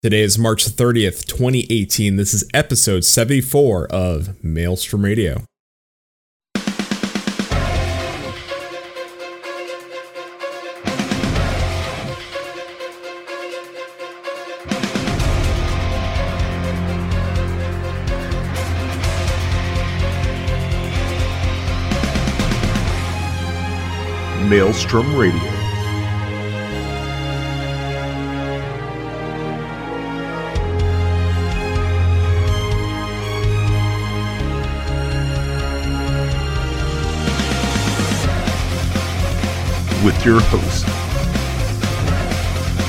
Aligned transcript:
Today 0.00 0.20
is 0.20 0.38
March 0.38 0.64
30th, 0.64 1.26
2018. 1.26 2.14
This 2.14 2.32
is 2.32 2.48
episode 2.54 3.04
74 3.04 3.88
of 3.88 4.44
Maelstrom 4.44 5.04
Radio. 5.04 5.42
Maelstrom 24.48 25.16
Radio. 25.16 25.57
With 40.08 40.24
your 40.24 40.40
hosts, 40.40 40.84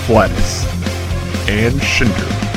Flatus 0.07 0.63
and 1.49 1.75
Shinder. 1.81 2.48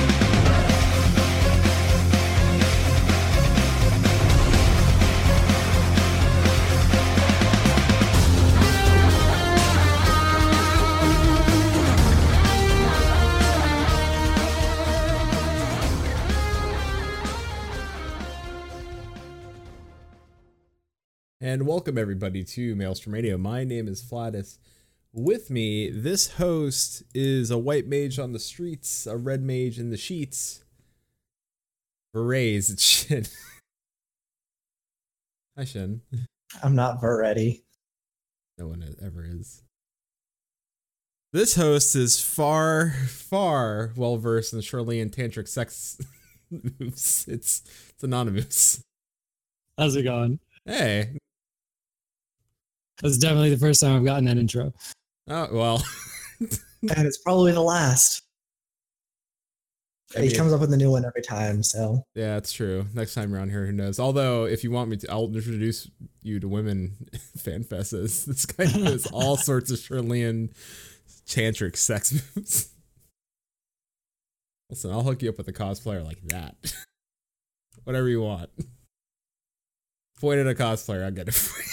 Welcome 21.83 21.99
everybody 21.99 22.45
to 22.45 22.77
Maelstrom 22.77 23.13
Radio. 23.13 23.37
My 23.37 23.65
name 23.65 23.88
is 23.88 24.01
Flatus. 24.01 24.57
With 25.13 25.51
me, 25.51 25.91
this 25.91 26.35
host 26.35 27.02
is 27.13 27.51
a 27.51 27.59
white 27.59 27.88
mage 27.88 28.21
on 28.21 28.30
the 28.30 28.38
streets, 28.38 29.05
a 29.05 29.16
red 29.16 29.43
mage 29.43 29.80
in 29.80 29.91
the 29.91 29.97
sheets. 29.97 30.63
Berets, 32.15 32.71
it's 32.71 32.85
Shin. 32.85 33.25
Hi, 35.59 35.65
Shin. 35.65 36.03
I'm 36.63 36.77
not 36.77 37.03
ready. 37.03 37.65
No 38.59 38.69
one 38.69 38.85
ever 39.05 39.25
is. 39.25 39.65
This 41.33 41.57
host 41.57 41.97
is 41.97 42.23
far, 42.23 42.91
far 43.09 43.93
well 43.97 44.19
versed 44.19 44.53
in 44.53 44.60
the 44.60 44.63
Shirley 44.63 45.05
tantric 45.07 45.49
sex 45.49 45.99
moves. 46.49 47.27
It's 47.27 47.65
it's 47.88 48.05
anonymous. 48.05 48.85
How's 49.77 49.97
it 49.97 50.05
going? 50.05 50.38
Hey. 50.65 51.16
That's 53.01 53.18
definitely 53.18 53.51
the 53.51 53.57
first 53.57 53.80
time 53.80 53.96
I've 53.96 54.04
gotten 54.04 54.24
that 54.26 54.37
intro. 54.37 54.73
Oh 55.29 55.48
well. 55.52 55.85
and 56.40 57.07
it's 57.07 57.18
probably 57.18 57.52
the 57.52 57.62
last. 57.62 58.23
I 60.16 60.21
he 60.23 60.35
comes 60.35 60.52
up 60.52 60.60
with 60.60 60.73
a 60.73 60.76
new 60.76 60.90
one 60.90 61.04
every 61.04 61.23
time, 61.23 61.63
so 61.63 62.04
Yeah, 62.15 62.35
that's 62.35 62.52
true. 62.52 62.87
Next 62.93 63.15
time 63.15 63.35
around 63.35 63.51
here, 63.51 63.65
who 63.65 63.73
knows? 63.73 63.98
Although, 63.98 64.44
if 64.44 64.62
you 64.62 64.70
want 64.70 64.91
me 64.91 64.98
to, 64.98 65.10
I'll 65.10 65.25
introduce 65.25 65.88
you 66.20 66.38
to 66.41 66.48
women 66.48 66.97
fan 67.38 67.65
fests. 67.65 68.26
This 68.26 68.47
guy 68.47 68.66
does 68.66 69.06
all 69.06 69.37
sorts 69.37 69.70
of 69.70 69.78
Sharlayan 69.78 70.50
tantric 71.26 71.76
sex 71.76 72.12
moves. 72.12 72.69
Listen, 74.69 74.91
I'll 74.91 75.03
hook 75.03 75.22
you 75.22 75.31
up 75.31 75.38
with 75.38 75.48
a 75.48 75.53
cosplayer 75.53 76.04
like 76.04 76.22
that. 76.25 76.56
Whatever 77.84 78.09
you 78.09 78.22
want. 78.22 78.50
Point 80.20 80.41
at 80.41 80.47
a 80.47 80.54
cosplayer, 80.54 81.04
I'll 81.04 81.10
get 81.10 81.28
it 81.28 81.34
for 81.34 81.62
you. 81.62 81.72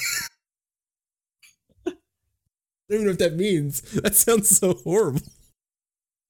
I 2.89 2.93
don't 2.95 3.01
even 3.01 3.05
know 3.05 3.11
what 3.11 3.19
that 3.19 3.35
means. 3.35 3.81
That 4.01 4.15
sounds 4.15 4.49
so 4.49 4.73
horrible. 4.73 5.21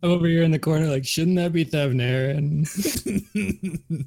I'm 0.04 0.12
over 0.12 0.28
here 0.28 0.44
in 0.44 0.52
the 0.52 0.60
corner, 0.60 0.88
like, 0.88 1.06
shouldn't 1.06 1.38
that 1.38 1.54
be 1.54 1.66
Thavnair? 1.66 2.36
And 2.38 2.68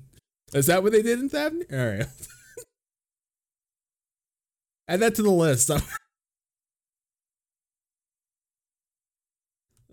Is 0.54 0.66
that 0.66 0.82
what 0.82 0.92
they 0.92 1.02
did 1.02 1.18
in 1.18 1.30
Thavnair? 1.30 1.72
All 1.72 1.98
right. 1.98 2.06
Add 4.88 5.00
that 5.00 5.14
to 5.14 5.22
the 5.22 5.30
list. 5.30 5.70
uh, 5.70 5.78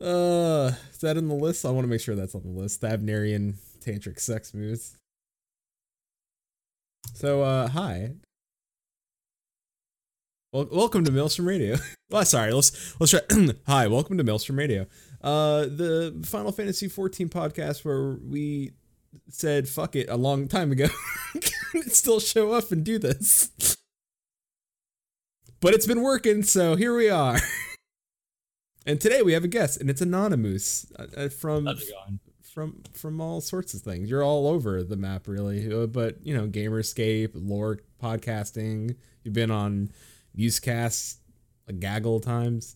is 0.01 0.99
that 1.01 1.15
in 1.17 1.27
the 1.29 1.35
list? 1.35 1.65
I 1.65 1.71
want 1.71 1.85
to 1.85 1.89
make 1.89 2.01
sure 2.01 2.15
that's 2.15 2.35
on 2.35 2.43
the 2.43 2.49
list. 2.49 2.81
Thavnairian 2.81 3.55
tantric 3.79 4.19
sex 4.19 4.53
moves. 4.53 4.97
So, 7.13 7.41
uh, 7.41 7.69
hi. 7.69 8.15
Well, 10.51 10.67
welcome 10.71 11.05
to 11.05 11.11
Maelstrom 11.11 11.47
Radio. 11.47 11.75
well, 12.09 12.25
sorry, 12.25 12.51
let's 12.51 12.99
let's 12.99 13.11
try. 13.11 13.19
hi, 13.67 13.85
welcome 13.85 14.17
to 14.17 14.23
Maelstrom 14.23 14.57
Radio. 14.57 14.87
Uh, 15.21 15.65
the 15.65 16.23
Final 16.25 16.51
Fantasy 16.51 16.87
14 16.87 17.29
podcast 17.29 17.85
where 17.85 18.13
we 18.13 18.71
said 19.27 19.67
fuck 19.67 19.95
it 19.95 20.09
a 20.09 20.15
long 20.15 20.47
time 20.47 20.71
ago 20.71 20.87
still 21.87 22.19
show 22.19 22.51
up 22.51 22.71
and 22.71 22.83
do 22.83 22.97
this 22.97 23.49
but 25.59 25.73
it's 25.73 25.87
been 25.87 26.01
working 26.01 26.41
so 26.41 26.75
here 26.75 26.95
we 26.95 27.09
are 27.09 27.39
and 28.85 29.01
today 29.01 29.21
we 29.21 29.33
have 29.33 29.43
a 29.43 29.47
guest 29.47 29.81
and 29.81 29.89
it's 29.89 30.01
anonymous 30.01 30.85
uh, 30.97 31.05
uh, 31.17 31.29
from 31.29 31.65
how's 31.65 31.81
it 31.81 31.91
going? 31.91 32.19
from 32.43 32.81
from 32.93 33.19
all 33.19 33.41
sorts 33.41 33.73
of 33.73 33.81
things 33.81 34.09
you're 34.09 34.23
all 34.23 34.47
over 34.47 34.83
the 34.83 34.95
map 34.95 35.27
really 35.27 35.71
uh, 35.73 35.85
but 35.85 36.23
you 36.23 36.35
know 36.35 36.47
Gamer 36.47 36.79
Escape 36.79 37.31
lore 37.33 37.79
podcasting 38.01 38.95
you've 39.23 39.33
been 39.33 39.51
on 39.51 39.91
newscasts 40.35 41.17
a 41.67 41.73
gaggle 41.73 42.19
times 42.19 42.75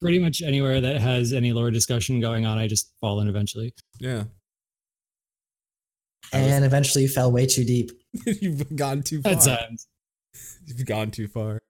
Pretty 0.00 0.18
much 0.18 0.42
anywhere 0.42 0.80
that 0.82 1.00
has 1.00 1.32
any 1.32 1.52
lore 1.54 1.70
discussion 1.70 2.20
going 2.20 2.44
on, 2.44 2.58
I 2.58 2.66
just 2.66 2.92
fall 3.00 3.20
in 3.20 3.28
eventually. 3.28 3.72
yeah 4.00 4.24
I 6.32 6.42
was- 6.42 6.52
and 6.52 6.64
eventually 6.64 7.02
you 7.04 7.08
fell 7.08 7.30
way 7.32 7.46
too 7.46 7.64
deep. 7.64 7.90
you've 8.26 8.76
gone 8.76 9.02
too 9.02 9.22
far 9.22 9.32
At 9.32 9.40
times. 9.42 9.86
you've 10.66 10.84
gone 10.84 11.10
too 11.10 11.28
far 11.28 11.60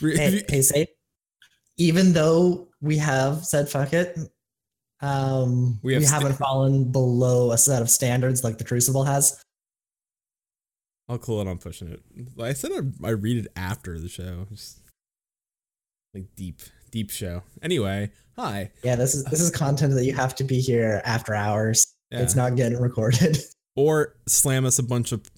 Re- 0.00 0.16
hey, 0.16 0.42
hey, 0.48 0.62
say, 0.62 0.86
even 1.78 2.12
though 2.12 2.68
we 2.80 2.98
have 2.98 3.44
said 3.44 3.68
fuck 3.68 3.92
it, 3.92 4.18
um, 5.00 5.78
We 5.82 5.96
we, 5.96 6.02
have 6.02 6.12
have 6.12 6.22
not 6.24 6.34
sta- 6.34 6.44
fallen 6.44 6.90
below 6.92 7.52
a 7.52 7.58
set 7.58 7.80
of 7.82 7.88
standards 7.88 8.44
like 8.44 8.58
the 8.58 8.64
Crucible 8.64 9.04
has. 9.04 9.42
I'll 11.12 11.18
cool 11.18 11.42
it 11.42 11.46
on 11.46 11.58
pushing 11.58 11.88
it. 11.88 12.00
I 12.40 12.54
said 12.54 12.70
I, 12.72 13.06
I 13.06 13.10
read 13.10 13.44
it 13.44 13.52
after 13.54 13.98
the 13.98 14.08
show. 14.08 14.46
Just 14.50 14.80
like 16.14 16.24
deep, 16.36 16.60
deep 16.90 17.10
show. 17.10 17.42
Anyway, 17.60 18.10
hi. 18.34 18.70
Yeah, 18.82 18.96
this 18.96 19.14
is 19.14 19.24
this 19.24 19.42
is 19.42 19.50
content 19.50 19.92
that 19.92 20.06
you 20.06 20.14
have 20.14 20.34
to 20.36 20.44
be 20.44 20.58
here 20.58 21.02
after 21.04 21.34
hours. 21.34 21.94
Yeah. 22.10 22.22
It's 22.22 22.34
not 22.34 22.56
getting 22.56 22.80
recorded. 22.80 23.36
or 23.76 24.14
slam 24.26 24.64
us 24.64 24.78
a 24.78 24.82
bunch 24.82 25.12
of, 25.12 25.30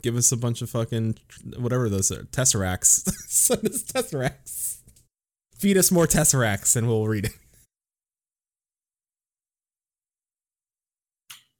give 0.00 0.16
us 0.16 0.32
a 0.32 0.36
bunch 0.38 0.62
of 0.62 0.70
fucking 0.70 1.18
whatever 1.58 1.90
those 1.90 2.10
are 2.10 2.22
tesseracts. 2.24 3.06
Send 3.28 3.66
us 3.66 3.82
tesseracts. 3.82 4.78
Feed 5.58 5.76
us 5.76 5.92
more 5.92 6.06
tesseracts 6.06 6.74
and 6.74 6.88
we'll 6.88 7.06
read 7.06 7.26
it. 7.26 7.32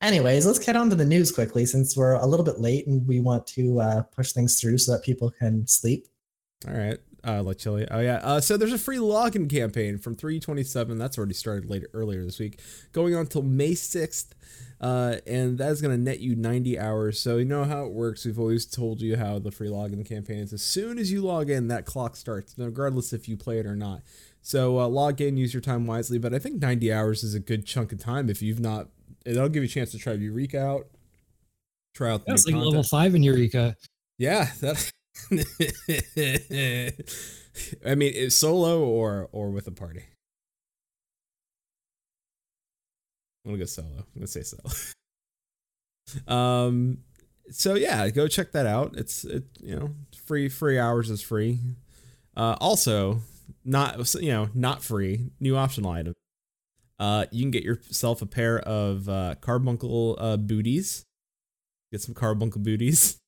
Anyways, 0.02 0.46
let's 0.46 0.58
get 0.58 0.76
on 0.76 0.90
to 0.90 0.96
the 0.96 1.04
news 1.04 1.32
quickly 1.32 1.64
since 1.64 1.96
we're 1.96 2.14
a 2.14 2.26
little 2.26 2.44
bit 2.44 2.60
late 2.60 2.86
and 2.86 3.06
we 3.06 3.20
want 3.20 3.46
to 3.48 3.80
uh, 3.80 4.02
push 4.02 4.32
things 4.32 4.60
through 4.60 4.78
so 4.78 4.92
that 4.92 5.02
people 5.02 5.30
can 5.30 5.66
sleep. 5.66 6.06
All 6.68 6.74
right. 6.74 6.98
Uh, 7.26 7.42
like 7.42 7.58
chili. 7.58 7.86
Oh 7.90 7.98
yeah. 7.98 8.20
Uh, 8.22 8.40
so 8.40 8.56
there's 8.56 8.72
a 8.72 8.78
free 8.78 8.98
login 8.98 9.50
campaign 9.50 9.98
from 9.98 10.14
327. 10.14 10.96
That's 10.96 11.18
already 11.18 11.34
started 11.34 11.68
later 11.68 11.88
earlier 11.92 12.24
this 12.24 12.38
week, 12.38 12.60
going 12.92 13.16
on 13.16 13.26
till 13.26 13.42
May 13.42 13.72
6th. 13.72 14.28
Uh, 14.80 15.16
and 15.26 15.58
that 15.58 15.72
is 15.72 15.80
going 15.80 15.96
to 15.96 16.00
net 16.00 16.20
you 16.20 16.36
90 16.36 16.78
hours. 16.78 17.18
So 17.18 17.38
you 17.38 17.44
know 17.44 17.64
how 17.64 17.84
it 17.86 17.92
works. 17.92 18.24
We've 18.24 18.38
always 18.38 18.64
told 18.64 19.00
you 19.00 19.16
how 19.16 19.38
the 19.38 19.50
free 19.50 19.68
login 19.68 20.06
campaign 20.06 20.38
is. 20.38 20.52
As 20.52 20.62
soon 20.62 20.98
as 20.98 21.10
you 21.10 21.22
log 21.22 21.50
in, 21.50 21.66
that 21.68 21.86
clock 21.86 22.14
starts, 22.14 22.54
regardless 22.56 23.12
if 23.12 23.28
you 23.28 23.36
play 23.36 23.58
it 23.58 23.66
or 23.66 23.74
not. 23.74 24.02
So 24.42 24.78
uh, 24.78 24.86
log 24.86 25.20
in, 25.20 25.36
use 25.36 25.52
your 25.52 25.62
time 25.62 25.86
wisely. 25.86 26.18
But 26.18 26.32
I 26.32 26.38
think 26.38 26.60
90 26.60 26.92
hours 26.92 27.24
is 27.24 27.34
a 27.34 27.40
good 27.40 27.66
chunk 27.66 27.90
of 27.90 27.98
time 27.98 28.30
if 28.30 28.42
you've 28.42 28.60
not. 28.60 28.88
It'll 29.26 29.48
give 29.48 29.62
you 29.64 29.66
a 29.66 29.70
chance 29.70 29.90
to 29.90 29.98
try 29.98 30.12
Eureka 30.12 30.60
out, 30.60 30.86
try 31.94 32.12
out 32.12 32.24
the 32.24 32.32
That's 32.32 32.46
like 32.46 32.54
level 32.54 32.84
five 32.84 33.14
in 33.14 33.22
Eureka. 33.22 33.76
Yeah, 34.18 34.48
that. 34.60 34.92
I 37.86 37.94
mean, 37.94 38.12
it's 38.14 38.36
solo 38.36 38.84
or 38.84 39.28
or 39.32 39.50
with 39.50 39.66
a 39.66 39.72
party. 39.72 40.04
I'm 43.44 43.52
gonna 43.52 43.58
go 43.58 43.64
solo. 43.64 43.88
I'm 43.88 44.04
gonna 44.14 44.26
say 44.26 44.42
solo. 44.42 44.70
um, 46.28 46.98
so 47.50 47.74
yeah, 47.74 48.08
go 48.10 48.28
check 48.28 48.52
that 48.52 48.66
out. 48.66 48.96
It's 48.96 49.24
it 49.24 49.44
you 49.60 49.76
know 49.76 49.90
free 50.24 50.48
free 50.48 50.78
hours 50.78 51.10
is 51.10 51.22
free. 51.22 51.58
Uh, 52.36 52.56
also, 52.60 53.22
not 53.64 54.14
you 54.14 54.32
know 54.32 54.50
not 54.54 54.84
free 54.84 55.30
new 55.40 55.56
optional 55.56 55.90
item. 55.90 56.14
Uh, 56.98 57.26
you 57.30 57.42
can 57.42 57.50
get 57.50 57.62
yourself 57.62 58.22
a 58.22 58.26
pair 58.26 58.58
of 58.60 59.08
uh, 59.08 59.34
carbuncle 59.40 60.16
uh, 60.18 60.36
booties. 60.36 61.04
Get 61.92 62.02
some 62.02 62.14
carbuncle 62.14 62.60
booties. 62.60 63.18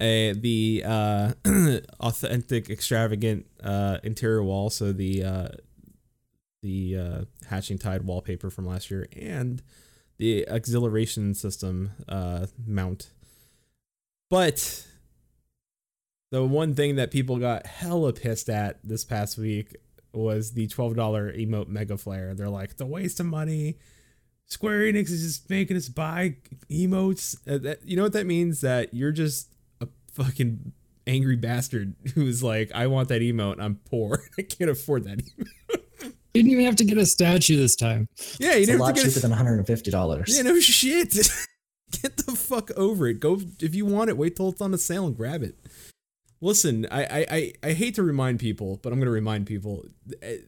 A 0.00 0.32
the 0.32 0.82
uh, 0.86 1.32
authentic 2.00 2.70
extravagant 2.70 3.46
uh, 3.62 3.98
interior 4.02 4.42
wall, 4.42 4.70
so 4.70 4.92
the 4.92 5.22
uh, 5.22 5.48
the 6.62 6.96
uh, 6.96 7.24
hatching 7.48 7.76
tide 7.76 8.06
wallpaper 8.06 8.48
from 8.48 8.66
last 8.66 8.90
year, 8.90 9.08
and 9.14 9.62
the 10.18 10.46
exhilaration 10.48 11.34
system 11.34 11.92
uh, 12.08 12.46
mount. 12.66 13.10
But 14.30 14.86
the 16.30 16.44
one 16.44 16.74
thing 16.74 16.96
that 16.96 17.10
people 17.10 17.38
got 17.38 17.66
hella 17.66 18.12
pissed 18.12 18.48
at 18.48 18.78
this 18.84 19.04
past 19.04 19.36
week 19.36 19.76
was 20.12 20.52
the 20.52 20.66
$12 20.68 20.96
emote 20.96 21.68
mega 21.68 21.96
flare. 21.96 22.34
They're 22.34 22.48
like, 22.48 22.76
the 22.76 22.86
waste 22.86 23.20
of 23.20 23.26
money. 23.26 23.76
Square 24.46 24.80
Enix 24.92 25.10
is 25.10 25.22
just 25.22 25.50
making 25.50 25.76
us 25.76 25.88
buy 25.88 26.36
emotes. 26.70 27.36
Uh, 27.48 27.58
that, 27.58 27.86
you 27.86 27.96
know 27.96 28.02
what 28.02 28.12
that 28.14 28.26
means? 28.26 28.60
That 28.62 28.92
you're 28.92 29.12
just 29.12 29.48
a 29.80 29.86
fucking 30.12 30.72
angry 31.06 31.36
bastard 31.36 31.94
who's 32.14 32.42
like, 32.42 32.72
I 32.74 32.86
want 32.88 33.08
that 33.10 33.22
emote. 33.22 33.60
I'm 33.60 33.76
poor. 33.88 34.24
I 34.38 34.42
can't 34.42 34.70
afford 34.70 35.04
that. 35.04 35.18
Emote. 35.18 35.82
You 36.32 36.42
didn't 36.44 36.52
even 36.52 36.64
have 36.64 36.76
to 36.76 36.84
get 36.84 36.96
a 36.96 37.06
statue 37.06 37.56
this 37.56 37.74
time. 37.74 38.08
Yeah, 38.38 38.52
you 38.52 38.58
It's 38.58 38.68
a 38.68 38.72
didn't 38.72 38.80
lot 38.80 38.86
have 38.88 38.96
to 38.96 39.02
get 39.02 39.08
cheaper 39.08 39.18
a, 39.18 39.22
than 39.22 39.30
150 39.30 39.90
dollars. 39.90 40.36
Yeah, 40.36 40.42
no 40.42 40.60
shit. 40.60 41.12
Get 42.02 42.16
the 42.18 42.32
fuck 42.36 42.70
over 42.76 43.08
it. 43.08 43.18
Go 43.18 43.40
if 43.58 43.74
you 43.74 43.84
want 43.84 44.10
it. 44.10 44.16
Wait 44.16 44.36
till 44.36 44.48
it's 44.50 44.60
on 44.60 44.70
the 44.70 44.78
sale 44.78 45.06
and 45.06 45.16
grab 45.16 45.42
it. 45.42 45.56
Listen, 46.42 46.86
I 46.90 47.26
I, 47.30 47.52
I, 47.62 47.72
hate 47.72 47.94
to 47.96 48.02
remind 48.02 48.40
people, 48.40 48.80
but 48.82 48.92
I'm 48.92 48.98
going 48.98 49.06
to 49.06 49.12
remind 49.12 49.46
people. 49.46 49.84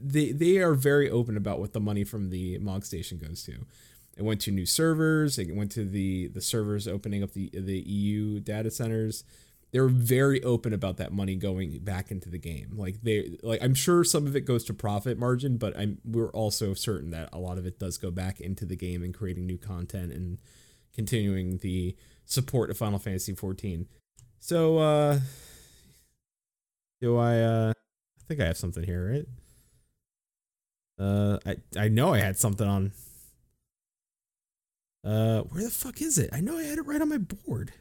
They 0.01 0.33
they 0.33 0.57
are 0.59 0.73
very 0.73 1.11
open 1.11 1.37
about 1.37 1.61
what 1.61 1.75
the 1.75 1.81
money 1.81 2.03
from 2.03 2.31
the 2.31 2.59
Mog 2.59 2.85
Station 2.85 3.19
goes 3.19 3.43
to. 3.45 3.67
It 4.17 4.23
went 4.23 4.41
to 4.43 4.51
new 4.51 4.67
servers. 4.67 5.39
It 5.39 5.55
went 5.55 5.71
to 5.73 5.85
the 5.85 6.29
the 6.29 6.41
servers 6.41 6.89
opening 6.89 7.23
up 7.23 7.33
the 7.33 7.51
the 7.53 7.81
EU 7.81 8.41
data 8.41 8.71
centers. 8.71 9.25
They're 9.73 9.89
very 9.89 10.43
open 10.43 10.75
about 10.75 10.99
that 10.99 11.13
money 11.13 11.35
going 11.35 11.79
back 11.81 12.11
into 12.11 12.31
the 12.31 12.39
game. 12.39 12.73
Like 12.75 13.03
they 13.03 13.37
like 13.43 13.63
I'm 13.63 13.75
sure 13.75 14.03
some 14.03 14.27
of 14.27 14.35
it 14.35 14.43
goes 14.43 14.65
to 14.65 14.75
profit 14.75 15.19
margin, 15.19 15.59
but 15.59 15.77
I'm 15.77 15.99
we're 16.07 16.31
also 16.31 16.73
certain 16.73 17.11
that 17.11 17.29
a 17.35 17.39
lot 17.39 17.59
of 17.59 17.67
it 17.67 17.79
does 17.79 17.99
go 17.99 18.11
back 18.11 18.41
into 18.41 18.65
the 18.65 18.77
game 18.77 19.03
and 19.03 19.13
creating 19.13 19.47
new 19.47 19.59
content 19.59 20.13
and 20.13 20.39
continuing 20.95 21.59
the 21.59 21.97
support 22.25 22.71
of 22.71 22.79
Final 22.79 22.99
Fantasy 22.99 23.35
14. 23.35 23.89
So 24.39 24.79
uh 24.79 25.21
do 27.03 27.19
I 27.19 27.41
uh 27.41 27.73
I 27.73 28.23
think 28.29 28.41
I 28.41 28.47
have 28.47 28.57
something 28.57 28.85
here, 28.85 29.11
right? 29.11 29.27
Uh 30.99 31.39
I 31.45 31.57
I 31.77 31.89
know 31.89 32.15
I 32.15 32.19
had 32.19 32.39
something 32.39 32.67
on 32.67 32.93
uh 35.05 35.41
where 35.43 35.65
the 35.65 35.71
fuck 35.71 36.01
is 36.01 36.17
it? 36.17 36.31
I 36.33 36.41
know 36.41 36.57
I 36.57 36.63
had 36.63 36.79
it 36.79 36.87
right 36.87 37.03
on 37.03 37.09
my 37.09 37.19
board. 37.19 37.73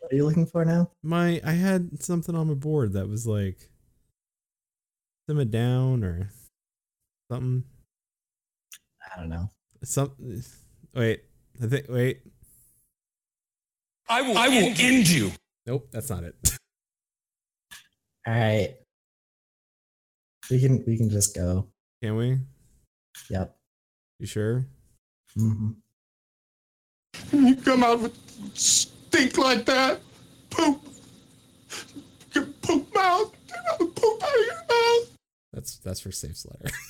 What 0.00 0.12
are 0.12 0.16
you 0.16 0.26
looking 0.26 0.46
for 0.46 0.64
now? 0.64 0.90
My 1.02 1.40
I 1.44 1.52
had 1.52 2.02
something 2.02 2.34
on 2.34 2.48
my 2.48 2.54
board 2.54 2.94
that 2.94 3.08
was 3.08 3.24
like 3.24 3.70
sim 5.28 5.38
it 5.38 5.52
down 5.52 6.02
or 6.02 6.28
something. 7.30 7.62
I 9.14 9.20
don't 9.20 9.28
know. 9.28 9.48
Some 9.84 10.12
wait, 10.92 11.22
I 11.62 11.66
think 11.66 11.86
wait. 11.88 12.22
I 14.08 14.22
will, 14.22 14.36
I 14.36 14.48
will 14.48 14.74
end 14.76 15.08
you. 15.08 15.30
Nope, 15.66 15.88
that's 15.92 16.10
not 16.10 16.24
it. 16.24 16.34
All 18.26 18.34
right. 18.34 18.76
We 20.50 20.60
can 20.60 20.84
we 20.86 20.96
can 20.96 21.10
just 21.10 21.34
go. 21.34 21.68
Can 22.02 22.16
we? 22.16 22.38
Yep. 23.30 23.56
You 24.18 24.26
sure? 24.26 24.64
hmm 25.34 25.70
You 27.32 27.56
come 27.56 27.82
out 27.84 28.00
with 28.00 28.16
stink 28.54 29.38
like 29.38 29.64
that. 29.66 30.00
Poop. 30.50 30.82
Your 32.34 32.46
poop 32.62 32.94
mouth. 32.94 33.32
Poop 33.78 34.22
out 34.22 34.38
of 34.38 34.46
your 34.46 34.64
mouth. 34.68 35.16
That's 35.52 35.78
that's 35.78 36.00
for 36.00 36.12
Safe's 36.12 36.46
letter. 36.46 36.74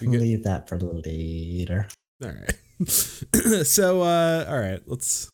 We'll 0.00 0.20
leave 0.20 0.44
that 0.44 0.68
for 0.68 0.78
later. 0.78 1.88
All 2.22 2.30
right. 2.30 2.86
so 3.66 4.02
uh 4.02 4.44
all 4.48 4.58
right, 4.58 4.80
let's 4.86 5.30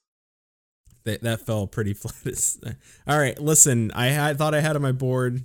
that 1.04 1.22
that 1.22 1.40
fell 1.40 1.66
pretty 1.66 1.94
flat. 1.94 2.76
All 3.06 3.18
right, 3.18 3.38
listen, 3.40 3.90
I 3.92 4.06
had 4.08 4.38
thought 4.38 4.54
I 4.54 4.60
had 4.60 4.76
on 4.76 4.82
my 4.82 4.92
board 4.92 5.44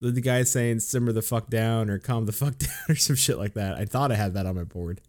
the, 0.00 0.10
the 0.10 0.20
guy 0.20 0.42
saying 0.44 0.80
simmer 0.80 1.12
the 1.12 1.22
fuck 1.22 1.48
down 1.48 1.90
or 1.90 1.98
calm 1.98 2.26
the 2.26 2.32
fuck 2.44 2.58
down 2.58 2.70
or 2.88 2.94
some 2.94 3.16
shit 3.16 3.38
like 3.38 3.54
that. 3.54 3.76
I 3.76 3.84
thought 3.84 4.12
I 4.12 4.16
had 4.16 4.34
that 4.34 4.46
on 4.46 4.56
my 4.56 4.64
board. 4.64 5.00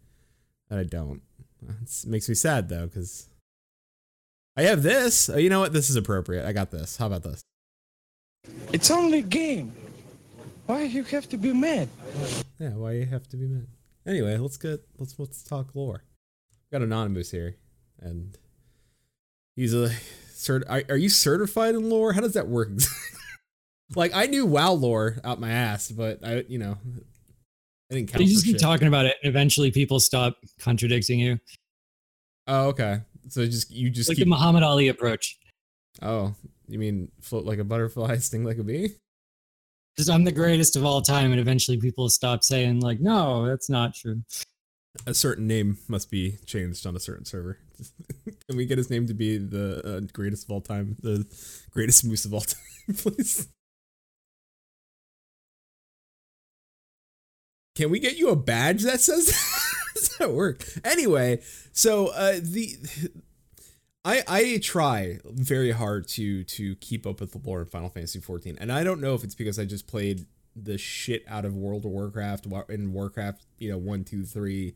but 0.70 0.80
I 0.80 0.84
don't. 0.84 1.22
It 1.68 2.06
makes 2.08 2.30
me 2.30 2.36
sad 2.36 2.70
though 2.70 2.88
cuz 2.88 3.28
I 4.56 4.64
have 4.64 4.84
this. 4.84 5.30
Oh, 5.30 5.38
you 5.38 5.50
know 5.50 5.60
what? 5.60 5.74
This 5.74 5.90
is 5.90 5.96
appropriate. 5.96 6.46
I 6.46 6.52
got 6.54 6.72
this. 6.72 6.98
How 6.98 7.08
about 7.08 7.24
this? 7.24 7.42
It's 8.74 8.90
only 8.90 9.20
a 9.20 9.24
game. 9.24 9.74
Why 10.66 10.84
you 10.84 11.04
have 11.04 11.28
to 11.30 11.38
be 11.38 11.54
mad? 11.54 11.90
Yeah, 12.60 12.76
why 12.76 12.94
you 12.94 13.06
have 13.06 13.28
to 13.30 13.38
be 13.38 13.48
mad? 13.48 13.68
Anyway, 14.06 14.38
let's 14.38 14.58
get 14.58 14.82
let's 14.98 15.18
let's 15.18 15.44
talk 15.44 15.76
lore. 15.76 16.04
Got 16.72 16.82
anonymous 16.82 17.32
here, 17.32 17.56
and 18.00 18.38
he's 19.60 19.74
a 19.74 19.90
cert. 20.34 20.64
Are, 20.70 20.84
are 20.90 20.98
you 20.98 21.10
certified 21.10 21.76
in 21.76 21.90
lore? 21.90 22.14
How 22.14 22.22
does 22.22 22.34
that 22.34 22.48
work? 22.48 22.70
like 23.96 24.16
I 24.16 24.26
knew 24.26 24.46
WoW 24.46 24.72
lore 24.72 25.18
out 25.24 25.40
my 25.40 25.52
ass, 25.52 25.92
but 25.92 26.26
I 26.26 26.46
you 26.48 26.58
know 26.58 26.78
I 27.92 27.96
didn't 27.96 28.12
count. 28.12 28.24
You 28.24 28.30
just 28.30 28.46
keep 28.46 28.56
shit. 28.56 28.62
talking 28.62 28.88
about 28.88 29.06
it, 29.06 29.18
and 29.22 29.30
eventually 29.30 29.70
people 29.70 30.00
stop 30.00 30.38
contradicting 30.60 31.20
you. 31.20 31.38
Oh, 32.48 32.68
okay. 32.70 33.02
So 33.28 33.46
just 33.46 33.70
you 33.70 33.90
just 33.90 34.10
like 34.10 34.18
keep. 34.18 34.26
the 34.26 34.30
Muhammad 34.30 34.64
Ali 34.64 34.88
approach. 34.88 35.38
oh, 36.02 36.34
you 36.68 36.80
mean 36.80 37.12
float 37.22 37.46
like 37.46 37.60
a 37.60 37.64
butterfly, 37.64 38.18
sting 38.20 38.44
like 38.44 38.58
a 38.58 38.64
bee? 38.64 38.96
Just 39.98 40.10
I'm 40.10 40.24
the 40.24 40.32
greatest 40.32 40.78
of 40.78 40.86
all 40.86 41.02
time, 41.02 41.32
and 41.32 41.40
eventually 41.40 41.78
people 41.78 42.10
stop 42.10 42.44
saying 42.44 42.80
like, 42.80 43.02
no, 43.02 43.46
that's 43.46 43.70
not 43.70 43.94
true. 43.94 44.24
A 45.06 45.14
certain 45.14 45.46
name 45.46 45.78
must 45.88 46.10
be 46.10 46.38
changed 46.46 46.88
on 46.88 46.96
a 46.96 47.00
certain 47.00 47.26
server. 47.26 47.60
Can 48.48 48.58
we 48.58 48.66
get 48.66 48.78
his 48.78 48.90
name 48.90 49.08
to 49.08 49.14
be 49.14 49.38
the 49.38 49.98
uh, 49.98 50.00
greatest 50.14 50.46
of 50.46 50.52
all 50.52 50.62
time, 50.62 50.96
the 51.02 51.26
greatest 51.72 52.06
moose 52.06 52.26
of 52.26 52.34
all 52.34 52.42
time, 52.88 52.96
please? 52.96 53.48
Can 57.76 57.90
we 57.90 58.00
get 58.00 58.18
you 58.18 58.30
a 58.30 58.36
badge 58.36 58.84
that 58.84 59.00
says 59.00 59.28
that? 59.28 59.66
Does 59.96 60.18
that 60.18 60.32
work? 60.32 60.66
Anyway, 60.84 61.42
so 61.72 62.08
uh, 62.08 62.40
the 62.42 62.76
I 64.06 64.24
I 64.28 64.60
try 64.62 65.20
very 65.26 65.72
hard 65.72 66.08
to 66.10 66.44
to 66.44 66.76
keep 66.78 67.06
up 67.06 67.20
with 67.20 67.32
the 67.32 67.40
lore 67.44 67.62
in 67.62 67.68
Final 67.68 67.90
Fantasy 67.90 68.20
14, 68.20 68.58
and 68.60 68.72
I 68.72 68.84
don't 68.84 69.02
know 69.02 69.14
if 69.14 69.24
it's 69.24 69.36
because 69.36 69.60
I 69.60 69.66
just 69.66 69.88
played 69.88 70.26
the 70.56 70.78
shit 70.78 71.24
out 71.28 71.46
of 71.46 71.56
World 71.56 71.86
of 71.86 71.92
Warcraft 71.92 72.48
in 72.70 72.94
Warcraft, 72.94 73.46
you 73.58 73.72
know, 73.72 73.78
one, 73.78 74.04
two, 74.04 74.24
three, 74.24 74.76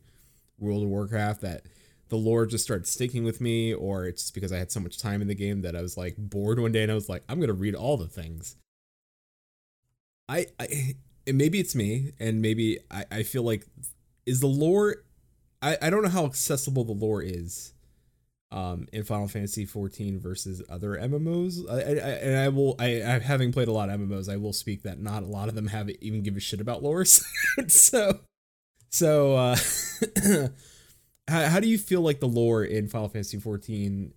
World 0.60 0.84
of 0.84 0.90
Warcraft 0.90 1.42
that 1.42 1.64
the 2.14 2.18
lore 2.18 2.46
just 2.46 2.64
started 2.64 2.86
sticking 2.88 3.24
with 3.24 3.42
me, 3.42 3.74
or 3.74 4.06
it's 4.06 4.22
just 4.22 4.34
because 4.36 4.52
I 4.54 4.58
had 4.60 4.72
so 4.72 4.80
much 4.80 5.00
time 5.00 5.20
in 5.22 5.28
the 5.28 5.36
game 5.36 5.64
that 5.64 5.76
I 5.76 5.82
was 5.82 5.98
like 5.98 6.16
bored 6.18 6.60
one 6.60 6.72
day 6.72 6.84
and 6.84 6.92
I 6.92 6.96
was 6.96 7.10
like, 7.10 7.24
I'm 7.28 7.40
gonna 7.40 7.54
read 7.54 7.76
all 7.76 7.98
the 7.98 8.08
things. 8.08 8.56
I 10.30 10.46
I 10.60 10.96
maybe 11.32 11.60
it's 11.60 11.76
me, 11.76 12.12
and 12.20 12.42
maybe 12.42 12.80
I, 12.92 13.06
I 13.12 13.24
feel 13.24 13.44
like 13.44 13.66
is 14.26 14.40
the 14.40 14.48
lore 14.48 15.04
I, 15.62 15.78
I 15.82 15.90
don't 15.90 16.04
know 16.04 16.10
how 16.10 16.26
accessible 16.26 16.84
the 16.84 16.94
lore 16.94 17.22
is 17.22 17.74
um 18.52 18.88
in 18.94 19.04
Final 19.04 19.28
Fantasy 19.28 19.66
14 19.66 20.20
versus 20.20 20.62
other 20.70 20.92
MMOs. 20.96 21.68
I, 21.70 21.74
I, 21.74 21.78
I- 21.80 22.20
and 22.28 22.38
I 22.38 22.50
will 22.50 22.76
I, 22.80 23.02
I 23.04 23.20
having 23.20 23.52
played 23.52 23.68
a 23.68 23.72
lot 23.74 23.90
of 23.90 24.00
MMOs, 24.00 24.32
I 24.32 24.38
will 24.38 24.54
speak 24.54 24.84
that 24.84 25.00
not 25.00 25.24
a 25.24 25.28
lot 25.28 25.50
of 25.50 25.56
them 25.56 25.68
have 25.68 25.90
even 26.02 26.22
give 26.24 26.38
a 26.38 26.40
shit 26.40 26.62
about 26.62 26.84
lore. 26.84 27.06
so 27.68 28.20
so 28.92 29.36
uh 29.36 29.58
how, 31.28 31.46
how 31.48 31.60
do 31.60 31.68
you 31.68 31.78
feel 31.78 32.02
like 32.02 32.20
the 32.20 32.28
lore 32.28 32.64
in 32.64 32.88
Final 32.88 33.10
Fantasy 33.10 33.40
14 33.40 34.14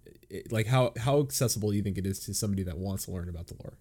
like 0.51 0.67
how 0.67 0.93
how 0.99 1.21
accessible 1.21 1.71
do 1.71 1.77
you 1.77 1.83
think 1.83 1.99
it 1.99 2.07
is 2.07 2.19
to 2.19 2.35
somebody 2.35 2.65
that 2.65 2.77
wants 2.77 3.05
to 3.05 3.13
learn 3.13 3.29
about 3.29 3.47
the 3.47 3.55
lore? 3.63 3.79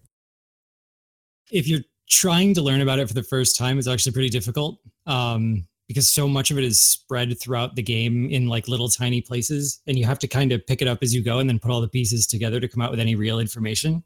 if 1.50 1.68
you're 1.68 1.82
trying 2.08 2.54
to 2.54 2.62
learn 2.62 2.80
about 2.80 2.98
it 2.98 3.08
for 3.08 3.14
the 3.14 3.22
first 3.22 3.56
time, 3.56 3.78
it's 3.78 3.88
actually 3.88 4.12
pretty 4.12 4.28
difficult 4.28 4.78
um, 5.06 5.66
because 5.88 6.08
so 6.08 6.28
much 6.28 6.50
of 6.50 6.58
it 6.58 6.64
is 6.64 6.80
spread 6.80 7.38
throughout 7.38 7.76
the 7.76 7.82
game 7.82 8.28
in 8.30 8.48
like 8.48 8.68
little 8.68 8.88
tiny 8.88 9.20
places, 9.20 9.80
and 9.86 9.98
you 9.98 10.04
have 10.04 10.18
to 10.18 10.28
kind 10.28 10.52
of 10.52 10.66
pick 10.66 10.82
it 10.82 10.88
up 10.88 10.98
as 11.02 11.14
you 11.14 11.22
go 11.22 11.38
and 11.38 11.48
then 11.48 11.58
put 11.58 11.70
all 11.70 11.80
the 11.80 11.88
pieces 11.88 12.26
together 12.26 12.60
to 12.60 12.68
come 12.68 12.82
out 12.82 12.90
with 12.90 13.00
any 13.00 13.14
real 13.14 13.38
information. 13.38 14.02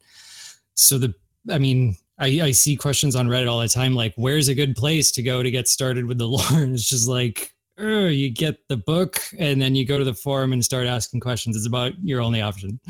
So 0.75 0.99
the, 0.99 1.15
I 1.51 1.59
mean, 1.59 1.97
I, 2.19 2.27
I 2.43 2.51
see 2.51 2.77
questions 2.77 3.17
on 3.17 3.29
Reddit 3.29 3.51
all 3.51 3.61
the 3.61 3.69
time 3.69 3.95
like, 3.95 4.13
"Where's 4.17 4.49
a 4.49 4.55
good 4.55 4.77
place 4.77 5.11
to 5.13 5.23
go 5.23 5.43
to 5.43 5.51
get 5.51 5.69
started 5.69 6.07
with 6.07 6.19
the 6.19 6.29
lore?" 6.29 6.45
And 6.51 6.75
it's 6.75 6.89
just 6.89 7.09
like. 7.09 7.55
"Uh, 7.81 8.09
You 8.09 8.31
get 8.31 8.69
the 8.69 8.77
book 8.77 9.21
and 9.39 9.61
then 9.61 9.75
you 9.75 9.85
go 9.87 9.99
to 9.99 10.05
the 10.05 10.15
forum 10.15 10.53
and 10.53 10.65
start 10.65 10.87
asking 10.87 11.21
questions. 11.21 11.57
It's 11.57 11.67
about 11.67 11.93
your 12.03 12.21
only 12.21 12.41
option. 12.43 12.81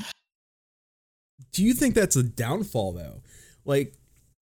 do 1.52 1.64
you 1.64 1.74
think 1.74 1.94
that's 1.94 2.16
a 2.16 2.22
downfall 2.22 2.92
though? 2.92 3.22
Like 3.64 3.94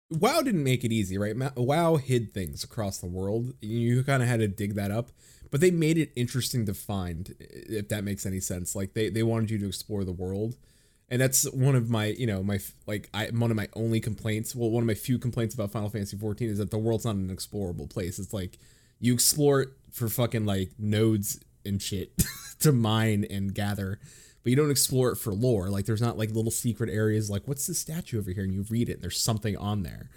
WoW 0.10 0.42
didn't 0.42 0.64
make 0.64 0.84
it 0.84 0.92
easy, 0.92 1.18
right? 1.18 1.36
WoW 1.56 1.96
hid 1.96 2.34
things 2.34 2.64
across 2.64 2.98
the 2.98 3.08
world. 3.08 3.54
You 3.62 4.04
kind 4.04 4.22
of 4.22 4.28
had 4.30 4.42
to 4.42 4.48
dig 4.48 4.76
that 4.76 4.92
up, 4.92 5.12
but 5.52 5.62
they 5.62 5.72
made 5.72 5.98
it 5.98 6.12
interesting 6.16 6.66
to 6.66 6.74
find, 6.74 7.34
if 7.40 7.88
that 7.90 8.04
makes 8.04 8.26
any 8.26 8.40
sense. 8.40 8.76
Like 8.76 8.94
they 8.94 9.10
they 9.10 9.24
wanted 9.24 9.52
you 9.52 9.58
to 9.60 9.68
explore 9.68 10.04
the 10.04 10.12
world, 10.12 10.58
and 11.10 11.22
that's 11.22 11.50
one 11.52 11.76
of 11.76 11.90
my 11.90 12.08
you 12.08 12.28
know 12.28 12.44
my 12.44 12.60
like 12.88 13.10
I 13.14 13.28
one 13.28 13.52
of 13.52 13.58
my 13.58 13.70
only 13.74 14.00
complaints. 14.02 14.56
Well, 14.56 14.70
one 14.70 14.84
of 14.84 14.88
my 14.88 14.94
few 14.96 15.18
complaints 15.18 15.56
about 15.56 15.72
Final 15.72 15.90
Fantasy 15.90 16.18
14 16.18 16.50
is 16.50 16.58
that 16.58 16.72
the 16.72 16.78
world's 16.78 17.06
not 17.06 17.16
an 17.16 17.34
explorable 17.36 17.90
place. 17.90 18.20
It's 18.20 18.34
like 18.34 18.60
you 19.02 19.14
explore 19.14 19.62
it 19.62 19.70
for 19.92 20.08
fucking 20.08 20.46
like 20.46 20.72
nodes 20.80 21.42
and 21.66 21.82
shit 21.82 22.24
to 22.60 22.72
mine 22.72 23.26
and 23.30 23.54
gather 23.54 24.00
but 24.44 24.50
you 24.50 24.56
don't 24.56 24.72
explore 24.72 25.12
it 25.12 25.18
for 25.18 25.34
lore. 25.34 25.70
Like 25.70 25.86
there's 25.86 26.02
not 26.02 26.18
like 26.18 26.32
little 26.32 26.52
secret 26.52 26.90
areas 26.90 27.30
like 27.30 27.48
what's 27.48 27.68
this 27.68 27.80
statue 27.80 28.20
over 28.20 28.32
here 28.32 28.44
and 28.44 28.54
you 28.54 28.66
read 28.70 28.90
it 28.90 28.94
and 28.94 29.02
there's 29.02 29.20
something 29.22 29.56
on 29.58 29.84
there. 29.84 30.10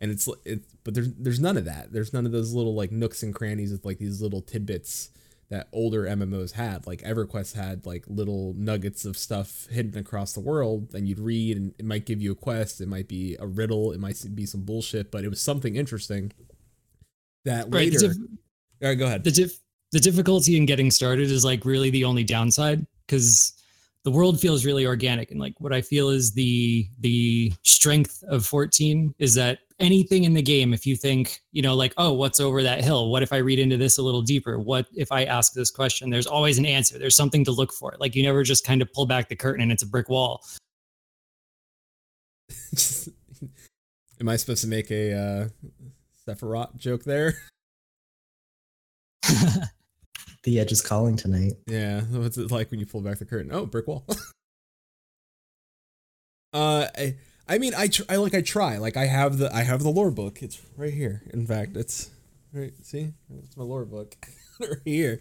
And 0.00 0.10
it's 0.10 0.28
it 0.44 0.62
but 0.84 0.94
there's 0.94 1.12
there's 1.14 1.40
none 1.40 1.56
of 1.56 1.64
that. 1.64 1.92
There's 1.92 2.12
none 2.12 2.26
of 2.26 2.32
those 2.32 2.52
little 2.52 2.74
like 2.74 2.92
nooks 2.92 3.22
and 3.22 3.34
crannies 3.34 3.72
with 3.72 3.84
like 3.84 3.98
these 3.98 4.20
little 4.20 4.42
tidbits 4.42 5.10
that 5.50 5.68
older 5.72 6.02
MMOs 6.02 6.52
had. 6.52 6.86
Like 6.86 7.02
EverQuest 7.02 7.54
had 7.54 7.86
like 7.86 8.04
little 8.06 8.54
nuggets 8.54 9.04
of 9.04 9.16
stuff 9.16 9.66
hidden 9.70 9.98
across 9.98 10.32
the 10.32 10.40
world 10.40 10.94
and 10.94 11.08
you'd 11.08 11.20
read 11.20 11.56
and 11.56 11.74
it 11.78 11.84
might 11.84 12.04
give 12.04 12.20
you 12.20 12.32
a 12.32 12.36
quest, 12.36 12.80
it 12.80 12.88
might 12.88 13.08
be 13.08 13.36
a 13.38 13.46
riddle, 13.46 13.92
it 13.92 14.00
might 14.00 14.22
be 14.34 14.46
some 14.46 14.62
bullshit, 14.62 15.10
but 15.10 15.24
it 15.24 15.28
was 15.28 15.40
something 15.40 15.76
interesting 15.76 16.32
that 17.44 17.64
Right, 17.66 17.92
later 17.92 17.98
the 18.08 18.38
All 18.82 18.88
right, 18.88 18.94
go 18.94 19.06
ahead. 19.06 19.24
the 19.24 19.30
dif- 19.30 19.58
the 19.92 20.00
difficulty 20.00 20.56
in 20.56 20.66
getting 20.66 20.90
started 20.90 21.30
is 21.30 21.44
like 21.44 21.64
really 21.64 21.90
the 21.90 22.04
only 22.04 22.24
downside 22.24 22.86
because 23.06 23.52
the 24.04 24.10
world 24.10 24.40
feels 24.40 24.64
really 24.64 24.86
organic 24.86 25.30
and 25.30 25.40
like 25.40 25.54
what 25.58 25.72
i 25.72 25.80
feel 25.80 26.08
is 26.10 26.32
the 26.32 26.86
the 27.00 27.52
strength 27.62 28.22
of 28.28 28.44
14 28.46 29.14
is 29.18 29.34
that 29.34 29.58
anything 29.80 30.24
in 30.24 30.34
the 30.34 30.42
game 30.42 30.72
if 30.74 30.86
you 30.86 30.94
think 30.96 31.40
you 31.52 31.62
know 31.62 31.74
like 31.74 31.94
oh 31.96 32.12
what's 32.12 32.40
over 32.40 32.62
that 32.62 32.82
hill? 32.82 33.10
What 33.10 33.22
if 33.22 33.32
i 33.32 33.36
read 33.38 33.58
into 33.58 33.76
this 33.76 33.96
a 33.98 34.02
little 34.02 34.22
deeper? 34.22 34.58
What 34.58 34.86
if 34.94 35.10
i 35.12 35.24
ask 35.24 35.52
this 35.52 35.70
question? 35.70 36.10
There's 36.10 36.26
always 36.26 36.58
an 36.58 36.66
answer. 36.66 36.98
There's 36.98 37.16
something 37.16 37.44
to 37.44 37.52
look 37.52 37.72
for. 37.72 37.94
Like 38.00 38.14
you 38.16 38.22
never 38.22 38.42
just 38.42 38.64
kind 38.66 38.82
of 38.82 38.92
pull 38.92 39.06
back 39.06 39.28
the 39.28 39.36
curtain 39.36 39.62
and 39.62 39.70
it's 39.72 39.82
a 39.82 39.86
brick 39.86 40.08
wall. 40.08 40.42
Just- 42.74 43.08
Am 44.20 44.28
I 44.28 44.34
supposed 44.36 44.62
to 44.62 44.66
make 44.68 44.90
a 44.90 45.12
uh, 45.12 45.48
Sephiroth 46.28 46.76
joke 46.76 47.04
there? 47.04 47.34
The 50.44 50.60
edge 50.60 50.72
is 50.72 50.80
calling 50.80 51.16
tonight. 51.16 51.54
Yeah. 51.66 52.00
What's 52.02 52.38
it 52.38 52.50
like 52.50 52.70
when 52.70 52.80
you 52.80 52.86
pull 52.86 53.00
back 53.00 53.18
the 53.18 53.24
curtain? 53.26 53.50
Oh, 53.52 53.66
brick 53.66 53.86
wall. 53.86 54.04
uh, 56.52 56.86
I, 56.96 57.16
I 57.48 57.58
mean, 57.58 57.74
I, 57.76 57.88
tr- 57.88 58.04
I 58.08 58.16
like 58.16 58.34
I 58.34 58.40
try. 58.40 58.78
Like 58.78 58.96
I 58.96 59.06
have 59.06 59.38
the 59.38 59.54
I 59.54 59.62
have 59.62 59.82
the 59.82 59.90
lore 59.90 60.10
book. 60.10 60.42
It's 60.42 60.58
right 60.76 60.94
here. 60.94 61.22
In 61.34 61.46
fact, 61.46 61.76
it's 61.76 62.10
right. 62.52 62.72
See, 62.82 63.12
it's 63.44 63.56
my 63.56 63.64
lore 63.64 63.84
book 63.84 64.16
right 64.60 64.78
here. 64.84 65.20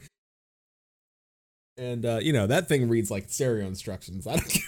And 1.78 2.06
uh, 2.06 2.20
you 2.22 2.32
know 2.32 2.48
that 2.48 2.68
thing 2.70 2.88
reads 2.88 3.12
like 3.12 3.30
stereo 3.30 3.66
instructions. 3.68 4.28
I 4.28 4.38
don't 4.38 4.50
care. 4.50 4.64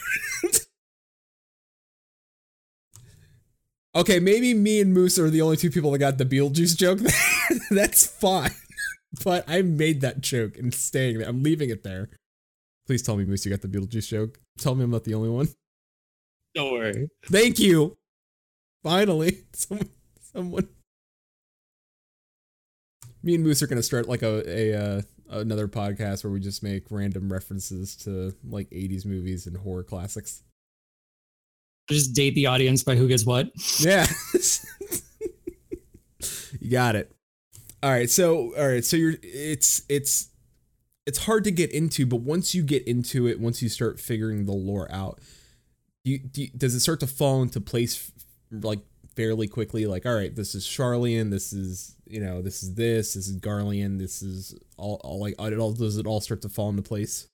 Okay, 3.95 4.19
maybe 4.19 4.53
me 4.53 4.81
and 4.81 4.93
Moose 4.93 5.17
are 5.19 5.29
the 5.29 5.41
only 5.41 5.57
two 5.57 5.69
people 5.69 5.91
that 5.91 5.99
got 5.99 6.17
the 6.17 6.25
Beetlejuice 6.25 6.77
joke. 6.77 6.99
That's 7.71 8.05
fine. 8.05 8.51
But 9.23 9.43
I 9.47 9.63
made 9.63 10.01
that 10.01 10.21
joke 10.21 10.55
and 10.59 10.71
staying 10.71 11.17
there. 11.17 11.27
I'm 11.27 11.41
leaving 11.41 11.71
it 11.71 11.81
there. 11.81 12.11
Please 12.85 13.01
tell 13.01 13.17
me, 13.17 13.25
Moose, 13.25 13.43
you 13.43 13.49
got 13.49 13.61
the 13.61 13.67
Beetlejuice 13.67 14.07
joke. 14.07 14.39
Tell 14.59 14.75
me 14.75 14.83
I'm 14.83 14.91
not 14.91 15.03
the 15.03 15.15
only 15.15 15.29
one. 15.29 15.47
don't 16.53 16.71
worry 16.71 17.09
Thank 17.25 17.57
you. 17.57 17.97
Finally, 18.83 19.45
someone, 19.53 19.89
someone. 20.21 20.67
Me 23.23 23.33
and 23.33 23.43
Moose 23.43 23.63
are 23.63 23.67
gonna 23.67 23.81
start 23.81 24.07
like 24.07 24.21
a 24.21 24.43
a 24.47 24.73
uh, 24.79 25.01
another 25.31 25.67
podcast 25.67 26.23
where 26.23 26.31
we 26.31 26.39
just 26.39 26.61
make 26.61 26.85
random 26.91 27.33
references 27.33 27.95
to 27.97 28.33
like 28.43 28.69
80s 28.69 29.05
movies 29.05 29.47
and 29.47 29.57
horror 29.57 29.83
classics. 29.83 30.43
Just 31.89 32.13
date 32.13 32.35
the 32.35 32.45
audience 32.45 32.83
by 32.83 32.95
who 32.95 33.07
gets 33.07 33.25
what 33.25 33.49
Yeah. 33.79 34.05
you 36.59 36.71
got 36.71 36.95
it. 36.95 37.11
All 37.81 37.91
right. 37.91 38.09
So, 38.09 38.53
all 38.57 38.67
right. 38.67 38.83
So 38.83 38.97
you're 38.97 39.15
it's 39.23 39.83
it's 39.89 40.29
it's 41.05 41.25
hard 41.25 41.43
to 41.45 41.51
get 41.51 41.71
into, 41.71 42.05
but 42.05 42.17
once 42.21 42.53
you 42.53 42.61
get 42.63 42.87
into 42.87 43.27
it, 43.27 43.39
once 43.39 43.61
you 43.61 43.69
start 43.69 43.99
figuring 43.99 44.45
the 44.45 44.51
lore 44.53 44.91
out, 44.91 45.19
do 46.05 46.11
you, 46.11 46.19
do 46.19 46.41
you- 46.43 46.49
does 46.55 46.75
it 46.75 46.81
start 46.81 46.99
to 46.99 47.07
fall 47.07 47.41
into 47.41 47.59
place 47.61 48.11
like 48.51 48.79
fairly 49.15 49.47
quickly? 49.47 49.85
Like, 49.87 50.05
all 50.05 50.13
right, 50.13 50.35
this 50.35 50.53
is 50.55 50.65
Sharlayan, 50.65 51.31
this 51.31 51.53
is 51.53 51.95
you 52.05 52.19
know, 52.19 52.41
this 52.41 52.63
is 52.63 52.75
this, 52.75 53.13
this 53.13 53.27
is 53.27 53.37
Garlean, 53.37 53.97
this 53.99 54.21
is 54.21 54.55
all, 54.77 54.99
all 55.03 55.19
like 55.19 55.35
it 55.39 55.57
all 55.57 55.73
does 55.73 55.97
it 55.97 56.05
all 56.05 56.21
start 56.21 56.41
to 56.43 56.49
fall 56.49 56.69
into 56.69 56.81
place? 56.83 57.27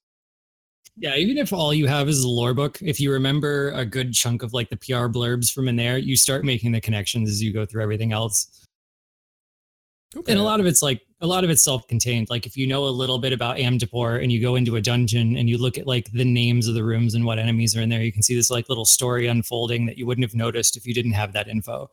Yeah, 0.98 1.16
even 1.16 1.38
if 1.38 1.52
all 1.52 1.74
you 1.74 1.88
have 1.88 2.08
is 2.08 2.24
a 2.24 2.28
lore 2.28 2.54
book, 2.54 2.78
if 2.82 3.00
you 3.02 3.12
remember 3.12 3.72
a 3.72 3.86
good 3.86 4.14
chunk 4.14 4.44
of 4.44 4.54
like 4.54 4.70
the 4.70 4.78
PR 4.78 5.08
blurbs 5.08 5.52
from 5.52 5.68
in 5.68 5.76
there, 5.76 5.98
you 5.98 6.16
start 6.16 6.46
making 6.46 6.72
the 6.72 6.80
connections 6.80 7.30
as 7.30 7.44
you 7.44 7.52
go 7.52 7.66
through 7.66 7.84
everything 7.84 8.14
else. 8.14 8.66
Okay. 10.16 10.32
And 10.32 10.40
a 10.40 10.44
lot 10.44 10.62
of 10.62 10.66
it's 10.66 10.82
like 10.82 11.02
a 11.20 11.28
lot 11.28 11.44
of 11.44 11.50
it's 11.50 11.62
self-contained. 11.64 12.30
Like 12.30 12.46
if 12.46 12.56
you 12.56 12.66
know 12.66 12.86
a 12.86 12.88
little 12.88 13.20
bit 13.20 13.34
about 13.34 13.58
Amdapor 13.58 14.24
and 14.24 14.32
you 14.32 14.42
go 14.42 14.56
into 14.56 14.78
a 14.78 14.82
dungeon 14.82 15.36
and 15.36 15.50
you 15.50 15.58
look 15.58 15.78
at 15.78 15.86
like 15.86 16.10
the 16.14 16.24
names 16.24 16.68
of 16.68 16.76
the 16.76 16.84
rooms 16.84 17.14
and 17.14 17.26
what 17.26 17.40
enemies 17.40 17.76
are 17.76 17.82
in 17.82 17.90
there, 17.90 18.02
you 18.02 18.14
can 18.14 18.24
see 18.24 18.36
this 18.36 18.50
like 18.50 18.70
little 18.70 18.86
story 18.86 19.28
unfolding 19.28 19.86
that 19.88 19.98
you 19.98 20.06
wouldn't 20.06 20.24
have 20.24 20.36
noticed 20.36 20.78
if 20.78 20.86
you 20.86 20.94
didn't 20.94 21.12
have 21.12 21.34
that 21.34 21.50
info. 21.50 21.90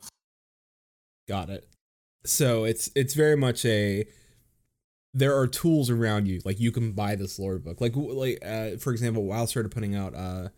Got 1.27 1.51
it. 1.51 1.67
So 2.25 2.63
it's 2.65 2.91
it's 2.95 3.15
very 3.15 3.37
much 3.37 3.65
a 3.65 4.05
there 5.15 5.37
are 5.37 5.47
tools 5.47 5.91
around 5.91 6.27
you 6.27 6.41
like 6.45 6.59
you 6.59 6.73
can 6.73 6.93
buy 6.93 7.15
this 7.15 7.39
lore 7.39 7.59
book 7.59 7.81
like 7.81 7.93
like 7.95 8.39
uh, 8.45 8.77
for 8.79 8.93
example 8.93 9.25
WoW 9.25 9.45
started 9.45 9.71
putting 9.71 9.95
out 9.95 10.15
uh 10.15 10.49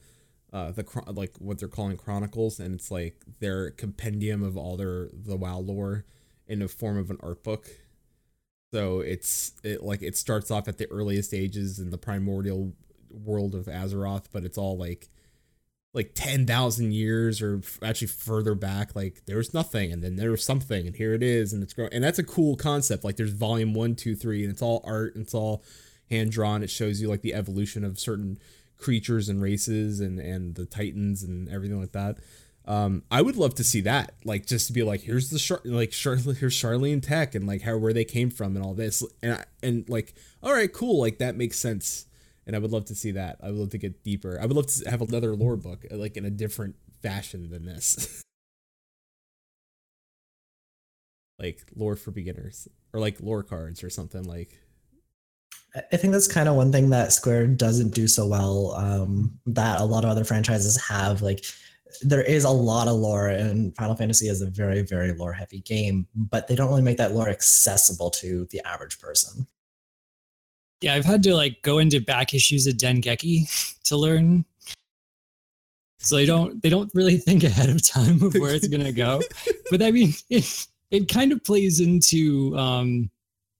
uh 0.52 0.70
the 0.70 0.84
like 1.08 1.37
what 1.38 1.58
they're 1.58 1.68
calling 1.68 1.96
chronicles 1.96 2.61
and 2.61 2.75
it's 2.75 2.90
like 2.90 3.16
their 3.40 3.73
compendium 3.73 4.42
of 4.42 4.56
all 4.56 4.76
their 4.76 5.08
the 5.12 5.37
WoW 5.37 5.58
lore 5.58 6.04
in 6.46 6.61
the 6.61 6.68
form 6.68 6.99
of 6.99 7.11
an 7.11 7.18
art 7.20 7.42
book. 7.42 7.68
So 8.73 9.00
it's 9.00 9.52
it 9.62 9.82
like 9.82 10.02
it 10.02 10.16
starts 10.16 10.50
off 10.50 10.68
at 10.68 10.78
the 10.78 10.90
earliest 10.90 11.32
ages 11.32 11.78
in 11.78 11.90
the 11.90 11.99
primordial 11.99 12.73
world 13.11 13.54
of 13.54 13.66
Azeroth, 13.66 14.26
but 14.32 14.44
it's 14.44 14.58
all 14.58 14.76
like 14.76 15.08
like 15.94 16.10
10,000 16.14 16.92
years 16.92 17.40
or 17.40 17.62
actually 17.82 18.08
further 18.08 18.54
back 18.56 18.94
like 18.96 19.22
there 19.26 19.36
was 19.36 19.54
nothing 19.54 19.92
and 19.92 20.02
then 20.02 20.16
there 20.16 20.32
was 20.32 20.44
something 20.44 20.86
and 20.86 20.96
here 20.96 21.14
it 21.14 21.22
is 21.22 21.52
and 21.52 21.62
it's 21.62 21.72
growing 21.72 21.92
and 21.92 22.02
that's 22.02 22.18
a 22.18 22.24
cool 22.24 22.56
concept 22.56 23.04
like 23.04 23.16
there's 23.16 23.30
volume 23.30 23.72
one 23.72 23.94
two 23.94 24.16
three 24.16 24.42
and 24.42 24.52
it's 24.52 24.60
all 24.60 24.82
art 24.84 25.14
and 25.14 25.24
it's 25.24 25.34
all 25.34 25.62
hand 26.10 26.32
drawn 26.32 26.62
it 26.62 26.70
shows 26.70 27.00
you 27.00 27.08
like 27.08 27.22
the 27.22 27.32
evolution 27.32 27.84
of 27.84 27.98
certain 27.98 28.38
creatures 28.76 29.28
and 29.28 29.40
races 29.40 30.00
and 30.00 30.18
and 30.18 30.56
the 30.56 30.66
titans 30.66 31.22
and 31.22 31.48
everything 31.48 31.80
like 31.80 31.92
that. 31.92 32.18
Um 32.66 33.04
i 33.10 33.22
would 33.22 33.36
love 33.36 33.54
to 33.54 33.64
see 33.64 33.80
that 33.82 34.14
like 34.24 34.46
just 34.46 34.66
to 34.66 34.72
be 34.72 34.82
like 34.82 35.02
here's 35.02 35.30
the 35.30 35.38
Char- 35.38 35.60
like 35.64 35.92
Char- 35.92 36.16
here's 36.40 36.60
charlene 36.60 37.02
tech 37.02 37.36
and 37.36 37.46
like 37.46 37.62
how 37.62 37.76
where 37.76 37.92
they 37.92 38.04
came 38.04 38.30
from 38.30 38.56
and 38.56 38.64
all 38.64 38.74
this 38.74 39.02
and 39.22 39.34
I, 39.34 39.44
and 39.62 39.88
like 39.88 40.14
all 40.42 40.52
right 40.52 40.72
cool 40.72 41.00
like 41.00 41.18
that 41.18 41.36
makes 41.36 41.58
sense 41.58 42.06
and 42.46 42.54
I 42.54 42.58
would 42.58 42.72
love 42.72 42.84
to 42.86 42.94
see 42.94 43.12
that. 43.12 43.38
I 43.42 43.50
would 43.50 43.58
love 43.58 43.70
to 43.70 43.78
get 43.78 44.02
deeper. 44.04 44.38
I 44.40 44.46
would 44.46 44.56
love 44.56 44.66
to 44.66 44.90
have 44.90 45.00
another 45.02 45.34
lore 45.34 45.56
book, 45.56 45.84
uh, 45.90 45.96
like 45.96 46.16
in 46.16 46.24
a 46.24 46.30
different 46.30 46.76
fashion 47.02 47.50
than 47.50 47.64
this, 47.64 48.22
like 51.38 51.62
lore 51.74 51.96
for 51.96 52.10
beginners, 52.10 52.68
or 52.92 53.00
like 53.00 53.20
lore 53.20 53.42
cards 53.42 53.82
or 53.82 53.90
something. 53.90 54.22
Like, 54.24 54.58
I- 55.92 55.96
think 55.96 56.12
that's 56.12 56.28
kind 56.28 56.48
of 56.48 56.54
one 56.56 56.70
thing 56.72 56.90
that 56.90 57.12
Square 57.12 57.48
doesn't 57.48 57.94
do 57.94 58.06
so 58.06 58.26
well. 58.26 58.72
Um, 58.72 59.38
that 59.46 59.80
a 59.80 59.84
lot 59.84 60.04
of 60.04 60.10
other 60.10 60.24
franchises 60.24 60.80
have. 60.80 61.22
Like, 61.22 61.44
there 62.02 62.22
is 62.22 62.44
a 62.44 62.50
lot 62.50 62.88
of 62.88 62.96
lore, 62.96 63.28
and 63.28 63.74
Final 63.76 63.94
Fantasy 63.96 64.28
is 64.28 64.40
a 64.42 64.50
very, 64.50 64.82
very 64.82 65.12
lore-heavy 65.12 65.60
game, 65.60 66.06
but 66.14 66.48
they 66.48 66.54
don't 66.56 66.68
really 66.68 66.82
make 66.82 66.96
that 66.98 67.12
lore 67.14 67.28
accessible 67.28 68.10
to 68.10 68.46
the 68.50 68.60
average 68.66 68.98
person. 69.00 69.46
Yeah, 70.84 70.92
I've 70.92 71.06
had 71.06 71.22
to 71.22 71.34
like 71.34 71.62
go 71.62 71.78
into 71.78 71.98
back 71.98 72.34
issues 72.34 72.66
of 72.66 72.74
Dengeki 72.74 73.82
to 73.84 73.96
learn. 73.96 74.44
So 75.96 76.16
they 76.16 76.26
don't 76.26 76.62
they 76.62 76.68
don't 76.68 76.90
really 76.92 77.16
think 77.16 77.42
ahead 77.42 77.70
of 77.70 77.86
time 77.86 78.22
of 78.22 78.34
where 78.34 78.54
it's 78.54 78.68
gonna 78.68 78.92
go. 78.92 79.22
But 79.70 79.82
I 79.82 79.90
mean 79.90 80.12
it 80.28 80.66
it 80.90 81.08
kind 81.08 81.32
of 81.32 81.42
plays 81.42 81.80
into 81.80 82.54
um 82.58 83.10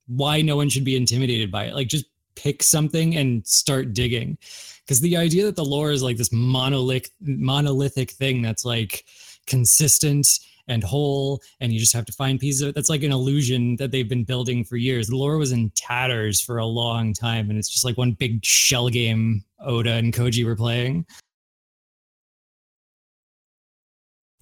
why 0.07 0.43
no 0.43 0.55
one 0.55 0.69
should 0.69 0.85
be 0.85 0.97
intimidated 0.97 1.51
by 1.51 1.65
it. 1.65 1.75
Like 1.75 1.89
just 1.89 2.05
pick 2.37 2.63
something 2.63 3.17
and 3.17 3.47
start 3.47 3.95
digging. 3.95 4.37
Because 4.85 5.01
the 5.01 5.17
idea 5.17 5.47
that 5.47 5.57
the 5.57 5.65
lore 5.65 5.93
is 5.93 6.03
like 6.03 6.19
this 6.19 6.31
monolithic 6.31 7.11
monolithic 7.23 8.11
thing 8.11 8.43
that's 8.43 8.67
like 8.67 9.07
consistent 9.47 10.41
and 10.69 10.83
whole 10.83 11.41
and 11.61 11.73
you 11.73 11.79
just 11.79 11.93
have 11.93 12.05
to 12.07 12.13
find 12.13 12.41
pieces 12.41 12.63
of 12.63 12.69
it 12.69 12.75
that's 12.75 12.89
like 12.89 13.03
an 13.03 13.13
illusion 13.13 13.77
that 13.77 13.91
they've 13.91 14.09
been 14.09 14.25
building 14.25 14.65
for 14.65 14.77
years 14.77 15.09
the 15.09 15.17
lore 15.17 15.37
was 15.37 15.53
in 15.53 15.71
tatters 15.77 16.41
for 16.41 16.59
a 16.59 16.67
long 16.67 17.13
time 17.13 17.51
and 17.51 17.59
it's 17.59 17.69
just 17.69 17.85
like 17.85 17.97
one 17.99 18.13
big 18.13 18.45
shell 18.45 18.89
game 18.89 19.45
oda 19.61 19.93
and 19.93 20.13
koji 20.13 20.45
were 20.45 20.57
playing 20.57 21.05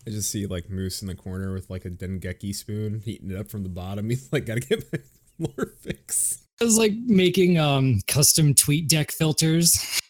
I 0.06 0.10
just 0.10 0.30
see 0.30 0.46
like 0.46 0.68
Moose 0.68 1.00
in 1.00 1.06
the 1.06 1.14
corner 1.14 1.52
with 1.52 1.70
like 1.70 1.84
a 1.84 1.90
Dengeki 1.90 2.54
spoon, 2.54 3.00
heating 3.04 3.30
it 3.30 3.36
up 3.36 3.48
from 3.48 3.62
the 3.62 3.68
bottom. 3.68 4.08
He's 4.10 4.32
like, 4.32 4.46
gotta 4.46 4.58
get 4.58 4.84
my 4.92 4.98
lore 5.38 5.74
fix. 5.80 6.42
It 6.60 6.64
was 6.64 6.76
like 6.76 6.92
making 7.06 7.58
um 7.58 8.00
custom 8.08 8.54
TweetDeck 8.54 9.12
filters. 9.12 10.00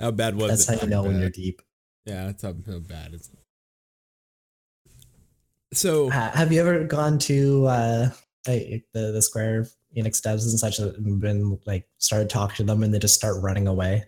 How 0.00 0.10
bad 0.10 0.34
was 0.34 0.48
That's 0.48 0.64
it? 0.64 0.66
That's 0.66 0.80
how 0.80 0.86
you 0.86 0.90
know 0.90 1.02
when 1.02 1.20
you're 1.20 1.28
deep. 1.28 1.60
Yeah, 2.06 2.26
that's 2.26 2.42
how, 2.42 2.54
how 2.66 2.78
bad 2.78 3.12
it's. 3.12 3.30
So 5.72 6.10
Ha- 6.10 6.32
Have 6.34 6.52
you 6.52 6.60
ever 6.60 6.84
gone 6.84 7.18
to 7.20 7.66
uh, 7.66 8.10
the 8.44 8.82
the 8.92 9.22
Square 9.22 9.68
Enix 9.96 10.20
devs 10.20 10.42
and 10.42 10.58
such 10.58 10.78
and 10.78 11.20
been 11.20 11.58
like 11.66 11.88
started 11.98 12.28
talking 12.28 12.56
to 12.56 12.64
them 12.64 12.82
and 12.82 12.92
they 12.92 12.98
just 12.98 13.14
start 13.14 13.40
running 13.42 13.66
away? 13.68 14.04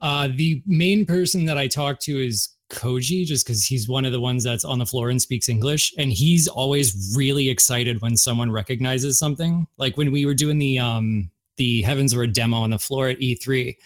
Uh, 0.00 0.28
the 0.34 0.62
main 0.66 1.04
person 1.04 1.44
that 1.44 1.58
I 1.58 1.66
talk 1.66 2.00
to 2.00 2.24
is 2.24 2.48
Koji, 2.70 3.26
just 3.26 3.44
because 3.44 3.64
he's 3.64 3.88
one 3.88 4.06
of 4.06 4.12
the 4.12 4.20
ones 4.20 4.44
that's 4.44 4.64
on 4.64 4.78
the 4.78 4.86
floor 4.86 5.10
and 5.10 5.20
speaks 5.20 5.48
English, 5.48 5.92
and 5.98 6.10
he's 6.10 6.48
always 6.48 7.14
really 7.14 7.50
excited 7.50 8.00
when 8.00 8.16
someone 8.16 8.50
recognizes 8.50 9.18
something. 9.18 9.66
Like 9.76 9.96
when 9.98 10.12
we 10.12 10.24
were 10.24 10.34
doing 10.34 10.58
the 10.58 10.78
um 10.78 11.30
the 11.56 11.82
Heavensward 11.82 12.32
demo 12.32 12.58
on 12.58 12.70
the 12.70 12.78
floor 12.78 13.08
at 13.08 13.18
E3, 13.18 13.76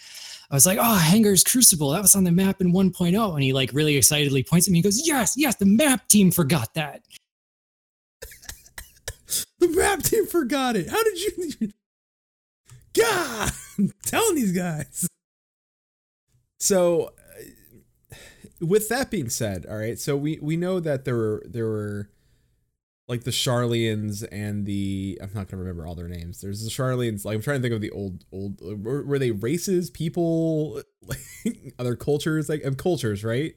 I 0.49 0.55
was 0.55 0.65
like, 0.65 0.77
"Oh, 0.79 0.95
Hangar's 0.95 1.43
Crucible, 1.43 1.91
that 1.91 2.01
was 2.01 2.15
on 2.15 2.23
the 2.23 2.31
map 2.31 2.61
in 2.61 2.71
1.0," 2.71 3.33
and 3.33 3.43
he 3.43 3.53
like 3.53 3.71
really 3.73 3.97
excitedly 3.97 4.43
points 4.43 4.67
at 4.67 4.71
me 4.71 4.79
and 4.79 4.83
goes, 4.83 5.07
"Yes, 5.07 5.35
yes, 5.37 5.55
the 5.55 5.65
map 5.65 6.07
team 6.07 6.31
forgot 6.31 6.73
that." 6.75 7.01
the 9.59 9.69
map 9.69 10.03
team 10.03 10.25
forgot 10.27 10.75
it. 10.75 10.89
How 10.89 11.03
did 11.03 11.19
you? 11.19 11.71
God, 12.93 13.51
I'm 13.77 13.91
telling 14.05 14.35
these 14.35 14.53
guys. 14.53 15.07
So, 16.59 17.11
uh, 18.11 18.15
with 18.61 18.87
that 18.89 19.11
being 19.11 19.29
said, 19.29 19.65
all 19.65 19.77
right. 19.77 19.99
So 19.99 20.15
we 20.15 20.39
we 20.41 20.55
know 20.57 20.79
that 20.79 21.05
there 21.05 21.15
were 21.15 21.43
there 21.45 21.65
were 21.65 22.09
like 23.07 23.23
the 23.23 23.31
Sharlayans 23.31 24.25
and 24.31 24.65
the 24.65 25.19
I'm 25.21 25.31
not 25.33 25.47
gonna 25.47 25.61
remember 25.61 25.85
all 25.85 25.95
their 25.95 26.07
names. 26.07 26.41
There's 26.41 26.63
the 26.63 26.69
Sharlayans. 26.69 27.23
Like 27.25 27.35
I'm 27.35 27.41
trying 27.41 27.57
to 27.59 27.61
think 27.61 27.73
of 27.73 27.81
the 27.81 27.91
old 27.91 28.25
old. 28.31 28.59
Were, 28.61 29.03
were 29.03 29.19
they 29.19 29.31
races, 29.31 29.89
people, 29.89 30.81
like 31.01 31.73
other 31.77 31.95
cultures, 31.95 32.49
like 32.49 32.63
and 32.63 32.77
cultures, 32.77 33.23
right? 33.23 33.55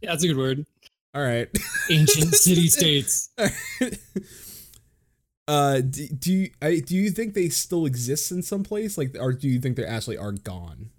Yeah, 0.00 0.10
that's 0.10 0.24
a 0.24 0.28
good 0.28 0.36
word. 0.36 0.66
All 1.14 1.22
right. 1.22 1.48
Ancient 1.90 2.34
city 2.34 2.68
states. 2.68 3.30
uh 5.48 5.80
do, 5.80 6.06
do 6.08 6.32
you 6.32 6.50
I, 6.62 6.78
do 6.78 6.94
you 6.94 7.10
think 7.10 7.34
they 7.34 7.48
still 7.48 7.84
exist 7.84 8.30
in 8.30 8.42
some 8.42 8.62
place 8.62 8.96
like 8.96 9.16
or 9.18 9.32
do 9.32 9.48
you 9.48 9.60
think 9.60 9.76
they 9.76 9.84
actually 9.84 10.16
are 10.16 10.30
gone 10.30 10.90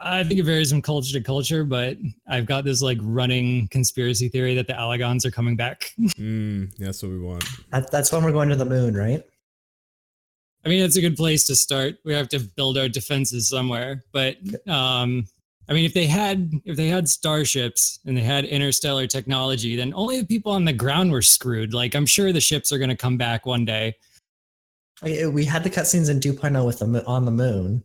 I 0.00 0.22
think 0.22 0.38
it 0.38 0.44
varies 0.44 0.70
from 0.70 0.80
culture 0.80 1.12
to 1.12 1.20
culture, 1.20 1.64
but 1.64 1.96
I've 2.28 2.46
got 2.46 2.64
this 2.64 2.80
like 2.82 2.98
running 3.02 3.66
conspiracy 3.68 4.28
theory 4.28 4.54
that 4.54 4.66
the 4.66 4.74
Allagans 4.74 5.24
are 5.24 5.30
coming 5.30 5.56
back. 5.56 5.92
mm, 5.98 6.72
that's 6.76 7.02
what 7.02 7.10
we 7.10 7.18
want 7.18 7.44
That, 7.70 7.90
that's 7.90 8.12
when 8.12 8.22
we're 8.22 8.32
going 8.32 8.48
to 8.50 8.56
the 8.56 8.64
moon, 8.64 8.96
right? 8.96 9.24
I 10.64 10.68
mean, 10.68 10.82
it's 10.82 10.96
a 10.96 11.00
good 11.00 11.16
place 11.16 11.46
to 11.46 11.56
start. 11.56 11.96
We 12.04 12.12
have 12.14 12.28
to 12.28 12.40
build 12.40 12.78
our 12.78 12.88
defenses 12.88 13.48
somewhere. 13.48 14.04
But 14.12 14.36
um, 14.68 15.26
I 15.68 15.72
mean, 15.72 15.84
if 15.84 15.94
they 15.94 16.06
had 16.06 16.50
if 16.64 16.76
they 16.76 16.88
had 16.88 17.08
starships 17.08 18.00
and 18.06 18.16
they 18.16 18.22
had 18.22 18.44
interstellar 18.44 19.06
technology, 19.06 19.76
then 19.76 19.92
only 19.94 20.20
the 20.20 20.26
people 20.26 20.52
on 20.52 20.64
the 20.64 20.72
ground 20.72 21.12
were 21.12 21.22
screwed. 21.22 21.74
Like 21.74 21.94
I'm 21.94 22.06
sure 22.06 22.32
the 22.32 22.40
ships 22.40 22.72
are 22.72 22.78
going 22.78 22.90
to 22.90 22.96
come 22.96 23.16
back 23.16 23.46
one 23.46 23.64
day. 23.64 23.96
We 25.02 25.26
we 25.26 25.44
had 25.44 25.64
the 25.64 25.70
cutscenes 25.70 26.10
in 26.10 26.20
2.0 26.20 26.66
with 26.66 26.78
them 26.78 26.96
on 27.06 27.24
the 27.24 27.30
moon. 27.30 27.84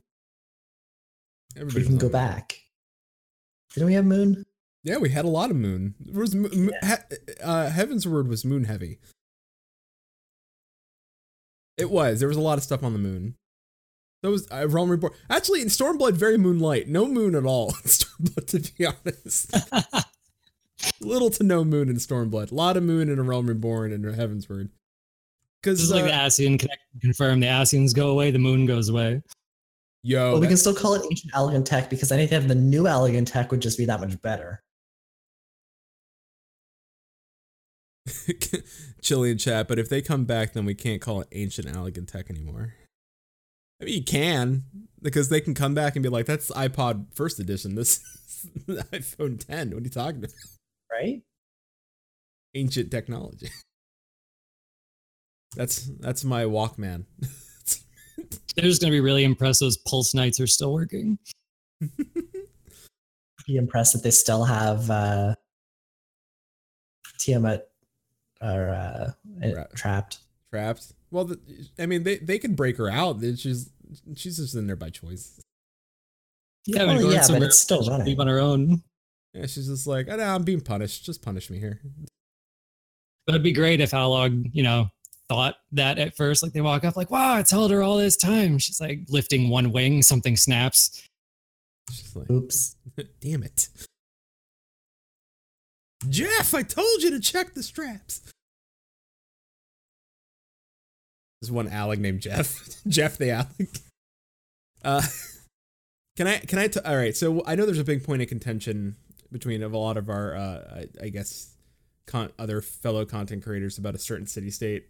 We 1.55 1.61
Everybody's 1.61 1.87
can 1.87 1.97
go 1.97 2.09
back. 2.09 2.59
Didn't 3.73 3.87
we 3.87 3.93
have 3.93 4.05
moon? 4.05 4.45
yeah 4.83 4.97
we 4.97 5.09
had 5.09 5.25
a 5.25 5.29
lot 5.29 5.49
of 5.49 5.55
moon. 5.55 5.95
There 5.99 6.19
was 6.21 6.33
he- 6.33 6.69
uh 7.43 7.69
Heavensward 7.69 8.27
was 8.27 8.43
moon 8.45 8.65
heavy. 8.65 8.99
It 11.77 11.89
was. 11.89 12.19
There 12.19 12.27
was 12.29 12.37
a 12.37 12.41
lot 12.41 12.57
of 12.57 12.63
stuff 12.63 12.83
on 12.83 12.93
the 12.93 12.99
moon. 12.99 13.35
That 14.21 14.29
was 14.29 14.47
uh, 14.51 14.67
realm 14.69 14.89
reborn. 14.89 15.13
Actually 15.29 15.61
in 15.61 15.67
stormblood 15.67 16.13
very 16.13 16.37
moonlight. 16.37 16.87
No 16.87 17.07
moon 17.07 17.35
at 17.35 17.45
all 17.45 17.67
in 17.83 17.89
stormblood 17.89 18.47
to 18.47 18.71
be 18.73 18.85
honest. 18.85 19.53
Little 21.01 21.29
to 21.31 21.43
no 21.43 21.63
moon 21.63 21.89
in 21.89 21.95
stormblood. 21.95 22.51
A 22.51 22.55
lot 22.55 22.77
of 22.77 22.83
moon 22.83 23.09
in 23.09 23.19
a 23.19 23.23
realm 23.23 23.47
reborn 23.47 23.91
and 23.91 24.05
a 24.05 24.13
Heavensward. 24.13 24.69
Because 25.61 25.91
like 25.91 26.03
the 26.03 26.11
Ascian 26.11 26.59
connect 26.59 26.81
confirm 27.01 27.39
the 27.39 27.47
Ascians 27.47 27.95
go 27.95 28.09
away, 28.09 28.31
the 28.31 28.39
moon 28.39 28.65
goes 28.65 28.89
away. 28.89 29.21
Yo 30.03 30.33
But 30.33 30.41
we 30.41 30.47
can 30.47 30.57
still 30.57 30.75
call 30.75 30.95
it 30.95 31.03
ancient 31.09 31.31
Allagan 31.33 31.63
tech 31.63 31.89
because 31.89 32.11
anything 32.11 32.37
of 32.37 32.49
the 32.49 32.55
new 32.55 32.83
Allagan 32.83 33.25
tech 33.25 33.51
would 33.51 33.61
just 33.61 33.77
be 33.77 33.85
that 33.85 34.01
much 34.01 34.21
better. 34.21 34.61
Chilean 39.01 39.37
chat, 39.37 39.69
but 39.69 39.79
if 39.79 39.87
they 39.87 40.01
come 40.01 40.25
back, 40.25 40.51
then 40.51 40.65
we 40.65 40.75
can't 40.75 41.01
call 41.01 41.21
it 41.21 41.29
ancient 41.31 41.69
Allagan 41.69 42.05
tech 42.05 42.29
anymore. 42.29 42.73
I 43.81 43.85
mean, 43.85 43.95
you 43.95 44.03
can 44.03 44.63
because 45.01 45.29
they 45.29 45.39
can 45.39 45.53
come 45.53 45.73
back 45.73 45.95
and 45.95 46.03
be 46.03 46.09
like, 46.09 46.25
"That's 46.25 46.51
iPod 46.51 47.07
first 47.15 47.39
edition. 47.39 47.75
This 47.75 48.01
is 48.67 48.83
iPhone 48.91 49.45
10. 49.45 49.71
What 49.71 49.79
are 49.79 49.83
you 49.83 49.89
talking 49.89 50.17
about? 50.17 50.33
Right? 50.91 51.21
Ancient 52.53 52.91
technology." 52.91 53.49
That's 55.55 55.85
that's 55.99 56.23
my 56.23 56.45
Walkman. 56.45 57.05
They're 58.55 58.65
just 58.65 58.81
going 58.81 58.91
to 58.91 58.95
be 58.95 58.99
really 59.01 59.23
impressed 59.23 59.59
those 59.59 59.77
pulse 59.77 60.13
nights 60.13 60.39
are 60.39 60.47
still 60.47 60.73
working. 60.73 61.17
Be 63.47 63.57
impressed 63.57 63.91
that 63.93 64.03
they 64.03 64.11
still 64.11 64.45
have 64.45 64.89
uh, 64.89 65.35
Tiamat 67.19 67.67
or 68.41 68.69
uh, 68.69 69.11
it- 69.41 69.55
Right. 69.57 69.67
trapped. 69.75 70.19
Trapped. 70.51 70.93
Well, 71.11 71.25
the, 71.25 71.39
I 71.77 71.85
mean, 71.85 72.03
they 72.03 72.17
they 72.17 72.39
can 72.39 72.55
break 72.55 72.77
her 72.77 72.89
out. 72.89 73.19
She's 73.37 73.69
she's 74.15 74.37
just 74.37 74.55
in 74.55 74.67
there 74.67 74.75
by 74.75 74.89
choice. 74.91 75.41
Yeah, 76.65 76.85
Well, 76.85 76.95
we're 76.95 77.01
going 77.01 77.13
yeah, 77.15 77.27
but 77.27 77.41
it's 77.43 77.59
still 77.59 77.79
we 77.79 77.83
should 77.85 77.91
running. 77.91 78.05
Leave 78.07 78.19
on 78.19 78.27
her 78.27 78.39
own. 78.39 78.81
Yeah, 79.33 79.45
she's 79.47 79.67
just 79.67 79.87
like, 79.87 80.07
oh, 80.09 80.15
no, 80.15 80.23
I'm 80.23 80.43
being 80.43 80.61
punished. 80.61 81.03
Just 81.05 81.21
punish 81.21 81.49
me 81.49 81.59
here. 81.59 81.81
But 83.25 83.33
it'd 83.35 83.43
be 83.43 83.51
great 83.51 83.81
if 83.81 83.91
Alog, 83.91 84.49
you 84.53 84.63
know, 84.63 84.87
thought 85.33 85.55
that 85.71 85.97
at 85.97 86.15
first. 86.15 86.43
Like 86.43 86.53
they 86.53 86.61
walk 86.61 86.83
up, 86.83 86.95
like, 86.95 87.09
wow, 87.09 87.39
it's 87.39 87.49
held 87.49 87.71
her 87.71 87.81
all 87.81 87.97
this 87.97 88.15
time. 88.15 88.59
She's 88.59 88.79
like 88.79 88.99
lifting 89.09 89.49
one 89.49 89.71
wing, 89.71 90.03
something 90.03 90.37
snaps. 90.37 91.07
She's 91.91 92.15
like, 92.15 92.29
Oops. 92.29 92.75
Damn 93.19 93.43
it. 93.43 93.67
Jeff, 96.07 96.53
I 96.53 96.61
told 96.61 97.01
you 97.01 97.09
to 97.11 97.19
check 97.19 97.53
the 97.55 97.63
straps. 97.63 98.21
There's 101.41 101.51
one 101.51 101.67
Alec 101.67 101.99
named 101.99 102.21
Jeff. 102.21 102.83
Jeff 102.87 103.17
the 103.17 103.31
Alec. 103.31 103.79
Uh 104.83 105.01
can 106.15 106.27
I 106.27 106.37
can 106.37 106.59
I 106.59 106.67
t- 106.67 106.79
all 106.85 106.95
right, 106.95 107.15
so 107.15 107.41
I 107.45 107.55
know 107.55 107.65
there's 107.65 107.79
a 107.79 107.83
big 107.83 108.03
point 108.03 108.21
of 108.21 108.27
contention 108.27 108.97
between 109.31 109.63
of 109.63 109.73
a 109.73 109.77
lot 109.77 109.97
of 109.97 110.09
our 110.09 110.35
uh 110.35 110.85
I, 111.01 111.05
I 111.05 111.09
guess 111.09 111.55
con- 112.05 112.31
other 112.37 112.61
fellow 112.61 113.05
content 113.05 113.43
creators 113.43 113.77
about 113.77 113.95
a 113.95 113.99
certain 113.99 114.27
city 114.27 114.51
state. 114.51 114.87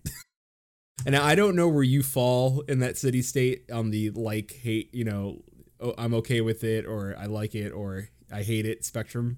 And 1.05 1.15
I 1.15 1.35
don't 1.35 1.55
know 1.55 1.67
where 1.67 1.83
you 1.83 2.03
fall 2.03 2.61
in 2.67 2.79
that 2.79 2.97
city 2.97 3.21
state 3.21 3.69
on 3.71 3.91
the 3.91 4.09
like 4.11 4.51
hate, 4.61 4.93
you 4.93 5.03
know, 5.03 5.41
oh, 5.79 5.93
I'm 5.97 6.13
okay 6.15 6.41
with 6.41 6.63
it 6.63 6.85
or 6.85 7.15
I 7.17 7.25
like 7.25 7.55
it 7.55 7.71
or 7.71 8.09
I 8.31 8.43
hate 8.43 8.65
it 8.65 8.85
spectrum. 8.85 9.37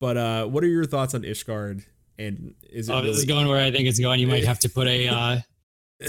But 0.00 0.16
uh 0.16 0.46
what 0.46 0.62
are 0.64 0.68
your 0.68 0.84
thoughts 0.84 1.14
on 1.14 1.22
Ishgard 1.22 1.84
and 2.18 2.54
is 2.70 2.88
it 2.88 2.92
Oh, 2.92 3.00
this 3.02 3.16
is 3.16 3.24
going 3.24 3.48
where 3.48 3.64
I 3.64 3.70
think 3.70 3.88
it's 3.88 3.98
going. 3.98 4.20
You 4.20 4.26
might 4.26 4.44
have 4.44 4.58
to 4.60 4.68
put 4.68 4.86
a 4.86 5.08
uh, 5.08 5.40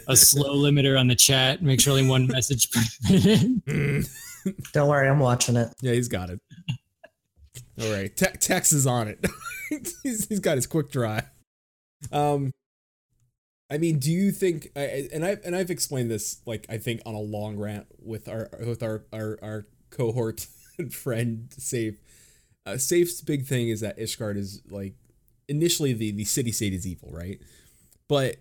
a 0.07 0.15
slow 0.15 0.55
limiter 0.55 0.99
on 0.99 1.07
the 1.07 1.15
chat. 1.15 1.61
Make 1.63 1.79
sure 1.79 1.91
only 1.93 2.07
one 2.07 2.27
message. 2.31 2.69
per 2.71 2.81
minute. 3.09 4.07
Don't 4.73 4.89
worry, 4.89 5.07
I'm 5.09 5.19
watching 5.19 5.55
it. 5.55 5.69
Yeah, 5.81 5.93
he's 5.93 6.07
got 6.07 6.29
it. 6.29 6.39
All 7.81 7.91
right, 7.91 8.15
Te- 8.15 8.37
Tex 8.39 8.71
is 8.73 8.85
on 8.85 9.07
it. 9.07 9.25
he's, 10.03 10.27
he's 10.27 10.39
got 10.39 10.55
his 10.55 10.67
quick 10.67 10.91
draw. 10.91 11.21
Um, 12.11 12.51
I 13.69 13.77
mean, 13.77 13.99
do 13.99 14.11
you 14.11 14.31
think? 14.31 14.69
And 14.75 15.25
I 15.25 15.37
and 15.43 15.55
I've 15.55 15.71
explained 15.71 16.11
this 16.11 16.41
like 16.45 16.65
I 16.69 16.77
think 16.77 17.01
on 17.05 17.15
a 17.15 17.19
long 17.19 17.57
rant 17.57 17.87
with 17.99 18.27
our 18.27 18.49
with 18.65 18.83
our 18.83 19.05
our, 19.11 19.39
our 19.41 19.67
cohort 19.89 20.47
and 20.77 20.93
friend 20.93 21.53
Safe. 21.57 21.99
Uh, 22.65 22.77
Safe's 22.77 23.21
big 23.21 23.45
thing 23.45 23.69
is 23.69 23.81
that 23.81 23.97
Ishgard 23.97 24.37
is 24.37 24.61
like 24.69 24.93
initially 25.47 25.93
the 25.93 26.11
the 26.11 26.25
city 26.25 26.51
state 26.51 26.73
is 26.73 26.85
evil, 26.85 27.09
right? 27.11 27.39
But 28.07 28.37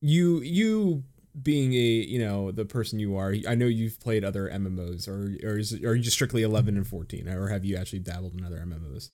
you 0.00 0.40
you 0.40 1.04
being 1.42 1.72
a 1.72 1.76
you 1.76 2.18
know 2.18 2.52
the 2.52 2.64
person 2.64 3.00
you 3.00 3.16
are 3.16 3.34
i 3.48 3.56
know 3.56 3.66
you've 3.66 3.98
played 3.98 4.22
other 4.22 4.48
mmos 4.50 5.08
or 5.08 5.34
or 5.44 5.58
is 5.58 5.72
it, 5.72 5.84
are 5.84 5.96
you 5.96 6.02
just 6.02 6.14
strictly 6.14 6.44
11 6.44 6.76
and 6.76 6.86
14 6.86 7.28
or 7.28 7.48
have 7.48 7.64
you 7.64 7.76
actually 7.76 7.98
dabbled 7.98 8.34
in 8.38 8.44
other 8.44 8.58
mmos 8.58 9.10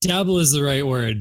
Dabble 0.00 0.38
is 0.38 0.52
the 0.52 0.62
right 0.62 0.86
word. 0.86 1.20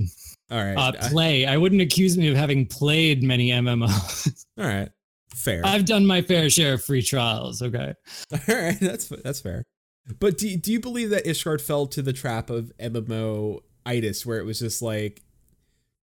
all 0.51 0.57
right 0.63 0.75
Uh, 0.77 1.09
play. 1.09 1.45
I 1.45 1.57
wouldn't 1.57 1.81
accuse 1.81 2.17
me 2.17 2.27
of 2.29 2.35
having 2.37 2.65
played 2.65 3.23
many 3.23 3.49
MMOs. 3.49 4.45
all 4.57 4.65
right 4.65 4.89
fair 5.35 5.61
I've 5.65 5.85
done 5.85 6.05
my 6.05 6.21
fair 6.21 6.49
share 6.49 6.73
of 6.73 6.83
free 6.83 7.01
trials. 7.01 7.61
Okay. 7.61 7.93
all 8.33 8.39
right 8.55 8.77
that's 8.79 9.07
that's 9.23 9.41
fair 9.41 9.63
But 10.19 10.37
do 10.37 10.55
do 10.57 10.71
you 10.71 10.79
believe 10.79 11.09
that 11.11 11.25
Ishgard 11.25 11.61
fell 11.61 11.87
to 11.87 12.01
the 12.01 12.13
trap 12.13 12.49
of 12.49 12.71
MMO 12.79 13.59
itis, 13.85 14.25
where 14.25 14.39
it 14.39 14.43
was 14.45 14.59
just 14.59 14.81
like 14.81 15.21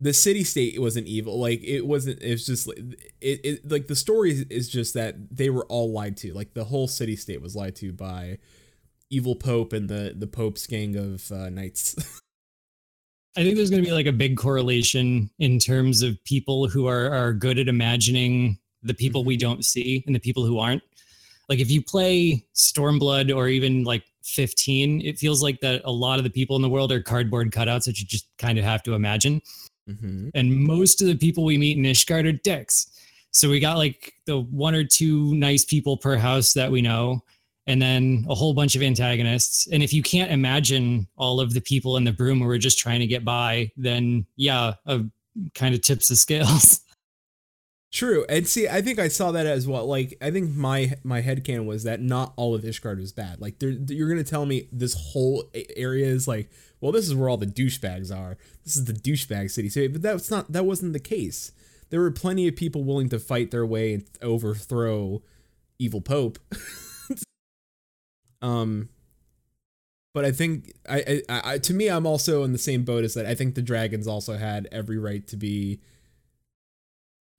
the 0.02 0.14
city 0.14 0.44
state 0.44 0.80
wasn't 0.80 1.06
evil, 1.06 1.38
like 1.38 1.62
it 1.62 1.82
wasn't. 1.86 2.22
It's 2.22 2.48
was 2.48 2.64
just 2.64 2.66
like 2.66 2.78
it, 3.20 3.40
it 3.44 3.70
like 3.70 3.86
the 3.86 3.94
story 3.96 4.30
is- 4.30 4.46
is 4.48 4.68
just 4.70 4.94
that 4.94 5.36
they 5.36 5.50
were 5.50 5.66
all 5.66 5.92
lied 5.92 6.16
to. 6.18 6.32
Like 6.32 6.54
the 6.54 6.64
whole 6.64 6.88
city 6.88 7.16
state 7.16 7.42
was 7.42 7.54
lied 7.54 7.76
to 7.76 7.92
by 7.92 8.38
evil 9.10 9.34
pope 9.36 9.74
and 9.74 9.90
the 9.90 10.14
the 10.16 10.26
pope's 10.26 10.66
gang 10.66 10.96
of 10.96 11.30
uh, 11.32 11.50
knights. 11.50 11.96
I 13.36 13.42
think 13.42 13.56
there's 13.56 13.70
going 13.70 13.82
to 13.82 13.88
be 13.88 13.94
like 13.94 14.06
a 14.06 14.12
big 14.12 14.36
correlation 14.36 15.30
in 15.38 15.58
terms 15.58 16.02
of 16.02 16.22
people 16.24 16.68
who 16.68 16.86
are 16.86 17.10
are 17.12 17.32
good 17.32 17.58
at 17.58 17.68
imagining 17.68 18.58
the 18.82 18.94
people 18.94 19.24
we 19.24 19.36
don't 19.36 19.64
see 19.64 20.02
and 20.06 20.14
the 20.14 20.20
people 20.20 20.44
who 20.44 20.58
aren't. 20.58 20.82
Like 21.48 21.60
if 21.60 21.70
you 21.70 21.82
play 21.82 22.44
Stormblood 22.54 23.34
or 23.34 23.48
even 23.48 23.84
like 23.84 24.04
15, 24.24 25.00
it 25.02 25.18
feels 25.18 25.42
like 25.42 25.60
that 25.60 25.82
a 25.84 25.90
lot 25.90 26.18
of 26.18 26.24
the 26.24 26.30
people 26.30 26.56
in 26.56 26.62
the 26.62 26.68
world 26.68 26.92
are 26.92 27.02
cardboard 27.02 27.50
cutouts 27.50 27.84
that 27.84 27.98
you 27.98 28.06
just 28.06 28.26
kind 28.38 28.58
of 28.58 28.64
have 28.64 28.82
to 28.84 28.94
imagine. 28.94 29.42
mm-hmm. 29.88 30.28
And 30.34 30.56
most 30.56 31.00
of 31.00 31.08
the 31.08 31.16
people 31.16 31.44
we 31.44 31.58
meet 31.58 31.76
in 31.76 31.84
Ishgard 31.84 32.28
are 32.28 32.32
dicks. 32.32 32.86
So 33.32 33.48
we 33.48 33.60
got 33.60 33.76
like 33.76 34.14
the 34.26 34.40
one 34.40 34.74
or 34.74 34.84
two 34.84 35.34
nice 35.34 35.64
people 35.64 35.96
per 35.96 36.16
house 36.16 36.52
that 36.54 36.70
we 36.70 36.82
know, 36.82 37.22
and 37.70 37.80
then 37.80 38.26
a 38.28 38.34
whole 38.34 38.52
bunch 38.52 38.74
of 38.74 38.82
antagonists. 38.82 39.68
And 39.68 39.82
if 39.82 39.92
you 39.92 40.02
can't 40.02 40.32
imagine 40.32 41.06
all 41.16 41.40
of 41.40 41.54
the 41.54 41.60
people 41.60 41.96
in 41.96 42.04
the 42.04 42.12
room 42.12 42.40
who 42.40 42.48
are 42.48 42.58
just 42.58 42.78
trying 42.78 43.00
to 43.00 43.06
get 43.06 43.24
by, 43.24 43.70
then 43.76 44.26
yeah, 44.36 44.74
kind 45.54 45.74
of 45.74 45.82
tips 45.82 46.08
the 46.08 46.16
scales. 46.16 46.80
True, 47.92 48.24
and 48.28 48.46
see, 48.46 48.68
I 48.68 48.82
think 48.82 49.00
I 49.00 49.08
saw 49.08 49.32
that 49.32 49.46
as 49.46 49.66
well. 49.66 49.84
Like, 49.84 50.16
I 50.22 50.30
think 50.30 50.54
my 50.54 50.92
my 51.02 51.22
headcanon 51.22 51.66
was 51.66 51.82
that 51.84 52.00
not 52.00 52.32
all 52.36 52.54
of 52.54 52.62
Ishgard 52.62 53.00
was 53.00 53.12
bad. 53.12 53.40
Like, 53.40 53.56
you're 53.60 54.08
gonna 54.08 54.22
tell 54.22 54.46
me 54.46 54.68
this 54.70 54.94
whole 54.94 55.50
area 55.76 56.06
is 56.06 56.28
like, 56.28 56.50
well, 56.80 56.92
this 56.92 57.06
is 57.06 57.16
where 57.16 57.28
all 57.28 57.36
the 57.36 57.46
douchebags 57.46 58.16
are. 58.16 58.36
This 58.64 58.76
is 58.76 58.84
the 58.84 58.92
douchebag 58.92 59.50
city. 59.50 59.68
So, 59.68 59.88
but 59.88 60.02
that's 60.02 60.30
not 60.30 60.52
that 60.52 60.66
wasn't 60.66 60.92
the 60.92 61.00
case. 61.00 61.50
There 61.90 62.00
were 62.00 62.12
plenty 62.12 62.46
of 62.46 62.54
people 62.54 62.84
willing 62.84 63.08
to 63.08 63.18
fight 63.18 63.50
their 63.50 63.66
way 63.66 63.94
and 63.94 64.04
overthrow 64.22 65.22
evil 65.80 66.00
Pope. 66.00 66.38
um, 68.42 68.88
but 70.12 70.24
I 70.24 70.32
think 70.32 70.72
I, 70.88 71.22
I, 71.28 71.40
I 71.54 71.58
to 71.58 71.74
me, 71.74 71.88
I'm 71.88 72.06
also 72.06 72.42
in 72.42 72.52
the 72.52 72.58
same 72.58 72.84
boat 72.84 73.04
as 73.04 73.14
that. 73.14 73.26
I 73.26 73.34
think 73.34 73.54
the 73.54 73.62
dragons 73.62 74.06
also 74.08 74.36
had 74.36 74.68
every 74.72 74.98
right 74.98 75.26
to 75.28 75.36
be. 75.36 75.80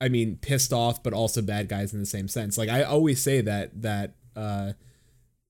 I 0.00 0.08
mean, 0.08 0.36
pissed 0.36 0.72
off, 0.72 1.02
but 1.02 1.12
also 1.12 1.42
bad 1.42 1.68
guys 1.68 1.92
in 1.92 2.00
the 2.00 2.06
same 2.06 2.26
sense. 2.26 2.58
Like 2.58 2.68
I 2.68 2.82
always 2.82 3.22
say 3.22 3.40
that 3.40 3.82
that 3.82 4.14
uh, 4.34 4.72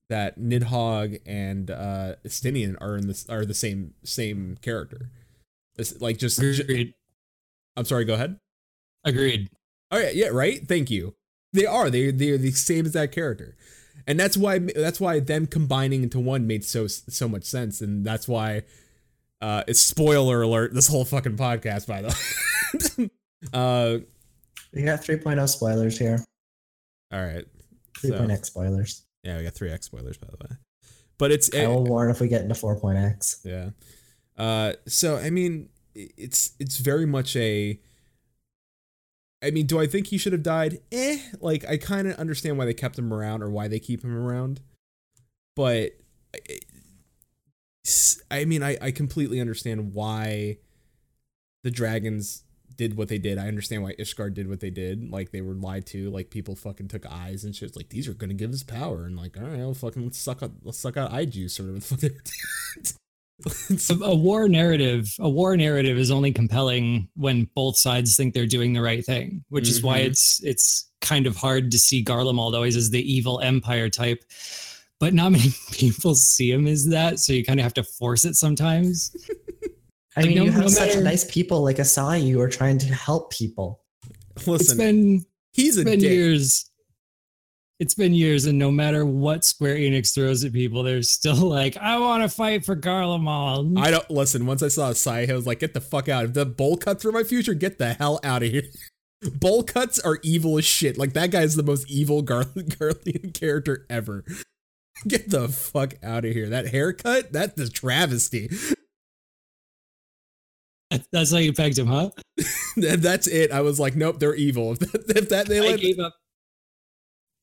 that 0.09 0.39
Nidhogg 0.39 1.21
and 1.25 1.71
uh, 1.71 2.15
Estinian 2.25 2.75
are 2.79 2.97
in 2.97 3.07
this 3.07 3.27
are 3.29 3.45
the 3.45 3.53
same 3.53 3.93
same 4.03 4.57
character. 4.61 5.09
It's 5.75 5.99
like 6.01 6.17
just, 6.17 6.39
ju- 6.39 6.53
Agreed. 6.59 6.93
I'm 7.75 7.85
sorry. 7.85 8.05
Go 8.05 8.13
ahead. 8.13 8.39
Agreed. 9.03 9.49
Oh 9.91 9.97
yeah, 9.97 10.11
yeah, 10.13 10.27
right. 10.27 10.67
Thank 10.67 10.91
you. 10.91 11.15
They 11.51 11.65
are. 11.65 11.89
They 11.89 12.11
they 12.11 12.29
are 12.29 12.37
the 12.37 12.51
same 12.51 12.85
as 12.85 12.93
that 12.93 13.11
character, 13.11 13.55
and 14.07 14.19
that's 14.19 14.35
why 14.37 14.59
that's 14.59 14.99
why 14.99 15.19
them 15.19 15.47
combining 15.47 16.03
into 16.03 16.19
one 16.19 16.45
made 16.47 16.63
so 16.65 16.87
so 16.87 17.27
much 17.27 17.43
sense, 17.43 17.81
and 17.81 18.05
that's 18.05 18.27
why. 18.27 18.63
Uh, 19.41 19.61
it's 19.67 19.81
spoiler 19.81 20.41
alert. 20.41 20.73
This 20.73 20.87
whole 20.87 21.03
fucking 21.03 21.35
podcast, 21.35 21.85
by 21.85 22.01
the 22.01 22.07
way. 22.97 23.09
uh, 23.53 23.97
We 24.73 24.83
got 24.83 25.01
3.0 25.01 25.49
spoilers 25.49 25.99
here. 25.99 26.23
all 27.11 27.21
right. 27.21 27.43
3.x 28.01 28.47
spoilers. 28.47 29.03
Yeah, 29.21 29.37
we 29.37 29.43
got 29.43 29.53
three 29.53 29.69
X 29.69 29.87
spoilers 29.87 30.17
by 30.17 30.27
the 30.31 30.37
way. 30.47 30.55
But 31.17 31.31
it's 31.31 31.53
I 31.53 31.67
will 31.67 31.83
warn 31.83 32.09
if 32.09 32.21
we 32.21 32.29
get 32.29 32.41
into 32.41 32.55
4.x. 32.55 33.41
yeah. 33.43 33.71
Uh, 34.37 34.73
so 34.87 35.17
I 35.17 35.29
mean, 35.29 35.67
it's 35.93 36.51
it's 36.59 36.77
very 36.77 37.05
much 37.05 37.35
a. 37.35 37.79
I 39.43 39.51
mean, 39.51 39.65
do 39.65 39.79
I 39.79 39.87
think 39.87 40.07
he 40.07 40.17
should 40.17 40.33
have 40.33 40.43
died? 40.43 40.79
Eh, 40.91 41.19
like 41.41 41.65
I 41.67 41.77
kind 41.77 42.07
of 42.07 42.15
understand 42.17 42.57
why 42.57 42.65
they 42.65 42.73
kept 42.73 42.97
him 42.97 43.13
around 43.13 43.43
or 43.43 43.49
why 43.49 43.67
they 43.67 43.79
keep 43.79 44.03
him 44.03 44.15
around, 44.15 44.61
but 45.55 45.91
I- 46.33 46.59
I 48.31 48.45
mean, 48.45 48.63
I 48.63 48.77
I 48.81 48.91
completely 48.91 49.39
understand 49.41 49.93
why 49.93 50.57
the 51.63 51.71
dragons 51.71 52.43
did 52.75 52.95
what 52.97 53.07
they 53.07 53.17
did. 53.19 53.37
I 53.37 53.47
understand 53.47 53.83
why 53.83 53.93
Ishgard 53.95 54.33
did 54.33 54.47
what 54.49 54.59
they 54.61 54.69
did. 54.71 55.11
Like 55.11 55.31
they 55.31 55.41
were 55.41 55.53
lied 55.53 55.85
to. 55.87 56.09
Like 56.09 56.29
people 56.29 56.55
fucking 56.55 56.87
took 56.87 57.05
eyes 57.05 57.43
and 57.43 57.55
shit. 57.55 57.75
Like 57.75 57.89
these 57.89 58.07
are 58.07 58.13
gonna 58.13 58.33
give 58.33 58.51
us 58.53 58.63
power. 58.63 59.05
And 59.05 59.15
like, 59.17 59.37
all 59.37 59.43
right, 59.43 59.75
fucking 59.77 60.03
let's 60.03 60.17
suck 60.17 60.41
out 60.41 60.51
let's 60.63 60.79
suck 60.79 60.95
out 60.97 61.11
eye 61.11 61.25
juice 61.25 61.59
or 61.59 61.73
whatever. 61.73 62.05
It's- 62.05 62.97
A, 62.97 63.02
a 64.01 64.15
war 64.15 64.47
narrative, 64.47 65.13
a 65.19 65.29
war 65.29 65.57
narrative 65.57 65.97
is 65.97 66.11
only 66.11 66.31
compelling 66.31 67.07
when 67.15 67.49
both 67.55 67.77
sides 67.77 68.15
think 68.15 68.33
they're 68.33 68.45
doing 68.45 68.73
the 68.73 68.81
right 68.81 69.03
thing, 69.05 69.43
which 69.49 69.67
is 69.67 69.81
why 69.81 69.99
Mhm. 70.01 70.05
it's 70.05 70.43
it's 70.43 70.89
kind 71.01 71.27
of 71.27 71.35
hard 71.35 71.71
to 71.71 71.77
see 71.77 72.03
Garlemald 72.03 72.53
always 72.53 72.75
as 72.77 72.89
the 72.91 73.01
evil 73.13 73.39
empire 73.41 73.89
type. 73.89 74.23
But 74.99 75.13
not 75.13 75.31
many 75.33 75.49
people 75.71 76.15
see 76.15 76.51
him 76.51 76.67
as 76.67 76.85
that, 76.87 77.19
so 77.19 77.33
you 77.33 77.43
kind 77.43 77.59
of 77.59 77.63
have 77.63 77.73
to 77.73 77.83
force 77.83 78.23
it 78.23 78.35
sometimes. 78.35 79.11
I 80.15 80.21
Like, 80.21 80.27
mean, 80.29 80.37
no- 80.37 80.43
you 80.45 80.51
have 80.51 80.61
no 80.61 80.67
such 80.69 80.89
matter- 80.89 81.03
nice 81.03 81.25
people 81.29 81.61
like 81.63 81.77
Asahi 81.77 82.31
who 82.31 82.39
are 82.39 82.47
trying 82.49 82.77
to 82.77 82.93
help 82.93 83.31
people. 83.33 83.81
It's 84.37 84.47
Listen, 84.47 84.77
been 84.77 85.25
he's 85.53 85.77
a 85.77 85.81
it's 85.81 85.89
been 85.89 85.99
dick. 85.99 86.09
years. 86.11 86.65
It's 87.83 87.95
been 87.95 88.13
years, 88.13 88.45
and 88.45 88.57
no 88.57 88.71
matter 88.71 89.05
what 89.05 89.43
Square 89.43 89.75
Enix 89.75 90.15
throws 90.15 90.45
at 90.45 90.53
people, 90.53 90.83
they're 90.83 91.01
still 91.01 91.35
like, 91.49 91.75
"I 91.75 91.99
want 91.99 92.23
to 92.23 92.29
fight 92.29 92.63
for 92.63 92.77
Garlemald." 92.77 93.77
I 93.77 93.91
don't 93.91 94.09
listen. 94.09 94.45
Once 94.45 94.63
I 94.63 94.69
saw 94.69 94.93
Sai, 94.93 95.27
I 95.29 95.33
was 95.33 95.45
like, 95.45 95.59
"Get 95.59 95.73
the 95.73 95.81
fuck 95.81 96.07
out! 96.07 96.23
If 96.23 96.33
the 96.33 96.45
bowl 96.45 96.77
cuts 96.77 97.03
are 97.03 97.11
my 97.11 97.23
future, 97.23 97.53
get 97.53 97.79
the 97.79 97.93
hell 97.93 98.21
out 98.23 98.41
of 98.41 98.49
here." 98.49 98.63
bowl 99.35 99.63
cuts 99.63 99.99
are 99.99 100.19
evil 100.23 100.57
as 100.57 100.63
shit. 100.63 100.97
Like 100.97 101.11
that 101.11 101.31
guy 101.31 101.41
is 101.41 101.57
the 101.57 101.63
most 101.63 101.91
evil 101.91 102.21
Gar- 102.21 102.45
Garlean 102.45 103.33
character 103.33 103.85
ever. 103.89 104.23
Get 105.05 105.29
the 105.29 105.49
fuck 105.49 105.95
out 106.01 106.23
of 106.23 106.31
here! 106.31 106.47
That 106.47 106.67
haircut, 106.67 107.33
that's 107.33 107.59
a 107.59 107.69
travesty. 107.69 108.49
That's 111.11 111.33
how 111.33 111.39
you 111.39 111.51
pegged 111.51 111.79
him, 111.79 111.87
huh? 111.87 112.11
That's 112.77 113.27
it. 113.27 113.51
I 113.51 113.59
was 113.59 113.77
like, 113.77 113.97
nope, 113.97 114.19
they're 114.19 114.35
evil. 114.35 114.71
If 114.71 114.79
that, 114.79 115.17
if 115.17 115.29
that 115.29 115.47
they 115.47 115.59
I 115.59 115.71
let, 115.71 115.81
gave 115.81 115.99
up. 115.99 116.13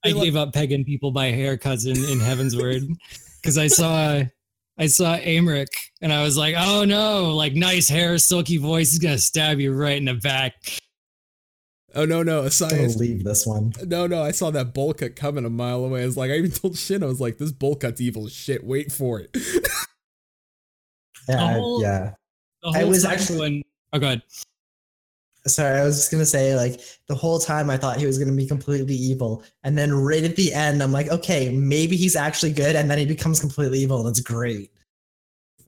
I 0.05 0.13
gave 0.13 0.37
up 0.37 0.53
pegging 0.53 0.85
people 0.85 1.11
by 1.11 1.31
haircuts 1.33 1.87
in, 1.87 1.97
in 2.11 2.19
Heavensward 2.19 2.89
because 3.41 3.59
I 3.59 3.67
saw 3.67 4.23
I 4.79 4.87
saw 4.87 5.17
Aymeric 5.19 5.67
and 6.01 6.13
I 6.13 6.23
was 6.23 6.37
like, 6.39 6.55
oh 6.57 6.85
no, 6.85 7.35
like 7.35 7.55
nice 7.55 7.89
hair, 7.89 8.17
silky 8.19 8.57
voice 8.57 8.93
is 8.93 8.99
gonna 8.99 9.19
stab 9.19 9.61
you 9.61 9.73
right 9.75 9.99
in 9.99 10.07
the 10.07 10.15
back. 10.15 10.55
oh 11.95 12.07
no, 12.07 12.23
no, 12.23 12.45
I 12.45 12.47
Asahi 12.47 12.73
will 12.79 12.85
is 12.87 12.97
leave 12.97 13.25
this 13.25 13.47
one. 13.47 13.73
No, 13.87 14.07
no, 14.07 14.23
I 14.23 14.31
saw 14.31 14.51
that 14.51 14.73
bowl 14.73 14.95
cut 14.95 15.17
coming 15.17 15.45
a 15.45 15.51
mile 15.51 15.85
away. 15.85 16.03
I 16.03 16.07
was 16.07 16.17
like, 16.17 16.31
I 16.31 16.35
even 16.37 16.51
told 16.51 16.79
Shin, 16.79 17.03
I 17.03 17.07
was 17.07 17.21
like, 17.21 17.37
this 17.39 17.53
bowl 17.53 17.77
cut's 17.77 18.01
evil 18.01 18.25
as 18.27 18.33
shit. 18.33 18.65
Wait 18.65 18.91
for 18.93 19.21
it. 19.21 19.37
Yeah, 21.29 21.45
I- 21.45 21.53
whole- 21.55 21.83
yeah. 21.83 22.15
The 22.63 22.69
I 22.71 22.81
whole 22.81 22.89
was 22.89 23.03
time 23.03 23.13
actually- 23.13 23.39
when 23.39 23.63
oh 23.93 23.99
god. 23.99 24.23
Sorry, 25.47 25.79
I 25.81 25.85
was 25.85 25.97
just 25.97 26.11
gonna 26.11 26.27
say, 26.27 26.55
like, 26.55 26.81
the 27.07 27.15
whole 27.15 27.39
time 27.39 27.71
I 27.71 27.77
thought 27.77 27.99
he 27.99 28.07
was 28.07 28.19
gonna 28.19 28.33
be 28.33 28.47
completely 28.47 28.95
evil, 28.95 29.43
and 29.65 29.77
then 29.79 29.93
right 29.95 30.23
at 30.25 30.37
the 30.37 30.53
end, 30.53 30.83
I'm 30.83 30.93
like, 30.93 31.09
okay, 31.09 31.51
maybe 31.51 31.97
he's 31.97 32.17
actually 32.17 32.53
good, 32.53 32.77
and 32.77 32.91
then 32.91 32.99
he 32.99 33.07
becomes 33.07 33.41
completely 33.41 33.79
evil, 33.81 34.01
and 34.01 34.09
it's 34.09 34.21
great. 34.21 34.71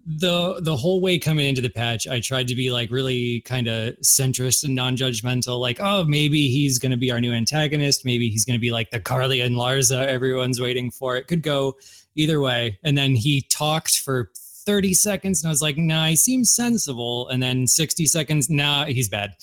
the 0.05 0.61
the 0.61 0.77
whole 0.77 1.01
way 1.01 1.19
coming 1.19 1.47
into 1.47 1.61
the 1.61 1.71
patch, 1.71 2.07
I 2.09 2.21
tried 2.21 2.49
to 2.49 2.55
be 2.55 2.71
like 2.73 2.91
really 2.91 3.41
kind 3.43 3.69
of 3.69 3.95
centrist 4.01 4.65
and 4.65 4.75
non-judgmental. 4.75 5.61
Like, 5.61 5.79
oh, 5.81 6.05
maybe 6.05 6.49
he's 6.49 6.79
to 6.79 6.97
be 6.97 7.11
our 7.13 7.21
new 7.21 7.33
antagonist. 7.33 8.05
Maybe 8.05 8.29
he's 8.29 8.45
to 8.45 8.59
be 8.59 8.73
like 8.73 8.91
the 8.91 9.01
Carly 9.01 9.41
and 9.41 9.55
Larza 9.57 10.07
everyone's 10.07 10.61
waiting 10.61 10.91
for. 10.91 11.17
It 11.17 11.29
could 11.29 11.43
go 11.43 11.77
either 12.15 12.41
way. 12.41 12.79
And 12.83 12.99
then 12.99 13.15
he 13.15 13.43
talked 13.43 14.01
for 14.01 14.31
30 14.35 14.95
seconds, 14.95 15.43
and 15.43 15.49
I 15.49 15.53
was 15.53 15.63
like, 15.63 15.77
nah, 15.77 16.07
he 16.07 16.17
seems 16.17 16.51
sensible. 16.51 17.29
And 17.29 17.43
then 17.43 17.67
60 17.67 18.07
seconds, 18.07 18.51
nah, 18.51 18.87
he's 18.87 19.09
bad. 19.09 19.35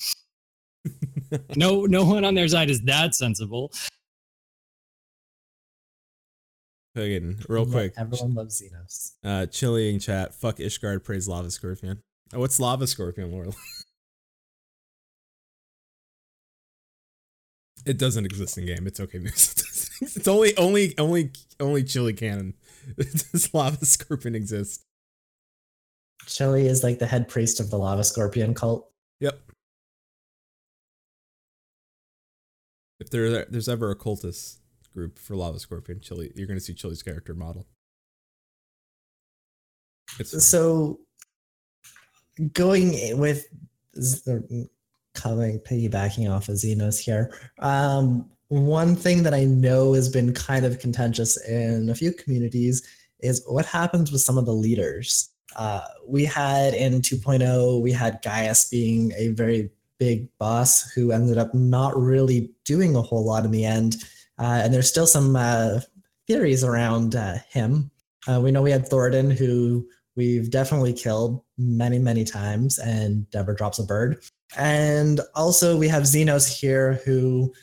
No, 1.56 1.86
no 1.86 2.06
one 2.06 2.26
on 2.26 2.36
their 2.36 2.48
side 2.48 2.70
is 2.70 2.82
that 2.82 3.16
sensible. 3.16 3.72
Again, 6.96 7.40
real 7.48 7.66
Yeah, 7.68 7.72
quick. 7.72 7.94
Everyone 7.98 8.34
loves 8.34 8.62
Zenos. 8.62 9.14
Uh, 9.24 9.46
chilling 9.46 10.00
chat. 10.00 10.34
Fuck 10.34 10.58
Ishgard 10.58 11.04
praise 11.04 11.28
Lava 11.28 11.52
Scorpion. 11.52 12.02
Oh, 12.34 12.40
what's 12.40 12.60
Lava 12.60 12.88
Scorpion, 12.88 13.32
Laurel? 13.32 13.56
it 17.86 17.98
doesn't 17.98 18.26
exist 18.26 18.58
in 18.58 18.66
game. 18.66 18.88
It's 18.88 19.00
okay. 19.00 19.20
it's 19.24 20.28
only, 20.28 20.58
only, 20.58 20.94
only, 20.98 21.32
only 21.60 21.84
Chili 21.84 22.14
canon. 22.14 22.56
Does 22.98 23.54
Lava 23.54 23.86
Scorpion 23.86 24.36
exist? 24.36 24.84
Chili 26.30 26.68
is 26.68 26.84
like 26.84 27.00
the 27.00 27.08
head 27.08 27.28
priest 27.28 27.60
of 27.60 27.70
the 27.70 27.78
lava 27.78 28.04
scorpion 28.04 28.54
cult. 28.54 28.92
Yep. 29.20 29.40
If 33.10 33.14
there 33.14 33.46
there's 33.46 33.68
ever 33.68 33.90
a 33.90 33.96
cultist 33.96 34.58
group 34.94 35.18
for 35.18 35.36
Lava 35.36 35.58
Scorpion, 35.58 36.00
Chili, 36.00 36.32
you're 36.36 36.46
gonna 36.46 36.60
see 36.60 36.76
Chili's 36.76 37.02
character 37.02 37.34
model. 37.34 37.66
So 40.24 41.00
going 42.54 43.18
with 43.18 43.48
coming 45.16 45.60
piggybacking 45.62 46.30
off 46.30 46.50
of 46.50 46.56
Zenos 46.56 47.00
here. 47.00 47.34
Um, 47.58 48.30
one 48.50 48.96
thing 48.96 49.24
that 49.24 49.34
I 49.34 49.46
know 49.46 49.94
has 49.94 50.08
been 50.08 50.32
kind 50.32 50.64
of 50.64 50.78
contentious 50.78 51.36
in 51.48 51.90
a 51.90 51.96
few 51.96 52.14
communities 52.14 52.88
is 53.22 53.44
what 53.48 53.66
happens 53.66 54.12
with 54.12 54.22
some 54.22 54.38
of 54.38 54.46
the 54.46 54.54
leaders. 54.54 55.32
Uh, 55.56 55.82
we 56.08 56.26
had 56.26 56.76
in 56.76 57.02
2.0, 57.02 57.82
we 57.82 57.92
had 57.92 58.22
Gaius 58.22 58.70
being 58.70 59.14
a 59.18 59.30
very 59.30 59.72
big 60.00 60.30
boss 60.40 60.90
who 60.92 61.12
ended 61.12 61.38
up 61.38 61.54
not 61.54 61.96
really 61.98 62.52
doing 62.66 62.96
a 62.96 63.02
whole 63.02 63.26
lot 63.26 63.46
in 63.46 63.52
the 63.52 63.66
end. 63.66 63.98
Uh, 64.40 64.62
and 64.64 64.74
there's 64.74 64.90
still 64.90 65.08
some 65.08 65.36
uh, 65.36 65.82
theories 66.28 66.64
around 66.64 67.16
uh, 67.16 67.38
him. 67.50 67.92
Uh, 68.28 68.40
we 68.42 68.52
know 68.52 68.62
we 68.62 68.72
had 68.72 68.90
Thoradin, 68.90 69.36
who 69.36 69.88
we've 70.16 70.50
definitely 70.50 70.94
killed 70.94 71.44
many, 71.58 72.00
many 72.00 72.24
times, 72.24 72.80
and 72.80 73.26
never 73.34 73.54
drops 73.54 73.80
a 73.80 73.84
bird. 73.84 74.24
And 74.58 75.22
also, 75.36 75.78
we 75.78 75.88
have 75.90 76.04
Zenos 76.04 76.48
here, 76.48 77.02
who 77.06 77.54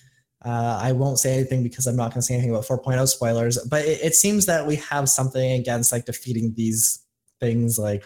uh, 0.44 0.78
I 0.80 0.92
won't 0.92 1.18
say 1.18 1.34
anything 1.34 1.62
because 1.62 1.86
I'm 1.86 1.96
not 1.96 2.10
going 2.10 2.20
to 2.20 2.22
say 2.22 2.34
anything 2.34 2.50
about 2.50 2.66
4.0 2.66 3.08
spoilers, 3.08 3.58
but 3.68 3.84
it, 3.84 4.00
it 4.02 4.14
seems 4.14 4.46
that 4.46 4.66
we 4.66 4.76
have 4.76 5.08
something 5.08 5.52
against 5.52 5.92
like 5.92 6.04
defeating 6.04 6.54
these 6.54 7.04
things. 7.40 7.78
Like, 7.78 8.04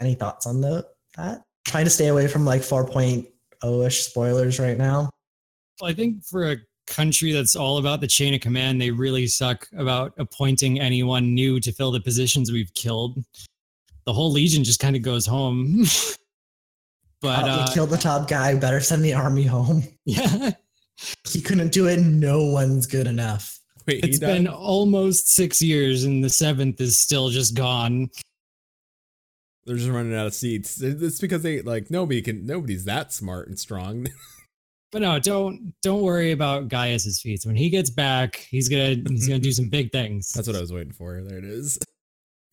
any 0.00 0.14
thoughts 0.14 0.46
on 0.46 0.60
the, 0.60 0.86
that? 1.16 1.42
Trying 1.66 1.84
to 1.84 1.90
stay 1.90 2.08
away 2.08 2.26
from 2.26 2.44
like 2.44 2.62
4.0 2.62 3.86
ish 3.86 4.02
spoilers 4.02 4.58
right 4.58 4.78
now. 4.78 5.10
Well, 5.80 5.90
I 5.90 5.94
think 5.94 6.24
for 6.24 6.50
a 6.52 6.56
country 6.86 7.32
that's 7.32 7.54
all 7.54 7.78
about 7.78 8.00
the 8.00 8.06
chain 8.06 8.34
of 8.34 8.40
command, 8.40 8.80
they 8.80 8.90
really 8.90 9.26
suck 9.26 9.68
about 9.76 10.12
appointing 10.18 10.80
anyone 10.80 11.34
new 11.34 11.60
to 11.60 11.72
fill 11.72 11.90
the 11.92 12.00
positions 12.00 12.50
we've 12.50 12.72
killed. 12.74 13.22
The 14.06 14.12
whole 14.12 14.32
legion 14.32 14.64
just 14.64 14.80
kind 14.80 14.96
of 14.96 15.02
goes 15.02 15.26
home. 15.26 15.84
but 17.20 17.44
Uh, 17.44 17.46
uh, 17.52 17.66
we 17.68 17.74
killed 17.74 17.90
the 17.90 17.96
top 17.98 18.28
guy. 18.28 18.54
Better 18.56 18.80
send 18.80 19.04
the 19.04 19.12
army 19.14 19.44
home. 19.44 19.84
yeah, 20.04 20.50
He 21.28 21.40
couldn't 21.40 21.72
do 21.72 21.86
it. 21.86 22.00
No 22.00 22.44
one's 22.44 22.86
good 22.86 23.06
enough. 23.06 23.58
Wait, 23.86 24.04
he 24.04 24.10
it's 24.10 24.18
died? 24.18 24.34
been 24.34 24.46
almost 24.48 25.28
six 25.28 25.62
years, 25.62 26.04
and 26.04 26.22
the 26.24 26.28
seventh 26.30 26.80
is 26.80 26.98
still 26.98 27.28
just 27.30 27.54
gone. 27.54 28.10
They're 29.66 29.76
just 29.76 29.90
running 29.90 30.14
out 30.14 30.26
of 30.26 30.34
seats. 30.34 30.80
It's 30.80 31.20
because 31.20 31.42
they 31.42 31.62
like 31.62 31.90
nobody 31.90 32.22
can. 32.22 32.46
Nobody's 32.46 32.84
that 32.86 33.12
smart 33.12 33.48
and 33.48 33.58
strong. 33.58 34.06
But 34.92 35.02
no, 35.02 35.20
don't 35.20 35.72
don't 35.82 36.02
worry 36.02 36.32
about 36.32 36.68
Gaius's 36.68 37.20
feats. 37.20 37.46
When 37.46 37.54
he 37.54 37.70
gets 37.70 37.90
back, 37.90 38.46
he's 38.50 38.68
gonna 38.68 38.96
he's 39.08 39.28
gonna 39.28 39.38
do 39.38 39.52
some 39.52 39.68
big 39.68 39.92
things. 39.92 40.32
That's 40.34 40.48
what 40.48 40.56
I 40.56 40.60
was 40.60 40.72
waiting 40.72 40.92
for. 40.92 41.22
There 41.22 41.38
it 41.38 41.44
is. 41.44 41.78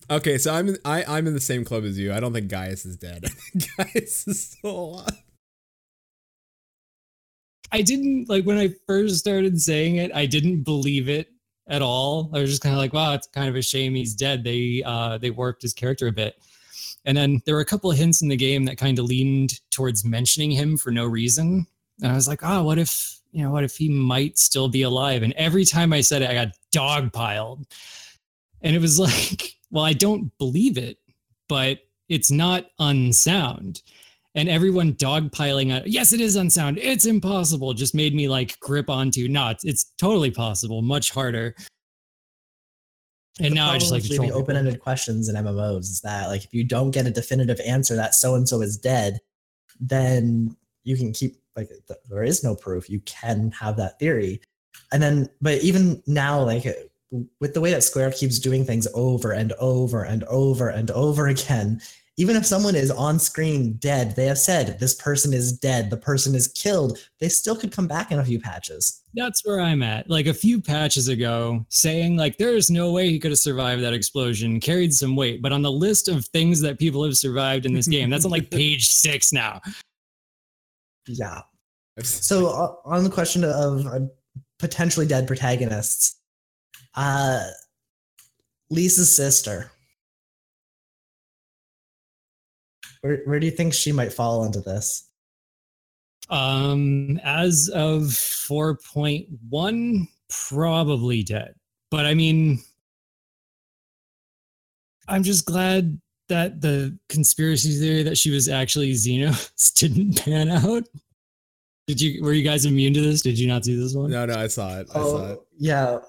Okay, 0.10 0.38
so 0.38 0.54
I'm 0.54 0.76
I 0.86 1.04
I'm 1.08 1.26
in 1.26 1.34
the 1.34 1.40
same 1.40 1.66
club 1.66 1.84
as 1.84 1.98
you. 1.98 2.14
I 2.14 2.20
don't 2.20 2.34
think 2.34 2.50
Gaius 2.50 2.86
is 2.86 2.96
dead. 2.96 3.26
I 3.80 3.84
Gaius 3.84 4.28
is 4.28 4.52
still 4.52 4.70
alive. 4.70 5.24
I 7.72 7.82
didn't 7.82 8.30
like 8.30 8.46
when 8.46 8.58
I 8.58 8.70
first 8.86 9.18
started 9.18 9.60
saying 9.60 9.96
it, 9.96 10.12
I 10.14 10.26
didn't 10.28 10.62
believe 10.62 11.10
it 11.10 11.30
at 11.68 11.82
all. 11.82 12.30
I 12.34 12.40
was 12.40 12.52
just 12.52 12.62
kind 12.62 12.74
of 12.74 12.80
like, 12.80 12.94
wow, 12.94 13.14
it's 13.14 13.28
kind 13.28 13.50
of 13.50 13.56
a 13.56 13.62
shame 13.64 13.96
he's 13.96 14.14
dead. 14.14 14.44
They 14.44 14.84
uh 14.86 15.18
they 15.18 15.32
warped 15.32 15.64
his 15.64 15.74
character 15.74 16.08
a 16.08 16.12
bit. 16.12 16.36
And 17.08 17.16
then 17.16 17.42
there 17.46 17.56
were 17.56 17.62
a 17.62 17.66
couple 17.66 17.90
of 17.90 17.98
hints 17.98 18.22
in 18.22 18.28
the 18.28 18.36
game 18.36 18.66
that 18.66 18.78
kind 18.78 19.00
of 19.00 19.06
leaned 19.06 19.62
towards 19.72 20.04
mentioning 20.04 20.52
him 20.52 20.76
for 20.76 20.92
no 20.92 21.06
reason. 21.06 21.66
And 22.04 22.12
I 22.12 22.16
was 22.16 22.28
like, 22.28 22.42
oh, 22.44 22.64
what 22.64 22.78
if, 22.78 23.20
you 23.32 23.44
know, 23.44 23.50
what 23.50 23.64
if 23.64 23.78
he 23.78 23.88
might 23.88 24.38
still 24.38 24.68
be 24.68 24.82
alive? 24.82 25.24
And 25.24 25.32
every 25.34 25.64
time 25.64 25.94
I 25.94 26.02
said 26.02 26.22
it, 26.22 26.30
I 26.30 26.34
got 26.34 26.50
dogpiled. 26.76 27.64
And 28.62 28.76
it 28.76 28.80
was 28.80 29.00
like, 29.00 29.54
well, 29.72 29.86
I 29.86 29.94
don't 29.94 30.38
believe 30.38 30.78
it, 30.78 30.98
but 31.48 31.80
it's 32.10 32.30
not 32.30 32.66
unsound 32.78 33.82
and 34.36 34.48
everyone 34.48 34.94
dogpiling 34.94 35.76
on 35.76 35.82
yes 35.86 36.14
it 36.14 36.22
is 36.22 36.36
unsound 36.36 36.78
it's 36.78 37.06
impossible 37.06 37.74
just 37.74 37.94
made 37.94 38.16
me 38.16 38.30
like 38.30 38.58
grip 38.62 38.90
onto 38.90 39.28
no 39.28 39.50
it's, 39.50 39.66
it's 39.66 39.92
totally 39.98 40.32
possible 40.32 40.82
much 40.82 41.12
harder 41.12 41.54
and 43.40 43.52
The 43.52 43.56
now 43.56 43.72
i 43.72 43.78
just 43.78 43.92
like 43.92 44.04
leaving 44.06 44.32
open-ended 44.32 44.80
questions 44.80 45.30
in 45.30 45.36
MMOs 45.36 45.82
is 45.82 46.02
that 46.02 46.28
like 46.28 46.44
if 46.44 46.54
you 46.54 46.64
don't 46.64 46.92
get 46.92 47.06
a 47.06 47.12
definitive 47.12 47.60
answer 47.66 47.96
that 47.96 48.16
so 48.16 48.36
and 48.36 48.48
so 48.48 48.62
is 48.62 48.78
dead, 48.78 49.20
then 49.80 50.56
you 50.84 50.96
can 50.98 51.14
keep 51.14 51.38
like 51.56 51.70
th- 51.70 52.00
there 52.10 52.24
is 52.24 52.44
no 52.44 52.56
proof. 52.56 52.90
You 52.90 53.00
can 53.02 53.52
have 53.52 53.78
that 53.78 54.00
theory, 54.00 54.42
and 54.92 55.02
then 55.02 55.30
but 55.42 55.62
even 55.62 56.02
now 56.08 56.42
like 56.42 56.66
uh, 56.66 57.20
with 57.40 57.54
the 57.54 57.62
way 57.62 57.72
that 57.72 57.84
Square 57.84 58.12
keeps 58.12 58.40
doing 58.40 58.66
things 58.66 58.88
over 58.94 59.32
and 59.32 59.54
over 59.54 60.04
and 60.04 60.24
over 60.26 60.70
and 60.70 60.92
over 60.92 61.28
again. 61.28 61.82
Even 62.20 62.36
if 62.36 62.46
someone 62.48 62.76
is 62.76 62.90
on 62.90 63.20
screen 63.20 63.74
dead, 63.74 64.16
they 64.16 64.26
have 64.26 64.40
said 64.40 64.80
this 64.80 64.96
person 64.96 65.34
is 65.34 65.52
dead, 65.52 65.92
the 65.92 65.98
person 65.98 66.34
is 66.34 66.48
killed. 66.48 66.98
They 67.20 67.30
still 67.30 67.56
could 67.56 67.72
come 67.72 67.88
back 67.88 68.12
in 68.12 68.18
a 68.20 68.26
few 68.26 68.40
patches. 68.40 69.04
that's 69.14 69.44
where 69.46 69.60
i'm 69.60 69.82
at 69.82 70.08
like 70.10 70.28
a 70.28 70.34
few 70.34 70.62
patches 70.62 71.08
ago 71.08 71.66
saying 71.70 72.16
like 72.18 72.38
there's 72.38 72.70
no 72.70 72.92
way 72.92 73.10
he 73.10 73.18
could 73.20 73.32
have 73.32 73.40
survived 73.40 73.82
that 73.82 73.94
explosion 73.94 74.60
carried 74.60 74.94
some 74.94 75.16
weight 75.16 75.42
but 75.42 75.52
on 75.52 75.64
the 75.64 75.72
list 75.72 76.08
of 76.08 76.26
things 76.26 76.62
that 76.62 76.78
people 76.78 77.04
have 77.04 77.18
survived 77.18 77.66
in 77.66 77.74
this 77.74 77.88
game 77.88 78.10
that's 78.12 78.26
on 78.26 78.32
like 78.32 78.52
page 78.62 78.90
six 78.90 79.32
now 79.34 79.60
Yeah, 81.08 81.42
So 82.04 82.48
uh, 82.48 82.76
on 82.86 83.04
the 83.04 83.10
question 83.10 83.44
of 83.44 83.86
uh, 83.88 84.00
potentially 84.60 85.08
dead 85.08 85.26
protagonists, 85.26 86.20
uh, 86.96 87.48
Lyse's 88.70 89.16
sister. 89.16 89.72
Where, 93.08 93.22
where 93.24 93.40
do 93.40 93.46
you 93.46 93.52
think 93.52 93.74
she 93.74 93.94
might 93.94 94.12
fall 94.12 94.44
into 94.44 94.60
this? 94.60 95.10
Um, 96.30 97.22
as 97.24 97.70
of 97.74 98.02
4.1, 98.02 100.08
probably 100.30 101.24
dead. 101.24 101.56
But 101.90 102.06
I 102.06 102.14
mean, 102.14 102.60
I'm 105.08 105.24
just 105.24 105.46
glad 105.46 106.02
that 106.28 106.60
the 106.60 107.00
conspiracy 107.08 107.80
theory 107.80 108.04
that 108.04 108.18
she 108.18 108.30
was 108.30 108.50
actually 108.50 108.92
Zenos 108.92 109.74
didn't 109.76 110.22
pan 110.22 110.50
out. 110.50 110.84
Did 111.88 112.02
you 112.02 112.22
were 112.22 112.34
you 112.34 112.44
guys 112.44 112.66
immune 112.66 112.94
to 112.96 113.02
this? 113.02 113.22
Did 113.22 113.40
you 113.40 113.48
not 113.48 113.64
see 113.64 113.80
this 113.80 113.96
one? 113.96 114.12
No, 114.12 114.26
no, 114.26 114.36
I 114.36 114.48
saw 114.48 114.80
it. 114.80 114.90
I 114.94 114.96
saw 114.96 115.32
it. 115.32 115.40
Oh, 115.40 115.46
yeah. 115.58 116.00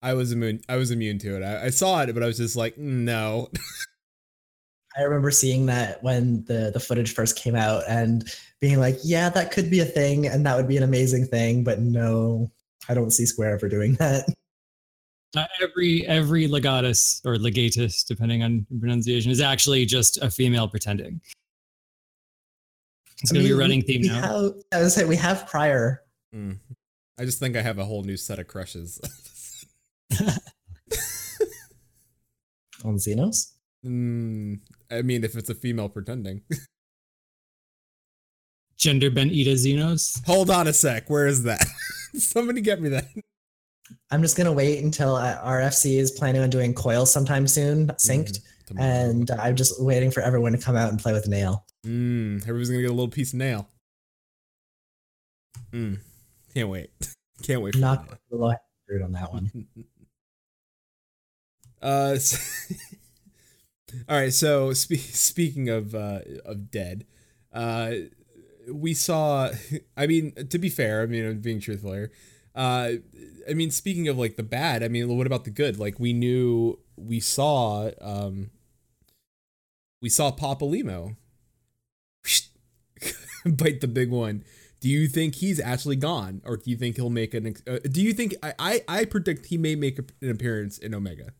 I 0.00 0.14
was 0.14 0.30
immune. 0.30 0.60
I 0.68 0.76
was 0.76 0.92
immune 0.92 1.18
to 1.18 1.36
it. 1.36 1.42
I, 1.42 1.64
I 1.64 1.70
saw 1.70 2.02
it, 2.02 2.14
but 2.14 2.22
I 2.22 2.26
was 2.26 2.36
just 2.36 2.54
like, 2.54 2.76
"Mm, 2.76 3.02
no. 3.02 3.48
I 4.98 5.02
remember 5.02 5.30
seeing 5.30 5.66
that 5.66 6.02
when 6.02 6.44
the, 6.46 6.70
the 6.72 6.80
footage 6.80 7.14
first 7.14 7.36
came 7.36 7.54
out 7.54 7.84
and 7.88 8.28
being 8.60 8.80
like, 8.80 8.98
yeah, 9.04 9.28
that 9.30 9.52
could 9.52 9.70
be 9.70 9.80
a 9.80 9.84
thing 9.84 10.26
and 10.26 10.44
that 10.44 10.56
would 10.56 10.66
be 10.66 10.76
an 10.76 10.82
amazing 10.82 11.26
thing. 11.26 11.62
But 11.62 11.80
no, 11.80 12.50
I 12.88 12.94
don't 12.94 13.12
see 13.12 13.24
Square 13.24 13.54
ever 13.54 13.68
doing 13.68 13.94
that. 13.94 14.26
Uh, 15.36 15.44
every 15.60 16.06
every 16.06 16.48
legatus 16.48 17.20
or 17.26 17.36
legatus, 17.36 18.02
depending 18.02 18.42
on 18.42 18.66
pronunciation, 18.80 19.30
is 19.30 19.42
actually 19.42 19.84
just 19.84 20.16
a 20.22 20.30
female 20.30 20.66
pretending. 20.66 21.20
It's 23.20 23.30
I 23.30 23.34
gonna 23.34 23.46
be 23.46 23.52
a 23.52 23.56
running 23.56 23.82
theme 23.82 24.00
now. 24.00 24.22
Have, 24.22 24.52
I 24.72 24.80
was 24.80 24.94
say 24.94 25.04
we 25.04 25.16
have 25.16 25.46
prior. 25.46 26.02
Mm. 26.34 26.58
I 27.18 27.26
just 27.26 27.40
think 27.40 27.56
I 27.58 27.60
have 27.60 27.78
a 27.78 27.84
whole 27.84 28.04
new 28.04 28.16
set 28.16 28.38
of 28.38 28.48
crushes. 28.48 28.98
On 32.84 32.96
Zenos? 32.96 33.52
mm, 33.84 34.58
I 34.90 35.02
mean, 35.02 35.24
if 35.24 35.36
it's 35.36 35.50
a 35.50 35.54
female 35.54 35.88
pretending. 35.88 36.42
Gender 38.78 39.10
bent 39.10 39.32
Yda 39.32 39.54
Zenos. 39.54 40.24
Hold 40.26 40.50
on 40.50 40.68
a 40.68 40.72
sec. 40.72 41.10
Where 41.10 41.26
is 41.26 41.42
that? 41.42 41.64
Somebody 42.14 42.60
get 42.60 42.80
me 42.80 42.88
that. 42.90 43.06
I'm 44.10 44.22
just 44.22 44.36
gonna 44.36 44.52
wait 44.52 44.82
until 44.84 45.16
uh, 45.16 45.42
RFC 45.44 45.98
is 45.98 46.10
planning 46.12 46.42
on 46.42 46.50
doing 46.50 46.74
coil 46.74 47.04
sometime 47.06 47.48
soon, 47.48 47.88
synced, 47.88 48.38
Tomorrow. 48.66 48.86
and 48.88 49.30
I'm 49.32 49.56
just 49.56 49.82
waiting 49.82 50.10
for 50.10 50.20
everyone 50.20 50.52
to 50.52 50.58
come 50.58 50.76
out 50.76 50.90
and 50.90 50.98
play 51.00 51.12
with 51.12 51.24
Nael. 51.28 51.62
Mm, 51.86 52.42
everybody's 52.42 52.68
gonna 52.70 52.82
get 52.82 52.90
a 52.90 52.94
little 52.94 53.08
piece 53.08 53.32
of 53.32 53.38
nail. 53.38 53.68
Mm, 55.72 55.98
can't 56.54 56.68
wait. 56.68 56.90
Can't 57.42 57.62
wait. 57.62 57.74
For 57.74 57.80
Not 57.80 58.08
that. 58.10 58.18
the 58.30 58.36
low 58.36 58.52
on 59.04 59.12
that 59.12 59.32
one. 59.32 59.66
Uh, 61.80 62.12
s- 62.16 62.72
all 64.08 64.16
right. 64.18 64.32
So 64.32 64.72
spe- 64.72 64.94
speaking 64.94 65.68
of 65.68 65.94
uh, 65.94 66.20
of 66.44 66.70
dead, 66.70 67.06
uh, 67.52 67.92
we 68.72 68.94
saw. 68.94 69.50
I 69.96 70.06
mean, 70.06 70.32
to 70.50 70.58
be 70.58 70.68
fair, 70.68 71.02
I 71.02 71.06
mean, 71.06 71.26
I'm 71.26 71.40
being 71.40 71.60
truthful 71.60 71.92
here. 71.92 72.12
Uh, 72.54 72.92
I 73.48 73.54
mean, 73.54 73.70
speaking 73.70 74.08
of 74.08 74.18
like 74.18 74.36
the 74.36 74.42
bad, 74.42 74.82
I 74.82 74.88
mean, 74.88 75.16
what 75.16 75.26
about 75.26 75.44
the 75.44 75.50
good? 75.50 75.78
Like 75.78 76.00
we 76.00 76.12
knew, 76.12 76.78
we 76.96 77.20
saw, 77.20 77.90
um, 78.00 78.50
we 80.02 80.08
saw 80.08 80.32
Papalymo 80.32 81.16
bite 83.46 83.80
the 83.80 83.88
big 83.88 84.10
one. 84.10 84.44
Do 84.80 84.88
you 84.88 85.08
think 85.08 85.36
he's 85.36 85.58
actually 85.58 85.96
gone, 85.96 86.40
or 86.44 86.56
do 86.56 86.70
you 86.70 86.76
think 86.76 86.96
he'll 86.96 87.10
make 87.10 87.34
an? 87.34 87.54
Uh, 87.66 87.78
do 87.82 88.00
you 88.02 88.12
think 88.12 88.34
I, 88.42 88.54
I 88.58 88.80
I 88.88 89.04
predict 89.04 89.46
he 89.46 89.58
may 89.58 89.74
make 89.74 89.98
an 89.98 90.30
appearance 90.30 90.78
in 90.78 90.94
Omega? 90.94 91.32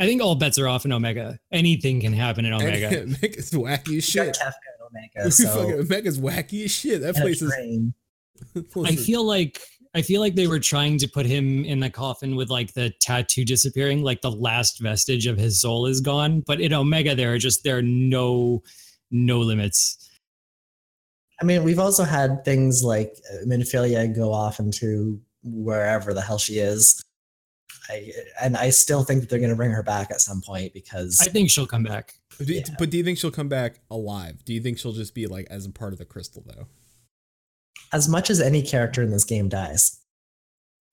I 0.00 0.06
think 0.06 0.22
all 0.22 0.34
bets 0.34 0.58
are 0.58 0.66
off 0.66 0.86
in 0.86 0.92
Omega. 0.92 1.38
Anything 1.52 2.00
can 2.00 2.14
happen 2.14 2.46
in 2.46 2.54
And 2.54 2.62
Omega. 2.62 3.02
Omega's 3.02 3.50
wacky 3.50 3.98
as 3.98 4.04
shit. 4.04 4.34
Kefka 4.34 4.54
and 4.80 4.88
Omega, 4.88 5.30
Fucking 5.30 5.80
Omega's 5.80 6.18
wacky 6.18 6.64
as 6.64 6.70
shit. 6.70 7.02
That 7.02 7.16
and 7.16 7.22
place 7.22 7.42
is. 7.42 7.52
train. 7.52 7.92
I 8.84 8.96
feel 8.96 9.24
like 9.24 9.60
I 9.94 10.00
feel 10.00 10.22
like 10.22 10.36
they 10.36 10.46
were 10.46 10.58
trying 10.58 10.96
to 10.98 11.08
put 11.08 11.26
him 11.26 11.64
in 11.64 11.80
the 11.80 11.90
coffin 11.90 12.34
with 12.34 12.48
like 12.48 12.72
the 12.72 12.90
tattoo 13.00 13.44
disappearing, 13.44 14.02
like 14.02 14.22
the 14.22 14.30
last 14.30 14.80
vestige 14.80 15.26
of 15.26 15.36
his 15.36 15.60
soul 15.60 15.84
is 15.86 16.00
gone. 16.00 16.42
But 16.46 16.60
in 16.60 16.72
Omega, 16.72 17.14
there 17.14 17.34
are 17.34 17.38
just 17.38 17.62
there 17.62 17.76
are 17.76 17.82
no 17.82 18.62
no 19.10 19.40
limits. 19.40 20.08
I 21.42 21.44
mean, 21.44 21.62
we've 21.62 21.78
also 21.78 22.04
had 22.04 22.44
things 22.44 22.82
like 22.82 23.12
uh, 23.32 23.44
Minfilia 23.46 24.14
go 24.14 24.32
off 24.32 24.60
into 24.60 25.20
wherever 25.42 26.14
the 26.14 26.20
hell 26.20 26.38
she 26.38 26.58
is. 26.58 27.02
I, 27.90 28.12
and 28.40 28.56
I 28.56 28.70
still 28.70 29.02
think 29.02 29.20
that 29.20 29.28
they're 29.28 29.38
going 29.38 29.50
to 29.50 29.56
bring 29.56 29.72
her 29.72 29.82
back 29.82 30.10
at 30.10 30.20
some 30.20 30.40
point 30.40 30.72
because 30.72 31.20
I 31.20 31.26
think 31.26 31.50
she'll 31.50 31.66
come 31.66 31.82
back. 31.82 32.14
do, 32.38 32.54
yeah. 32.54 32.62
But 32.78 32.90
do 32.90 32.96
you 32.96 33.04
think 33.04 33.18
she'll 33.18 33.30
come 33.30 33.48
back 33.48 33.80
alive? 33.90 34.44
Do 34.44 34.54
you 34.54 34.60
think 34.60 34.78
she'll 34.78 34.92
just 34.92 35.14
be 35.14 35.26
like 35.26 35.46
as 35.50 35.66
a 35.66 35.70
part 35.70 35.92
of 35.92 35.98
the 35.98 36.04
crystal 36.04 36.44
though? 36.46 36.66
as 37.92 38.08
much 38.08 38.30
as 38.30 38.40
any 38.40 38.62
character 38.62 39.02
in 39.02 39.10
this 39.10 39.24
game 39.24 39.48
dies, 39.48 40.00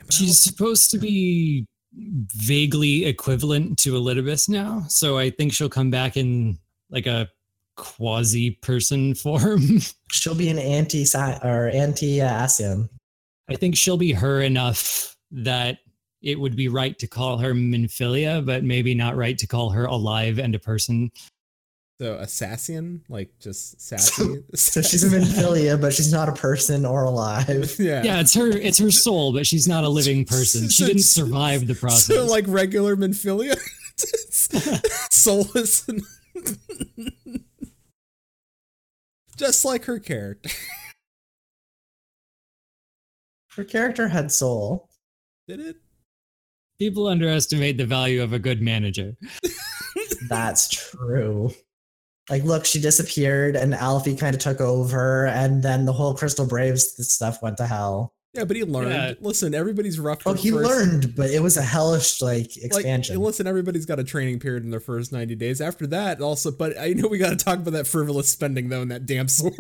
She's 0.10 0.42
supposed 0.42 0.92
to 0.92 1.00
be 1.00 1.66
vaguely 1.94 3.06
equivalent 3.06 3.78
to 3.80 3.94
Elidibus 3.94 4.48
now, 4.48 4.86
so 4.88 5.18
I 5.18 5.32
think 5.32 5.54
she'll 5.54 5.70
come 5.70 5.90
back 5.90 6.16
in 6.16 6.60
like 6.90 7.08
a 7.08 7.30
quasi 7.76 8.52
person 8.52 9.16
form. 9.16 9.80
she'll 10.12 10.36
be 10.36 10.50
an 10.50 10.60
anti 10.60 11.06
or 11.44 11.70
anti 11.70 12.20
Ascian. 12.20 12.90
I 13.50 13.56
think 13.56 13.76
she'll 13.76 13.98
be 13.98 14.14
her 14.14 14.42
enough 14.42 15.16
that 15.32 15.80
it 16.28 16.38
would 16.38 16.58
be 16.58 16.68
right 16.68 17.00
to 17.00 17.08
call 17.08 17.38
her 17.38 17.54
Minfilia, 17.54 18.46
but 18.46 18.62
maybe 18.62 18.94
not 18.94 19.16
right 19.16 19.38
to 19.38 19.48
call 19.48 19.70
her 19.70 19.86
alive 19.86 20.40
and 20.40 20.54
a 20.54 20.60
person. 20.60 21.10
So 22.02 22.16
Assassian, 22.16 23.02
like 23.08 23.32
just 23.40 23.80
sassy. 23.80 24.44
So 24.54 24.82
she's 24.82 25.06
a 25.06 25.18
Minfilia, 25.18 25.80
but 25.80 25.94
she's 25.94 26.12
not 26.12 26.28
a 26.28 26.34
person 26.34 26.86
or 26.86 27.06
alive. 27.06 27.76
yeah. 27.80 28.04
Yeah, 28.04 28.20
it's 28.20 28.34
her 28.34 28.50
it's 28.50 28.78
her 28.78 28.92
soul, 28.92 29.32
but 29.32 29.48
she's 29.48 29.70
not 29.70 29.86
a 29.86 29.90
living 29.90 30.26
person. 30.26 30.68
She 30.68 30.86
didn't 30.88 31.04
survive 31.04 31.66
the 31.66 31.76
process. 31.76 32.14
So 32.18 32.26
like 32.26 32.44
regular 32.50 32.98
Minfilia, 32.98 33.58
soulless, 35.10 35.88
and 35.88 36.04
just 39.38 39.64
like 39.64 39.86
her 39.86 39.98
character. 39.98 40.50
Her 43.56 43.64
character 43.64 44.10
had 44.10 44.30
soul. 44.30 44.90
Did 45.48 45.62
it? 45.62 45.78
People 46.80 47.08
underestimate 47.08 47.78
the 47.78 47.86
value 47.86 48.22
of 48.22 48.34
a 48.34 48.40
good 48.40 48.62
manager. 48.62 49.16
That's 50.30 50.68
true. 50.70 51.52
Like, 52.30 52.44
look, 52.44 52.66
she 52.66 52.80
disappeared, 52.82 53.56
and 53.56 53.74
Alfie 53.74 54.16
kind 54.16 54.36
of 54.36 54.42
took 54.42 54.60
over, 54.60 55.28
and 55.28 55.64
then 55.64 55.86
the 55.86 55.94
whole 55.94 56.14
Crystal 56.14 56.46
Braves 56.46 56.94
stuff 57.12 57.42
went 57.42 57.58
to 57.58 57.66
hell. 57.66 58.14
Yeah, 58.34 58.44
but 58.44 58.58
he 58.58 58.64
learned. 58.66 58.92
Yeah. 58.92 59.14
Listen, 59.22 59.56
everybody's 59.56 59.98
rough. 60.00 60.20
Oh, 60.26 60.34
he 60.34 60.52
first- 60.52 60.70
learned, 60.70 61.16
but 61.16 61.32
it 61.32 61.42
was 61.42 61.56
a 61.58 61.62
hellish 61.62 62.22
like 62.22 62.52
Like, 62.62 62.66
expansion. 62.66 63.18
listen, 63.20 63.48
everybody's 63.48 63.86
got 63.86 63.98
a 64.00 64.04
training 64.04 64.40
period 64.40 64.64
in 64.64 64.70
their 64.70 64.82
first 64.82 65.12
90 65.14 65.36
days. 65.36 65.62
After 65.62 65.88
that, 65.88 66.22
also, 66.22 66.52
but 66.52 66.78
I 66.78 66.90
know 66.90 67.08
we 67.08 67.18
got 67.18 67.30
to 67.30 67.44
talk 67.44 67.60
about 67.60 67.72
that 67.72 67.88
frivolous 67.88 68.30
spending, 68.30 68.68
though, 68.70 68.82
in 68.82 68.90
that 68.90 69.06
damn 69.06 69.28
sword. 69.30 69.56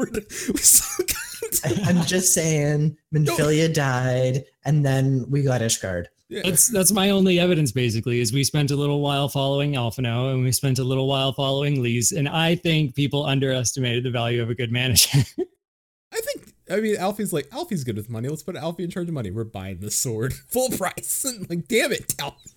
we 0.53 0.57
still 0.59 1.05
got 1.07 1.87
I'm 1.87 2.03
just 2.05 2.33
saying, 2.33 2.97
Minfilia 3.15 3.73
died, 3.73 4.43
and 4.65 4.85
then 4.85 5.25
we 5.29 5.41
got 5.43 5.61
Ishgard. 5.61 6.05
Yeah. 6.29 6.41
That's 6.43 6.67
that's 6.67 6.91
my 6.91 7.09
only 7.11 7.39
evidence 7.39 7.71
basically 7.71 8.19
is 8.19 8.33
we 8.33 8.43
spent 8.43 8.69
a 8.71 8.75
little 8.75 8.99
while 8.99 9.29
following 9.29 9.73
Alphinaud 9.73 10.33
and 10.33 10.43
we 10.43 10.51
spent 10.51 10.77
a 10.77 10.83
little 10.83 11.07
while 11.07 11.31
following 11.31 11.81
Lyse 11.81 12.11
and 12.11 12.27
I 12.27 12.55
think 12.55 12.95
people 12.95 13.25
underestimated 13.25 14.03
the 14.03 14.11
value 14.11 14.41
of 14.41 14.49
a 14.49 14.55
good 14.55 14.71
manager. 14.71 15.19
I 16.11 16.19
think, 16.21 16.53
I 16.69 16.79
mean, 16.81 16.97
Alfie's 16.97 17.31
like, 17.31 17.47
Alfie's 17.53 17.83
good 17.83 17.95
with 17.97 18.09
money. 18.09 18.27
Let's 18.27 18.43
put 18.43 18.55
Alfie 18.55 18.83
in 18.83 18.89
charge 18.89 19.07
of 19.07 19.13
money. 19.13 19.29
We're 19.31 19.43
buying 19.45 19.79
the 19.79 19.91
sword 19.91 20.33
full 20.49 20.69
price. 20.69 21.23
And 21.25 21.49
like, 21.49 21.67
damn 21.67 21.91
it, 21.91 22.15
Alfie. 22.19 22.49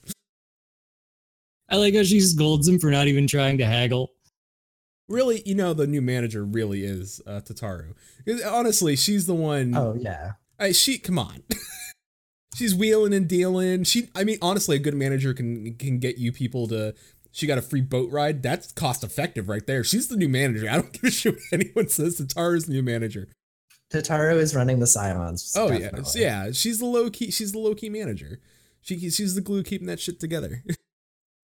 I 1.69 1.77
like 1.77 1.95
how 1.95 2.03
she 2.03 2.21
scolds 2.21 2.67
him 2.67 2.79
for 2.81 2.91
not 2.91 3.07
even 3.07 3.29
trying 3.29 3.59
to 3.59 3.67
haggle. 3.67 4.11
Really, 5.09 5.43
you 5.47 5.55
know, 5.55 5.75
the 5.75 5.87
new 5.87 6.03
manager 6.03 6.45
really 6.45 6.85
is 6.85 7.21
uh, 7.27 7.41
Tataru. 7.41 7.95
'Cause 8.27 8.43
Honestly, 8.43 8.97
she's 8.97 9.27
the 9.27 9.35
one. 9.35 9.75
Oh 9.77 9.95
yeah, 9.99 10.33
I, 10.59 10.73
she, 10.73 10.99
come 10.99 11.19
on. 11.19 11.43
She's 12.55 12.75
wheeling 12.75 13.13
and 13.13 13.29
dealing. 13.29 13.85
She, 13.85 14.09
I 14.15 14.25
mean, 14.25 14.39
honestly, 14.43 14.77
a 14.77 14.81
good 14.81 14.95
manager 14.95 15.35
can 15.35 15.75
can 15.75 15.99
get 15.99 16.19
you 16.19 16.33
people 16.33 16.69
to. 16.69 16.95
She 17.33 17.47
got 17.47 17.59
a 17.59 17.63
free 17.63 17.81
boat 17.81 18.11
ride. 18.11 18.43
That's 18.43 18.73
cost 18.73 19.05
effective 19.05 19.49
right 19.49 19.65
there. 19.67 19.85
She's 19.85 20.09
the 20.09 20.17
new 20.17 20.29
manager. 20.29 20.69
I 20.69 20.75
don't 20.77 20.93
give 21.01 21.05
a 21.05 21.11
shit 21.11 21.35
what 21.35 21.43
anyone 21.61 21.89
says. 21.89 22.21
Tataru's 22.21 22.67
the 22.67 22.73
new 22.73 22.83
manager. 22.83 23.29
Tataru 23.93 24.37
is 24.37 24.55
running 24.55 24.81
the 24.81 24.87
Scions. 24.87 25.55
Oh 25.57 25.69
definitely. 25.69 26.21
yeah, 26.21 26.47
yeah. 26.47 26.53
She's 26.53 26.79
the 26.79 26.87
low 26.87 27.11
key. 27.11 27.31
She's 27.31 27.53
the 27.53 27.59
low 27.59 27.75
key 27.75 27.89
manager. 27.89 28.41
She 28.81 28.99
she's 29.11 29.35
the 29.35 29.41
glue 29.41 29.63
keeping 29.63 29.87
that 29.87 30.01
shit 30.01 30.21
together. 30.21 30.65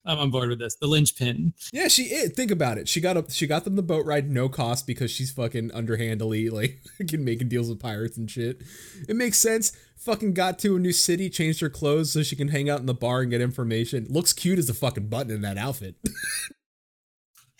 I'm 0.06 0.18
on 0.18 0.30
board 0.30 0.50
with 0.50 0.58
this. 0.58 0.76
The 0.76 0.86
linchpin. 0.86 1.54
yeah, 1.72 1.88
she 1.88 2.04
is. 2.04 2.32
Think 2.32 2.50
about 2.50 2.76
it. 2.76 2.88
She 2.88 3.00
got 3.00 3.16
up. 3.16 3.30
She 3.30 3.46
got 3.46 3.64
them 3.64 3.74
the 3.76 3.82
boat 3.82 4.04
ride 4.04 4.30
no 4.30 4.48
cost 4.48 4.86
because 4.86 5.10
she's 5.10 5.30
fucking 5.32 5.70
underhandedly 5.72 6.50
like 6.50 6.80
making 7.12 7.48
deals 7.48 7.68
with 7.70 7.80
pirates 7.80 8.16
and 8.18 8.30
shit. 8.30 8.62
It 9.08 9.16
makes 9.16 9.38
sense. 9.38 9.72
Fucking 9.96 10.34
got 10.34 10.58
to 10.58 10.76
a 10.76 10.78
new 10.78 10.92
city, 10.92 11.30
changed 11.30 11.60
her 11.60 11.70
clothes 11.70 12.12
so 12.12 12.22
she 12.22 12.36
can 12.36 12.48
hang 12.48 12.68
out 12.68 12.80
in 12.80 12.86
the 12.86 12.92
bar 12.94 13.22
and 13.22 13.30
get 13.30 13.40
information. 13.40 14.06
Looks 14.10 14.34
cute 14.34 14.58
as 14.58 14.68
a 14.68 14.74
fucking 14.74 15.08
button 15.08 15.32
in 15.32 15.40
that 15.42 15.58
outfit. 15.58 15.96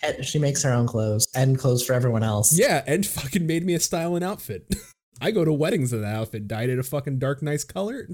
And 0.03 0.25
she 0.25 0.37
makes 0.39 0.61
her 0.63 0.71
own 0.71 0.87
clothes 0.87 1.27
and 1.35 1.57
clothes 1.57 1.83
for 1.83 1.93
everyone 1.93 2.21
else. 2.21 2.55
yeah, 2.59 2.83
and 2.85 3.05
fucking 3.07 3.47
made 3.47 3.65
me 3.65 3.73
a 3.73 3.79
styling 3.79 4.23
outfit. 4.23 4.75
I 5.21 5.31
go 5.31 5.45
to 5.45 5.53
weddings 5.53 5.93
in 5.93 6.01
that 6.01 6.15
outfit, 6.15 6.47
dyed 6.47 6.69
it 6.69 6.77
a 6.77 6.83
fucking 6.83 7.17
dark, 7.17 7.41
nice 7.41 7.63
color. 7.63 8.09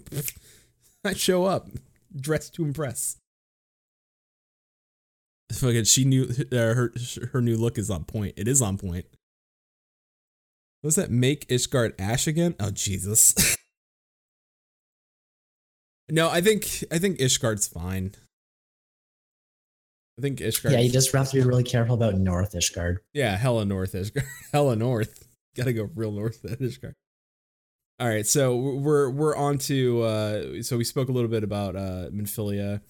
I 1.03 1.13
show 1.13 1.45
up 1.45 1.67
dressed 2.15 2.53
to 2.55 2.63
impress. 2.63 3.17
Fucking, 5.53 5.83
she 5.85 6.05
knew 6.05 6.27
uh, 6.51 6.55
her 6.55 6.93
her 7.33 7.41
new 7.41 7.57
look 7.57 7.77
is 7.77 7.89
on 7.89 8.03
point. 8.03 8.33
It 8.37 8.47
is 8.47 8.61
on 8.61 8.77
point. 8.77 9.05
What's 10.81 10.95
that? 10.95 11.11
Make 11.11 11.47
Ishgard 11.47 11.93
Ash 11.99 12.27
again? 12.27 12.55
Oh 12.59 12.71
Jesus. 12.71 13.35
no, 16.09 16.29
I 16.29 16.41
think 16.41 16.83
I 16.91 16.97
think 16.97 17.19
Ishgard's 17.19 17.67
fine. 17.67 18.15
I 20.17 20.21
think 20.21 20.39
Ishgard. 20.39 20.71
Yeah, 20.71 20.79
you 20.79 20.91
just 20.91 21.11
have 21.11 21.29
to 21.29 21.37
be 21.37 21.43
really 21.43 21.63
careful 21.63 21.95
about 21.95 22.15
North 22.15 22.53
Ishgard. 22.53 22.97
Yeah, 23.13 23.37
hella 23.37 23.65
north 23.65 23.93
Ishgard. 23.93 24.25
hella 24.51 24.75
north. 24.75 25.27
Gotta 25.55 25.73
go 25.73 25.89
real 25.95 26.11
north 26.11 26.43
at 26.45 26.59
Ishgard. 26.59 26.93
All 27.99 28.07
right, 28.07 28.25
so 28.25 28.55
we're 28.55 29.09
we're 29.09 29.35
on 29.35 29.59
to 29.59 30.01
uh 30.01 30.63
so 30.63 30.77
we 30.77 30.83
spoke 30.83 31.09
a 31.09 31.11
little 31.11 31.29
bit 31.29 31.43
about 31.43 31.75
uh 31.75 32.09
Minfilia. 32.09 32.81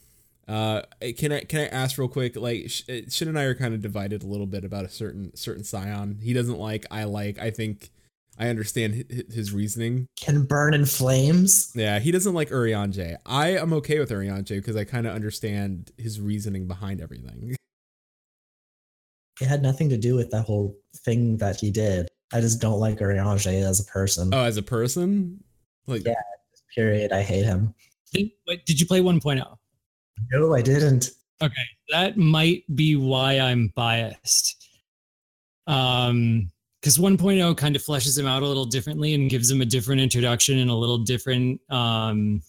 Uh 0.48 0.82
can 1.18 1.32
I 1.32 1.42
can 1.42 1.62
I 1.62 1.68
ask 1.68 1.98
real 1.98 2.08
quick 2.08 2.36
like 2.36 2.72
uh, 2.90 3.10
Shin 3.10 3.28
and 3.28 3.38
I 3.40 3.44
are 3.44 3.56
kind 3.56 3.74
of 3.74 3.82
divided 3.82 4.24
a 4.24 4.28
little 4.28 4.48
bit 4.48 4.64
about 4.64 4.86
a 4.86 4.90
certain 4.90 5.36
certain 5.36 5.64
scion. 5.64 6.20
He 6.22 6.34
doesn't 6.34 6.58
like, 6.58 6.86
I 6.92 7.04
like. 7.06 7.40
I 7.40 7.52
think 7.52 7.92
I 8.38 8.48
understand 8.48 9.28
his 9.32 9.54
reasoning. 9.54 10.08
Can 10.20 10.46
burn 10.46 10.74
in 10.74 10.86
flames. 10.86 11.72
Yeah, 11.76 12.00
he 12.00 12.12
doesn't 12.12 12.34
like 12.34 12.50
Urianger. 12.50 13.18
I 13.26 13.50
am 13.50 13.72
okay 13.74 14.00
with 14.00 14.10
Urianger 14.10 14.56
because 14.56 14.76
I 14.76 14.84
kind 14.84 15.06
of 15.06 15.14
understand 15.14 15.92
his 15.98 16.20
reasoning 16.20 16.68
behind 16.68 17.02
everything. 17.02 17.56
It 19.40 19.48
had 19.48 19.64
nothing 19.64 19.90
to 19.90 19.98
do 19.98 20.14
with 20.14 20.30
that 20.32 20.44
whole 20.44 20.78
thing 20.98 21.38
that 21.38 21.56
he 21.60 21.72
did. 21.72 22.08
I 22.32 22.42
just 22.42 22.62
don't 22.62 22.80
like 22.80 23.00
Urianger 23.00 23.64
as 23.68 23.80
a 23.80 23.86
person. 23.86 24.30
Oh, 24.32 24.44
as 24.44 24.58
a 24.58 24.62
person? 24.62 25.44
Like 25.88 26.06
Yeah. 26.06 26.14
Period. 26.76 27.12
I 27.12 27.24
hate 27.24 27.44
him. 27.44 27.74
Did, 28.14 28.30
wait, 28.48 28.66
did 28.66 28.80
you 28.80 28.86
play 28.86 29.02
1.0? 29.02 29.44
No, 30.32 30.54
I 30.54 30.62
didn't. 30.62 31.12
Okay, 31.42 31.64
that 31.90 32.18
might 32.18 32.64
be 32.76 32.96
why 32.96 33.40
I'm 33.40 33.72
biased. 33.76 34.70
Um, 35.68 36.52
because 36.82 36.98
1.0 36.98 37.56
kind 37.58 37.76
of 37.76 37.84
fleshes 37.84 38.18
him 38.18 38.26
out 38.26 38.42
a 38.42 38.48
little 38.48 38.66
differently 38.66 39.14
and 39.14 39.30
gives 39.30 39.50
him 39.52 39.62
a 39.62 39.66
different 39.66 40.02
introduction 40.02 40.58
and 40.58 40.72
a 40.72 40.76
little 40.76 40.98
different 40.98 41.62
um 41.70 42.42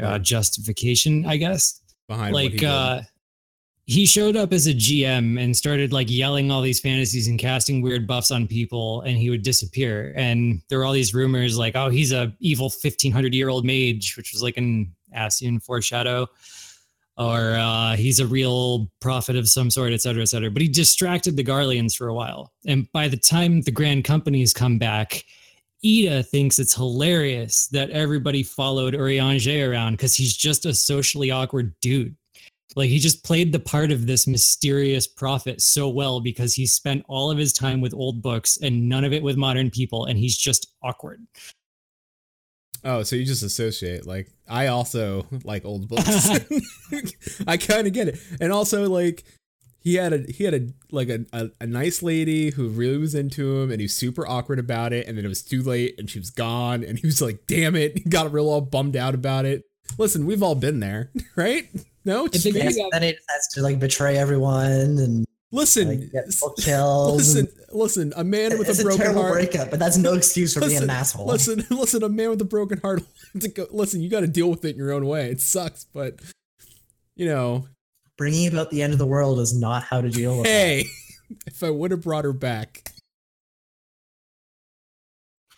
uh, 0.00 0.18
justification, 0.18 1.24
I 1.26 1.36
guess. 1.36 1.80
behind 2.06 2.32
what 2.32 2.44
he 2.44 2.50
like 2.50 2.62
uh 2.62 3.00
he 3.86 4.04
showed 4.04 4.34
up 4.34 4.52
as 4.52 4.66
a 4.66 4.74
GM 4.74 5.40
and 5.40 5.56
started 5.56 5.92
like 5.92 6.10
yelling 6.10 6.50
all 6.50 6.60
these 6.60 6.80
fantasies 6.80 7.28
and 7.28 7.38
casting 7.38 7.80
weird 7.80 8.04
buffs 8.06 8.32
on 8.32 8.48
people 8.48 9.02
and 9.02 9.16
he 9.16 9.30
would 9.30 9.42
disappear 9.42 10.12
and 10.16 10.60
there 10.68 10.78
were 10.78 10.84
all 10.84 10.92
these 10.92 11.14
rumors 11.14 11.56
like 11.56 11.76
oh 11.76 11.88
he's 11.88 12.12
a 12.12 12.32
evil 12.40 12.66
1500 12.66 13.32
year 13.32 13.48
old 13.48 13.64
mage 13.64 14.16
which 14.16 14.32
was 14.32 14.42
like 14.42 14.56
an 14.56 14.92
Ascian 15.16 15.62
foreshadow 15.62 16.26
or 17.18 17.54
uh, 17.54 17.96
he's 17.96 18.20
a 18.20 18.26
real 18.26 18.90
prophet 19.00 19.36
of 19.36 19.48
some 19.48 19.70
sort, 19.70 19.92
et 19.92 20.02
cetera, 20.02 20.22
et 20.22 20.26
cetera. 20.26 20.50
But 20.50 20.62
he 20.62 20.68
distracted 20.68 21.36
the 21.36 21.44
Garleans 21.44 21.96
for 21.96 22.08
a 22.08 22.14
while. 22.14 22.52
And 22.66 22.90
by 22.92 23.08
the 23.08 23.16
time 23.16 23.62
the 23.62 23.70
grand 23.70 24.04
companies 24.04 24.52
come 24.52 24.78
back, 24.78 25.24
Yda 25.84 26.26
thinks 26.26 26.58
it's 26.58 26.74
hilarious 26.74 27.68
that 27.68 27.90
everybody 27.90 28.42
followed 28.42 28.94
Urianger 28.94 29.70
around 29.70 29.92
because 29.92 30.14
he's 30.14 30.36
just 30.36 30.66
a 30.66 30.74
socially 30.74 31.30
awkward 31.30 31.74
dude. 31.80 32.16
Like 32.74 32.90
he 32.90 32.98
just 32.98 33.24
played 33.24 33.52
the 33.52 33.60
part 33.60 33.90
of 33.90 34.06
this 34.06 34.26
mysterious 34.26 35.06
prophet 35.06 35.62
so 35.62 35.88
well 35.88 36.20
because 36.20 36.52
he 36.52 36.66
spent 36.66 37.04
all 37.08 37.30
of 37.30 37.38
his 37.38 37.52
time 37.52 37.80
with 37.80 37.94
old 37.94 38.20
books 38.20 38.58
and 38.60 38.88
none 38.88 39.04
of 39.04 39.14
it 39.14 39.22
with 39.22 39.36
modern 39.36 39.70
people, 39.70 40.04
and 40.04 40.18
he's 40.18 40.36
just 40.36 40.74
awkward. 40.82 41.26
Oh, 42.84 43.02
so 43.02 43.16
you 43.16 43.24
just 43.24 43.42
associate. 43.42 44.06
Like 44.06 44.28
I 44.48 44.68
also 44.68 45.26
like 45.44 45.64
old 45.64 45.88
books. 45.88 46.28
I 47.46 47.56
kind 47.56 47.86
of 47.86 47.92
get 47.92 48.08
it. 48.08 48.18
And 48.40 48.52
also 48.52 48.88
like 48.88 49.24
he 49.80 49.94
had 49.96 50.12
a 50.12 50.18
he 50.30 50.44
had 50.44 50.54
a 50.54 50.68
like 50.90 51.08
a, 51.08 51.24
a, 51.32 51.50
a 51.60 51.66
nice 51.66 52.02
lady 52.02 52.50
who 52.50 52.68
really 52.68 52.98
was 52.98 53.14
into 53.14 53.58
him 53.60 53.70
and 53.70 53.80
he 53.80 53.84
was 53.84 53.94
super 53.94 54.26
awkward 54.26 54.58
about 54.58 54.92
it 54.92 55.06
and 55.06 55.16
then 55.16 55.24
it 55.24 55.28
was 55.28 55.42
too 55.42 55.62
late 55.62 55.94
and 55.98 56.08
she 56.10 56.18
was 56.18 56.30
gone 56.30 56.82
and 56.84 56.98
he 56.98 57.06
was 57.06 57.20
like, 57.22 57.46
"Damn 57.46 57.76
it." 57.76 57.98
He 57.98 58.08
got 58.10 58.32
real 58.32 58.48
all 58.48 58.60
bummed 58.60 58.96
out 58.96 59.14
about 59.14 59.44
it. 59.44 59.62
Listen, 59.98 60.26
we've 60.26 60.42
all 60.42 60.54
been 60.56 60.80
there, 60.80 61.10
right? 61.36 61.68
No, 62.04 62.26
it's 62.26 62.42
they 62.44 62.50
Just- 62.52 62.76
get- 62.76 62.88
then 62.92 63.02
he 63.02 63.12
decides 63.12 63.48
to 63.54 63.62
like 63.62 63.78
betray 63.78 64.16
everyone 64.16 64.98
and 64.98 65.24
listen, 65.52 65.88
like 65.88 66.12
get 66.12 66.24
book 66.40 66.56
kills. 66.58 67.16
listen, 67.36 67.48
listen. 67.72 68.12
A 68.16 68.24
man 68.24 68.58
with 68.58 68.68
it's 68.68 68.78
a 68.78 68.82
a 68.82 68.84
broken 68.84 69.00
terrible 69.00 69.22
heart. 69.22 69.34
breakup, 69.34 69.70
but 69.70 69.78
that's 69.78 69.96
no 69.96 70.14
excuse 70.14 70.54
for 70.54 70.60
being 70.60 70.82
an 70.82 70.90
asshole. 70.90 71.26
Listen, 71.26 71.64
listen, 71.70 72.02
a 72.02 72.08
man 72.08 72.30
with 72.30 72.40
a 72.40 72.44
broken 72.46 72.78
heart. 72.78 73.02
to 73.40 73.48
go, 73.48 73.66
listen, 73.70 74.00
you 74.00 74.08
got 74.10 74.20
to 74.20 74.26
deal 74.26 74.48
with 74.50 74.64
it 74.64 74.70
in 74.70 74.76
your 74.76 74.92
own 74.92 75.06
way. 75.06 75.30
It 75.30 75.40
sucks, 75.40 75.84
but 75.92 76.20
you 77.16 77.26
know, 77.26 77.66
Bringing 78.18 78.48
about 78.48 78.70
the 78.70 78.82
end 78.82 78.92
of 78.94 78.98
the 78.98 79.06
world 79.06 79.38
is 79.40 79.54
not 79.58 79.82
how 79.82 80.00
to 80.00 80.08
deal 80.08 80.38
with 80.38 80.46
it. 80.46 80.50
hey, 80.50 80.86
if 81.46 81.62
I 81.62 81.68
would 81.70 81.90
have 81.90 82.00
brought 82.02 82.24
her 82.24 82.32
back, 82.32 82.90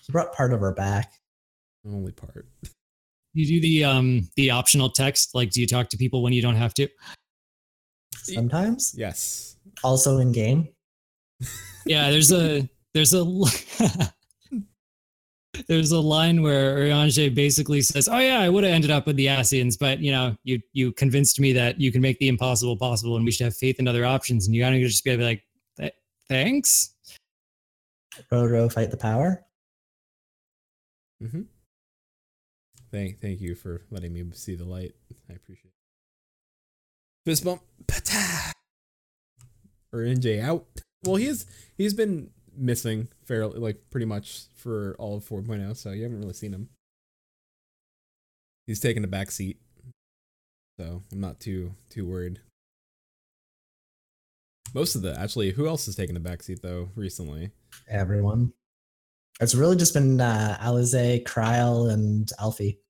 He 0.06 0.12
brought 0.12 0.32
part 0.34 0.52
of 0.52 0.60
her 0.60 0.72
back. 0.72 1.12
only 1.86 2.12
part. 2.12 2.46
You 3.34 3.46
do 3.46 3.60
the 3.60 3.84
um 3.84 4.28
the 4.36 4.50
optional 4.50 4.90
text, 4.90 5.34
like 5.34 5.50
do 5.50 5.60
you 5.60 5.66
talk 5.68 5.88
to 5.90 5.96
people 5.96 6.22
when 6.22 6.32
you 6.32 6.42
don't 6.42 6.56
have 6.56 6.74
to? 6.74 6.88
Sometimes, 8.34 8.94
Yes. 8.96 9.56
also 9.84 10.18
in 10.18 10.32
game. 10.32 10.68
Yeah, 11.86 12.10
there's 12.10 12.32
a 12.32 12.68
there's 12.94 13.14
a 13.14 13.24
there's 15.68 15.92
a 15.92 16.00
line 16.00 16.42
where 16.42 16.76
Urianger 16.78 17.34
basically 17.34 17.80
says, 17.82 18.08
"Oh 18.08 18.18
yeah, 18.18 18.40
I 18.40 18.48
would 18.48 18.64
have 18.64 18.72
ended 18.72 18.90
up 18.90 19.06
with 19.06 19.16
the 19.16 19.26
Ascians, 19.26 19.78
but 19.78 20.00
you 20.00 20.12
know, 20.12 20.36
you 20.44 20.60
you 20.72 20.92
convinced 20.92 21.40
me 21.40 21.52
that 21.54 21.80
you 21.80 21.90
can 21.92 22.00
make 22.02 22.18
the 22.18 22.28
impossible 22.28 22.76
possible, 22.76 23.16
and 23.16 23.24
we 23.24 23.30
should 23.30 23.44
have 23.44 23.56
faith 23.56 23.78
in 23.78 23.88
other 23.88 24.04
options." 24.04 24.46
And 24.46 24.54
you 24.54 24.62
gotta 24.62 24.78
just 24.80 25.04
be 25.04 25.16
like, 25.16 25.42
"Th- 25.78 25.94
"Thanks." 26.28 26.94
Roro 28.32 28.70
fight 28.72 28.90
the 28.90 28.96
power. 28.96 29.44
Mm-hmm. 31.22 31.42
Thank, 32.90 33.20
thank 33.20 33.40
you 33.40 33.54
for 33.54 33.82
letting 33.90 34.12
me 34.12 34.24
see 34.32 34.54
the 34.54 34.64
light. 34.64 34.94
I 35.30 35.34
appreciate 35.34 35.66
it. 35.66 35.72
Fist 37.24 37.44
bump. 37.44 37.62
Pata! 37.86 38.52
Or 39.92 40.00
NJ 40.00 40.42
out. 40.42 40.66
Well, 41.04 41.16
he 41.16 41.32
he's 41.76 41.94
been 41.94 42.30
missing 42.56 43.08
fairly, 43.24 43.58
like 43.58 43.90
pretty 43.90 44.06
much 44.06 44.42
for 44.54 44.96
all 44.98 45.16
of 45.16 45.24
4.0, 45.24 45.76
so 45.76 45.92
you 45.92 46.02
haven't 46.02 46.20
really 46.20 46.34
seen 46.34 46.52
him. 46.52 46.68
He's 48.66 48.80
taking 48.80 49.04
a 49.04 49.08
back 49.08 49.30
seat. 49.30 49.58
So 50.78 51.02
I'm 51.12 51.20
not 51.20 51.40
too, 51.40 51.74
too 51.88 52.06
worried. 52.06 52.40
Most 54.74 54.94
of 54.94 55.02
the, 55.02 55.18
actually, 55.18 55.52
who 55.52 55.66
else 55.66 55.86
has 55.86 55.96
taken 55.96 56.16
a 56.16 56.20
back 56.20 56.42
seat 56.42 56.60
though 56.62 56.90
recently? 56.94 57.50
Everyone. 57.88 58.52
It's 59.40 59.54
really 59.54 59.76
just 59.76 59.94
been 59.94 60.20
uh, 60.20 60.58
Alisaie, 60.60 61.24
Krile, 61.24 61.90
and 61.92 62.28
Alfie. 62.40 62.80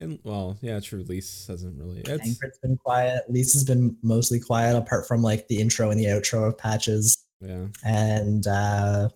And 0.00 0.18
well, 0.24 0.56
yeah, 0.62 0.80
true. 0.80 1.04
Lyse 1.06 1.46
hasn't 1.46 1.78
really. 1.78 2.00
It's, 2.00 2.08
Thancred's 2.08 2.58
been 2.62 2.76
quiet. 2.78 3.24
Lyse's 3.28 3.64
been 3.64 3.96
mostly 4.02 4.40
quiet, 4.40 4.76
apart 4.76 5.06
from 5.06 5.22
like 5.22 5.46
the 5.48 5.60
intro 5.60 5.90
and 5.90 6.00
the 6.00 6.06
outro 6.06 6.48
of 6.48 6.56
patches. 6.56 7.18
yeah. 7.40 7.66
And 7.84 8.46
uh, 8.46 9.10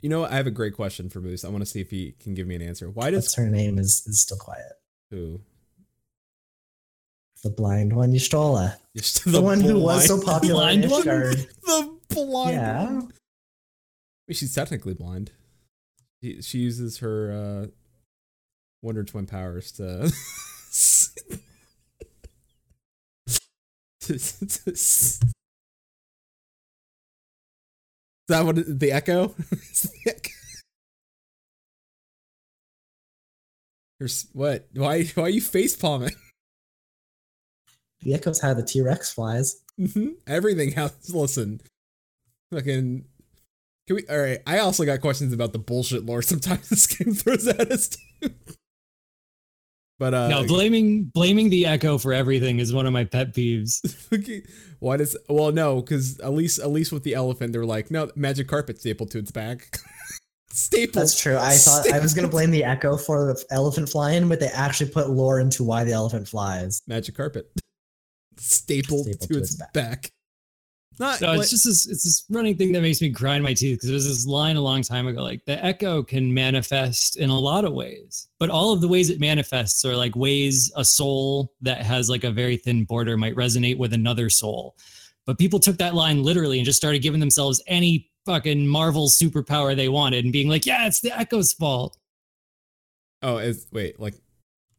You 0.00 0.08
know, 0.08 0.24
I 0.24 0.36
have 0.36 0.46
a 0.46 0.50
great 0.50 0.74
question 0.74 1.10
for 1.10 1.20
Moose. 1.20 1.44
I 1.44 1.48
want 1.48 1.60
to 1.62 1.66
see 1.66 1.80
if 1.80 1.90
he 1.90 2.14
can 2.18 2.32
give 2.34 2.46
me 2.46 2.54
an 2.54 2.62
answer. 2.62 2.88
Why 2.88 3.10
does 3.10 3.24
what's 3.24 3.34
her 3.34 3.48
name 3.50 3.78
is 3.78 4.02
is 4.06 4.20
still 4.20 4.38
quiet. 4.38 4.72
who? 5.10 5.40
The 7.44 7.50
blind 7.50 7.92
one, 7.94 8.12
Y'shtola. 8.12 8.76
Just 8.96 9.24
The, 9.30 9.40
one 9.40 9.60
who 9.60 9.78
was 9.78 10.06
so 10.06 10.16
blind- 10.20 10.26
popular 10.42 10.70
in 10.70 10.80
Blind 10.88 11.04
one? 11.06 11.36
The 11.62 11.98
blind. 12.14 12.56
Yeah. 12.56 12.84
one. 12.84 13.12
She's 14.30 14.54
technically 14.54 14.94
blind. 14.94 15.30
She, 16.22 16.42
she 16.42 16.58
uses 16.58 16.98
her 16.98 17.30
uh, 17.32 17.66
Wonder 18.82 19.04
Twin 19.04 19.26
powers 19.26 19.72
to. 19.72 20.10
Is 24.08 25.20
that 28.28 28.44
what 28.44 28.58
it- 28.58 28.78
the 28.78 28.92
echo? 28.92 29.34
Is 29.52 29.82
the 29.82 30.10
echo? 30.10 30.30
There's 33.98 34.26
what? 34.32 34.68
Why? 34.74 35.04
Why 35.04 35.22
are 35.24 35.28
you 35.28 35.40
face 35.40 35.74
palming? 35.76 36.12
The 38.02 38.14
echoes 38.14 38.40
how 38.40 38.54
the 38.54 38.62
T 38.62 38.80
Rex 38.80 39.12
flies. 39.12 39.60
Mhm. 39.78 40.14
Everything 40.26 40.70
has 40.72 41.12
listen. 41.12 41.60
Fucking 42.52 43.04
can 43.88 43.96
we 43.96 44.06
all 44.08 44.18
right. 44.18 44.38
I 44.46 44.58
also 44.60 44.84
got 44.84 45.00
questions 45.00 45.32
about 45.32 45.52
the 45.52 45.58
bullshit 45.58 46.06
lore 46.06 46.22
sometimes 46.22 46.68
this 46.68 46.86
game 46.86 47.12
throws 47.14 47.46
at 47.48 47.72
us 47.72 47.88
too. 47.88 48.30
But 49.98 50.14
uh 50.14 50.28
no, 50.28 50.46
blaming 50.46 51.04
blaming 51.04 51.50
the 51.50 51.66
Echo 51.66 51.98
for 51.98 52.12
everything 52.12 52.60
is 52.60 52.72
one 52.72 52.86
of 52.86 52.92
my 52.92 53.04
pet 53.04 53.34
peeves. 53.34 53.80
okay, 54.12 54.42
why 54.78 54.96
does 54.96 55.16
well 55.28 55.50
no, 55.50 55.80
because 55.80 56.20
at 56.20 56.32
least 56.32 56.60
at 56.60 56.70
least 56.70 56.92
with 56.92 57.02
the 57.02 57.14
elephant, 57.14 57.52
they're 57.52 57.66
like, 57.66 57.90
no, 57.90 58.10
magic 58.14 58.46
carpet 58.46 58.78
stapled 58.80 59.10
to 59.12 59.18
its 59.18 59.30
back. 59.30 59.76
Stapled. 60.50 60.94
That's 61.02 61.20
true. 61.20 61.36
I 61.36 61.54
thought 61.54 61.92
I 61.92 62.00
was 62.00 62.14
gonna 62.14 62.28
blame 62.28 62.50
the 62.50 62.64
echo 62.64 62.96
for 62.96 63.26
the 63.26 63.44
elephant 63.50 63.88
flying, 63.88 64.28
but 64.28 64.40
they 64.40 64.48
actually 64.48 64.90
put 64.90 65.10
lore 65.10 65.40
into 65.40 65.62
why 65.62 65.84
the 65.84 65.92
elephant 65.92 66.26
flies. 66.26 66.82
magic 66.86 67.14
carpet. 67.14 67.50
Stapled, 68.38 69.06
Stapled 69.06 69.30
to, 69.30 69.38
its, 69.38 69.62
back. 69.74 70.10
Not 70.98 71.20
No, 71.20 71.28
like- 71.28 71.40
it's 71.40 71.50
just 71.50 71.64
this 71.64 71.86
it's 71.86 72.04
this 72.04 72.24
running 72.30 72.56
thing 72.56 72.72
that 72.72 72.82
makes 72.82 73.00
me 73.00 73.08
grind 73.08 73.44
my 73.44 73.54
teeth 73.54 73.76
because 73.76 73.88
there's 73.90 74.06
this 74.06 74.26
line 74.26 74.56
a 74.56 74.60
long 74.60 74.82
time 74.82 75.06
ago 75.06 75.22
like 75.22 75.44
the 75.44 75.62
echo 75.64 76.02
can 76.02 76.32
manifest 76.32 77.16
in 77.16 77.30
a 77.30 77.38
lot 77.38 77.64
of 77.64 77.72
ways 77.72 78.28
but 78.38 78.50
all 78.50 78.72
of 78.72 78.80
the 78.80 78.88
ways 78.88 79.10
it 79.10 79.20
manifests 79.20 79.84
are 79.84 79.96
like 79.96 80.14
ways 80.16 80.72
a 80.76 80.84
soul 80.84 81.52
that 81.60 81.82
has 81.82 82.10
like 82.10 82.24
a 82.24 82.30
very 82.30 82.56
thin 82.56 82.84
border 82.84 83.16
might 83.16 83.36
resonate 83.36 83.78
with 83.78 83.92
another 83.92 84.28
soul 84.28 84.76
but 85.26 85.38
people 85.38 85.58
took 85.58 85.76
that 85.78 85.94
line 85.94 86.22
literally 86.22 86.58
and 86.58 86.66
just 86.66 86.78
started 86.78 87.02
giving 87.02 87.20
themselves 87.20 87.62
any 87.66 88.10
fucking 88.26 88.66
marvel 88.66 89.08
superpower 89.08 89.74
they 89.76 89.88
wanted 89.88 90.24
and 90.24 90.32
being 90.32 90.48
like 90.48 90.66
yeah 90.66 90.86
it's 90.86 91.00
the 91.00 91.16
echo's 91.18 91.52
fault 91.52 91.98
oh, 93.22 93.38
as 93.38 93.66
wait, 93.72 93.98
like 93.98 94.14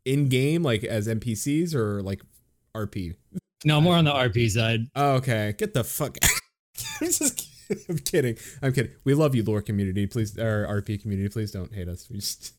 in 0.05 0.29
game, 0.29 0.63
like 0.63 0.83
as 0.83 1.07
NPCs 1.07 1.73
or 1.75 2.01
like 2.01 2.21
RP? 2.75 3.15
No 3.65 3.81
more 3.81 3.95
on 3.95 4.05
the 4.05 4.11
rp 4.13 4.49
side 4.49 4.81
Oh, 4.95 5.13
okay. 5.15 5.53
Get 5.57 5.73
the 5.73 5.83
fuck. 5.83 6.17
I'm 7.01 7.07
just 7.07 7.37
kidding. 7.67 7.85
I'm 7.89 7.97
kidding. 7.99 8.37
I'm 8.61 8.73
kidding. 8.73 8.91
We 9.03 9.13
love 9.13 9.35
you, 9.35 9.43
lore 9.43 9.61
community. 9.61 10.07
Please, 10.07 10.37
or 10.39 10.65
RP 10.67 11.01
community. 11.01 11.29
Please 11.29 11.51
don't 11.51 11.73
hate 11.73 11.87
us. 11.87 12.09
We 12.09 12.17
just. 12.17 12.53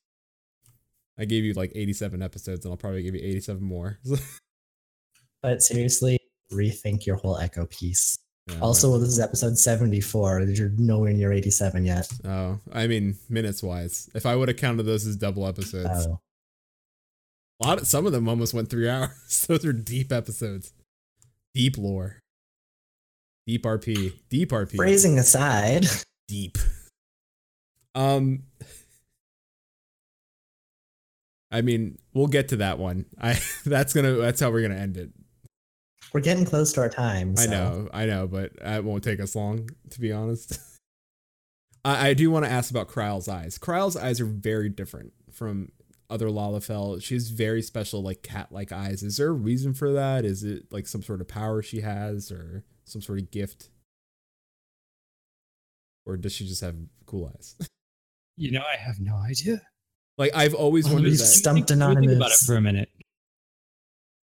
I 1.18 1.24
gave 1.24 1.42
you 1.44 1.52
like 1.54 1.72
87 1.74 2.22
episodes, 2.22 2.64
and 2.64 2.72
I'll 2.72 2.76
probably 2.78 3.02
give 3.02 3.14
you 3.14 3.20
87 3.22 3.62
more. 3.62 3.98
But 5.42 5.62
seriously, 5.62 6.18
rethink 6.52 7.06
your 7.06 7.16
whole 7.16 7.38
echo 7.38 7.64
piece. 7.66 8.18
Yeah, 8.46 8.58
Also, 8.60 8.98
this 8.98 9.08
is 9.08 9.18
episode 9.20 9.56
74. 9.58 10.42
You're 10.42 10.70
nowhere 10.76 11.12
near 11.14 11.32
87 11.32 11.84
yet. 11.86 12.08
oh, 12.26 12.60
I 12.72 12.86
mean, 12.86 13.16
minutes 13.28 13.62
wise, 13.62 14.10
if 14.14 14.26
I 14.26 14.36
would 14.36 14.48
have 14.48 14.58
counted 14.58 14.82
those 14.84 15.06
as 15.06 15.16
double 15.16 15.46
episodes, 15.46 16.06
Oh. 16.06 16.20
a 17.62 17.66
lot. 17.66 17.80
Of, 17.80 17.86
some 17.86 18.06
of 18.06 18.12
them 18.12 18.28
almost 18.28 18.52
went 18.54 18.68
three 18.68 18.88
hours. 18.90 19.46
those 19.48 19.64
are 19.64 19.72
deep 19.72 20.12
episodes. 20.12 20.72
Deep 21.54 21.76
lore. 21.78 22.20
Deep 23.46 23.64
RP. 23.64 24.12
Deep 24.28 24.50
RP. 24.50 24.76
Phrasing 24.76 25.18
aside, 25.18 25.86
deep. 26.28 26.58
Um 27.94 28.44
I 31.50 31.62
mean, 31.62 31.98
we'll 32.14 32.28
get 32.28 32.48
to 32.48 32.56
that 32.58 32.78
one. 32.78 33.06
I 33.20 33.38
that's 33.66 33.92
gonna 33.92 34.12
that's 34.12 34.40
how 34.40 34.50
we're 34.50 34.62
gonna 34.62 34.80
end 34.80 34.96
it. 34.96 35.10
we're 36.12 36.20
getting 36.20 36.44
close 36.44 36.72
to 36.74 36.80
our 36.80 36.88
time. 36.88 37.34
I 37.38 37.46
know, 37.46 37.88
I 37.92 38.06
know, 38.06 38.26
but 38.28 38.52
it 38.60 38.84
won't 38.84 39.02
take 39.02 39.20
us 39.20 39.34
long, 39.34 39.68
to 39.90 40.00
be 40.00 40.12
honest. 40.12 40.58
I, 41.84 42.08
I 42.10 42.14
do 42.14 42.30
want 42.30 42.44
to 42.44 42.50
ask 42.50 42.70
about 42.70 42.88
Krile's 42.88 43.28
eyes. 43.28 43.58
Krile's 43.58 43.96
eyes 43.96 44.20
are 44.20 44.26
very 44.26 44.68
different 44.68 45.12
from 45.32 45.72
other 46.10 46.26
Lalafell. 46.28 47.02
She 47.02 47.14
has 47.14 47.28
very 47.30 47.62
special, 47.62 48.02
like 48.02 48.22
cat-like 48.22 48.72
eyes. 48.72 49.02
Is 49.02 49.16
there 49.16 49.28
a 49.28 49.32
reason 49.32 49.72
for 49.74 49.92
that? 49.92 50.24
Is 50.24 50.42
it 50.44 50.64
like 50.70 50.86
some 50.86 51.02
sort 51.02 51.20
of 51.20 51.28
power 51.28 51.62
she 51.62 51.80
has, 51.80 52.30
or 52.32 52.64
some 52.84 53.00
sort 53.00 53.18
of 53.20 53.30
gift, 53.30 53.70
or 56.06 56.16
does 56.16 56.32
she 56.32 56.46
just 56.46 56.60
have 56.60 56.76
cool 57.06 57.30
eyes? 57.34 57.56
you 58.36 58.50
know 58.50 58.62
i 58.62 58.76
have 58.76 58.98
no 59.00 59.14
idea 59.16 59.60
Like 60.16 60.30
I've 60.34 60.54
always 60.54 60.84
Well, 60.86 60.94
wondered 60.94 61.10
we've 61.10 61.18
that. 61.18 61.24
stumped 61.24 61.68
Think- 61.68 61.80
think 61.80 62.12
about 62.12 62.30
it 62.30 62.38
for 62.46 62.56
a 62.56 62.60
minute 62.60 62.88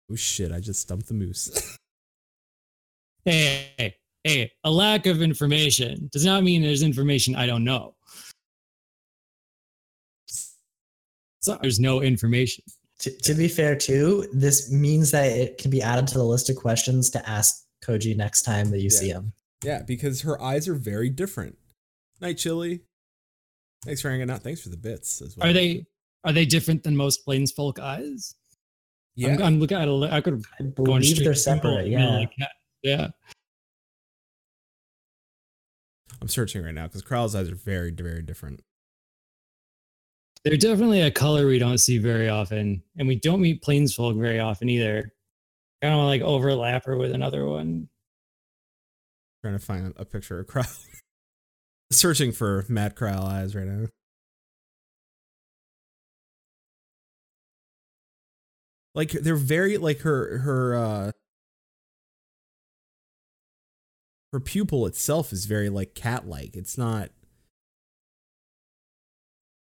Oh 0.10 0.16
shit! 0.16 0.54
I 0.54 0.62
just 0.62 0.80
stumped 0.80 1.08
the 1.08 1.14
moose. 1.14 1.78
Hey, 3.26 3.68
hey, 3.78 3.96
hey, 4.24 4.52
a 4.64 4.72
lack 4.72 5.06
of 5.06 5.22
information 5.22 6.08
does 6.14 6.24
not 6.24 6.44
mean 6.44 6.62
there's 6.62 6.82
information 6.82 7.36
I 7.36 7.46
don't 7.46 7.66
know. 7.66 7.94
So 11.48 11.58
there's 11.62 11.80
no 11.80 12.02
information. 12.02 12.64
To, 13.00 13.12
to 13.12 13.34
be 13.34 13.48
fair, 13.48 13.76
too, 13.76 14.28
this 14.34 14.72
means 14.72 15.12
that 15.12 15.32
it 15.32 15.58
can 15.58 15.72
be 15.72 15.82
added 15.82 16.08
to 16.08 16.16
the 16.16 16.24
list 16.24 16.50
of 16.50 16.56
questions 16.56 17.10
to 17.12 17.30
ask 17.30 17.64
Koji 17.86 18.16
next 18.16 18.42
time 18.42 18.72
that 18.72 18.80
you 18.80 18.90
see 18.90 19.10
him. 19.10 19.34
yeah, 19.64 19.82
because 19.84 20.22
her 20.22 20.42
eyes 20.42 20.68
are 20.68 20.76
very 20.76 21.10
different. 21.10 21.58
Night 22.22 22.38
chili. 22.38 22.82
Thanks 23.86 24.02
for 24.02 24.10
hanging 24.10 24.30
out. 24.30 24.42
Thanks 24.42 24.62
for 24.62 24.70
the 24.70 24.78
bits 24.78 25.22
as 25.22 25.38
well. 25.38 25.48
Are 25.48 25.54
they 25.54 25.86
are 26.24 26.34
they 26.34 26.46
different 26.46 26.84
than 26.84 26.98
most 26.98 27.24
plains 27.24 27.52
folk 27.52 27.80
eyes? 27.80 28.36
Yeah. 29.16 29.36
I'm, 29.36 29.44
I'm 29.44 29.60
looking 29.60 29.78
at 29.78 29.88
a, 29.88 30.10
I 30.12 30.20
could 30.20 30.44
I 30.60 30.64
go 30.64 30.94
on 30.94 31.02
believe 31.02 31.24
they're 31.24 31.36
separate. 31.36 31.88
Yeah. 31.88 32.10
like, 32.18 32.32
yeah. 32.82 33.08
I'm 36.20 36.28
searching 36.28 36.64
right 36.64 36.74
now 36.74 36.88
because 36.88 37.04
Kral's 37.04 37.36
eyes 37.36 37.50
are 37.50 37.56
very, 37.56 37.92
very 37.92 38.24
different. 38.24 38.64
They're 40.44 40.58
definitely 40.58 41.02
a 41.02 41.12
color 41.12 41.48
we 41.48 41.60
don't 41.60 41.78
see 41.78 41.98
very 41.98 42.30
often, 42.30 42.84
and 42.98 43.08
we 43.08 43.16
don't 43.16 43.42
meet 43.42 43.62
plainsfolk 43.62 44.16
very 44.16 44.40
often 44.40 44.70
either. 44.70 45.12
Kind 45.82 45.94
of 45.94 46.06
like 46.06 46.22
overlap 46.22 46.86
her 46.86 46.98
with 46.98 47.12
another 47.12 47.46
one. 47.46 47.90
trying 49.42 49.58
to 49.58 49.64
find 49.64 49.94
a 49.98 50.06
picture 50.06 50.40
of 50.40 50.48
Kral. 50.48 50.86
searching 51.92 52.32
for 52.32 52.66
Matt 52.68 52.96
Kral 52.96 53.24
eyes 53.24 53.56
right 53.56 53.66
now. 53.68 53.88
Like 58.96 59.12
they're 59.12 59.36
very 59.36 59.78
like 59.78 60.00
her 60.00 60.40
her 60.40 60.76
uh 60.76 61.12
her 64.34 64.40
pupil 64.40 64.86
itself 64.88 65.32
is 65.32 65.46
very 65.46 65.70
like 65.70 65.94
cat 65.94 66.28
like. 66.28 66.56
It's 66.56 66.78
not 66.78 67.10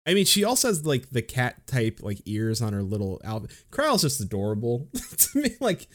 I 0.07 0.13
mean, 0.15 0.25
she 0.25 0.43
also 0.43 0.67
has 0.69 0.85
like 0.85 1.09
the 1.11 1.21
cat 1.21 1.67
type 1.67 1.99
like 2.01 2.21
ears 2.25 2.61
on 2.61 2.73
her 2.73 2.81
little 2.81 3.21
outfit. 3.23 3.51
Kral's 3.71 4.01
just 4.01 4.19
adorable 4.19 4.87
to 5.17 5.39
me. 5.39 5.55
Like, 5.59 5.87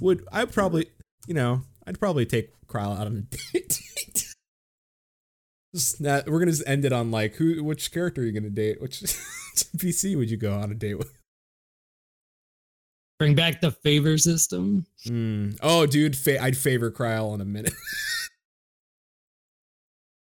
would 0.00 0.26
I 0.30 0.44
probably, 0.44 0.88
you 1.26 1.34
know, 1.34 1.62
I'd 1.86 1.98
probably 1.98 2.26
take 2.26 2.50
Kral 2.66 2.98
out 2.98 3.06
on 3.06 3.16
a 3.16 3.36
date. 3.52 3.80
just 5.74 6.00
not, 6.00 6.26
we're 6.28 6.38
gonna 6.38 6.50
just 6.50 6.68
end 6.68 6.84
it 6.84 6.92
on 6.92 7.10
like 7.10 7.34
who, 7.36 7.64
which 7.64 7.92
character 7.92 8.20
are 8.20 8.24
you 8.24 8.32
gonna 8.32 8.50
date? 8.50 8.80
Which 8.82 9.00
PC 9.76 10.16
would 10.16 10.30
you 10.30 10.36
go 10.36 10.52
on 10.58 10.70
a 10.70 10.74
date 10.74 10.98
with? 10.98 11.12
Bring 13.18 13.34
back 13.36 13.60
the 13.60 13.70
favor 13.70 14.18
system. 14.18 14.84
Mm. 15.06 15.56
Oh, 15.62 15.86
dude, 15.86 16.16
fa- 16.16 16.42
I'd 16.42 16.56
favor 16.56 16.90
Krile 16.90 17.32
in 17.34 17.40
a 17.40 17.44
minute. 17.44 17.72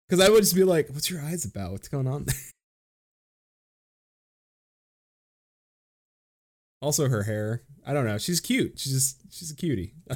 Because 0.07 0.23
I 0.23 0.29
would 0.29 0.41
just 0.43 0.55
be 0.55 0.63
like, 0.63 0.89
"What's 0.89 1.09
your 1.09 1.19
eyes 1.21 1.43
about? 1.43 1.71
What's 1.71 1.87
going 1.87 2.07
on?" 2.07 2.27
Also, 6.83 7.09
her 7.09 7.23
hair. 7.23 7.63
I 7.87 7.93
don't 7.93 8.05
know. 8.05 8.17
She's 8.17 8.39
cute. 8.39 8.77
She's 8.77 8.93
just 8.93 9.17
she's 9.31 9.49
a 9.51 9.55
cutie. 9.55 9.93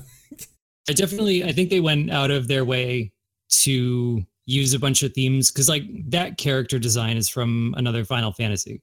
I 0.89 0.93
definitely, 0.93 1.43
I 1.43 1.51
think 1.51 1.69
they 1.69 1.79
went 1.79 2.11
out 2.11 2.31
of 2.31 2.47
their 2.47 2.63
way 2.63 3.11
to 3.49 4.23
use 4.45 4.73
a 4.73 4.79
bunch 4.79 5.03
of 5.03 5.13
themes 5.13 5.51
because, 5.51 5.67
like, 5.67 5.83
that 6.09 6.37
character 6.37 6.79
design 6.79 7.17
is 7.17 7.27
from 7.27 7.73
another 7.77 8.05
Final 8.05 8.31
Fantasy. 8.31 8.81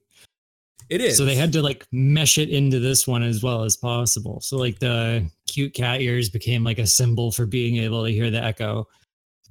it 0.89 1.01
is. 1.01 1.17
So 1.17 1.25
they 1.25 1.35
had 1.35 1.51
to 1.53 1.61
like 1.63 1.87
mesh 1.91 2.37
it 2.37 2.49
into 2.49 2.79
this 2.79 3.07
one 3.07 3.23
as 3.23 3.41
well 3.41 3.63
as 3.63 3.75
possible. 3.75 4.39
So 4.41 4.57
like 4.57 4.77
the 4.79 5.25
cute 5.47 5.73
cat 5.73 6.01
ears 6.01 6.29
became 6.29 6.63
like 6.63 6.77
a 6.77 6.85
symbol 6.85 7.31
for 7.31 7.45
being 7.47 7.77
able 7.77 8.05
to 8.05 8.11
hear 8.11 8.29
the 8.29 8.43
echo. 8.43 8.87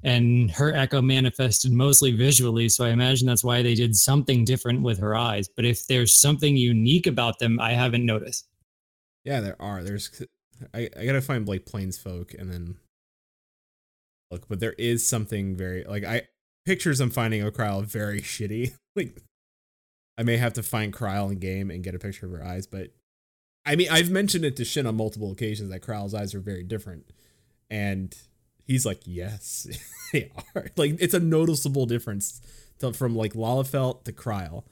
And 0.05 0.51
her 0.51 0.75
echo 0.75 1.01
manifested 1.01 1.73
mostly 1.73 2.13
visually. 2.13 2.69
So 2.69 2.85
I 2.85 2.91
imagine 2.91 3.27
that's 3.27 3.43
why 3.43 3.63
they 3.63 3.75
did 3.75 3.97
something 3.97 4.45
different 4.45 4.83
with 4.83 4.99
her 4.99 5.17
eyes. 5.17 5.49
But 5.49 5.65
if 5.65 5.87
there's 5.87 6.13
something 6.13 6.57
unique 6.57 7.07
about 7.07 7.39
them, 7.39 7.59
I 7.59 7.73
haven't 7.73 8.05
noticed. 8.05 8.47
Yeah, 9.25 9.41
there 9.41 9.61
are. 9.61 9.83
There's 9.83 10.23
I, 10.73 10.89
I 10.99 11.05
gotta 11.05 11.21
find 11.21 11.49
like 11.49 11.67
Plains 11.67 11.99
folk 11.99 12.35
and 12.35 12.51
then 12.51 12.77
look, 14.31 14.49
but 14.49 14.61
there 14.61 14.75
is 14.75 15.07
something 15.07 15.57
very 15.57 15.85
like 15.85 16.05
I 16.05 16.23
pictures 16.65 17.01
I'm 17.01 17.11
finding 17.11 17.43
of 17.43 17.55
Krile 17.55 17.85
very 17.85 18.21
shitty. 18.21 18.75
like 18.97 19.23
I 20.17 20.23
may 20.23 20.37
have 20.37 20.53
to 20.55 20.63
find 20.63 20.93
Krile 20.93 21.33
in 21.33 21.39
game 21.39 21.71
and 21.71 21.83
get 21.83 21.95
a 21.95 21.99
picture 21.99 22.27
of 22.27 22.33
her 22.33 22.45
eyes, 22.45 22.67
but 22.67 22.91
I 23.67 23.77
mean 23.77 23.89
I've 23.91 24.11
mentioned 24.11 24.45
it 24.45 24.57
to 24.57 24.65
Shin 24.65 24.87
on 24.87 24.97
multiple 24.97 25.33
occasions 25.33 25.71
that 25.71 25.83
Krile's 25.83 26.15
eyes 26.15 26.35
are 26.35 26.41
very 26.41 26.63
different. 26.63 27.11
And 27.71 28.17
he's 28.67 28.87
like, 28.87 29.01
Yes, 29.05 29.67
they 30.13 30.31
are. 30.55 30.67
Like 30.77 30.97
it's 31.01 31.15
a 31.15 31.21
noticeable 31.21 31.87
difference 31.87 32.41
to, 32.79 32.93
from 32.93 33.15
like 33.15 33.35
Lalafell 33.35 34.03
to 34.05 34.13
Krile 34.13 34.65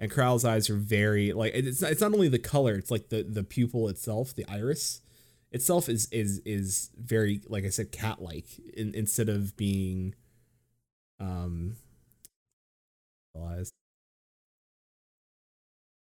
and 0.00 0.10
Kral's 0.10 0.44
eyes 0.44 0.70
are 0.70 0.76
very 0.76 1.32
like 1.32 1.52
it's 1.54 1.82
not, 1.82 1.92
it's 1.92 2.00
not 2.00 2.14
only 2.14 2.28
the 2.28 2.38
color 2.38 2.74
it's 2.74 2.90
like 2.90 3.10
the 3.10 3.22
the 3.22 3.44
pupil 3.44 3.88
itself 3.88 4.34
the 4.34 4.46
iris 4.48 5.02
itself 5.52 5.88
is 5.88 6.08
is 6.10 6.40
is 6.44 6.90
very 6.96 7.42
like 7.46 7.64
I 7.64 7.68
said 7.68 7.92
cat 7.92 8.20
like 8.20 8.46
in, 8.74 8.94
instead 8.94 9.28
of 9.28 9.56
being 9.56 10.14
um 11.20 11.76
eyes 13.38 13.70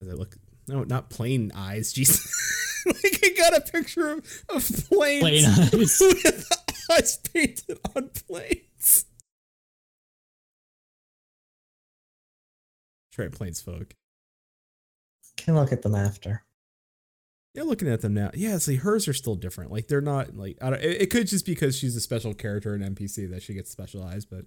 Does 0.01 0.09
it 0.09 0.19
look 0.19 0.35
no 0.67 0.83
not 0.83 1.09
plain 1.09 1.51
eyes 1.55 1.93
jeez 1.95 2.27
like 2.85 3.19
I 3.23 3.29
got 3.29 3.57
a 3.57 3.61
picture 3.61 4.09
of, 4.11 4.43
of 4.49 4.69
planes 4.89 5.21
Plain 5.21 5.45
eyes. 5.45 5.71
with 5.73 6.64
eyes 6.91 7.17
painted 7.33 7.79
on 7.95 8.09
planes 8.09 9.05
try 13.11 13.27
planes 13.29 13.61
folk 13.61 13.93
Can 15.37 15.55
look 15.55 15.71
at 15.71 15.81
them 15.81 15.95
after. 15.95 16.43
Yeah, 17.53 17.63
looking 17.63 17.87
at 17.87 18.01
them 18.01 18.13
now. 18.13 18.31
Yeah, 18.33 18.57
see, 18.57 18.75
hers 18.75 19.07
are 19.07 19.13
still 19.13 19.35
different. 19.35 19.71
Like 19.71 19.87
they're 19.87 20.01
not 20.01 20.35
like 20.35 20.57
I 20.61 20.69
don't. 20.71 20.81
It, 20.81 21.03
it 21.03 21.09
could 21.09 21.27
just 21.27 21.45
because 21.45 21.77
she's 21.77 21.95
a 21.95 22.01
special 22.01 22.33
character 22.33 22.75
in 22.75 22.81
NPC 22.81 23.31
that 23.31 23.41
she 23.43 23.53
gets 23.53 23.71
specialized. 23.71 24.27
But 24.29 24.43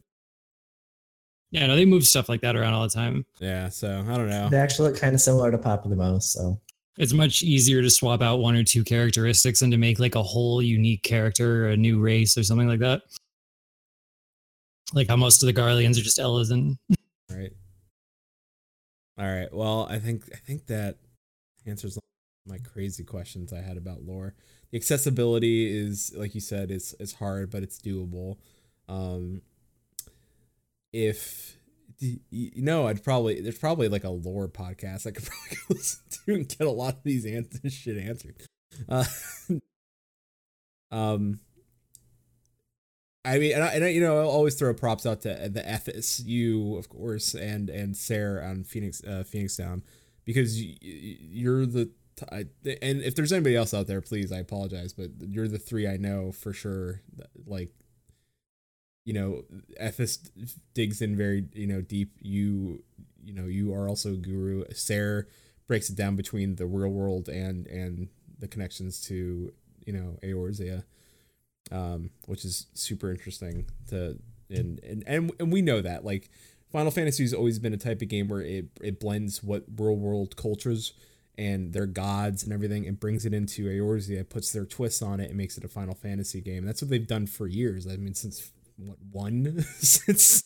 Yeah, 1.51 1.67
no, 1.69 1.77
they 1.77 1.87
move 1.87 2.07
stuff 2.07 2.29
like 2.29 2.43
that 2.43 2.55
around 2.57 2.75
all 2.75 2.83
the 2.83 2.91
time. 2.91 3.25
yeah, 3.41 3.71
so 3.71 4.05
I 4.07 4.17
don't 4.19 4.29
know. 4.29 4.51
They 4.51 4.59
actually 4.59 4.91
look 4.91 5.01
kind 5.01 5.15
of 5.15 5.23
similar 5.23 5.51
to 5.51 5.57
Papa 5.57 5.89
the 5.89 5.97
Mouse. 5.97 6.31
So 6.33 6.61
It's 6.99 7.13
much 7.13 7.43
easier 7.43 7.81
to 7.81 7.89
swap 7.89 8.23
out 8.23 8.41
one 8.41 8.57
or 8.57 8.65
two 8.65 8.83
characteristics 8.83 9.63
and 9.63 9.71
to 9.71 9.79
make 9.79 10.01
like 10.01 10.17
a 10.17 10.23
whole 10.23 10.61
unique 10.61 11.05
character, 11.05 11.69
a 11.69 11.77
new 11.77 12.01
race, 12.01 12.37
or 12.37 12.43
something 12.43 12.69
like 12.69 12.81
that. 12.81 13.03
Like 14.93 15.09
how 15.09 15.17
most 15.17 15.43
of 15.43 15.47
the 15.47 15.53
Garleans 15.53 15.93
are 15.93 16.03
just 16.03 16.19
Elysian. 16.19 16.77
Right. 17.31 17.53
All 19.17 19.27
right. 19.27 19.53
Well, 19.53 19.87
I 19.89 20.01
think 20.01 20.25
I 20.33 20.39
think 20.39 20.67
that 20.67 20.97
answers 21.67 21.99
my 22.47 22.59
crazy 22.59 23.05
questions 23.05 23.53
I 23.53 23.61
had 23.61 23.77
about 23.77 24.03
lore. 24.03 24.35
The 24.73 24.79
accessibility 24.79 25.79
is, 25.79 26.13
like 26.17 26.35
you 26.35 26.41
said, 26.41 26.71
it's 26.71 26.95
is 26.95 27.15
hard, 27.15 27.51
but 27.51 27.63
it's 27.63 27.79
doable. 27.81 28.39
Um, 28.89 29.43
if 30.93 31.58
you 32.01 32.63
know, 32.63 32.87
I'd 32.87 33.03
probably 33.03 33.41
there's 33.41 33.59
probably 33.59 33.89
like 33.89 34.05
a 34.05 34.11
lore 34.11 34.49
podcast 34.49 35.07
I 35.07 35.11
could 35.11 35.25
probably 35.27 35.59
listen 35.69 36.01
to 36.11 36.35
and 36.35 36.49
get 36.49 36.67
a 36.67 36.71
lot 36.71 36.95
of 36.95 37.03
these 37.03 37.27
answers 37.27 37.73
shit 37.73 37.99
answered. 37.99 38.37
Uh, 38.89 39.05
um, 40.91 41.41
I 43.25 43.39
mean, 43.39 43.53
and 43.55 43.65
I, 43.65 43.69
and 43.69 43.85
I, 43.85 43.89
you 43.89 44.01
know, 44.01 44.19
I'll 44.21 44.29
always 44.29 44.55
throw 44.55 44.73
props 44.73 45.05
out 45.05 45.23
to 45.23 45.49
the 45.53 45.61
FSU, 45.61 46.79
of 46.79 46.89
course, 46.89 47.35
and 47.35 47.69
and 47.69 47.97
Sarah 47.97 48.49
on 48.49 48.65
Phoenix, 48.65 49.03
uh, 49.05 49.25
Phoenix 49.27 49.57
Down, 49.57 49.83
because 50.25 50.55
y- 50.57 50.77
y- 50.81 51.17
you're 51.21 51.67
the 51.67 51.91
and 52.31 53.03
if 53.03 53.15
there's 53.15 53.33
anybody 53.33 53.57
else 53.57 53.75
out 53.75 53.87
there, 53.87 54.01
please, 54.01 54.33
I 54.33 54.39
apologize, 54.39 54.93
but 54.93 55.11
you're 55.21 55.49
the 55.49 55.59
three 55.59 55.87
I 55.87 55.97
know 55.97 56.33
for 56.33 56.53
sure. 56.53 57.03
Like, 57.47 57.71
you 59.09 59.15
know, 59.15 59.43
FS 59.79 60.19
digs 60.75 61.01
in 61.01 61.17
very 61.17 61.47
you 61.55 61.67
know 61.67 61.81
deep. 61.81 62.13
You 62.21 62.83
you 63.25 63.33
know 63.33 63.47
you 63.47 63.75
are 63.75 63.89
also 63.89 64.15
guru. 64.17 64.65
Sarah 64.75 65.25
breaks 65.67 65.89
it 65.91 65.97
down 65.97 66.17
between 66.17 66.57
the 66.57 66.67
real 66.67 66.91
world 66.91 67.29
and 67.29 67.67
and 67.67 68.09
the 68.39 68.49
connections 68.49 69.01
to 69.09 69.53
you 69.87 69.93
know 69.93 70.19
Eorzea 70.23 70.85
um, 71.71 72.11
which 72.27 72.45
is 72.45 72.67
super 72.75 73.11
interesting 73.11 73.67
to 73.89 74.19
and, 74.51 74.81
and 74.83 75.05
and 75.07 75.33
and 75.39 75.53
we 75.53 75.63
know 75.63 75.81
that 75.81 76.05
like 76.05 76.31
Final 76.73 76.91
Fantasy 76.91 77.23
has 77.23 77.35
always 77.35 77.59
been 77.59 77.75
a 77.75 77.79
type 77.79 78.03
of 78.03 78.09
game 78.09 78.29
where 78.29 78.41
it 78.41 78.67
it 78.81 79.01
blends 79.01 79.43
what 79.43 79.65
real 79.77 79.97
world 79.97 80.37
cultures 80.37 80.93
and 81.37 81.73
their 81.73 81.87
gods 81.87 82.43
and 82.43 82.53
everything 82.53 82.87
and 82.87 82.99
brings 82.99 83.25
it 83.25 83.33
into 83.33 83.67
Eorzea, 83.67 84.29
puts 84.29 84.53
their 84.53 84.65
twists 84.65 85.03
on 85.03 85.21
it 85.21 85.29
and 85.29 85.37
makes 85.37 85.57
it 85.57 85.65
a 85.65 85.69
Final 85.69 85.95
Fantasy 85.95 86.41
game. 86.41 86.65
That's 86.65 86.83
what 86.83 86.91
they've 86.91 87.07
done 87.07 87.27
for 87.27 87.47
years. 87.47 87.87
I 87.87 87.97
mean, 87.97 88.15
since 88.15 88.51
what 88.79 88.99
one 89.11 89.63
since 89.79 90.45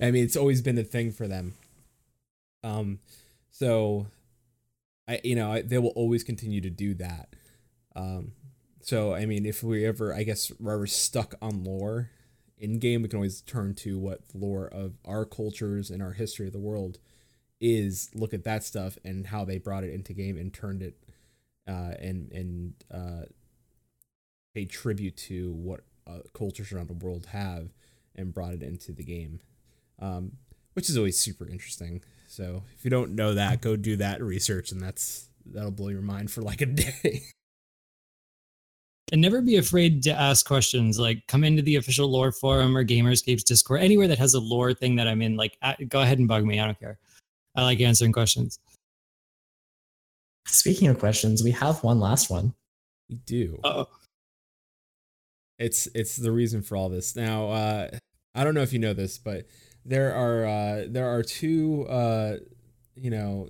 I 0.00 0.10
mean, 0.10 0.24
it's 0.24 0.36
always 0.36 0.62
been 0.62 0.78
a 0.78 0.84
thing 0.84 1.12
for 1.12 1.28
them. 1.28 1.54
Um, 2.64 3.00
so 3.50 4.06
I 5.08 5.20
you 5.24 5.34
know 5.34 5.52
I, 5.52 5.62
they 5.62 5.78
will 5.78 5.90
always 5.90 6.24
continue 6.24 6.60
to 6.60 6.70
do 6.70 6.94
that. 6.94 7.34
Um, 7.94 8.32
so 8.80 9.14
I 9.14 9.26
mean, 9.26 9.46
if 9.46 9.62
we 9.62 9.86
ever, 9.86 10.14
I 10.14 10.22
guess, 10.22 10.52
we're 10.58 10.74
ever 10.74 10.86
stuck 10.86 11.34
on 11.42 11.64
lore 11.64 12.10
in 12.58 12.78
game, 12.78 13.02
we 13.02 13.08
can 13.08 13.18
always 13.18 13.40
turn 13.40 13.74
to 13.76 13.98
what 13.98 14.20
lore 14.34 14.66
of 14.66 14.94
our 15.04 15.24
cultures 15.24 15.90
and 15.90 16.02
our 16.02 16.12
history 16.12 16.46
of 16.46 16.52
the 16.52 16.58
world 16.58 16.98
is. 17.60 18.10
Look 18.14 18.34
at 18.34 18.44
that 18.44 18.64
stuff 18.64 18.98
and 19.04 19.26
how 19.26 19.44
they 19.44 19.58
brought 19.58 19.84
it 19.84 19.92
into 19.92 20.12
game 20.12 20.36
and 20.36 20.52
turned 20.52 20.82
it, 20.82 20.96
uh, 21.68 21.94
and 22.00 22.32
and 22.32 22.74
uh, 22.92 23.26
pay 24.54 24.64
tribute 24.64 25.16
to 25.16 25.52
what 25.52 25.80
uh, 26.16 26.20
cultures 26.34 26.72
around 26.72 26.88
the 26.88 26.94
world 27.06 27.26
have 27.26 27.68
and 28.14 28.32
brought 28.34 28.52
it 28.54 28.62
into 28.62 28.92
the 28.92 29.04
game, 29.04 29.40
um, 29.98 30.32
which 30.74 30.88
is 30.90 30.96
always 30.96 31.18
super 31.18 31.48
interesting. 31.48 32.02
So 32.28 32.62
if 32.76 32.84
you 32.84 32.90
don't 32.90 33.14
know 33.14 33.34
that, 33.34 33.60
go 33.60 33.76
do 33.76 33.96
that 33.96 34.22
research, 34.22 34.72
and 34.72 34.80
that's 34.80 35.28
that'll 35.46 35.70
blow 35.70 35.88
your 35.88 36.02
mind 36.02 36.30
for 36.30 36.42
like 36.42 36.60
a 36.60 36.66
day. 36.66 37.22
and 39.12 39.20
never 39.20 39.40
be 39.42 39.56
afraid 39.56 40.02
to 40.04 40.10
ask 40.10 40.46
questions 40.46 40.98
like 40.98 41.26
come 41.26 41.44
into 41.44 41.60
the 41.62 41.76
official 41.76 42.08
lore 42.08 42.32
forum 42.32 42.76
or 42.76 42.82
Gamer 42.84 43.10
Escape's 43.10 43.42
discord 43.42 43.80
anywhere 43.82 44.08
that 44.08 44.18
has 44.18 44.32
a 44.34 44.40
lore 44.40 44.72
thing 44.72 44.96
that 44.96 45.06
i'm 45.08 45.20
in 45.20 45.36
like 45.36 45.58
a- 45.62 45.84
go 45.84 46.00
ahead 46.00 46.18
and 46.18 46.26
bug 46.28 46.44
me 46.44 46.58
i 46.60 46.64
don't 46.64 46.78
care 46.80 46.98
i 47.56 47.62
like 47.62 47.80
answering 47.80 48.12
questions 48.12 48.58
Speaking 50.46 50.88
of 50.88 50.98
questions, 50.98 51.42
we 51.44 51.50
have 51.52 51.82
one 51.84 52.00
last 52.00 52.28
one. 52.30 52.52
we 53.08 53.16
do. 53.26 53.58
oh 53.64 53.86
It's 55.62 55.86
it's 55.94 56.16
the 56.16 56.32
reason 56.32 56.62
for 56.62 56.76
all 56.76 56.88
this. 56.88 57.14
Now, 57.14 57.50
uh, 57.50 57.88
I 58.34 58.44
don't 58.44 58.54
know 58.54 58.62
if 58.62 58.72
you 58.72 58.80
know 58.80 58.94
this, 58.94 59.18
but 59.18 59.46
there 59.84 60.12
are 60.14 60.44
uh, 60.44 60.84
there 60.88 61.08
are 61.08 61.22
two 61.22 61.86
uh, 61.88 62.36
you 62.96 63.10
know 63.10 63.48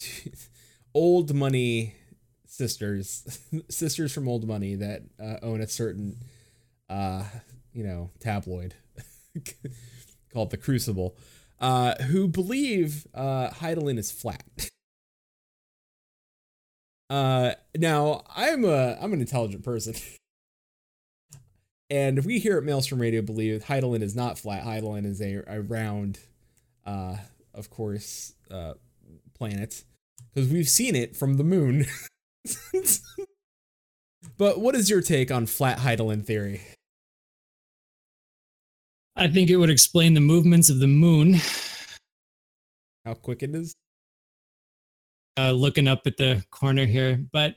old 0.94 1.34
money 1.34 1.94
sisters 2.46 3.38
sisters 3.68 4.12
from 4.12 4.28
old 4.28 4.46
money 4.46 4.74
that 4.76 5.02
uh, 5.22 5.36
own 5.42 5.60
a 5.60 5.68
certain 5.68 6.16
uh, 6.88 7.24
you 7.72 7.84
know 7.84 8.10
tabloid 8.20 8.74
called 10.32 10.50
the 10.50 10.56
Crucible, 10.56 11.16
uh, 11.60 11.94
who 12.04 12.28
believe 12.28 13.06
uh, 13.14 13.50
Hydaelyn 13.50 13.98
is 13.98 14.10
flat. 14.10 14.70
Uh, 17.10 17.52
now 17.76 18.22
I'm 18.34 18.64
a 18.64 18.96
I'm 19.00 19.12
an 19.12 19.20
intelligent 19.20 19.64
person. 19.64 19.94
And 21.90 22.24
we 22.24 22.38
here 22.38 22.56
at 22.56 22.62
Maelstrom 22.64 23.00
Radio 23.00 23.20
believe 23.20 23.64
Hydaelyn 23.64 24.02
is 24.02 24.14
not 24.14 24.38
flat. 24.38 24.64
Hydaelyn 24.64 25.04
is 25.04 25.20
a, 25.20 25.42
a 25.46 25.60
round, 25.60 26.20
uh, 26.86 27.16
of 27.52 27.68
course, 27.68 28.34
uh, 28.50 28.74
planet 29.34 29.82
because 30.32 30.50
we've 30.50 30.68
seen 30.68 30.94
it 30.94 31.16
from 31.16 31.36
the 31.36 31.42
moon. 31.44 31.86
but 34.38 34.60
what 34.60 34.74
is 34.76 34.88
your 34.88 35.02
take 35.02 35.30
on 35.32 35.46
flat 35.46 35.78
Hydaelyn 35.78 36.24
theory? 36.24 36.60
i 39.16 39.26
think 39.26 39.50
it 39.50 39.56
would 39.56 39.68
explain 39.68 40.14
the 40.14 40.20
movements 40.20 40.70
of 40.70 40.78
the 40.78 40.86
moon 40.86 41.34
How 43.04 43.12
quick 43.12 43.42
it 43.42 43.54
is? 43.54 43.74
uh, 45.36 45.50
looking 45.50 45.88
up 45.88 46.02
at 46.06 46.16
the 46.16 46.42
corner 46.50 46.86
here, 46.86 47.22
but 47.32 47.54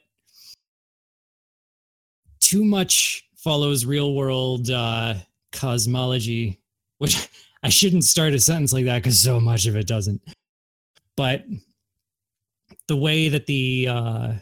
too 2.39 2.63
much 2.65 3.23
follows 3.43 3.85
real 3.85 4.13
world 4.13 4.69
uh, 4.69 5.15
cosmology, 5.51 6.59
which 6.97 7.29
I 7.63 7.69
shouldn't 7.69 8.03
start 8.03 8.33
a 8.33 8.39
sentence 8.39 8.73
like 8.73 8.85
that 8.85 8.99
because 8.99 9.19
so 9.19 9.39
much 9.39 9.65
of 9.65 9.75
it 9.75 9.87
doesn't. 9.87 10.21
But 11.15 11.45
the 12.87 12.97
way 12.97 13.29
that 13.29 13.45
the 13.45 13.87
uh, 13.89 14.33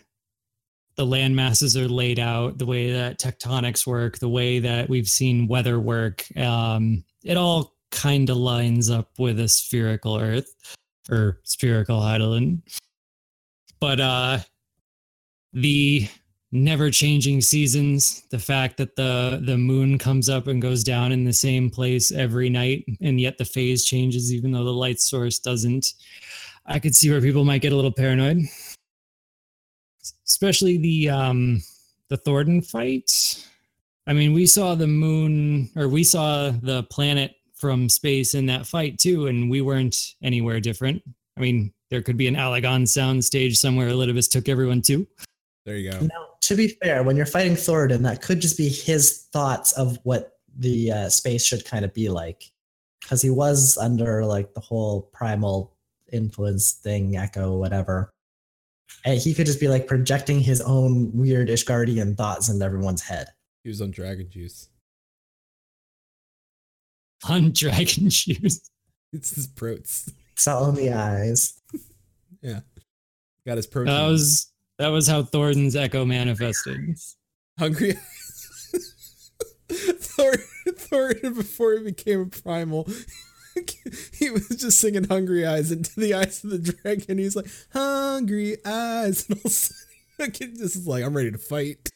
the 0.95 1.05
land 1.05 1.35
masses 1.35 1.77
are 1.77 1.87
laid 1.87 2.19
out, 2.19 2.57
the 2.57 2.65
way 2.65 2.91
that 2.91 3.19
tectonics 3.19 3.85
work, 3.85 4.19
the 4.19 4.29
way 4.29 4.59
that 4.59 4.89
we've 4.89 5.07
seen 5.07 5.47
weather 5.47 5.79
work, 5.79 6.25
um, 6.37 7.03
it 7.23 7.37
all 7.37 7.75
kind 7.91 8.29
of 8.29 8.37
lines 8.37 8.89
up 8.89 9.09
with 9.19 9.39
a 9.39 9.47
spherical 9.47 10.17
Earth 10.17 10.55
or 11.09 11.39
spherical 11.43 11.99
Hydaelyn 11.99 12.61
but 13.81 13.99
uh 13.99 14.37
the 15.51 16.07
never 16.51 16.89
changing 16.91 17.41
seasons. 17.41 18.23
The 18.29 18.39
fact 18.39 18.77
that 18.77 18.95
the 18.95 19.41
the 19.43 19.57
moon 19.57 19.97
comes 19.97 20.29
up 20.29 20.47
and 20.47 20.61
goes 20.61 20.83
down 20.83 21.11
in 21.11 21.23
the 21.23 21.33
same 21.33 21.69
place 21.69 22.11
every 22.11 22.49
night 22.49 22.85
and 23.01 23.19
yet 23.19 23.37
the 23.37 23.45
phase 23.45 23.85
changes 23.85 24.33
even 24.33 24.51
though 24.51 24.65
the 24.65 24.73
light 24.73 24.99
source 24.99 25.39
doesn't. 25.39 25.93
I 26.65 26.79
could 26.79 26.95
see 26.95 27.09
where 27.09 27.21
people 27.21 27.45
might 27.45 27.61
get 27.61 27.73
a 27.73 27.75
little 27.75 27.91
paranoid. 27.91 28.43
Especially 30.27 30.77
the 30.77 31.09
um 31.09 31.61
the 32.09 32.17
Thordan 32.17 32.61
fight. 32.61 33.45
I 34.07 34.13
mean 34.13 34.33
we 34.33 34.45
saw 34.45 34.75
the 34.75 34.87
moon 34.87 35.69
or 35.75 35.87
we 35.87 36.03
saw 36.03 36.49
the 36.49 36.83
planet 36.83 37.35
from 37.55 37.87
space 37.87 38.33
in 38.33 38.47
that 38.47 38.65
fight 38.65 38.97
too 38.97 39.27
and 39.27 39.49
we 39.49 39.61
weren't 39.61 40.15
anywhere 40.21 40.59
different. 40.59 41.01
I 41.37 41.41
mean 41.41 41.73
there 41.89 42.01
could 42.01 42.17
be 42.17 42.27
an 42.27 42.35
Allagan 42.35 42.87
sound 42.87 43.23
stage 43.23 43.57
somewhere 43.57 43.89
Elidibus 43.89 44.29
took 44.29 44.49
everyone 44.49 44.81
to. 44.83 45.07
There 45.65 45.75
you 45.75 45.91
go. 45.91 45.99
Now, 45.99 46.30
to 46.41 46.55
be 46.55 46.69
fair, 46.81 47.03
when 47.03 47.15
you're 47.15 47.25
fighting 47.25 47.55
Thordan, 47.55 48.03
that 48.03 48.21
could 48.21 48.39
just 48.41 48.57
be 48.57 48.67
his 48.69 49.27
thoughts 49.31 49.71
of 49.73 49.99
what 50.03 50.37
the 50.57 50.91
uh, 50.91 51.09
space 51.09 51.45
should 51.45 51.65
kind 51.65 51.85
of 51.85 51.93
be 51.93 52.09
like, 52.09 52.51
because 53.01 53.21
he 53.21 53.29
was 53.29 53.77
under 53.77 54.25
like 54.25 54.53
the 54.53 54.59
whole 54.59 55.03
primal 55.13 55.75
influence 56.11 56.73
thing, 56.73 57.15
Echo, 57.15 57.57
whatever. 57.57 58.11
And 59.05 59.19
he 59.19 59.33
could 59.33 59.45
just 59.45 59.59
be 59.59 59.67
like 59.67 59.87
projecting 59.87 60.39
his 60.39 60.61
own 60.61 61.11
weird 61.13 61.47
Ishgardian 61.47 62.17
thoughts 62.17 62.49
into 62.49 62.65
everyone's 62.65 63.01
head. 63.01 63.27
He 63.63 63.69
was 63.69 63.81
on 63.81 63.91
Dragon 63.91 64.29
Juice. 64.29 64.67
On 67.29 67.51
dragon 67.51 68.09
juice. 68.09 68.71
It's 69.13 69.35
his 69.35 69.45
protes. 69.45 70.09
all 70.47 70.69
in 70.69 70.75
the 70.75 70.91
eyes. 70.91 71.59
Yeah. 72.41 72.61
Got 73.45 73.57
his 73.57 73.67
protein. 73.67 73.93
That 73.93 74.07
was 74.07 74.50
that 74.81 74.87
was 74.87 75.07
how 75.07 75.21
Thordan's 75.21 75.75
echo 75.75 76.05
manifested. 76.05 76.97
hungry. 77.59 77.93
Thor, 79.69 80.33
Thor, 80.75 81.13
before 81.21 81.77
he 81.77 81.83
became 81.83 82.21
a 82.21 82.25
primal, 82.25 82.89
he 84.13 84.31
was 84.31 84.47
just 84.49 84.79
singing 84.79 85.03
"Hungry 85.03 85.45
Eyes" 85.45 85.71
into 85.71 85.99
the 85.99 86.15
eyes 86.15 86.43
of 86.43 86.49
the 86.49 86.57
dragon. 86.57 87.19
He's 87.19 87.35
like, 87.35 87.45
"Hungry 87.71 88.57
eyes," 88.65 89.29
and 89.29 89.37
all 89.37 89.41
of 89.41 89.45
a 89.45 89.49
sudden, 89.49 89.77
like, 90.19 90.33
just 90.33 90.75
is 90.75 90.87
like, 90.87 91.03
"I'm 91.03 91.15
ready 91.15 91.31
to 91.31 91.37
fight." 91.37 91.87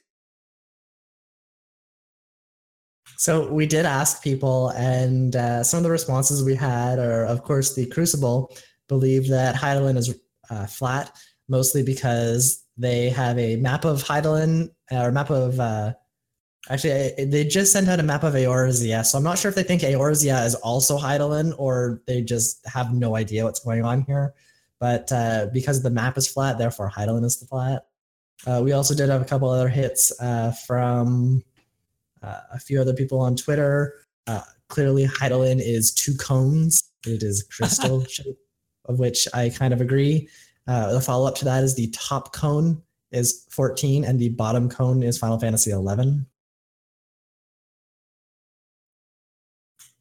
So 3.18 3.52
we 3.52 3.66
did 3.66 3.86
ask 3.86 4.22
people, 4.22 4.70
and 4.70 5.36
uh, 5.36 5.64
some 5.64 5.80
of 5.80 5.84
the 5.84 5.90
responses 5.90 6.44
we 6.44 6.54
had 6.54 7.00
are, 7.00 7.26
of 7.26 7.44
course, 7.44 7.74
the 7.74 7.88
Crucible 7.88 8.56
believe 8.88 9.28
that 9.30 9.56
Hydaelyn 9.56 9.98
is 9.98 10.14
uh, 10.52 10.68
flat, 10.68 11.12
mostly 11.48 11.82
because 11.82 12.65
they 12.78 13.10
have 13.10 13.38
a 13.38 13.56
map 13.58 13.86
of 13.86 14.04
Hydaelyn 14.04 14.70
or 14.92 15.12
map 15.12 15.30
of. 15.30 15.60
Uh, 15.60 15.94
actually, 16.70 17.26
they 17.26 17.46
just 17.46 17.72
sent 17.72 17.88
out 17.88 18.00
a 18.00 18.04
map 18.04 18.24
of 18.24 18.34
Eorzea, 18.34 19.06
so 19.06 19.18
I'm 19.18 19.24
not 19.24 19.38
sure 19.38 19.50
if 19.50 19.56
they 19.56 19.64
think 19.64 19.82
Eorzea 19.82 20.46
is 20.46 20.56
also 20.56 20.98
Hydaelyn 20.98 21.54
or 21.58 22.02
they 22.08 22.22
just 22.22 22.66
have 22.68 22.94
no 22.94 23.16
idea 23.16 23.44
what's 23.44 23.60
going 23.60 23.84
on 23.86 24.02
here. 24.02 24.34
But 24.80 25.12
uh, 25.12 25.48
because 25.54 25.82
the 25.82 25.90
map 25.90 26.18
is 26.18 26.28
flat, 26.28 26.58
therefore 26.58 26.92
Hydaelyn 26.92 27.24
is 27.24 27.40
the 27.40 27.48
flat. 27.48 27.86
Uh, 28.46 28.62
we 28.64 28.74
also 28.74 28.94
did 28.94 29.10
have 29.10 29.22
a 29.22 29.26
couple 29.26 29.50
other 29.50 29.70
hits 29.70 30.12
uh, 30.20 30.52
from 30.68 31.44
uh, 32.22 32.42
a 32.54 32.60
few 32.60 32.82
other 32.82 32.94
people 32.94 33.20
on 33.20 33.36
Twitter. 33.36 33.94
Uh, 34.28 34.42
clearly, 34.68 35.06
Hydaelyn 35.06 35.62
is 35.62 35.94
two 35.94 36.16
cones. 36.16 36.92
It 37.08 37.24
is 37.24 37.44
crystal 37.44 38.04
shape, 38.10 38.38
of 38.86 39.00
which 39.00 39.28
I 39.34 39.50
kind 39.50 39.74
of 39.74 39.82
agree. 39.82 40.28
Uh, 40.68 40.94
the 40.94 41.02
follow 41.02 41.28
up 41.28 41.36
to 41.36 41.46
that 41.46 41.64
is 41.64 41.76
the 41.76 41.88
top 41.92 42.34
cone 42.34 42.82
is 43.12 43.46
14 43.52 44.04
and 44.04 44.20
the 44.20 44.30
bottom 44.30 44.68
cone 44.70 45.04
is 45.04 45.18
Final 45.18 45.40
Fantasy 45.40 45.72
11. 45.72 46.26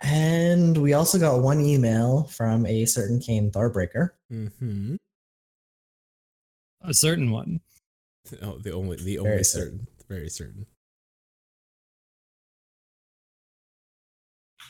And 0.00 0.76
we 0.76 0.92
also 0.92 1.18
got 1.18 1.40
one 1.40 1.60
email 1.60 2.24
from 2.24 2.66
a 2.66 2.84
certain 2.84 3.20
Kane 3.20 3.50
Tharbreaker. 3.50 4.10
Mm-hmm. 4.32 4.96
A 6.82 6.94
certain 6.94 7.30
one. 7.30 7.60
Oh, 8.42 8.58
the 8.58 8.72
only, 8.72 8.96
the 8.96 9.16
Very 9.16 9.32
only 9.32 9.44
certain. 9.44 9.70
certain, 9.70 9.86
very 10.08 10.28
certain. 10.28 10.66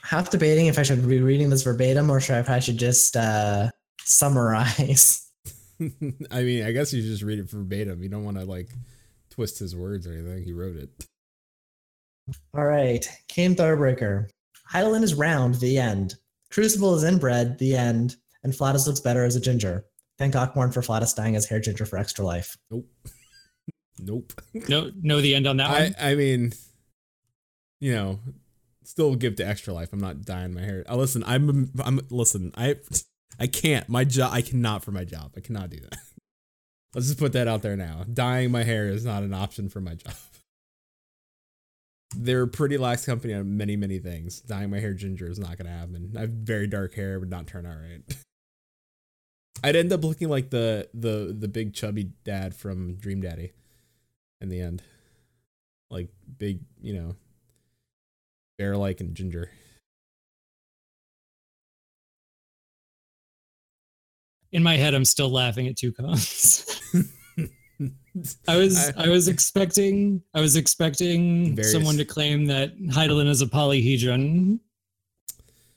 Half 0.02 0.30
debating 0.30 0.66
if 0.66 0.78
I 0.78 0.82
should 0.82 1.08
be 1.08 1.20
reading 1.20 1.50
this 1.50 1.62
verbatim 1.62 2.10
or 2.10 2.20
should 2.20 2.36
I, 2.36 2.40
if 2.40 2.50
I 2.50 2.58
should 2.58 2.78
just 2.78 3.16
uh, 3.16 3.70
summarize. 4.00 5.20
I 6.30 6.42
mean, 6.42 6.64
I 6.64 6.72
guess 6.72 6.92
you 6.92 7.02
just 7.02 7.22
read 7.22 7.38
it 7.38 7.50
verbatim. 7.50 8.02
You 8.02 8.08
don't 8.08 8.24
want 8.24 8.38
to 8.38 8.44
like 8.44 8.70
twist 9.30 9.58
his 9.58 9.74
words 9.74 10.06
or 10.06 10.12
anything. 10.12 10.44
He 10.44 10.52
wrote 10.52 10.76
it. 10.76 10.90
All 12.56 12.64
right, 12.64 13.06
Kane 13.28 13.54
Tharbreaker. 13.54 14.28
Hydaelyn 14.72 15.02
is 15.02 15.14
round, 15.14 15.56
the 15.56 15.78
end. 15.78 16.14
Crucible 16.50 16.94
is 16.94 17.04
inbred, 17.04 17.58
the 17.58 17.76
end. 17.76 18.16
And 18.44 18.54
Flatus 18.54 18.86
looks 18.86 19.00
better 19.00 19.24
as 19.24 19.36
a 19.36 19.40
ginger. 19.40 19.84
Thank 20.18 20.36
Ockmorn 20.36 20.70
for 20.70 20.82
Flatus 20.82 21.14
dying 21.14 21.36
as 21.36 21.46
hair 21.46 21.60
ginger 21.60 21.84
for 21.84 21.98
extra 21.98 22.24
life. 22.24 22.56
Nope. 22.70 22.86
Nope. 24.00 24.32
No, 24.68 24.90
know 25.00 25.20
the 25.20 25.36
end 25.36 25.46
on 25.46 25.58
that 25.58 25.70
I 25.70 25.82
one. 25.84 25.94
I 26.00 26.14
mean, 26.16 26.52
you 27.78 27.94
know, 27.94 28.18
still 28.82 29.14
give 29.14 29.36
to 29.36 29.46
extra 29.46 29.72
life. 29.72 29.90
I'm 29.92 30.00
not 30.00 30.22
dyeing 30.22 30.52
my 30.52 30.62
hair. 30.62 30.84
Uh, 30.88 30.96
listen, 30.96 31.22
I'm 31.24 31.70
I'm 31.82 32.00
listen. 32.10 32.52
I 32.56 32.74
I 33.38 33.46
can't. 33.46 33.88
My 33.88 34.04
job. 34.04 34.32
I 34.32 34.42
cannot 34.42 34.84
for 34.84 34.92
my 34.92 35.04
job. 35.04 35.32
I 35.36 35.40
cannot 35.40 35.70
do 35.70 35.80
that. 35.80 35.98
Let's 36.94 37.08
just 37.08 37.18
put 37.18 37.32
that 37.32 37.48
out 37.48 37.62
there 37.62 37.76
now. 37.76 38.04
Dyeing 38.12 38.52
my 38.52 38.62
hair 38.62 38.86
is 38.86 39.04
not 39.04 39.22
an 39.22 39.34
option 39.34 39.68
for 39.68 39.80
my 39.80 39.94
job. 39.94 40.14
They're 42.16 42.42
a 42.42 42.48
pretty 42.48 42.78
lax 42.78 43.04
company 43.04 43.34
on 43.34 43.56
many 43.56 43.76
many 43.76 43.98
things. 43.98 44.40
Dyeing 44.40 44.70
my 44.70 44.78
hair 44.78 44.94
ginger 44.94 45.28
is 45.28 45.38
not 45.38 45.58
going 45.58 45.66
to 45.66 45.72
happen. 45.72 46.12
I 46.16 46.20
have 46.22 46.30
very 46.30 46.68
dark 46.68 46.94
hair, 46.94 47.18
would 47.18 47.30
not 47.30 47.46
turn 47.46 47.66
out 47.66 47.76
right. 47.76 48.02
I'd 49.64 49.76
end 49.76 49.92
up 49.92 50.04
looking 50.04 50.28
like 50.28 50.50
the 50.50 50.88
the 50.94 51.34
the 51.36 51.48
big 51.48 51.74
chubby 51.74 52.10
dad 52.22 52.54
from 52.54 52.94
Dream 52.96 53.20
Daddy 53.20 53.52
in 54.40 54.48
the 54.48 54.60
end. 54.60 54.82
Like 55.90 56.10
big, 56.38 56.60
you 56.80 56.92
know, 56.92 57.16
bear 58.58 58.76
like 58.76 59.00
and 59.00 59.14
ginger. 59.14 59.50
In 64.54 64.62
my 64.62 64.76
head, 64.76 64.94
I'm 64.94 65.04
still 65.04 65.30
laughing 65.30 65.66
at 65.66 65.76
two 65.76 65.92
cones. 65.92 66.80
I 68.48 68.56
was 68.56 68.92
I, 68.96 69.08
was 69.08 69.26
expecting 69.26 70.22
I 70.32 70.40
was 70.40 70.54
expecting 70.54 71.56
Various- 71.56 71.72
someone 71.72 71.96
to 71.96 72.04
claim 72.04 72.46
that 72.46 72.78
Hydaelyn 72.78 73.28
is 73.28 73.42
a 73.42 73.46
polyhedron. 73.46 74.60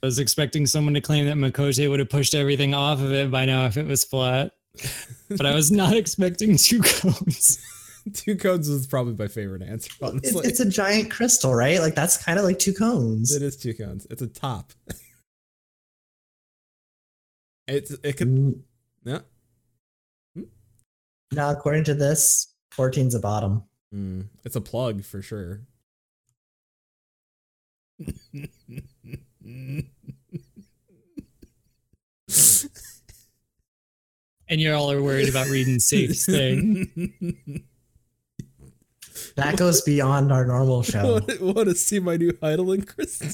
I 0.00 0.06
was 0.06 0.20
expecting 0.20 0.64
someone 0.64 0.94
to 0.94 1.00
claim 1.00 1.26
that 1.26 1.36
Makote 1.36 1.90
would 1.90 1.98
have 1.98 2.08
pushed 2.08 2.36
everything 2.36 2.72
off 2.72 3.00
of 3.00 3.12
it 3.12 3.32
by 3.32 3.44
now 3.44 3.66
if 3.66 3.76
it 3.76 3.84
was 3.84 4.04
flat. 4.04 4.52
But 5.28 5.44
I 5.44 5.56
was 5.56 5.72
not 5.72 5.96
expecting 5.96 6.56
two 6.56 6.80
cones. 6.80 7.58
Two 8.14 8.36
cones 8.36 8.68
is 8.68 8.86
probably 8.86 9.14
my 9.14 9.26
favorite 9.26 9.62
answer, 9.62 9.90
It's, 10.00 10.34
it's 10.46 10.60
a 10.60 10.70
giant 10.70 11.10
crystal, 11.10 11.52
right? 11.52 11.80
Like 11.80 11.96
that's 11.96 12.16
kind 12.16 12.38
of 12.38 12.44
like 12.44 12.60
two 12.60 12.72
cones. 12.72 13.34
it 13.34 13.42
is 13.42 13.56
two 13.56 13.74
cones. 13.74 14.06
It's 14.08 14.22
a 14.22 14.28
top. 14.28 14.72
it's 17.68 17.90
it 18.02 18.16
could 18.16 18.28
mm. 18.28 18.60
Mm, 19.08 19.20
yeah. 20.34 20.42
Now, 21.32 21.50
according 21.50 21.84
to 21.84 21.94
this, 21.94 22.54
14's 22.74 23.14
a 23.14 23.20
bottom. 23.20 23.64
Mm, 23.94 24.26
it's 24.44 24.56
a 24.56 24.60
plug 24.60 25.04
for 25.04 25.22
sure. 25.22 25.62
And 34.50 34.60
you're 34.62 34.74
all 34.74 34.90
are 34.90 35.02
worried 35.02 35.28
about 35.28 35.48
reading 35.48 35.78
Safe's 35.78 36.24
thing. 36.24 37.24
That 39.36 39.56
goes 39.56 39.82
beyond 39.82 40.32
our 40.32 40.44
normal 40.44 40.82
show. 40.82 41.20
Want 41.40 41.68
to 41.68 41.74
see 41.74 42.00
my 42.00 42.16
new 42.16 42.32
Hydaelyn 42.32 42.86
crystal? 42.86 43.28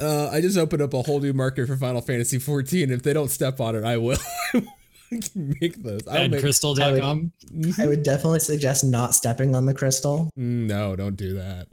Uh, 0.00 0.28
I 0.30 0.40
just 0.40 0.56
opened 0.56 0.82
up 0.82 0.94
a 0.94 1.02
whole 1.02 1.20
new 1.20 1.32
market 1.32 1.66
for 1.66 1.76
Final 1.76 2.00
Fantasy 2.00 2.38
14. 2.38 2.90
If 2.90 3.02
they 3.02 3.12
don't 3.12 3.30
step 3.30 3.60
on 3.60 3.76
it, 3.76 3.84
I 3.84 3.96
will. 3.96 4.18
Make 5.34 5.82
those. 5.82 6.06
I'll 6.08 6.28
make, 6.28 6.40
Badcrystal.com. 6.42 7.32
I 7.78 7.86
would 7.86 8.02
definitely 8.02 8.40
suggest 8.40 8.84
not 8.84 9.14
stepping 9.14 9.54
on 9.54 9.66
the 9.66 9.74
crystal. 9.74 10.30
No, 10.34 10.96
don't 10.96 11.14
do 11.14 11.34
that. 11.34 11.68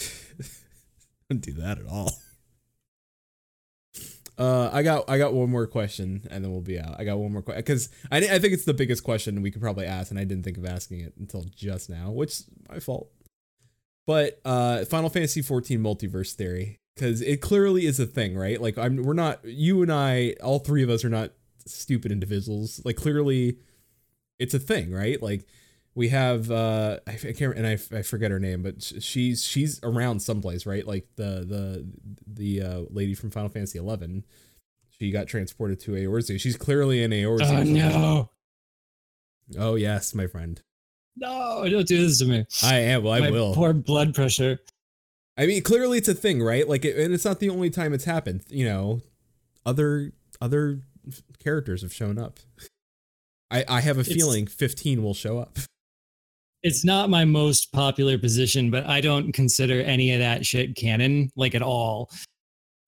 don't 1.28 1.40
do 1.40 1.52
that 1.54 1.78
at 1.78 1.86
all. 1.86 2.12
Uh, 4.38 4.70
I 4.72 4.82
got 4.82 5.08
I 5.08 5.16
got 5.18 5.32
one 5.32 5.50
more 5.50 5.66
question 5.66 6.26
and 6.30 6.44
then 6.44 6.52
we'll 6.52 6.60
be 6.60 6.78
out. 6.78 6.96
I 6.98 7.04
got 7.04 7.18
one 7.18 7.32
more 7.32 7.42
question 7.42 7.60
because 7.60 7.88
I 8.10 8.18
I 8.18 8.38
think 8.38 8.52
it's 8.52 8.66
the 8.66 8.74
biggest 8.74 9.02
question 9.02 9.40
we 9.40 9.50
could 9.50 9.62
probably 9.62 9.86
ask 9.86 10.10
and 10.10 10.20
I 10.20 10.24
didn't 10.24 10.44
think 10.44 10.58
of 10.58 10.66
asking 10.66 11.00
it 11.00 11.14
until 11.18 11.44
just 11.54 11.88
now, 11.88 12.10
which 12.10 12.30
is 12.30 12.46
my 12.68 12.78
fault. 12.78 13.10
But 14.06 14.40
uh, 14.44 14.84
Final 14.84 15.10
Fantasy 15.10 15.42
14 15.42 15.80
multiverse 15.80 16.32
theory 16.32 16.80
because 16.94 17.20
it 17.20 17.40
clearly 17.40 17.86
is 17.86 18.00
a 18.00 18.06
thing, 18.06 18.36
right? 18.36 18.60
Like 18.60 18.78
I'm 18.78 19.02
we're 19.02 19.12
not 19.12 19.44
you 19.44 19.82
and 19.82 19.92
I 19.92 20.34
all 20.42 20.58
three 20.58 20.82
of 20.82 20.90
us 20.90 21.04
are 21.04 21.10
not 21.10 21.32
stupid 21.66 22.10
individuals. 22.10 22.80
Like 22.84 22.96
clearly, 22.96 23.58
it's 24.38 24.54
a 24.54 24.58
thing, 24.58 24.92
right? 24.92 25.20
Like 25.22 25.46
we 25.94 26.08
have 26.08 26.50
uh 26.50 26.98
I, 27.06 27.12
can't 27.12 27.56
and 27.56 27.66
I, 27.66 27.78
I 27.96 28.02
forget 28.02 28.30
her 28.30 28.40
name, 28.40 28.62
but 28.62 28.82
she's 28.82 29.44
she's 29.44 29.80
around 29.82 30.20
someplace, 30.20 30.66
right? 30.66 30.86
Like 30.86 31.08
the 31.16 31.44
the 31.46 31.86
the 32.26 32.62
uh, 32.62 32.80
lady 32.90 33.14
from 33.14 33.30
Final 33.30 33.50
Fantasy 33.50 33.78
11. 33.78 34.24
She 34.98 35.10
got 35.10 35.26
transported 35.26 35.78
to 35.80 35.90
Eorzea. 35.90 36.40
She's 36.40 36.56
clearly 36.56 37.02
in 37.02 37.10
Eorzea. 37.10 37.60
Oh 37.60 37.62
no. 37.62 38.30
Oh 39.58 39.74
yes, 39.74 40.14
my 40.14 40.26
friend. 40.26 40.62
No, 41.16 41.66
don't 41.68 41.86
do 41.86 41.98
this 42.06 42.18
to 42.18 42.26
me. 42.26 42.44
I 42.62 42.78
am. 42.80 43.02
Well, 43.02 43.12
I 43.14 43.20
My 43.20 43.30
will. 43.30 43.54
Poor 43.54 43.72
blood 43.72 44.14
pressure. 44.14 44.58
I 45.38 45.46
mean, 45.46 45.62
clearly 45.62 45.98
it's 45.98 46.08
a 46.08 46.14
thing, 46.14 46.42
right? 46.42 46.68
Like, 46.68 46.84
it, 46.84 46.96
and 46.98 47.12
it's 47.14 47.24
not 47.24 47.40
the 47.40 47.48
only 47.50 47.70
time 47.70 47.92
it's 47.94 48.04
happened. 48.04 48.42
You 48.48 48.64
know, 48.66 49.00
other 49.64 50.12
other 50.40 50.82
characters 51.42 51.82
have 51.82 51.92
shown 51.92 52.18
up. 52.18 52.38
I 53.50 53.64
I 53.68 53.80
have 53.80 53.96
a 53.96 54.00
It's- 54.00 54.14
feeling 54.14 54.46
15 54.46 55.02
will 55.02 55.14
show 55.14 55.38
up. 55.38 55.58
It's 56.62 56.84
not 56.84 57.10
my 57.10 57.24
most 57.24 57.70
popular 57.70 58.18
position, 58.18 58.70
but 58.70 58.86
I 58.86 59.00
don't 59.00 59.30
consider 59.32 59.80
any 59.82 60.12
of 60.12 60.18
that 60.18 60.44
shit 60.44 60.74
canon, 60.74 61.30
like 61.36 61.54
at 61.54 61.62
all. 61.62 62.10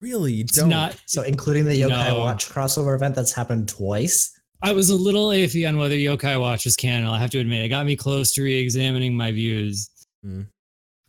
Really, 0.01 0.33
you 0.33 0.43
It's 0.43 0.57
don't. 0.57 0.69
not. 0.69 0.97
So, 1.05 1.21
including 1.21 1.65
the 1.65 1.79
Yokai 1.79 2.07
No. 2.09 2.19
Watch 2.19 2.49
crossover 2.49 2.93
event 2.95 3.15
that's 3.15 3.31
happened 3.31 3.69
twice. 3.69 4.31
I 4.61 4.73
was 4.73 4.89
a 4.89 4.95
little 4.95 5.29
iffy 5.29 5.67
on 5.67 5.77
whether 5.77 5.95
Yokai 5.95 6.39
Watch 6.39 6.65
was 6.65 6.75
canon. 6.75 7.07
I 7.09 7.19
have 7.19 7.29
to 7.31 7.39
admit, 7.39 7.63
it 7.63 7.69
got 7.69 7.85
me 7.85 7.95
close 7.95 8.33
to 8.33 8.43
re-examining 8.43 9.15
my 9.15 9.31
views. 9.31 9.89
Hmm. 10.23 10.43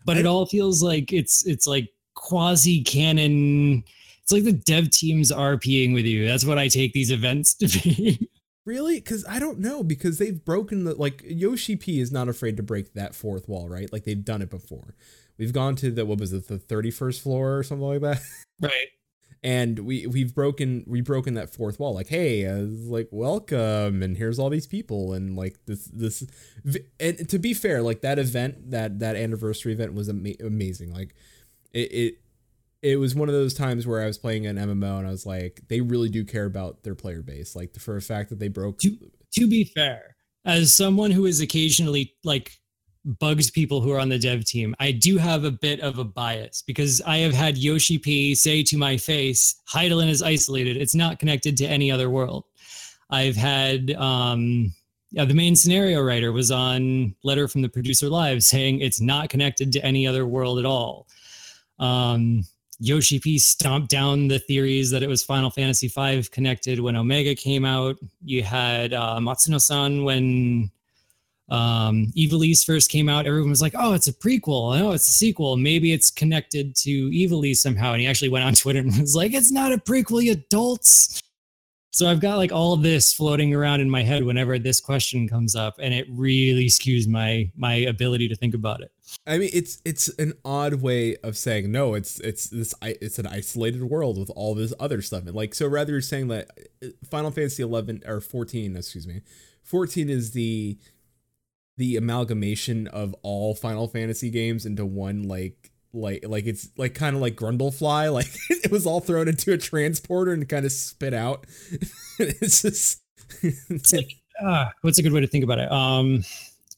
But 0.04 0.16
it 0.16 0.26
all 0.26 0.46
feels 0.46 0.82
like 0.82 1.12
it's 1.12 1.46
it's 1.46 1.66
like 1.66 1.88
quasi 2.14 2.82
canon. 2.82 3.84
It's 4.22 4.32
like 4.32 4.44
the 4.44 4.52
dev 4.52 4.90
teams 4.90 5.32
RPing 5.32 5.92
with 5.92 6.06
you. 6.06 6.26
That's 6.26 6.44
what 6.44 6.58
I 6.58 6.68
take 6.68 6.92
these 6.92 7.10
events 7.10 7.54
to 7.54 7.68
be. 7.68 8.28
Really? 8.66 8.96
Because 8.96 9.24
I 9.26 9.38
don't 9.38 9.58
know. 9.58 9.82
Because 9.82 10.18
they've 10.18 10.44
broken 10.44 10.84
the 10.84 10.94
like 10.94 11.22
Yoshi 11.24 11.76
P 11.76 11.98
is 11.98 12.12
not 12.12 12.28
afraid 12.28 12.56
to 12.58 12.62
break 12.62 12.92
that 12.92 13.14
fourth 13.14 13.48
wall, 13.48 13.68
right? 13.68 13.90
Like 13.92 14.04
they've 14.04 14.24
done 14.24 14.42
it 14.42 14.50
before. 14.50 14.94
We've 15.38 15.52
gone 15.52 15.76
to 15.76 15.90
the 15.90 16.04
what 16.04 16.20
was 16.20 16.32
it, 16.32 16.46
the 16.46 16.58
thirty 16.58 16.90
first 16.90 17.22
floor 17.22 17.56
or 17.56 17.62
something 17.62 17.86
like 17.86 18.02
that, 18.02 18.22
right. 18.60 18.88
And 19.42 19.78
we 19.80 20.06
we've 20.06 20.34
broken 20.34 20.84
we've 20.86 21.04
broken 21.04 21.34
that 21.34 21.54
fourth 21.54 21.80
wall. 21.80 21.94
Like, 21.94 22.08
hey, 22.08 22.46
uh, 22.46 22.58
like 22.58 23.08
welcome, 23.10 24.02
and 24.02 24.16
here's 24.16 24.38
all 24.38 24.50
these 24.50 24.66
people, 24.66 25.12
and 25.12 25.36
like 25.36 25.56
this 25.66 25.84
this, 25.86 26.26
and 26.98 27.28
to 27.28 27.38
be 27.38 27.54
fair, 27.54 27.82
like 27.82 28.02
that 28.02 28.18
event 28.18 28.70
that 28.70 28.98
that 29.00 29.16
anniversary 29.16 29.72
event 29.72 29.94
was 29.94 30.08
ama- 30.08 30.34
amazing. 30.44 30.92
Like, 30.92 31.14
it. 31.72 31.92
it 31.92 32.14
it 32.82 32.96
was 32.96 33.14
one 33.14 33.28
of 33.28 33.34
those 33.34 33.52
times 33.52 33.86
where 33.86 34.02
I 34.02 34.06
was 34.06 34.16
playing 34.16 34.46
an 34.46 34.56
MMO 34.56 34.98
and 34.98 35.06
I 35.06 35.10
was 35.10 35.26
like, 35.26 35.60
they 35.68 35.82
really 35.82 36.08
do 36.08 36.24
care 36.24 36.46
about 36.46 36.82
their 36.82 36.94
player 36.94 37.20
base. 37.20 37.54
Like 37.54 37.78
for 37.78 37.98
a 37.98 38.00
fact 38.00 38.30
that 38.30 38.38
they 38.38 38.48
broke 38.48 38.78
To, 38.78 38.96
to 39.34 39.46
be 39.46 39.64
fair, 39.64 40.16
as 40.44 40.74
someone 40.74 41.10
who 41.10 41.26
is 41.26 41.40
occasionally 41.40 42.14
like 42.24 42.59
bugs 43.04 43.50
people 43.50 43.80
who 43.80 43.92
are 43.92 43.98
on 43.98 44.08
the 44.08 44.18
dev 44.18 44.44
team, 44.44 44.74
I 44.78 44.92
do 44.92 45.16
have 45.16 45.44
a 45.44 45.50
bit 45.50 45.80
of 45.80 45.98
a 45.98 46.04
bias 46.04 46.62
because 46.66 47.00
I 47.06 47.18
have 47.18 47.32
had 47.32 47.58
Yoshi 47.58 47.98
P 47.98 48.34
say 48.34 48.62
to 48.64 48.76
my 48.76 48.96
face, 48.96 49.54
Hydaelyn 49.72 50.08
is 50.08 50.22
isolated. 50.22 50.76
It's 50.76 50.94
not 50.94 51.18
connected 51.18 51.56
to 51.58 51.66
any 51.66 51.90
other 51.90 52.10
world. 52.10 52.44
I've 53.10 53.36
had 53.36 53.92
um 53.92 54.74
yeah, 55.12 55.24
the 55.24 55.34
main 55.34 55.56
scenario 55.56 56.00
writer 56.02 56.30
was 56.30 56.52
on 56.52 57.16
Letter 57.24 57.48
from 57.48 57.62
the 57.62 57.68
Producer 57.68 58.08
Live 58.08 58.44
saying 58.44 58.80
it's 58.80 59.00
not 59.00 59.28
connected 59.28 59.72
to 59.72 59.84
any 59.84 60.06
other 60.06 60.26
world 60.26 60.58
at 60.58 60.64
all. 60.64 61.06
Um 61.78 62.42
Yoshi 62.82 63.18
P 63.18 63.38
stomped 63.38 63.90
down 63.90 64.28
the 64.28 64.38
theories 64.38 64.90
that 64.90 65.02
it 65.02 65.08
was 65.08 65.22
Final 65.22 65.50
Fantasy 65.50 65.88
V 65.88 66.22
connected 66.30 66.80
when 66.80 66.96
Omega 66.96 67.34
came 67.34 67.66
out. 67.66 67.96
You 68.24 68.42
had 68.42 68.94
uh, 68.94 69.18
Matsuno-san 69.20 70.02
when 70.02 70.70
um, 71.50 72.12
Ivalice 72.16 72.64
first 72.64 72.90
came 72.90 73.08
out. 73.08 73.26
Everyone 73.26 73.50
was 73.50 73.62
like, 73.62 73.74
"Oh, 73.76 73.92
it's 73.92 74.06
a 74.06 74.12
prequel. 74.12 74.80
Oh, 74.80 74.92
it's 74.92 75.08
a 75.08 75.12
sequel. 75.12 75.56
Maybe 75.56 75.92
it's 75.92 76.10
connected 76.10 76.76
to 76.76 77.10
Ivalice 77.10 77.56
somehow." 77.56 77.92
And 77.92 78.00
he 78.00 78.06
actually 78.06 78.28
went 78.28 78.44
on 78.44 78.54
Twitter 78.54 78.80
and 78.80 78.96
was 78.98 79.16
like, 79.16 79.34
"It's 79.34 79.52
not 79.52 79.72
a 79.72 79.78
prequel, 79.78 80.22
you 80.22 80.32
adults." 80.32 81.20
So 81.92 82.08
I've 82.08 82.20
got 82.20 82.36
like 82.36 82.52
all 82.52 82.76
this 82.76 83.12
floating 83.12 83.52
around 83.52 83.80
in 83.80 83.90
my 83.90 84.02
head 84.04 84.22
whenever 84.22 84.58
this 84.60 84.80
question 84.80 85.28
comes 85.28 85.56
up, 85.56 85.74
and 85.80 85.92
it 85.92 86.06
really 86.08 86.66
skews 86.66 87.08
my 87.08 87.50
my 87.56 87.74
ability 87.74 88.28
to 88.28 88.36
think 88.36 88.54
about 88.54 88.80
it. 88.80 88.92
I 89.26 89.38
mean, 89.38 89.50
it's 89.52 89.82
it's 89.84 90.08
an 90.20 90.34
odd 90.44 90.74
way 90.74 91.16
of 91.16 91.36
saying 91.36 91.72
no. 91.72 91.94
It's 91.94 92.20
it's 92.20 92.48
this 92.48 92.74
it's 92.82 93.18
an 93.18 93.26
isolated 93.26 93.82
world 93.82 94.18
with 94.18 94.30
all 94.36 94.54
this 94.54 94.72
other 94.78 95.02
stuff. 95.02 95.26
And 95.26 95.34
like 95.34 95.52
so, 95.52 95.66
rather 95.66 96.00
saying 96.00 96.28
that 96.28 96.50
uh, 96.82 96.88
Final 97.10 97.32
Fantasy 97.32 97.64
11 97.64 98.04
or 98.06 98.20
14, 98.20 98.76
excuse 98.76 99.08
me, 99.08 99.22
14 99.64 100.08
is 100.08 100.30
the 100.30 100.78
the 101.80 101.96
amalgamation 101.96 102.86
of 102.88 103.14
all 103.22 103.54
Final 103.54 103.88
Fantasy 103.88 104.28
games 104.28 104.66
into 104.66 104.84
one 104.84 105.22
like 105.22 105.70
like 105.94 106.26
like 106.28 106.46
it's 106.46 106.68
like 106.76 106.94
kind 106.94 107.16
of 107.16 107.22
like 107.22 107.36
Brundlefly, 107.36 108.12
like 108.12 108.28
it 108.50 108.70
was 108.70 108.86
all 108.86 109.00
thrown 109.00 109.28
into 109.28 109.54
a 109.54 109.58
transporter 109.58 110.32
and 110.32 110.46
kind 110.46 110.66
of 110.66 110.72
spit 110.72 111.14
out. 111.14 111.46
it's 112.18 112.60
just 112.60 113.02
It's 113.42 113.92
like, 113.94 114.12
uh, 114.42 114.66
what's 114.82 114.98
a 114.98 115.02
good 115.02 115.12
way 115.12 115.22
to 115.22 115.26
think 115.26 115.42
about 115.42 115.58
it? 115.58 115.72
Um, 115.72 116.22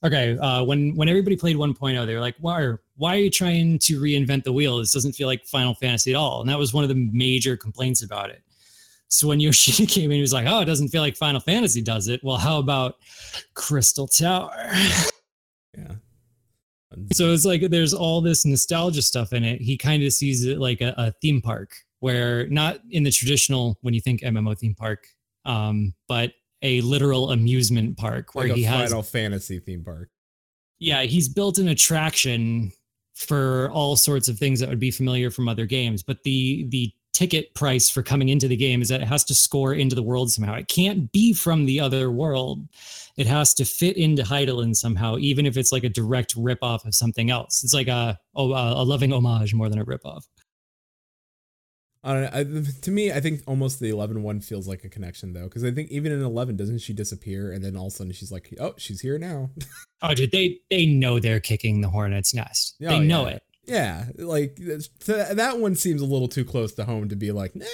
okay, 0.04 0.38
uh, 0.38 0.62
when 0.62 0.94
when 0.94 1.08
everybody 1.08 1.36
played 1.36 1.56
1.0, 1.56 2.06
they 2.06 2.14
were 2.14 2.20
like, 2.20 2.36
"Why 2.38 2.60
are 2.60 2.80
why 2.96 3.16
are 3.16 3.18
you 3.18 3.30
trying 3.30 3.80
to 3.80 4.00
reinvent 4.00 4.44
the 4.44 4.52
wheel? 4.52 4.78
This 4.78 4.92
doesn't 4.92 5.14
feel 5.14 5.26
like 5.26 5.44
Final 5.46 5.74
Fantasy 5.74 6.12
at 6.12 6.16
all." 6.16 6.40
And 6.40 6.48
that 6.48 6.58
was 6.58 6.72
one 6.72 6.84
of 6.84 6.88
the 6.88 7.10
major 7.12 7.56
complaints 7.56 8.04
about 8.04 8.30
it. 8.30 8.42
So 9.12 9.28
when 9.28 9.40
Yoshida 9.40 9.86
came 9.92 10.10
in, 10.10 10.16
he 10.16 10.20
was 10.20 10.32
like, 10.32 10.46
"Oh, 10.48 10.60
it 10.60 10.64
doesn't 10.64 10.88
feel 10.88 11.02
like 11.02 11.16
Final 11.16 11.40
Fantasy 11.40 11.82
does 11.82 12.08
it." 12.08 12.20
Well, 12.24 12.38
how 12.38 12.58
about 12.58 12.96
Crystal 13.54 14.08
Tower? 14.08 14.50
yeah. 15.76 15.94
so 17.12 17.30
it's 17.30 17.44
like 17.44 17.62
there's 17.70 17.94
all 17.94 18.20
this 18.20 18.44
nostalgia 18.44 19.02
stuff 19.02 19.32
in 19.32 19.44
it. 19.44 19.60
He 19.60 19.76
kind 19.76 20.02
of 20.02 20.12
sees 20.12 20.44
it 20.44 20.58
like 20.58 20.80
a, 20.80 20.94
a 20.96 21.12
theme 21.22 21.42
park, 21.42 21.74
where 22.00 22.48
not 22.48 22.80
in 22.90 23.02
the 23.02 23.10
traditional 23.10 23.78
when 23.82 23.94
you 23.94 24.00
think 24.00 24.22
MMO 24.22 24.58
theme 24.58 24.74
park, 24.74 25.06
um, 25.44 25.94
but 26.08 26.32
a 26.62 26.80
literal 26.80 27.32
amusement 27.32 27.96
park 27.96 28.34
where 28.34 28.48
like 28.48 28.56
he 28.56 28.62
has 28.62 28.90
Final 28.90 29.02
Fantasy 29.02 29.58
theme 29.58 29.84
park. 29.84 30.08
yeah 30.78 31.02
he's 31.02 31.28
built 31.28 31.58
an 31.58 31.68
attraction 31.68 32.72
for 33.14 33.68
all 33.72 33.96
sorts 33.96 34.28
of 34.28 34.38
things 34.38 34.60
that 34.60 34.68
would 34.68 34.80
be 34.80 34.90
familiar 34.90 35.30
from 35.30 35.48
other 35.48 35.66
games 35.66 36.02
but 36.02 36.22
the 36.22 36.66
the 36.70 36.92
ticket 37.12 37.54
price 37.54 37.90
for 37.90 38.02
coming 38.02 38.28
into 38.28 38.48
the 38.48 38.56
game 38.56 38.82
is 38.82 38.88
that 38.88 39.02
it 39.02 39.08
has 39.08 39.24
to 39.24 39.34
score 39.34 39.74
into 39.74 39.94
the 39.94 40.02
world 40.02 40.30
somehow. 40.30 40.54
It 40.54 40.68
can't 40.68 41.10
be 41.12 41.32
from 41.32 41.66
the 41.66 41.80
other 41.80 42.10
world. 42.10 42.66
It 43.16 43.26
has 43.26 43.52
to 43.54 43.64
fit 43.64 43.96
into 43.96 44.22
Hydaelyn 44.22 44.74
somehow 44.74 45.18
even 45.18 45.46
if 45.46 45.56
it's 45.56 45.72
like 45.72 45.84
a 45.84 45.88
direct 45.88 46.34
rip 46.36 46.58
off 46.62 46.84
of 46.84 46.94
something 46.94 47.30
else. 47.30 47.62
It's 47.62 47.74
like 47.74 47.88
a 47.88 48.18
oh, 48.34 48.52
a 48.52 48.84
loving 48.84 49.12
homage 49.12 49.54
more 49.54 49.68
than 49.68 49.78
a 49.78 49.84
rip 49.84 50.04
off 50.04 50.26
I 52.04 52.12
don't 52.14 52.22
know. 52.22 52.60
I, 52.60 52.80
to 52.82 52.90
me, 52.90 53.12
I 53.12 53.20
think 53.20 53.42
almost 53.46 53.78
the 53.78 53.90
11 53.90 54.22
one 54.24 54.40
feels 54.40 54.66
like 54.66 54.82
a 54.82 54.88
connection 54.88 55.32
though, 55.32 55.44
because 55.44 55.62
I 55.62 55.70
think 55.70 55.90
even 55.90 56.10
in 56.10 56.20
11, 56.20 56.56
doesn't 56.56 56.78
she 56.78 56.92
disappear? 56.92 57.52
And 57.52 57.64
then 57.64 57.76
all 57.76 57.86
of 57.86 57.92
a 57.92 57.96
sudden 57.96 58.12
she's 58.12 58.32
like, 58.32 58.52
oh, 58.60 58.74
she's 58.76 59.00
here 59.00 59.18
now. 59.18 59.50
oh 60.02 60.14
dude 60.14 60.32
they 60.32 60.58
they 60.70 60.86
know 60.86 61.20
they're 61.20 61.40
kicking 61.40 61.80
the 61.80 61.88
hornet's 61.88 62.34
nest. 62.34 62.76
Oh, 62.82 62.88
they 62.88 62.98
know 62.98 63.28
yeah. 63.28 63.34
it 63.34 63.42
yeah, 63.64 64.06
like 64.16 64.56
th- 64.56 64.88
that 65.04 65.58
one 65.58 65.74
seems 65.74 66.00
a 66.00 66.06
little 66.06 66.28
too 66.28 66.44
close 66.44 66.72
to 66.74 66.84
home 66.84 67.08
to 67.08 67.16
be 67.16 67.32
like, 67.32 67.54
nah. 67.54 67.64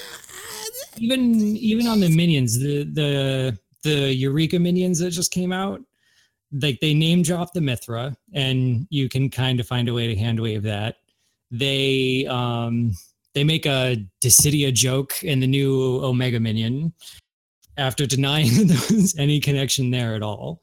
even 0.99 1.35
even 1.57 1.87
on 1.87 2.01
the 2.01 2.15
minions 2.15 2.59
the 2.59 2.85
the 2.85 3.59
the 3.85 4.15
eureka 4.15 4.59
minions 4.59 4.99
that 4.99 5.11
just 5.11 5.33
came 5.33 5.53
out 5.53 5.81
like 6.53 6.79
they 6.81 6.95
name 6.95 7.23
drop 7.23 7.53
the 7.53 7.61
mithra 7.61 8.17
and 8.33 8.87
you 8.91 9.09
can 9.09 9.31
kind 9.31 9.61
of 9.61 9.67
find 9.67 9.89
a 9.89 9.95
way 9.95 10.07
to 10.07 10.17
hand 10.17 10.41
wave 10.41 10.63
that 10.63 10.97
they 11.51 12.27
um 12.27 12.93
they 13.35 13.45
make 13.45 13.67
a 13.67 14.05
Dissidia 14.21 14.73
joke 14.73 15.23
in 15.23 15.41
the 15.41 15.47
new 15.47 16.03
omega 16.05 16.41
minion 16.41 16.93
after 17.77 18.07
denying 18.07 18.51
there 18.67 18.77
was 18.91 19.17
any 19.19 19.41
connection 19.41 19.91
there 19.91 20.15
at 20.15 20.23
all 20.23 20.63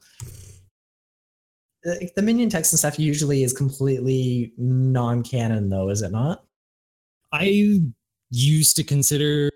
The, 1.86 2.10
the 2.16 2.22
minion 2.22 2.50
text 2.50 2.72
and 2.72 2.80
stuff 2.80 2.98
usually 2.98 3.44
is 3.44 3.52
completely 3.52 4.52
non-canon, 4.58 5.68
though, 5.70 5.88
is 5.88 6.02
it 6.02 6.10
not? 6.10 6.42
i 7.32 7.80
used 8.30 8.76
to 8.76 8.84
consider 8.84 9.50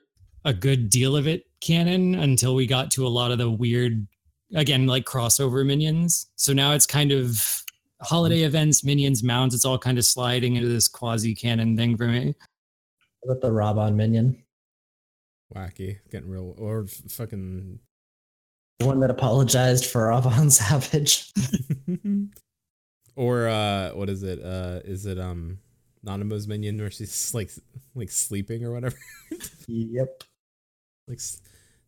a 0.44 0.52
good 0.52 0.90
deal 0.90 1.16
of 1.16 1.26
it 1.26 1.44
canon 1.60 2.14
until 2.16 2.54
we 2.54 2.66
got 2.66 2.90
to 2.90 3.06
a 3.06 3.08
lot 3.08 3.30
of 3.30 3.38
the 3.38 3.50
weird 3.50 4.06
again 4.54 4.86
like 4.86 5.04
crossover 5.04 5.64
minions 5.64 6.30
so 6.36 6.52
now 6.52 6.72
it's 6.72 6.86
kind 6.86 7.12
of 7.12 7.62
holiday 8.02 8.38
mm-hmm. 8.38 8.46
events 8.46 8.82
minions 8.82 9.22
mounts 9.22 9.54
it's 9.54 9.64
all 9.64 9.78
kind 9.78 9.98
of 9.98 10.04
sliding 10.04 10.56
into 10.56 10.68
this 10.68 10.88
quasi 10.88 11.34
canon 11.34 11.76
thing 11.76 11.96
for 11.96 12.06
me 12.06 12.34
What 13.20 13.36
about 13.36 13.46
the 13.46 13.52
Robon 13.52 13.94
minion, 13.94 14.42
Wacky, 15.54 15.98
getting 16.10 16.30
real, 16.30 16.54
or 16.58 16.86
fucking. 16.86 17.78
The 18.80 18.86
one 18.86 19.00
that 19.00 19.10
apologized 19.10 19.86
for 19.86 20.08
Robon 20.08 20.50
Savage. 20.60 21.30
or 23.16 23.48
uh, 23.48 23.90
what 23.90 24.08
is 24.08 24.22
it? 24.22 24.42
Uh, 24.42 24.80
is 24.84 25.06
it 25.06 25.18
um, 25.18 25.58
Nanamo's 26.04 26.48
minion 26.48 26.78
where 26.78 26.90
she's 26.90 27.34
like 27.34 27.50
like 27.94 28.10
sleeping 28.10 28.64
or 28.64 28.72
whatever? 28.72 28.96
yep. 29.68 30.24
like 31.06 31.18
s- 31.18 31.40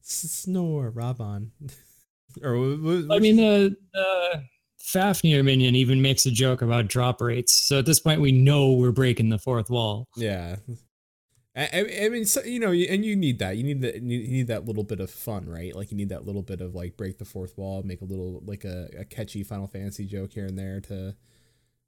s- 0.05 0.31
snore, 0.31 0.93
Robon. 0.93 1.49
or 2.43 2.55
wh- 2.57 2.81
wh- 2.81 3.13
i 3.15 3.19
mean 3.19 3.37
the 3.37 3.77
the 3.93 4.43
fafnir 4.81 5.43
minion 5.43 5.75
even 5.77 6.01
makes 6.01 6.25
a 6.25 6.31
joke 6.31 6.63
about 6.63 6.89
drop 6.89 7.21
rates 7.21 7.53
so 7.55 7.79
at 7.79 7.85
this 7.85 8.01
point 8.01 8.23
we 8.23 8.33
know 8.33 8.73
we're 8.73 8.91
breaking 8.91 9.29
the 9.29 9.39
fourth 9.39 9.69
wall 9.69 10.09
Yeah. 10.17 10.57
I, 11.55 11.87
I- 12.05 12.09
mean, 12.09 12.25
so, 12.25 12.43
you 12.43 12.59
know, 12.61 12.73
and 12.73 13.05
you 13.05 13.15
need 13.15 13.39
that. 13.41 13.57
You 13.59 13.63
need 13.63 13.83
that. 13.83 13.97
You 13.97 14.19
need 14.19 14.47
that 14.47 14.65
little 14.65 14.85
bit 14.85 15.01
of 15.01 15.11
fun, 15.11 15.49
right? 15.49 15.75
Like 15.75 15.91
you 15.91 15.97
need 15.97 16.09
that 16.09 16.25
little 16.25 16.43
bit 16.43 16.61
of 16.61 16.75
like 16.75 16.97
break 16.97 17.19
the 17.19 17.25
fourth 17.27 17.57
wall, 17.59 17.83
make 17.83 18.01
a 18.01 18.05
little 18.07 18.43
like 18.47 18.65
a, 18.65 18.89
a 18.99 19.05
catchy 19.05 19.43
Final 19.43 19.67
Fantasy 19.67 20.07
joke 20.07 20.33
here 20.33 20.47
and 20.47 20.59
there 20.59 20.81
to 20.83 21.15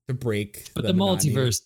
to 0.09 0.15
break. 0.15 0.71
but 0.75 0.85
the, 0.85 0.93
monotony. 0.93 1.35
multiverse 1.35 1.63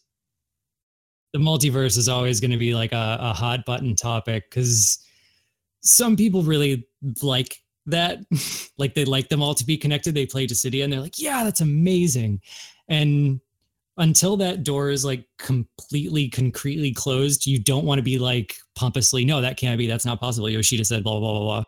the 1.32 1.38
multiverse 1.38 1.98
is 1.98 2.08
always 2.08 2.40
going 2.40 2.50
to 2.50 2.56
be 2.56 2.74
like 2.74 2.92
a, 2.92 3.18
a 3.20 3.32
hot 3.32 3.64
button 3.66 3.94
topic 3.94 4.48
because 4.48 4.98
some 5.82 6.16
people 6.16 6.42
really 6.42 6.86
like 7.22 7.56
that 7.86 8.18
like 8.78 8.94
they 8.94 9.04
like 9.04 9.28
them 9.28 9.42
all 9.42 9.54
to 9.54 9.64
be 9.66 9.76
connected 9.76 10.14
they 10.14 10.24
play 10.26 10.46
Dissidia 10.46 10.84
and 10.84 10.92
they're 10.92 11.00
like 11.00 11.18
yeah 11.18 11.44
that's 11.44 11.60
amazing 11.60 12.40
and 12.88 13.40
until 13.98 14.36
that 14.36 14.64
door 14.64 14.90
is 14.90 15.04
like 15.04 15.26
completely 15.38 16.28
concretely 16.28 16.92
closed 16.92 17.46
you 17.46 17.58
don't 17.58 17.84
want 17.84 17.98
to 17.98 18.02
be 18.02 18.18
like 18.18 18.56
pompously 18.74 19.24
no 19.24 19.40
that 19.40 19.56
can't 19.56 19.78
be 19.78 19.86
that's 19.86 20.06
not 20.06 20.20
possible 20.20 20.48
yoshida 20.48 20.84
said 20.84 21.04
blah 21.04 21.18
blah 21.18 21.32
blah 21.32 21.44
blah 21.44 21.64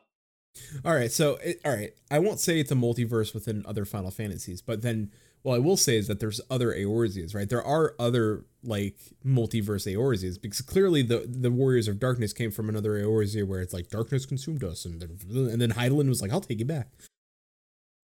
All 0.84 0.94
right, 0.94 1.10
so 1.10 1.36
it, 1.36 1.60
all 1.64 1.72
right, 1.72 1.92
I 2.10 2.18
won't 2.18 2.40
say 2.40 2.60
it's 2.60 2.70
a 2.70 2.74
multiverse 2.74 3.34
within 3.34 3.64
other 3.66 3.84
Final 3.84 4.10
Fantasies, 4.10 4.60
but 4.62 4.82
then 4.82 5.10
what 5.42 5.56
I 5.56 5.58
will 5.58 5.76
say 5.76 5.96
is 5.96 6.06
that 6.08 6.20
there's 6.20 6.40
other 6.50 6.72
Eorzeas, 6.72 7.34
right? 7.34 7.48
There 7.48 7.62
are 7.62 7.94
other 7.98 8.44
like 8.62 8.98
multiverse 9.24 9.90
Eorzeas 9.90 10.40
because 10.40 10.60
clearly 10.60 11.02
the 11.02 11.26
the 11.26 11.50
Warriors 11.50 11.88
of 11.88 11.98
Darkness 11.98 12.32
came 12.32 12.50
from 12.50 12.68
another 12.68 12.92
Eorzea 12.92 13.46
where 13.46 13.60
it's 13.60 13.72
like 13.72 13.88
darkness 13.88 14.26
consumed 14.26 14.62
us, 14.64 14.84
and 14.84 15.00
then 15.00 15.18
and 15.50 15.60
then 15.60 15.70
Hydaelyn 15.70 16.08
was 16.08 16.20
like, 16.20 16.32
I'll 16.32 16.40
take 16.40 16.58
you 16.58 16.66
back. 16.66 16.88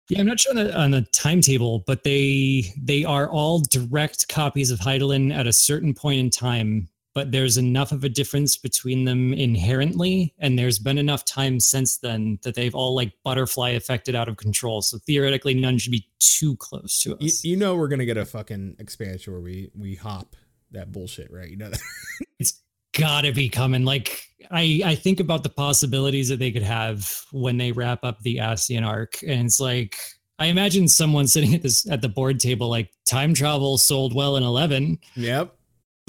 Yeah, 0.09 0.20
I'm 0.20 0.26
not 0.26 0.40
sure 0.40 0.50
on 0.50 0.57
the, 0.57 0.78
on 0.78 0.90
the 0.90 1.03
timetable, 1.12 1.84
but 1.86 2.05
they 2.05 2.64
they 2.76 3.05
are 3.05 3.28
all 3.30 3.61
direct 3.61 4.28
copies 4.28 4.70
of 4.70 4.78
Hydaelyn 4.80 5.34
at 5.34 5.46
a 5.46 5.53
certain 5.53 5.94
point 5.94 6.20
in 6.20 6.30
time. 6.30 6.88
But 7.14 7.30
there's 7.30 7.59
enough 7.59 7.92
of 7.92 8.05
a 8.05 8.09
difference 8.09 8.57
between 8.57 9.05
them 9.05 9.34
inherently, 9.34 10.34
and 10.38 10.59
there's 10.59 10.78
been 10.78 10.96
enough 10.96 11.26
time 11.26 11.61
since 11.61 11.98
then 11.98 12.38
that 12.42 12.55
they've 12.55 12.74
all 12.74 12.94
like 12.94 13.12
butterfly 13.22 13.70
affected 13.70 14.14
out 14.14 14.28
of 14.28 14.38
control. 14.38 14.80
So 14.80 14.96
theoretically, 14.98 15.53
none 15.53 15.76
should 15.76 15.92
be 15.92 16.09
too 16.20 16.57
close 16.57 17.00
to 17.03 17.16
You, 17.20 17.26
us. 17.26 17.44
you 17.44 17.57
know 17.57 17.76
we're 17.76 17.88
gonna 17.88 18.07
get 18.07 18.16
a 18.16 18.24
fucking 18.24 18.76
expansion 18.78 19.32
where 19.34 19.42
we 19.42 19.70
we 19.74 19.94
hop 19.94 20.36
that 20.70 20.90
bullshit, 20.90 21.30
right? 21.30 21.50
You 21.50 21.59
know 21.59 21.70
that. 21.70 22.53
Gotta 22.97 23.32
be 23.32 23.49
coming. 23.49 23.84
Like 23.84 24.28
I 24.51 24.82
I 24.84 24.95
think 24.95 25.20
about 25.20 25.43
the 25.43 25.49
possibilities 25.49 26.28
that 26.28 26.38
they 26.38 26.51
could 26.53 26.62
have 26.62 27.24
when 27.32 27.57
they 27.57 27.72
wrap 27.72 28.05
up 28.05 28.20
the 28.20 28.36
Ascian 28.38 28.86
arc, 28.86 29.22
and 29.22 29.47
it's 29.47 29.61
like 29.61 29.97
I 30.38 30.47
imagine 30.47 30.88
someone 30.88 31.26
sitting 31.28 31.55
at 31.55 31.62
this 31.62 31.88
at 31.90 32.03
the 32.03 32.09
board 32.09 32.38
table 32.40 32.68
like 32.68 32.90
time 33.07 33.32
travel 33.34 33.78
sold 33.78 34.14
well 34.14 34.36
in 34.36 34.43
eleven. 34.43 34.99
yep. 35.16 35.55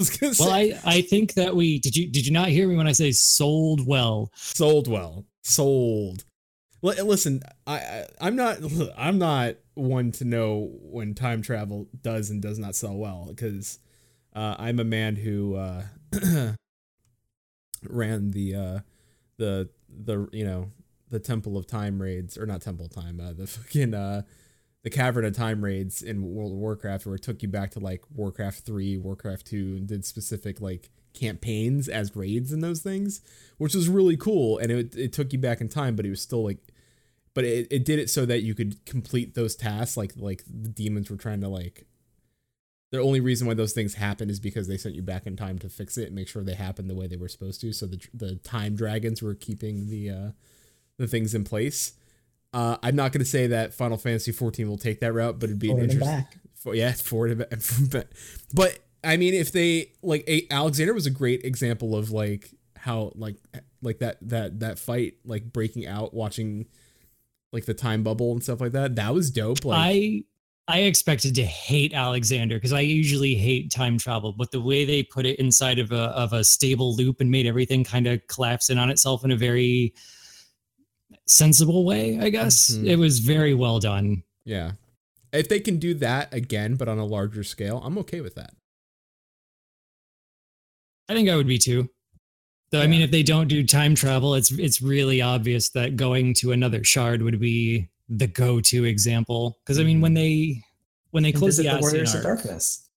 I 0.00 0.32
Well, 0.40 0.50
I, 0.50 0.78
I 0.84 1.00
think 1.02 1.34
that 1.34 1.54
we 1.54 1.78
did 1.78 1.94
you 1.96 2.10
did 2.10 2.26
you 2.26 2.32
not 2.32 2.48
hear 2.48 2.66
me 2.68 2.76
when 2.76 2.88
I 2.88 2.92
say 2.92 3.12
sold 3.12 3.86
well? 3.86 4.30
sold 4.34 4.88
well 4.88 5.24
sold 5.44 6.24
Li- 6.82 7.00
listen 7.02 7.42
I, 7.66 7.76
I 7.76 8.06
i'm 8.20 8.34
not 8.34 8.58
i'm 8.96 9.18
not 9.18 9.56
one 9.74 10.10
to 10.12 10.24
know 10.24 10.70
when 10.82 11.14
time 11.14 11.42
travel 11.42 11.86
does 12.02 12.30
and 12.30 12.40
does 12.42 12.58
not 12.58 12.74
sell 12.74 12.94
well 12.94 13.26
because 13.28 13.78
uh, 14.34 14.54
i'm 14.58 14.80
a 14.80 14.84
man 14.84 15.16
who 15.16 15.54
uh, 15.56 15.82
ran 17.88 18.30
the 18.30 18.54
uh, 18.54 18.78
the 19.36 19.68
the 19.88 20.28
you 20.32 20.44
know 20.44 20.70
the 21.10 21.20
temple 21.20 21.56
of 21.56 21.66
time 21.66 22.00
raids 22.00 22.36
or 22.36 22.46
not 22.46 22.60
temple 22.60 22.88
time 22.88 23.20
uh, 23.20 23.32
the 23.32 23.46
fucking 23.46 23.94
uh 23.94 24.22
the 24.84 24.90
cavern 24.90 25.24
of 25.24 25.34
time 25.34 25.64
raids 25.64 26.02
in 26.02 26.22
world 26.34 26.52
of 26.52 26.58
warcraft 26.58 27.06
where 27.06 27.14
it 27.14 27.22
took 27.22 27.42
you 27.42 27.48
back 27.48 27.70
to 27.72 27.80
like 27.80 28.02
warcraft 28.14 28.60
3 28.60 28.98
warcraft 28.98 29.46
2 29.46 29.56
and 29.78 29.88
did 29.88 30.04
specific 30.04 30.60
like 30.60 30.90
campaigns 31.14 31.88
as 31.88 32.14
raids 32.14 32.52
and 32.52 32.62
those 32.62 32.80
things 32.80 33.20
which 33.56 33.74
was 33.74 33.88
really 33.88 34.16
cool. 34.16 34.58
And 34.58 34.70
it, 34.70 34.96
it 34.96 35.12
took 35.12 35.32
you 35.32 35.38
back 35.38 35.60
in 35.60 35.68
time 35.68 35.96
but 35.96 36.04
it 36.04 36.10
was 36.10 36.20
still 36.20 36.44
like 36.44 36.58
but 37.32 37.44
it, 37.44 37.66
it 37.70 37.84
did 37.84 37.98
it 37.98 38.10
so 38.10 38.26
that 38.26 38.42
you 38.42 38.54
could 38.54 38.84
complete 38.84 39.34
those 39.34 39.56
tasks 39.56 39.96
like 39.96 40.12
like 40.16 40.44
the 40.46 40.68
demons 40.68 41.10
were 41.10 41.16
trying 41.16 41.40
to 41.40 41.48
like 41.48 41.86
the 42.94 43.02
only 43.02 43.20
reason 43.20 43.46
why 43.46 43.54
those 43.54 43.72
things 43.72 43.94
happen 43.94 44.30
is 44.30 44.38
because 44.38 44.68
they 44.68 44.76
sent 44.76 44.94
you 44.94 45.02
back 45.02 45.26
in 45.26 45.36
time 45.36 45.58
to 45.58 45.68
fix 45.68 45.98
it 45.98 46.06
and 46.06 46.14
make 46.14 46.28
sure 46.28 46.42
they 46.42 46.54
happened 46.54 46.88
the 46.88 46.94
way 46.94 47.06
they 47.06 47.16
were 47.16 47.28
supposed 47.28 47.60
to 47.60 47.72
so 47.72 47.86
the 47.86 48.00
the 48.14 48.36
time 48.36 48.76
dragons 48.76 49.22
were 49.22 49.34
keeping 49.34 49.88
the 49.88 50.10
uh 50.10 50.30
the 50.96 51.08
things 51.08 51.34
in 51.34 51.42
place 51.44 51.94
uh 52.52 52.76
i'm 52.82 52.94
not 52.94 53.10
going 53.10 53.18
to 53.20 53.28
say 53.28 53.46
that 53.48 53.74
final 53.74 53.96
fantasy 53.98 54.30
14 54.30 54.68
will 54.68 54.78
take 54.78 55.00
that 55.00 55.12
route 55.12 55.38
but 55.38 55.50
it'd 55.50 55.58
be 55.58 55.70
an 55.70 55.76
Forward 55.76 55.90
and 55.90 55.92
interesting 55.92 56.20
back. 56.20 56.38
for, 56.54 56.74
yeah, 56.74 56.92
forward 56.92 57.30
and 57.50 57.90
back. 57.90 58.06
But 58.54 58.78
I 59.04 59.16
mean, 59.16 59.34
if 59.34 59.52
they 59.52 59.92
like 60.02 60.24
a, 60.26 60.46
Alexander 60.50 60.94
was 60.94 61.06
a 61.06 61.10
great 61.10 61.44
example 61.44 61.94
of 61.94 62.10
like 62.10 62.50
how 62.76 63.12
like 63.14 63.36
like 63.82 63.98
that 63.98 64.16
that 64.22 64.60
that 64.60 64.78
fight 64.78 65.14
like 65.24 65.52
breaking 65.52 65.86
out, 65.86 66.14
watching 66.14 66.66
like 67.52 67.66
the 67.66 67.74
time 67.74 68.02
bubble 68.02 68.32
and 68.32 68.42
stuff 68.42 68.60
like 68.60 68.72
that. 68.72 68.96
That 68.96 69.14
was 69.14 69.30
dope. 69.30 69.64
Like 69.64 69.78
I 69.78 70.24
I 70.66 70.80
expected 70.80 71.34
to 71.34 71.44
hate 71.44 71.92
Alexander 71.92 72.56
because 72.56 72.72
I 72.72 72.80
usually 72.80 73.34
hate 73.34 73.70
time 73.70 73.98
travel, 73.98 74.32
but 74.32 74.50
the 74.50 74.60
way 74.62 74.86
they 74.86 75.02
put 75.02 75.26
it 75.26 75.38
inside 75.38 75.78
of 75.78 75.92
a 75.92 76.04
of 76.16 76.32
a 76.32 76.42
stable 76.42 76.96
loop 76.96 77.20
and 77.20 77.30
made 77.30 77.46
everything 77.46 77.84
kind 77.84 78.06
of 78.06 78.26
collapse 78.28 78.70
in 78.70 78.78
on 78.78 78.88
itself 78.88 79.24
in 79.24 79.30
a 79.30 79.36
very 79.36 79.92
sensible 81.26 81.84
way, 81.84 82.18
I 82.18 82.30
guess. 82.30 82.70
Mhm. 82.70 82.86
It 82.86 82.96
was 82.96 83.18
very 83.18 83.54
well 83.54 83.78
done. 83.78 84.22
yeah, 84.46 84.72
if 85.32 85.48
they 85.48 85.58
can 85.60 85.78
do 85.78 85.94
that 85.94 86.32
again, 86.32 86.76
but 86.76 86.86
on 86.88 86.98
a 86.98 87.04
larger 87.04 87.42
scale, 87.44 87.80
I'm 87.84 87.96
okay 87.98 88.20
with 88.20 88.34
that. 88.36 88.54
I 91.08 91.14
think 91.14 91.28
I 91.28 91.36
would 91.36 91.46
be 91.46 91.58
too. 91.58 91.90
Though 92.70 92.80
I 92.80 92.86
mean 92.86 93.02
if 93.02 93.10
they 93.10 93.22
don't 93.22 93.48
do 93.48 93.62
time 93.64 93.94
travel, 93.94 94.34
it's 94.34 94.50
it's 94.50 94.80
really 94.82 95.20
obvious 95.20 95.68
that 95.70 95.96
going 95.96 96.34
to 96.34 96.52
another 96.52 96.82
shard 96.84 97.22
would 97.22 97.38
be 97.38 97.88
the 98.08 98.26
go-to 98.26 98.84
example. 98.84 99.58
Because 99.64 99.78
I 99.78 99.84
mean 99.84 100.00
when 100.00 100.12
mm. 100.12 100.16
they 100.16 100.62
when 101.10 101.22
they 101.22 101.32
close 101.32 101.56
visit 101.56 101.70
the, 101.70 101.76
the 101.76 101.80
Warriors 101.80 102.12
Ascian 102.14 102.18
of 102.18 102.22
Darkness. 102.24 102.88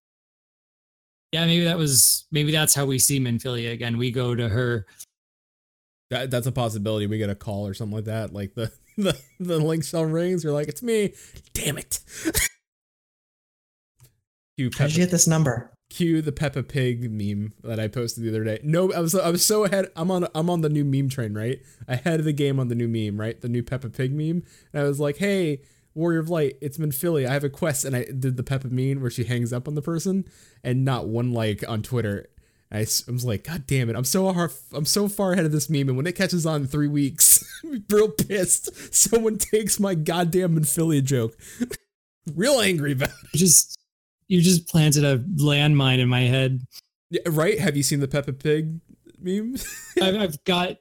Yeah, 1.32 1.46
maybe 1.46 1.66
that 1.66 1.78
was 1.78 2.26
maybe 2.32 2.52
that's 2.52 2.74
how 2.74 2.86
we 2.86 3.00
see 3.00 3.20
Minfilia 3.20 3.72
again. 3.74 3.98
We 3.98 4.12
go 4.12 4.34
to 4.34 4.48
her 4.48 4.88
That 6.10 6.32
that's 6.32 6.48
a 6.48 6.52
possibility. 6.52 7.06
We 7.08 7.18
get 7.18 7.30
a 7.30 7.36
call 7.36 7.68
or 7.68 7.74
something 7.74 7.96
like 7.96 8.06
that. 8.06 8.34
Like 8.34 8.54
the 8.54 8.72
the 8.98 9.20
the 9.40 9.60
link 9.60 9.84
shell 9.84 10.06
rings. 10.06 10.44
You're 10.44 10.54
like, 10.54 10.68
it's 10.68 10.82
me. 10.82 11.14
Damn 11.54 11.78
it. 11.78 12.00
Cue 14.58 14.72
How 14.78 14.88
did 14.88 14.96
you 14.96 15.04
get 15.04 15.12
this 15.12 15.28
number? 15.28 15.72
Cue 15.98 16.22
the 16.22 16.32
Peppa 16.32 16.62
Pig 16.62 17.12
meme 17.12 17.54
that 17.64 17.80
I 17.80 17.88
posted 17.88 18.24
the 18.24 18.30
other 18.30 18.44
day. 18.44 18.60
No, 18.64 18.94
I 18.94 19.00
was 19.00 19.16
I 19.16 19.32
was 19.32 19.44
so 19.44 19.64
ahead. 19.64 19.88
I'm 19.96 20.12
on 20.12 20.28
I'm 20.36 20.50
on 20.50 20.62
the 20.62 20.70
new 20.70 20.86
meme 20.86 21.10
train, 21.10 21.34
right? 21.34 21.60
Ahead 21.88 22.20
of 22.20 22.26
the 22.26 22.34
game 22.34 22.60
on 22.60 22.68
the 22.68 22.76
new 22.76 22.88
meme, 22.88 23.20
right? 23.20 23.40
The 23.40 23.50
new 23.50 23.64
Peppa 23.64 23.90
Pig 23.90 24.14
meme. 24.14 24.44
And 24.74 24.84
I 24.84 24.84
was 24.84 25.00
like, 25.00 25.18
hey, 25.18 25.62
Warrior 25.96 26.20
of 26.20 26.30
Light, 26.30 26.58
it's 26.62 26.78
Minfilia. 26.78 27.28
I 27.28 27.34
have 27.34 27.44
a 27.44 27.50
quest, 27.50 27.84
and 27.84 27.96
I 27.96 28.04
did 28.04 28.38
the 28.38 28.44
Peppa 28.44 28.68
meme 28.68 29.02
where 29.02 29.10
she 29.10 29.24
hangs 29.24 29.52
up 29.52 29.68
on 29.68 29.74
the 29.74 29.82
person, 29.82 30.26
and 30.64 30.86
not 30.86 31.08
one 31.08 31.32
like 31.32 31.68
on 31.68 31.82
Twitter. 31.82 32.30
I 32.72 32.82
was 32.82 33.26
like, 33.26 33.46
God 33.46 33.66
damn 33.66 33.90
it! 33.90 33.96
I'm 33.96 34.04
so 34.04 34.28
I'm 34.74 34.86
so 34.86 35.08
far 35.08 35.34
ahead 35.34 35.46
of 35.46 35.52
this 35.52 35.70
meme, 35.70 35.88
and 35.88 35.98
when 35.98 36.06
it 36.06 36.16
catches 36.16 36.46
on 36.46 36.62
in 36.62 36.68
three 36.68 36.88
weeks, 36.88 37.44
I'm 37.64 37.84
real 37.90 38.10
pissed. 38.10 38.94
Someone 38.94 39.38
takes 39.38 39.80
my 39.80 39.96
goddamn 39.96 40.60
Minfilia 40.60 41.04
joke. 41.04 41.36
real 42.36 42.60
angry 42.60 42.92
about. 42.92 43.10
It. 43.34 43.38
just 43.38 43.77
you 44.28 44.42
just 44.42 44.68
planted 44.68 45.04
a 45.04 45.20
landmine 45.20 46.00
in 46.00 46.10
my 46.10 46.22
head. 46.22 46.62
Yeah, 47.10 47.22
right? 47.28 47.60
Have 47.60 47.78
you 47.78 47.84
seen 47.84 48.00
the 48.00 48.08
Peppa 48.08 48.34
Pig 48.34 48.80
meme? 49.20 49.56
I've, 50.02 50.16
I've 50.16 50.44
got 50.44 50.78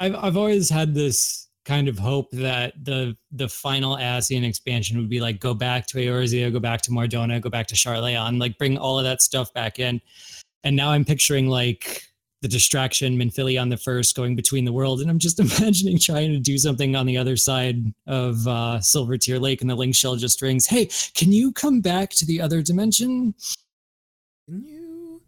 I've 0.00 0.14
I've 0.16 0.36
always 0.36 0.68
had 0.68 0.94
this 0.94 1.48
kind 1.64 1.88
of 1.88 1.98
hope 1.98 2.30
that 2.32 2.72
the 2.84 3.16
the 3.30 3.48
final 3.48 3.96
Ascian 3.96 4.44
expansion 4.44 4.98
would 4.98 5.08
be 5.08 5.20
like 5.20 5.38
go 5.38 5.54
back 5.54 5.86
to 5.88 5.98
Eorzea, 5.98 6.52
go 6.52 6.58
back 6.58 6.82
to 6.82 6.92
Mor 6.92 7.06
Dhona, 7.06 7.40
go 7.40 7.50
back 7.50 7.68
to 7.68 7.74
Sharlayan, 7.74 8.40
like 8.40 8.58
bring 8.58 8.76
all 8.76 8.98
of 8.98 9.04
that 9.04 9.22
stuff 9.22 9.52
back 9.54 9.78
in. 9.78 10.00
And 10.64 10.76
now 10.76 10.90
I'm 10.90 11.04
picturing 11.04 11.48
like 11.48 12.02
the 12.42 12.48
distraction 12.48 13.16
Minfilia 13.16 13.62
on 13.62 13.68
the 13.68 13.76
first 13.76 14.16
going 14.16 14.34
between 14.36 14.64
the 14.64 14.72
world, 14.72 15.00
and 15.00 15.08
I'm 15.08 15.18
just 15.18 15.40
imagining 15.60 15.98
trying 15.98 16.32
to 16.32 16.38
do 16.38 16.58
something 16.58 16.94
on 16.94 17.06
the 17.06 17.16
other 17.16 17.36
side 17.36 17.94
of 18.06 18.46
uh, 18.46 18.78
Silvertear 18.80 19.40
Lake, 19.40 19.62
and 19.62 19.70
the 19.70 19.74
link 19.74 19.94
shell 19.94 20.16
just 20.16 20.42
rings. 20.42 20.66
Hey, 20.66 20.90
can 21.14 21.32
you 21.32 21.52
come 21.52 21.80
back 21.80 22.10
to 22.10 22.26
the 22.26 22.40
other 22.40 22.60
dimension? 22.60 23.34
Can 24.46 24.64
you? 24.64 25.22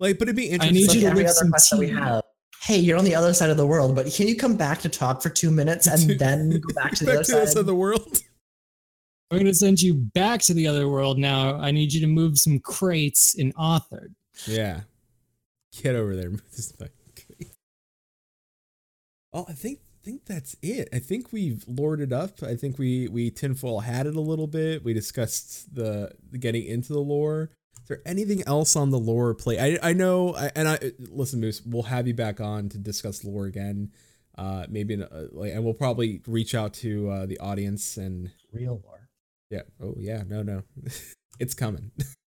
Like, 0.00 0.18
but 0.18 0.28
it'd 0.28 0.36
be 0.36 0.52
I 0.60 0.70
need 0.70 0.84
It's 0.84 0.94
you 0.96 1.02
to 1.02 1.06
every 1.06 1.24
other 1.24 1.32
some 1.32 1.50
quest 1.50 1.70
that 1.70 1.78
we 1.78 1.88
have. 1.90 2.22
Hey, 2.62 2.78
you're 2.78 2.98
on 2.98 3.04
the 3.04 3.14
other 3.14 3.32
side 3.32 3.50
of 3.50 3.56
the 3.56 3.66
world, 3.66 3.94
but 3.94 4.12
can 4.12 4.26
you 4.26 4.36
come 4.36 4.56
back 4.56 4.80
to 4.80 4.88
talk 4.88 5.22
for 5.22 5.28
two 5.28 5.50
minutes 5.50 5.86
and 5.86 6.10
then 6.18 6.50
go 6.50 6.74
back 6.74 6.92
to 6.96 7.04
the 7.04 7.10
back 7.12 7.14
other 7.16 7.24
to 7.24 7.30
side? 7.30 7.48
side 7.48 7.58
of 7.58 7.66
the 7.66 7.74
world. 7.74 8.18
I'm 9.30 9.38
going 9.38 9.46
to 9.46 9.54
send 9.54 9.80
you 9.80 9.94
back 9.94 10.40
to 10.42 10.54
the 10.54 10.66
other 10.66 10.88
world 10.88 11.18
now. 11.18 11.56
I 11.56 11.70
need 11.70 11.92
you 11.92 12.00
to 12.00 12.06
move 12.06 12.38
some 12.38 12.58
crates 12.58 13.34
in 13.34 13.52
Author. 13.52 14.10
Yeah. 14.46 14.80
Get 15.82 15.94
over 15.96 16.14
there. 16.16 16.30
This 16.56 16.72
fucking 16.72 16.90
guy. 17.40 17.46
Oh, 19.32 19.44
I 19.48 19.52
think 19.52 19.80
think 20.04 20.26
that's 20.26 20.54
it. 20.62 20.88
I 20.92 20.98
think 20.98 21.32
we've 21.32 21.64
lorded 21.66 22.12
up. 22.12 22.42
I 22.42 22.54
think 22.54 22.78
we 22.78 23.08
we 23.08 23.30
tinfoil 23.30 23.80
had 23.80 24.06
it 24.06 24.14
a 24.16 24.20
little 24.20 24.46
bit. 24.46 24.84
We 24.84 24.92
discussed 24.92 25.74
the, 25.74 26.12
the 26.30 26.38
getting 26.38 26.64
into 26.64 26.92
the 26.92 27.00
lore. 27.00 27.50
Is 27.82 27.88
there 27.88 28.02
anything 28.06 28.42
else 28.46 28.76
on 28.76 28.90
the 28.90 28.98
lore 28.98 29.34
play? 29.34 29.58
I 29.58 29.90
I 29.90 29.92
know. 29.92 30.34
I, 30.34 30.50
and 30.54 30.68
I 30.68 30.78
listen, 30.98 31.40
Moose. 31.40 31.62
We'll 31.64 31.84
have 31.84 32.06
you 32.06 32.14
back 32.14 32.40
on 32.40 32.68
to 32.70 32.78
discuss 32.78 33.24
lore 33.24 33.46
again. 33.46 33.90
Uh, 34.36 34.66
maybe 34.68 34.94
in 34.94 35.02
a, 35.02 35.28
like, 35.32 35.52
and 35.52 35.64
we'll 35.64 35.74
probably 35.74 36.20
reach 36.26 36.54
out 36.54 36.74
to 36.74 37.08
uh, 37.08 37.26
the 37.26 37.38
audience 37.38 37.96
and 37.96 38.30
Real 38.52 38.80
lore. 38.84 39.08
yeah. 39.50 39.62
Oh 39.82 39.94
yeah. 39.98 40.22
No, 40.26 40.42
no. 40.42 40.62
it's 41.40 41.54
coming. 41.54 41.90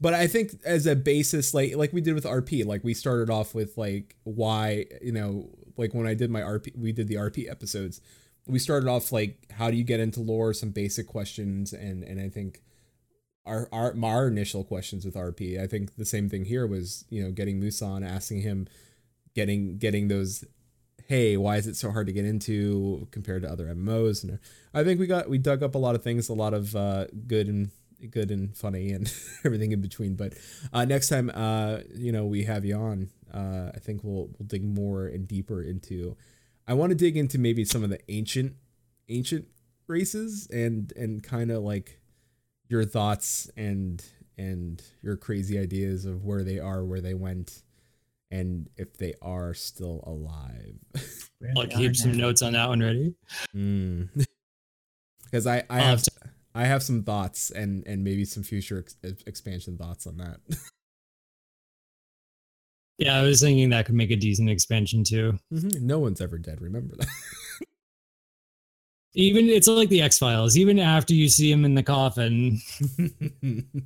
but 0.00 0.14
I 0.14 0.26
think 0.26 0.52
as 0.64 0.86
a 0.86 0.94
basis, 0.94 1.54
like 1.54 1.76
like 1.76 1.92
we 1.92 2.00
did 2.00 2.14
with 2.14 2.24
RP, 2.24 2.64
like 2.64 2.84
we 2.84 2.94
started 2.94 3.30
off 3.30 3.54
with 3.54 3.76
like 3.76 4.16
why, 4.24 4.86
you 5.02 5.12
know, 5.12 5.50
like 5.76 5.94
when 5.94 6.06
I 6.06 6.14
did 6.14 6.30
my 6.30 6.40
RP 6.40 6.76
we 6.76 6.92
did 6.92 7.08
the 7.08 7.16
RP 7.16 7.50
episodes. 7.50 8.00
We 8.46 8.58
started 8.58 8.88
off 8.88 9.12
like 9.12 9.50
how 9.52 9.70
do 9.70 9.76
you 9.76 9.84
get 9.84 10.00
into 10.00 10.20
lore, 10.20 10.54
some 10.54 10.70
basic 10.70 11.06
questions 11.06 11.72
and 11.72 12.04
and 12.04 12.20
I 12.20 12.28
think 12.28 12.62
our 13.44 13.68
our 13.72 13.94
our 14.04 14.28
initial 14.28 14.62
questions 14.62 15.04
with 15.04 15.14
RP, 15.14 15.60
I 15.60 15.66
think 15.66 15.96
the 15.96 16.04
same 16.04 16.28
thing 16.28 16.44
here 16.44 16.66
was, 16.66 17.04
you 17.10 17.22
know, 17.22 17.32
getting 17.32 17.60
Musan, 17.60 18.08
asking 18.08 18.42
him 18.42 18.68
getting 19.34 19.78
getting 19.78 20.08
those 20.08 20.44
hey, 21.08 21.38
why 21.38 21.56
is 21.56 21.66
it 21.66 21.74
so 21.74 21.90
hard 21.90 22.06
to 22.06 22.12
get 22.12 22.26
into 22.26 23.08
compared 23.10 23.40
to 23.40 23.50
other 23.50 23.64
MMOs? 23.66 24.22
And 24.22 24.38
I 24.74 24.84
think 24.84 25.00
we 25.00 25.06
got 25.06 25.28
we 25.28 25.38
dug 25.38 25.62
up 25.62 25.74
a 25.74 25.78
lot 25.78 25.94
of 25.94 26.04
things, 26.04 26.28
a 26.28 26.34
lot 26.34 26.54
of 26.54 26.76
uh, 26.76 27.06
good 27.26 27.48
and 27.48 27.70
good 28.10 28.30
and 28.30 28.56
funny 28.56 28.92
and 28.92 29.12
everything 29.44 29.72
in 29.72 29.80
between. 29.80 30.14
But 30.14 30.34
uh, 30.72 30.84
next 30.84 31.08
time, 31.08 31.30
uh, 31.34 31.78
you 31.94 32.12
know, 32.12 32.24
we 32.26 32.44
have 32.44 32.64
you 32.64 32.76
on, 32.76 33.08
uh, 33.32 33.70
I 33.74 33.78
think 33.78 34.02
we'll 34.04 34.28
we'll 34.38 34.46
dig 34.46 34.64
more 34.64 35.06
and 35.06 35.26
deeper 35.26 35.62
into. 35.62 36.16
I 36.66 36.74
want 36.74 36.90
to 36.90 36.96
dig 36.96 37.16
into 37.16 37.38
maybe 37.38 37.64
some 37.64 37.82
of 37.82 37.90
the 37.90 37.98
ancient 38.08 38.54
ancient 39.08 39.48
races 39.86 40.46
and 40.52 40.92
and 40.96 41.22
kind 41.22 41.50
of 41.50 41.62
like 41.62 41.98
your 42.68 42.84
thoughts 42.84 43.50
and 43.56 44.04
and 44.36 44.82
your 45.02 45.16
crazy 45.16 45.58
ideas 45.58 46.04
of 46.04 46.24
where 46.24 46.44
they 46.44 46.58
are, 46.58 46.84
where 46.84 47.00
they 47.00 47.14
went, 47.14 47.62
and 48.30 48.68
if 48.76 48.96
they 48.98 49.14
are 49.22 49.52
still 49.54 50.04
alive. 50.06 50.76
Where 51.38 51.52
I'll 51.56 51.66
keep 51.66 51.96
some 51.96 52.16
notes 52.16 52.42
on 52.42 52.52
that 52.52 52.68
one 52.68 52.80
ready. 52.80 53.14
Because 55.24 55.46
I, 55.46 55.58
I 55.58 55.64
I'll 55.68 55.76
have 55.80 55.84
have 55.98 56.02
to- 56.04 56.10
I 56.54 56.64
have 56.64 56.82
some 56.82 57.02
thoughts 57.04 57.50
and 57.50 57.86
and 57.86 58.02
maybe 58.04 58.24
some 58.24 58.42
future 58.42 58.78
ex- 58.78 58.96
expansion 59.26 59.76
thoughts 59.76 60.06
on 60.06 60.16
that. 60.18 60.40
Yeah, 63.00 63.16
I 63.16 63.22
was 63.22 63.40
thinking 63.40 63.70
that 63.70 63.86
could 63.86 63.94
make 63.94 64.10
a 64.10 64.16
decent 64.16 64.50
expansion 64.50 65.04
too. 65.04 65.38
Mm-hmm. 65.54 65.86
no 65.86 66.00
one's 66.00 66.20
ever 66.20 66.36
dead. 66.36 66.60
Remember 66.60 66.96
that. 66.96 67.06
Even 69.14 69.48
it's 69.48 69.68
like 69.68 69.88
the 69.88 70.02
X 70.02 70.18
Files. 70.18 70.56
Even 70.58 70.80
after 70.80 71.14
you 71.14 71.28
see 71.28 71.48
him 71.48 71.64
in 71.64 71.76
the 71.76 71.82
coffin, 71.84 72.58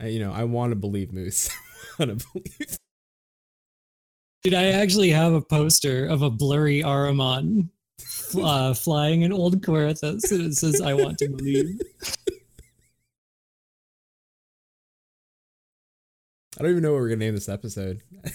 I- 0.00 0.06
you 0.06 0.18
know, 0.20 0.32
I 0.32 0.44
want 0.44 0.70
to 0.72 0.76
believe 0.76 1.12
Moose. 1.12 1.50
I 1.98 2.04
want 2.06 2.18
to 2.20 2.26
believe. 2.32 2.78
dude, 4.42 4.54
I 4.54 4.68
actually 4.68 5.10
have 5.10 5.34
a 5.34 5.42
poster 5.42 6.06
of 6.06 6.22
a 6.22 6.30
blurry 6.30 6.82
Aramon 6.82 7.68
uh, 8.36 8.74
flying 8.74 9.24
an 9.24 9.32
old 9.32 9.62
Querethus, 9.62 10.30
and 10.30 10.46
it 10.46 10.54
says, 10.54 10.80
"I 10.80 10.94
want 10.94 11.18
to 11.18 11.28
believe." 11.28 11.80
I 16.58 16.62
don't 16.62 16.70
even 16.72 16.82
know 16.82 16.92
what 16.92 17.02
we're 17.02 17.08
gonna 17.10 17.18
name 17.24 17.34
this 17.34 17.48
episode. 17.48 18.02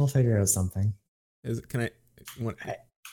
We'll 0.00 0.06
figure 0.08 0.40
out 0.40 0.48
something. 0.48 0.94
Is 1.44 1.58
it, 1.58 1.68
can 1.68 1.82
I? 1.82 1.90
What, 2.38 2.56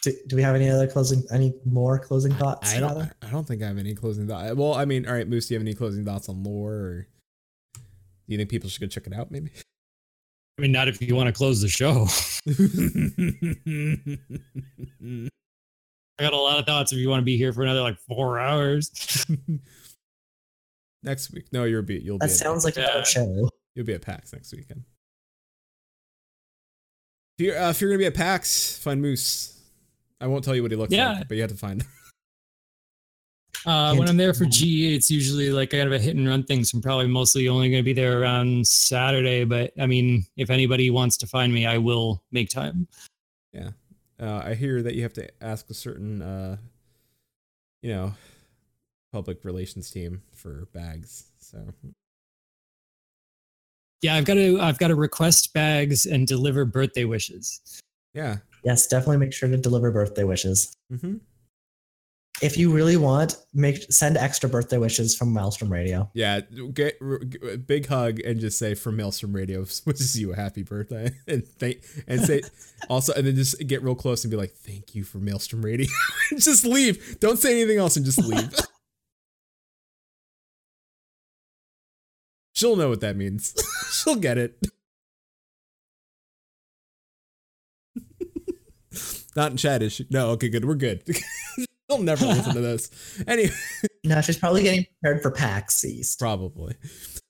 Do, 0.04 0.14
do 0.28 0.36
we 0.38 0.42
have 0.42 0.56
any 0.56 0.70
other 0.70 0.88
closing, 0.88 1.22
any 1.34 1.54
more 1.66 2.00
closing 2.00 2.34
thoughts? 2.34 2.74
I 2.74 2.80
don't. 2.80 3.12
I 3.22 3.30
don't 3.30 3.46
think 3.46 3.62
I 3.62 3.68
have 3.68 3.78
any 3.78 3.94
closing 3.94 4.26
thoughts. 4.26 4.56
Well, 4.56 4.74
I 4.74 4.86
mean, 4.86 5.06
all 5.06 5.14
right, 5.14 5.28
Moose. 5.28 5.48
Do 5.48 5.54
you 5.54 5.60
have 5.60 5.66
any 5.68 5.74
closing 5.74 6.06
thoughts 6.06 6.30
on 6.30 6.44
lore, 6.44 6.74
or 6.74 7.08
do 7.76 7.82
you 8.28 8.38
think 8.38 8.50
people 8.50 8.70
should 8.70 8.80
go 8.80 8.88
check 8.88 9.06
it 9.06 9.14
out? 9.14 9.32
Maybe. 9.32 9.52
I 10.58 10.62
mean, 10.64 10.72
not 10.72 10.88
if 10.88 11.00
you 11.02 11.16
want 11.16 11.28
to 11.28 11.34
close 11.34 11.62
the 11.62 11.68
show. 11.70 12.08
I 16.20 16.24
got 16.24 16.34
a 16.34 16.38
lot 16.38 16.58
of 16.58 16.66
thoughts. 16.66 16.92
If 16.92 16.98
you 16.98 17.10
want 17.10 17.22
to 17.22 17.26
be 17.26 17.38
here 17.38 17.54
for 17.54 17.62
another 17.62 17.82
like 17.82 18.00
four 18.08 18.40
hours, 18.40 19.26
next 21.04 21.32
week. 21.32 21.46
No, 21.52 21.66
you'll 21.66 21.84
be. 21.84 22.00
You'll 22.00 22.18
be. 22.18 22.26
That 22.26 22.32
at- 22.34 22.38
sounds 22.38 22.66
like 22.66 22.78
a 22.78 22.82
another 22.86 23.06
show. 23.06 23.50
You'll 23.76 23.86
be 23.86 23.94
at 23.94 24.02
PAX 24.02 24.34
next 24.34 24.52
weekend. 24.54 24.84
If 27.38 27.46
you're, 27.46 27.58
uh, 27.60 27.70
if 27.70 27.80
you're 27.80 27.92
gonna 27.92 28.00
be 28.00 28.08
at 28.08 28.16
PAX, 28.16 28.80
find 28.80 29.00
Moose. 29.00 29.54
I 30.20 30.26
won't 30.26 30.44
tell 30.44 30.56
you 30.56 30.64
what 30.64 30.72
he 30.72 30.78
looks 30.78 30.92
Yeah. 30.92 31.14
like, 31.20 31.28
but 31.28 31.36
you 31.36 31.42
have 31.44 31.52
to 31.52 31.58
find. 31.58 31.84
him. 31.84 31.90
Uh, 33.66 33.96
when 33.96 34.08
I'm 34.08 34.18
there 34.18 34.34
for 34.34 34.46
GE, 34.46 34.94
it's 34.94 35.12
usually 35.12 35.50
like 35.50 35.72
kind 35.72 35.84
of 35.84 35.92
a 35.92 36.00
hit 36.00 36.16
and 36.16 36.28
run 36.28 36.44
thing. 36.44 36.64
So 36.64 36.78
I'm 36.78 36.82
probably 36.82 37.08
mostly 37.08 37.48
only 37.50 37.70
going 37.70 37.82
to 37.82 37.86
be 37.86 37.94
there 37.94 38.22
around 38.22 38.66
Saturday. 38.68 39.44
But 39.44 39.74
I 39.80 39.86
mean, 39.88 40.26
if 40.38 40.50
anybody 40.50 40.90
wants 40.90 41.18
to 41.18 41.28
find 41.28 41.54
me, 41.54 41.66
I 41.66 41.78
will 41.78 42.24
make 42.32 42.50
time. 42.50 42.88
Yeah. 43.54 43.72
Uh, 44.20 44.42
I 44.46 44.54
hear 44.54 44.82
that 44.82 44.96
you 44.96 45.04
have 45.04 45.14
to 45.14 45.30
ask 45.44 45.70
a 45.70 45.74
certain, 45.74 46.22
uh, 46.22 46.58
you 47.82 47.94
know, 47.94 48.14
public 49.12 49.44
relations 49.44 49.92
team 49.92 50.22
for 50.34 50.68
bags. 50.74 51.26
So 51.40 51.60
Yeah, 54.02 54.16
I've 54.16 54.26
got 54.26 54.36
to 54.36 54.60
I've 54.60 54.80
got 54.80 54.90
to 54.90 54.96
request 54.96 55.54
bags 55.54 56.06
and 56.06 56.28
deliver 56.28 56.66
birthday 56.66 57.06
wishes. 57.06 57.82
yeah. 58.14 58.38
Yes, 58.64 58.88
definitely 58.88 59.18
make 59.18 59.34
sure 59.34 59.48
to 59.48 59.56
deliver 59.56 59.92
birthday 59.92 60.24
wishes. 60.24 60.74
Mm-hmm. 60.92 61.18
If 62.40 62.56
you 62.56 62.72
really 62.72 62.98
want, 62.98 63.36
make 63.54 63.92
send 63.92 64.16
extra 64.16 64.48
birthday 64.48 64.78
wishes 64.78 65.16
from 65.16 65.34
Maelstrom 65.34 65.74
Radio. 65.74 66.10
Yeah. 66.14 66.42
Get, 66.74 67.00
get 67.30 67.66
big 67.66 67.88
hug 67.88 68.20
and 68.20 68.40
just 68.40 68.60
say 68.60 68.76
from 68.76 68.96
Maelstrom 68.96 69.34
Radio 69.34 69.62
wishes 69.86 70.20
you 70.20 70.34
a 70.34 70.36
happy 70.36 70.62
birthday 70.62 71.12
and 71.28 71.48
thank 71.48 71.84
and 72.08 72.22
say 72.22 72.44
also 72.90 73.14
and 73.14 73.26
then 73.26 73.36
just 73.36 73.66
get 73.66 73.82
real 73.82 73.96
close 73.96 74.24
and 74.24 74.30
be 74.30 74.38
like 74.38 74.52
thank 74.52 74.94
you 74.94 75.04
for 75.04 75.18
Maelstrom 75.18 75.64
Radio. 75.64 75.88
just 76.38 76.66
leave. 76.66 77.20
Don't 77.20 77.40
say 77.40 77.52
anything 77.54 77.80
else 77.80 77.96
and 77.96 78.06
just 78.06 78.20
leave. 78.24 78.54
She'll 82.54 82.76
know 82.76 82.90
what 82.90 83.02
that 83.02 83.16
means. 83.16 83.56
She'll 83.92 84.16
get 84.16 84.38
it. 84.38 84.64
Not 89.36 89.52
in 89.52 89.58
chat, 89.58 89.84
is 89.84 89.94
she? 89.94 90.08
No, 90.10 90.32
okay, 90.32 90.50
good. 90.50 90.66
We're 90.66 90.74
good. 90.74 91.04
She'll 91.90 92.02
never 92.04 92.26
listen 92.26 92.54
to 92.54 92.62
this. 92.62 92.90
Anyway, 93.28 93.52
No, 94.04 94.22
she's 94.22 94.38
probably 94.38 94.64
getting 94.64 94.86
prepared 95.02 95.22
for 95.22 95.32
PAX 95.32 95.84
East. 95.86 96.20
probably. 96.20 96.76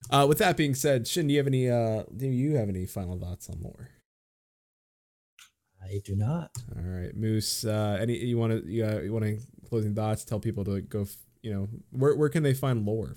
Uh, 0.09 0.25
with 0.27 0.37
that 0.39 0.57
being 0.57 0.73
said, 0.75 1.07
Shin, 1.07 1.27
do 1.27 1.33
you 1.33 1.39
have 1.39 1.47
any? 1.47 1.69
Uh, 1.69 2.03
do 2.15 2.27
you 2.27 2.55
have 2.55 2.69
any 2.69 2.85
final 2.85 3.19
thoughts 3.19 3.49
on 3.49 3.59
lore? 3.61 3.89
I 5.83 6.01
do 6.03 6.15
not. 6.15 6.51
All 6.75 6.81
right, 6.83 7.15
Moose. 7.15 7.63
Uh, 7.65 7.97
any 8.01 8.17
you 8.17 8.37
want 8.37 8.51
to 8.63 8.69
you, 8.69 8.85
uh, 8.85 8.99
you 8.99 9.13
want 9.13 9.25
to 9.25 9.39
closing 9.69 9.93
thoughts? 9.95 10.23
Tell 10.25 10.39
people 10.39 10.63
to 10.65 10.81
go. 10.81 11.01
f- 11.01 11.15
You 11.41 11.53
know, 11.53 11.67
where 11.91 12.15
where 12.15 12.29
can 12.29 12.43
they 12.43 12.53
find 12.53 12.85
lore? 12.85 13.15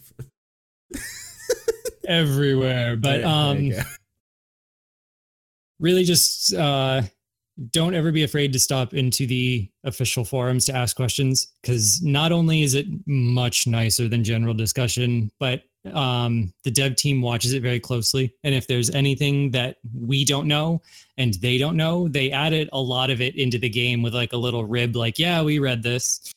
Everywhere. 2.07 2.97
But 2.97 3.09
There- 3.09 3.19
there 3.21 3.27
um 3.29 3.69
go. 3.71 3.81
really 5.79 6.05
just 6.05 6.53
uh 6.55 7.03
don't 7.71 7.95
ever 7.95 8.11
be 8.11 8.23
afraid 8.23 8.53
to 8.53 8.59
stop 8.59 8.95
into 8.95 9.27
the 9.27 9.71
official 9.85 10.25
forums 10.25 10.65
to 10.67 10.75
ask 10.75 10.97
questions 10.97 11.49
because 11.61 12.03
not 12.03 12.33
only 12.33 12.63
is 12.63 12.75
it 12.75 12.87
much 13.07 13.67
nicer 13.67 14.09
than 14.09 14.25
general 14.25 14.55
discussion 14.55 15.31
but 15.39 15.63
um 15.95 16.53
the 16.65 16.71
dev 16.71 16.95
team 16.97 17.23
watches 17.23 17.53
it 17.55 17.63
very 17.63 17.81
closely. 17.81 18.35
And 18.45 18.55
if 18.55 18.67
there's 18.67 18.91
anything 18.91 19.51
that 19.53 19.77
we 19.95 20.25
don't 20.25 20.47
know 20.47 20.83
and 21.17 21.35
they 21.35 21.59
don't 21.59 21.77
know 21.77 22.09
they 22.09 22.31
added 22.31 22.69
a 22.73 22.81
lot 22.81 23.11
of 23.11 23.21
it 23.21 23.37
into 23.37 23.59
the 23.59 23.69
game 23.69 24.03
with 24.03 24.15
like 24.15 24.33
a 24.33 24.39
little 24.39 24.65
rib 24.65 24.97
like 24.97 25.19
yeah 25.19 25.43
we 25.43 25.59
read 25.59 25.83
this 25.83 26.33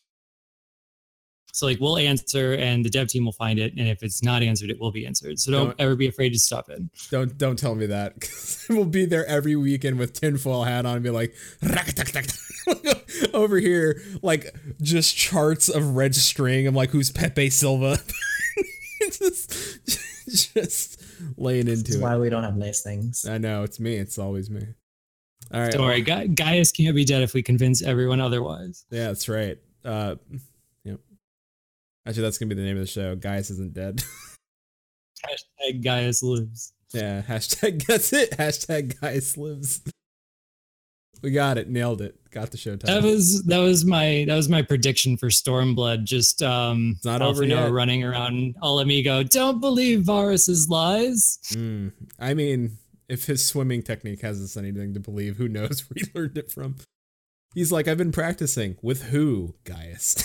so 1.56 1.66
like 1.68 1.80
we'll 1.80 1.97
answer 1.97 2.56
and 2.56 2.84
the 2.84 2.89
dev 2.89 3.08
team 3.08 3.24
will 3.24 3.32
find 3.32 3.60
it 3.60 3.72
and 3.78 3.88
if 3.88 4.04
it's 4.04 4.22
not 4.24 4.41
answered 4.43 4.70
it 4.70 4.80
will 4.80 4.91
be 4.91 5.06
answered 5.06 5.39
so 5.39 5.51
don't 5.51 5.66
Don't- 5.68 5.80
ever 5.80 5.95
be 5.95 6.08
afraid 6.08 6.34
to 6.34 6.39
stop 6.39 6.70
in 6.70 6.89
Don't 7.12 7.38
don't 7.38 7.58
tell 7.58 7.76
me 7.76 7.86
that. 7.86 8.20
'cause 8.20 8.66
we'll 8.70 8.86
be 8.86 9.06
there 9.06 9.26
every 9.28 9.56
weekend 9.56 9.97
with 9.99 10.14
tinfoil 10.14 10.64
hat 10.66 10.86
on 10.86 10.95
and 10.95 11.04
be 11.04 11.10
like 11.10 11.34
over 13.34 13.58
here, 13.58 14.01
like 14.22 14.56
just 14.82 15.16
charts 15.18 15.68
of 15.70 15.95
red 15.95 16.16
string. 16.16 16.66
I'm 16.66 16.74
like, 16.76 16.91
who's 16.91 17.12
Pepe 17.12 17.49
Silva? 17.49 17.97
just 19.01 19.51
just 20.54 21.01
laying 21.38 21.68
into 21.68 21.91
is 21.91 21.95
it. 21.97 22.01
why 22.01 22.18
we 22.18 22.30
don't 22.30 22.43
have 22.43 22.56
nice 22.56 22.82
things. 22.82 23.26
I 23.26 23.38
know 23.38 23.64
it's 23.64 23.80
me. 23.80 23.95
It's 23.95 24.18
always 24.18 24.49
me. 24.49 24.62
All 25.54 25.60
right. 25.62 25.72
Don't 25.72 25.82
worry, 25.84 26.01
Ga- 26.01 26.28
Gaius 26.28 26.72
can't 26.72 26.95
be 26.95 27.04
dead 27.06 27.22
if 27.22 27.34
we 27.34 27.43
convince 27.43 27.82
everyone 27.84 28.22
otherwise. 28.22 28.86
Yeah, 28.89 29.08
that's 29.08 29.28
right. 29.30 29.58
Uh, 29.84 30.16
yep. 30.32 30.39
Actually, 32.06 32.24
that's 32.24 32.38
gonna 32.38 32.49
be 32.49 32.56
the 32.56 32.64
name 32.64 32.76
of 32.78 32.82
the 32.84 32.88
show. 32.88 33.16
Gaius 33.16 33.49
isn't 33.49 33.74
dead. 33.74 34.04
Hashtag 35.26 35.84
Gaius 35.84 36.22
lives. 36.22 36.74
yeah. 36.93 37.22
Hashtag. 37.22 37.86
That's 37.88 38.12
it. 38.12 38.32
Hashtag 38.32 38.99
Gaius 38.99 39.38
lives. 39.38 39.82
We 41.22 41.32
got 41.32 41.58
it. 41.58 41.70
Nailed 41.70 42.01
it. 42.01 42.20
Got 42.32 42.51
the 42.51 42.58
show 42.58 42.76
title. 42.76 42.93
That 43.01 43.08
was 43.08 43.43
that 43.45 43.60
was 43.60 43.86
my 43.86 44.26
that 44.28 44.36
was 44.36 44.49
my 44.49 44.62
prediction 44.62 45.16
for 45.16 45.30
Stormblood. 45.30 46.04
Just 46.04 46.43
um, 46.43 46.95
It's 46.97 47.06
not 47.06 47.22
over 47.22 47.45
yet. 47.45 47.72
running 47.72 48.04
around 48.04 48.56
all 48.62 48.80
amigo. 48.82 49.24
Don't 49.24 49.62
believe 49.62 50.01
Varis's 50.01 50.68
lies. 50.68 51.39
Mm, 51.51 51.93
I 52.20 52.34
mean, 52.34 52.78
if 53.08 53.26
his 53.28 53.45
swimming 53.45 53.82
technique 53.84 54.20
has 54.22 54.41
us 54.41 54.58
anything 54.58 54.93
to 54.95 54.99
believe, 54.99 55.38
who 55.38 55.47
knows 55.47 55.86
where 55.89 55.95
he 55.95 56.12
learned 56.14 56.38
it 56.38 56.51
from? 56.51 56.76
He's 57.56 57.72
like, 57.72 57.88
I've 57.88 57.97
been 57.97 58.12
practicing 58.12 58.76
with 58.82 59.04
who, 59.04 59.56
Gaius? 59.64 60.22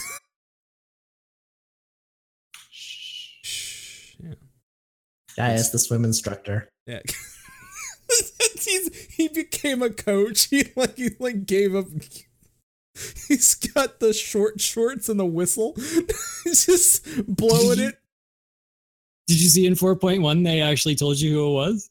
Shh. 2.70 4.14
Yeah. 4.22 4.34
Gaius, 5.38 5.70
the 5.70 5.78
swim 5.78 6.04
instructor. 6.04 6.68
Yeah. 6.86 7.00
He 9.10 9.28
became 9.28 9.82
a 9.82 9.90
coach. 9.90 10.44
He 10.44 10.64
like 10.76 10.96
he 10.96 11.10
like 11.18 11.46
gave 11.46 11.74
up. 11.74 11.86
He's 13.28 13.54
got 13.54 14.00
the 14.00 14.12
short 14.12 14.60
shorts 14.60 15.08
and 15.08 15.18
the 15.18 15.26
whistle. 15.26 15.74
He's 16.44 16.66
just 16.66 17.26
blowing 17.26 17.80
it. 17.80 17.96
Did 19.26 19.40
you 19.40 19.48
see 19.48 19.66
in 19.66 19.74
4.1 19.74 20.44
they 20.44 20.60
actually 20.60 20.96
told 20.96 21.18
you 21.20 21.32
who 21.34 21.50
it 21.50 21.54
was? 21.54 21.90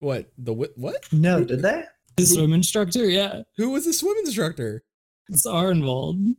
What 0.00 0.30
the 0.38 0.52
what? 0.52 1.12
No, 1.12 1.44
did 1.44 1.62
they? 1.62 1.84
The 2.16 2.26
swim 2.26 2.52
instructor? 2.52 3.08
Yeah. 3.08 3.42
Who 3.56 3.70
was 3.70 3.84
the 3.84 3.92
swim 3.92 4.16
instructor? 4.18 4.82
It's 5.28 5.46
Arenvald. 5.46 6.36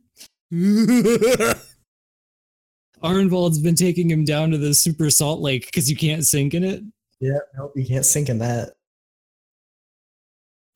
Arenvald's 3.02 3.60
been 3.60 3.74
taking 3.74 4.10
him 4.10 4.24
down 4.24 4.50
to 4.50 4.58
the 4.58 4.74
super 4.74 5.10
salt 5.10 5.40
lake 5.40 5.66
because 5.66 5.90
you 5.90 5.96
can't 5.96 6.24
sink 6.24 6.54
in 6.54 6.64
it. 6.64 6.82
Yeah, 7.20 7.38
nope, 7.56 7.72
you 7.74 7.86
can't 7.86 8.06
sink 8.06 8.28
in 8.28 8.38
that. 8.38 8.74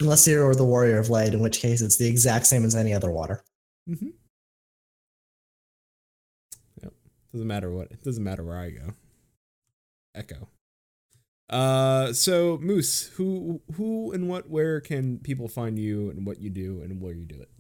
Unless 0.01 0.27
you're 0.27 0.55
the 0.55 0.65
Warrior 0.65 0.99
of 0.99 1.11
Light, 1.11 1.35
in 1.35 1.41
which 1.41 1.61
case 1.61 1.81
it's 1.81 1.97
the 1.97 2.09
exact 2.09 2.47
same 2.47 2.65
as 2.65 2.75
any 2.75 2.93
other 2.93 3.11
water. 3.11 3.45
Mm-hmm. 3.89 4.09
Yep. 6.83 6.93
Doesn't 7.33 7.47
matter 7.47 7.71
what. 7.71 7.93
It 7.93 8.03
doesn't 8.03 8.25
matter 8.25 8.43
where 8.43 8.59
I 8.59 8.71
go. 8.71 8.95
Echo. 10.15 10.49
Uh, 11.49 12.13
so 12.13 12.59
Moose, 12.61 13.09
who, 13.15 13.61
who, 13.75 14.13
and 14.13 14.29
what, 14.29 14.49
where 14.49 14.81
can 14.81 15.19
people 15.19 15.49
find 15.49 15.79
you, 15.79 16.11
and 16.11 16.27
what 16.27 16.41
you 16.41 16.51
do, 16.51 16.81
and 16.83 17.01
where 17.01 17.15
you 17.15 17.27
do 17.27 17.41
it? 17.41 17.51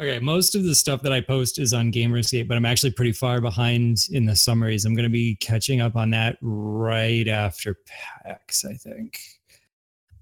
Okay, 0.00 0.18
most 0.18 0.54
of 0.54 0.64
the 0.64 0.74
stuff 0.74 1.02
that 1.02 1.12
I 1.12 1.20
post 1.20 1.58
is 1.58 1.74
on 1.74 1.90
Gamer 1.90 2.16
Escape, 2.16 2.48
but 2.48 2.56
I'm 2.56 2.64
actually 2.64 2.92
pretty 2.92 3.12
far 3.12 3.38
behind 3.42 4.06
in 4.10 4.24
the 4.24 4.34
summaries. 4.34 4.86
I'm 4.86 4.94
going 4.94 5.04
to 5.04 5.10
be 5.10 5.36
catching 5.36 5.82
up 5.82 5.94
on 5.94 6.08
that 6.12 6.38
right 6.40 7.28
after 7.28 7.76
PAX, 8.24 8.64
I 8.64 8.72
think. 8.72 9.20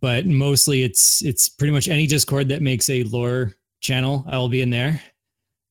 But 0.01 0.27
mostly, 0.27 0.83
it's 0.83 1.23
it's 1.23 1.49
pretty 1.49 1.73
much 1.73 1.87
any 1.87 2.09
Discord 2.09 2.49
that 2.49 2.61
makes 2.61 2.91
a 2.91 3.05
lore 3.05 3.53
channel. 3.81 4.25
I 4.29 4.37
will 4.37 4.49
be 4.49 4.63
in 4.63 4.71
there, 4.71 5.01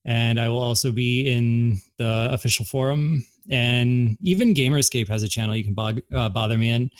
and 0.06 0.40
I 0.40 0.48
will 0.48 0.58
also 0.58 0.90
be 0.90 1.30
in 1.30 1.78
the 1.98 2.28
official 2.32 2.64
forum, 2.64 3.26
and 3.50 4.16
even 4.22 4.54
Gamer 4.54 4.78
Escape 4.78 5.08
has 5.08 5.22
a 5.22 5.28
channel 5.28 5.54
you 5.54 5.64
can 5.64 5.74
bog, 5.74 6.00
uh, 6.14 6.30
bother 6.30 6.56
me 6.56 6.70
in. 6.70 6.90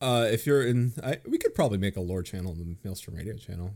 Uh, 0.00 0.28
if 0.30 0.46
you're 0.46 0.64
in, 0.64 0.92
I, 1.02 1.18
we 1.28 1.38
could 1.38 1.56
probably 1.56 1.78
make 1.78 1.96
a 1.96 2.00
lore 2.00 2.22
channel 2.22 2.52
in 2.52 2.58
the 2.58 2.76
Maelstrom 2.84 3.16
Radio 3.16 3.36
channel. 3.36 3.72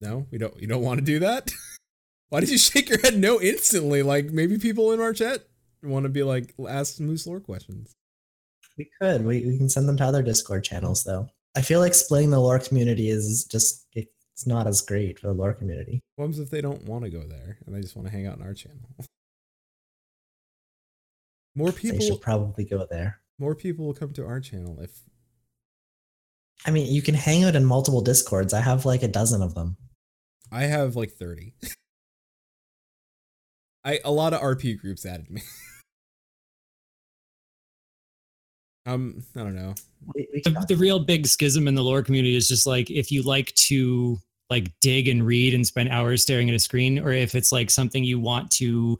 No, 0.00 0.26
we 0.30 0.38
don't. 0.38 0.58
You 0.60 0.66
don't 0.66 0.82
want 0.82 1.00
to 1.00 1.04
do 1.04 1.18
that. 1.20 1.50
Why 2.28 2.40
did 2.40 2.50
you 2.50 2.58
shake 2.58 2.88
your 2.88 3.00
head 3.00 3.16
no 3.16 3.40
instantly? 3.40 4.02
Like 4.02 4.26
maybe 4.26 4.58
people 4.58 4.92
in 4.92 5.00
our 5.00 5.12
chat 5.12 5.46
want 5.82 6.04
to 6.04 6.08
be 6.08 6.22
like 6.22 6.54
ask 6.68 6.98
Moose 7.00 7.26
lore 7.26 7.40
questions. 7.40 7.94
We 8.76 8.90
could. 9.00 9.24
We, 9.24 9.46
we 9.46 9.56
can 9.56 9.68
send 9.70 9.88
them 9.88 9.96
to 9.98 10.04
other 10.04 10.22
Discord 10.22 10.64
channels, 10.64 11.02
though. 11.04 11.28
I 11.56 11.62
feel 11.62 11.80
like 11.80 11.94
splitting 11.94 12.30
the 12.30 12.40
lore 12.40 12.58
community 12.58 13.08
is 13.08 13.46
just, 13.50 13.86
it's 13.94 14.46
not 14.46 14.66
as 14.66 14.82
great 14.82 15.18
for 15.18 15.28
the 15.28 15.32
lore 15.32 15.54
community. 15.54 16.02
What 16.16 16.28
if 16.36 16.50
they 16.50 16.60
don't 16.60 16.84
want 16.84 17.04
to 17.04 17.10
go 17.10 17.22
there 17.26 17.56
and 17.64 17.74
they 17.74 17.80
just 17.80 17.96
want 17.96 18.06
to 18.08 18.12
hang 18.12 18.26
out 18.26 18.36
in 18.36 18.42
our 18.42 18.52
channel? 18.52 18.90
More 21.54 21.70
They 21.70 21.78
people, 21.92 22.00
should 22.06 22.20
probably 22.20 22.64
go 22.66 22.86
there. 22.90 23.20
more 23.38 23.54
people 23.54 23.86
will 23.86 23.94
come 23.94 24.12
to 24.12 24.26
our 24.26 24.40
channel 24.40 24.78
if 24.82 24.90
I 26.66 26.70
mean, 26.70 26.92
you 26.92 27.00
can 27.00 27.14
hang 27.14 27.44
out 27.44 27.54
in 27.56 27.64
multiple 27.64 28.02
Discords. 28.02 28.52
I 28.52 28.60
have 28.60 28.84
like 28.84 29.02
a 29.02 29.08
dozen 29.08 29.40
of 29.40 29.54
them. 29.54 29.76
I 30.50 30.64
have 30.64 30.96
like 30.96 31.12
thirty. 31.12 31.54
I 33.84 34.00
a 34.04 34.10
lot 34.10 34.32
of 34.32 34.40
RP 34.40 34.78
groups 34.78 35.06
added 35.06 35.30
me. 35.30 35.42
um, 38.86 39.22
I 39.34 39.40
don't 39.40 39.54
know. 39.54 39.74
We, 40.14 40.28
we 40.32 40.42
the, 40.42 40.64
the 40.68 40.76
real 40.76 40.98
big 40.98 41.26
schism 41.26 41.68
in 41.68 41.74
the 41.74 41.82
lore 41.82 42.02
community 42.02 42.36
is 42.36 42.48
just 42.48 42.66
like 42.66 42.90
if 42.90 43.10
you 43.10 43.22
like 43.22 43.54
to 43.54 44.18
like 44.48 44.72
dig 44.80 45.08
and 45.08 45.26
read 45.26 45.54
and 45.54 45.66
spend 45.66 45.88
hours 45.88 46.22
staring 46.22 46.48
at 46.48 46.54
a 46.54 46.58
screen, 46.58 46.98
or 46.98 47.12
if 47.12 47.34
it's 47.34 47.52
like 47.52 47.70
something 47.70 48.04
you 48.04 48.20
want 48.20 48.50
to 48.52 48.98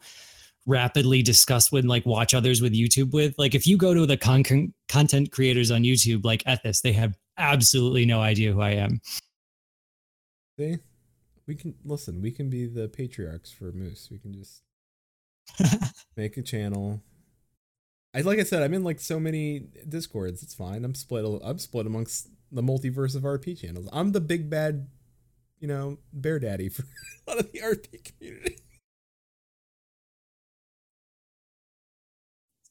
rapidly 0.67 1.23
discuss 1.23 1.71
with 1.71 1.85
like 1.85 2.05
watch 2.05 2.33
others 2.33 2.61
with 2.61 2.73
YouTube 2.73 3.13
with. 3.13 3.33
Like 3.39 3.55
if 3.55 3.65
you 3.65 3.77
go 3.77 3.93
to 3.93 4.05
the 4.05 4.17
con- 4.17 4.73
content 4.89 5.31
creators 5.31 5.71
on 5.71 5.83
YouTube 5.83 6.23
like 6.23 6.43
Ethis, 6.43 6.81
they 6.81 6.91
have 6.91 7.17
absolutely 7.37 8.05
no 8.05 8.21
idea 8.21 8.51
who 8.51 8.61
I 8.61 8.71
am. 8.71 8.99
See, 10.59 10.77
we 11.47 11.55
can 11.55 11.75
listen. 11.83 12.21
We 12.21 12.31
can 12.31 12.49
be 12.49 12.67
the 12.67 12.87
patriarchs 12.87 13.51
for 13.51 13.71
Moose. 13.71 14.09
We 14.11 14.19
can 14.19 14.33
just 14.33 14.63
make 16.17 16.37
a 16.37 16.41
channel. 16.41 17.01
I 18.13 18.21
like 18.21 18.39
I 18.39 18.43
said, 18.43 18.63
I'm 18.63 18.73
in 18.73 18.83
like 18.83 18.99
so 18.99 19.19
many 19.19 19.67
discords. 19.87 20.43
It's 20.43 20.53
fine. 20.53 20.83
I'm 20.83 20.95
split. 20.95 21.25
I'm 21.43 21.59
split 21.59 21.87
amongst 21.87 22.29
the 22.51 22.63
multiverse 22.63 23.15
of 23.15 23.23
RP 23.23 23.59
channels. 23.59 23.87
I'm 23.91 24.11
the 24.11 24.21
big 24.21 24.49
bad, 24.49 24.87
you 25.59 25.67
know, 25.67 25.97
bear 26.13 26.39
daddy 26.39 26.69
for 26.69 26.83
a 27.27 27.31
lot 27.31 27.39
of 27.39 27.51
the 27.51 27.59
RP 27.59 28.11
community. 28.17 28.57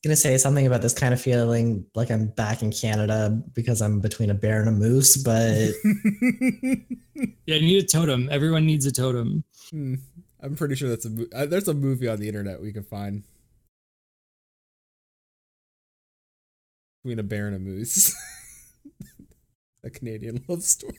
Gonna 0.06 0.16
say 0.16 0.38
something 0.38 0.66
about 0.66 0.82
this 0.82 0.94
kind 0.94 1.12
of 1.12 1.20
feeling 1.20 1.84
like 1.94 2.10
I'm 2.10 2.28
back 2.28 2.62
in 2.62 2.70
Canada 2.70 3.40
because 3.54 3.82
I'm 3.82 4.00
between 4.00 4.30
a 4.30 4.34
bear 4.34 4.60
and 4.60 4.68
a 4.68 4.72
moose, 4.72 5.16
but 5.16 5.72
yeah, 7.46 7.56
you 7.56 7.60
need 7.60 7.84
a 7.84 7.86
totem. 7.86 8.28
Everyone 8.30 8.64
needs 8.66 8.86
a 8.86 8.92
totem. 8.92 9.44
Hmm. 9.70 9.94
I'm 10.40 10.54
pretty 10.54 10.76
sure 10.76 10.88
that's 10.88 11.06
a 11.06 11.26
uh, 11.34 11.46
there's 11.46 11.68
a 11.68 11.74
movie 11.74 12.08
on 12.08 12.20
the 12.20 12.28
internet 12.28 12.60
we 12.60 12.72
can 12.72 12.84
find 12.84 13.24
between 17.02 17.18
a 17.18 17.22
bear 17.22 17.46
and 17.46 17.56
a 17.56 17.58
moose. 17.58 18.14
a 19.84 19.90
Canadian 19.90 20.44
love 20.48 20.62
story. 20.62 20.98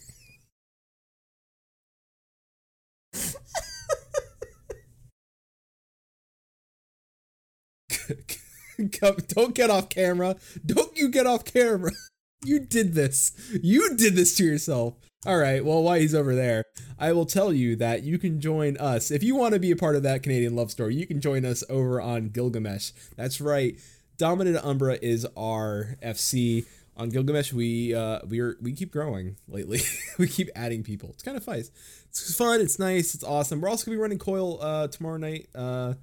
Don't 8.77 9.55
get 9.55 9.69
off 9.69 9.89
camera. 9.89 10.35
Don't 10.65 10.95
you 10.97 11.09
get 11.09 11.25
off 11.25 11.45
camera. 11.45 11.91
You 12.45 12.59
did 12.59 12.93
this. 12.93 13.31
You 13.63 13.95
did 13.95 14.15
this 14.15 14.35
to 14.35 14.45
yourself. 14.45 14.93
All 15.25 15.37
right. 15.39 15.65
Well, 15.65 15.81
while 15.81 15.99
he's 15.99 16.13
over 16.13 16.35
there, 16.35 16.63
I 16.99 17.11
will 17.11 17.25
tell 17.25 17.51
you 17.51 17.75
that 17.77 18.03
you 18.03 18.19
can 18.19 18.39
join 18.39 18.77
us. 18.77 19.09
If 19.09 19.23
you 19.23 19.35
want 19.35 19.55
to 19.55 19.59
be 19.59 19.71
a 19.71 19.75
part 19.75 19.95
of 19.95 20.03
that 20.03 20.21
Canadian 20.21 20.55
love 20.55 20.69
story, 20.69 20.93
you 20.95 21.07
can 21.07 21.19
join 21.19 21.45
us 21.45 21.63
over 21.67 21.99
on 21.99 22.29
Gilgamesh. 22.29 22.91
That's 23.15 23.41
right. 23.41 23.79
Dominant 24.17 24.63
Umbra 24.63 24.99
is 25.01 25.25
our 25.35 25.97
FC. 26.03 26.65
On 26.95 27.09
Gilgamesh, 27.09 27.53
we 27.53 27.93
uh, 27.93 28.19
we 28.27 28.39
are 28.39 28.55
we 28.61 28.71
keep 28.73 28.91
growing 28.91 29.37
lately. 29.47 29.81
we 30.19 30.27
keep 30.27 30.49
adding 30.55 30.83
people. 30.83 31.09
It's 31.09 31.23
kind 31.23 31.37
of 31.37 31.43
fun. 31.43 31.63
It's 32.09 32.35
fun. 32.35 32.61
It's 32.61 32.77
nice. 32.79 33.15
It's 33.15 33.23
awesome. 33.23 33.61
We're 33.61 33.69
also 33.69 33.85
gonna 33.85 33.97
be 33.97 34.01
running 34.01 34.19
Coil 34.19 34.61
uh, 34.61 34.87
tomorrow 34.87 35.17
night. 35.17 35.47
Uh, 35.55 35.95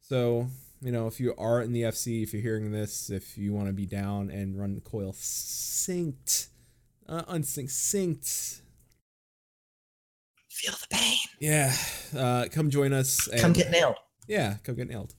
so 0.00 0.48
you 0.80 0.92
know, 0.92 1.06
if 1.06 1.18
you 1.18 1.34
are 1.36 1.60
in 1.60 1.72
the 1.72 1.82
FC, 1.82 2.22
if 2.22 2.32
you're 2.32 2.42
hearing 2.42 2.70
this, 2.70 3.10
if 3.10 3.36
you 3.36 3.52
want 3.52 3.66
to 3.66 3.72
be 3.72 3.86
down 3.86 4.30
and 4.30 4.58
run 4.58 4.80
coil 4.80 5.12
synced, 5.12 6.48
uh, 7.08 7.22
unsynced, 7.28 7.94
synced. 7.94 8.60
Feel 10.48 10.74
the 10.74 10.96
pain. 10.96 11.18
Yeah, 11.40 11.72
uh, 12.16 12.46
come 12.50 12.70
join 12.70 12.92
us. 12.92 13.28
And, 13.28 13.40
come 13.40 13.52
get 13.52 13.70
nailed. 13.70 13.96
Yeah, 14.26 14.56
come 14.62 14.76
get 14.76 14.88
nailed. 14.88 15.14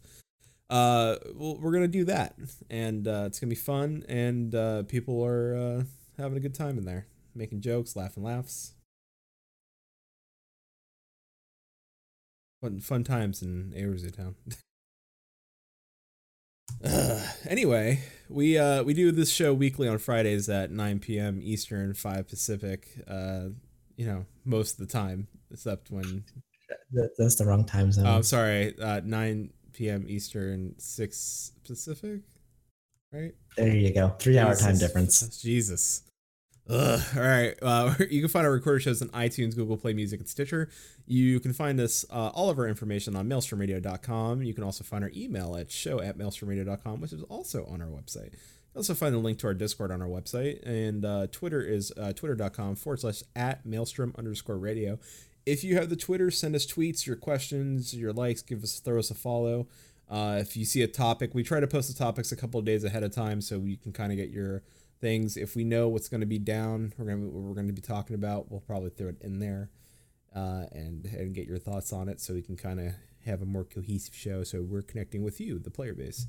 Uh, 0.69 1.15
well, 1.35 1.57
we're 1.59 1.71
gonna 1.71 1.87
do 1.87 2.05
that, 2.05 2.35
and 2.69 3.07
uh, 3.07 3.23
it's 3.25 3.39
gonna 3.39 3.49
be 3.49 3.55
fun, 3.55 4.03
and 4.07 4.53
uh, 4.53 4.83
people 4.83 5.23
are 5.25 5.55
uh, 5.55 5.83
having 6.17 6.37
a 6.37 6.41
good 6.41 6.53
time 6.53 6.77
in 6.77 6.85
there, 6.85 7.07
making 7.33 7.61
jokes, 7.61 7.95
laughing 7.95 8.23
laughs. 8.23 8.73
Fun, 12.61 12.79
fun 12.81 13.03
times 13.03 13.41
in 13.41 13.73
Aorzoo 13.75 14.15
Town. 14.15 14.35
Uh, 16.83 17.25
anyway, 17.47 18.01
we 18.29 18.57
uh 18.57 18.83
we 18.83 18.93
do 18.93 19.11
this 19.11 19.31
show 19.31 19.53
weekly 19.53 19.87
on 19.87 19.97
Fridays 19.97 20.49
at 20.49 20.71
9 20.71 20.99
p.m. 20.99 21.39
Eastern, 21.41 21.93
5 21.93 22.27
Pacific. 22.27 22.87
Uh, 23.07 23.49
you 23.95 24.05
know, 24.05 24.25
most 24.45 24.79
of 24.79 24.87
the 24.87 24.91
time, 24.91 25.27
except 25.51 25.91
when 25.91 26.23
that's 27.17 27.35
the 27.35 27.45
wrong 27.45 27.65
time 27.65 27.91
zone. 27.91 28.05
Oh, 28.07 28.17
I'm 28.17 28.23
sorry. 28.23 28.77
Uh, 28.79 29.01
9 29.03 29.51
p.m. 29.73 30.05
Eastern, 30.07 30.75
6 30.77 31.51
Pacific. 31.65 32.21
Right. 33.11 33.33
There 33.57 33.75
you 33.75 33.93
go. 33.93 34.09
Three 34.19 34.37
hour 34.37 34.55
time 34.55 34.77
difference. 34.77 35.41
Jesus. 35.41 36.03
Ugh. 36.69 37.01
All 37.15 37.21
right. 37.21 37.55
Uh, 37.61 37.95
you 38.11 38.21
can 38.21 38.29
find 38.29 38.45
our 38.45 38.51
recorded 38.51 38.83
shows 38.83 39.01
on 39.01 39.09
iTunes, 39.09 39.55
Google 39.55 39.75
Play 39.75 39.93
Music, 39.93 40.19
and 40.19 40.29
Stitcher. 40.29 40.69
You 41.07 41.39
can 41.39 41.51
find 41.51 41.79
us, 41.79 42.05
uh, 42.11 42.27
all 42.27 42.49
of 42.49 42.59
our 42.59 42.67
information 42.67 43.15
on 43.15 43.27
maelstromradio.com. 43.27 44.43
You 44.43 44.53
can 44.53 44.63
also 44.63 44.83
find 44.83 45.03
our 45.03 45.11
email 45.15 45.55
at 45.55 45.71
show 45.71 45.99
at 45.99 46.17
maelstromradio.com, 46.17 47.01
which 47.01 47.13
is 47.13 47.23
also 47.23 47.65
on 47.65 47.81
our 47.81 47.87
website. 47.87 48.33
You 48.33 48.77
also 48.77 48.93
find 48.93 49.15
the 49.15 49.19
link 49.19 49.39
to 49.39 49.47
our 49.47 49.55
Discord 49.55 49.91
on 49.91 50.01
our 50.01 50.07
website. 50.07 50.61
And 50.63 51.03
uh, 51.03 51.27
Twitter 51.31 51.61
is 51.61 51.91
uh, 51.97 52.13
twitter.com 52.13 52.75
forward 52.75 52.99
slash 52.99 53.23
at 53.35 53.65
maelstrom 53.65 54.13
underscore 54.17 54.59
radio. 54.59 54.99
If 55.47 55.63
you 55.63 55.75
have 55.77 55.89
the 55.89 55.95
Twitter, 55.95 56.29
send 56.29 56.55
us 56.55 56.67
tweets, 56.67 57.07
your 57.07 57.15
questions, 57.15 57.95
your 57.95 58.13
likes, 58.13 58.43
give 58.43 58.61
us, 58.61 58.79
throw 58.79 58.99
us 58.99 59.09
a 59.09 59.15
follow. 59.15 59.67
Uh, 60.07 60.37
if 60.39 60.55
you 60.55 60.65
see 60.65 60.83
a 60.83 60.87
topic, 60.87 61.33
we 61.33 61.41
try 61.41 61.59
to 61.59 61.67
post 61.67 61.87
the 61.87 61.97
topics 61.97 62.31
a 62.31 62.35
couple 62.35 62.59
of 62.59 62.65
days 62.65 62.83
ahead 62.83 63.01
of 63.01 63.11
time 63.11 63.41
so 63.41 63.57
you 63.57 63.77
can 63.77 63.91
kind 63.91 64.11
of 64.11 64.17
get 64.17 64.29
your 64.29 64.61
things. 64.99 65.37
If 65.37 65.55
we 65.55 65.63
know 65.63 65.87
what's 65.87 66.09
going 66.09 66.21
to 66.21 66.27
be 66.27 66.39
down, 66.39 66.93
we're 66.97 67.05
going 67.05 67.21
to 67.21 67.27
we're 67.27 67.55
going 67.55 67.67
to 67.67 67.73
be 67.73 67.81
talking 67.81 68.15
about. 68.15 68.51
We'll 68.51 68.61
probably 68.61 68.89
throw 68.89 69.09
it 69.09 69.17
in 69.21 69.39
there, 69.39 69.69
uh, 70.35 70.65
and 70.71 71.05
and 71.05 71.33
get 71.33 71.47
your 71.47 71.59
thoughts 71.59 71.93
on 71.93 72.09
it, 72.09 72.21
so 72.21 72.33
we 72.33 72.41
can 72.41 72.55
kind 72.55 72.79
of 72.79 72.93
have 73.25 73.41
a 73.41 73.45
more 73.45 73.63
cohesive 73.63 74.15
show. 74.15 74.43
So 74.43 74.61
we're 74.61 74.81
connecting 74.81 75.23
with 75.23 75.39
you, 75.39 75.59
the 75.59 75.71
player 75.71 75.93
base. 75.93 76.27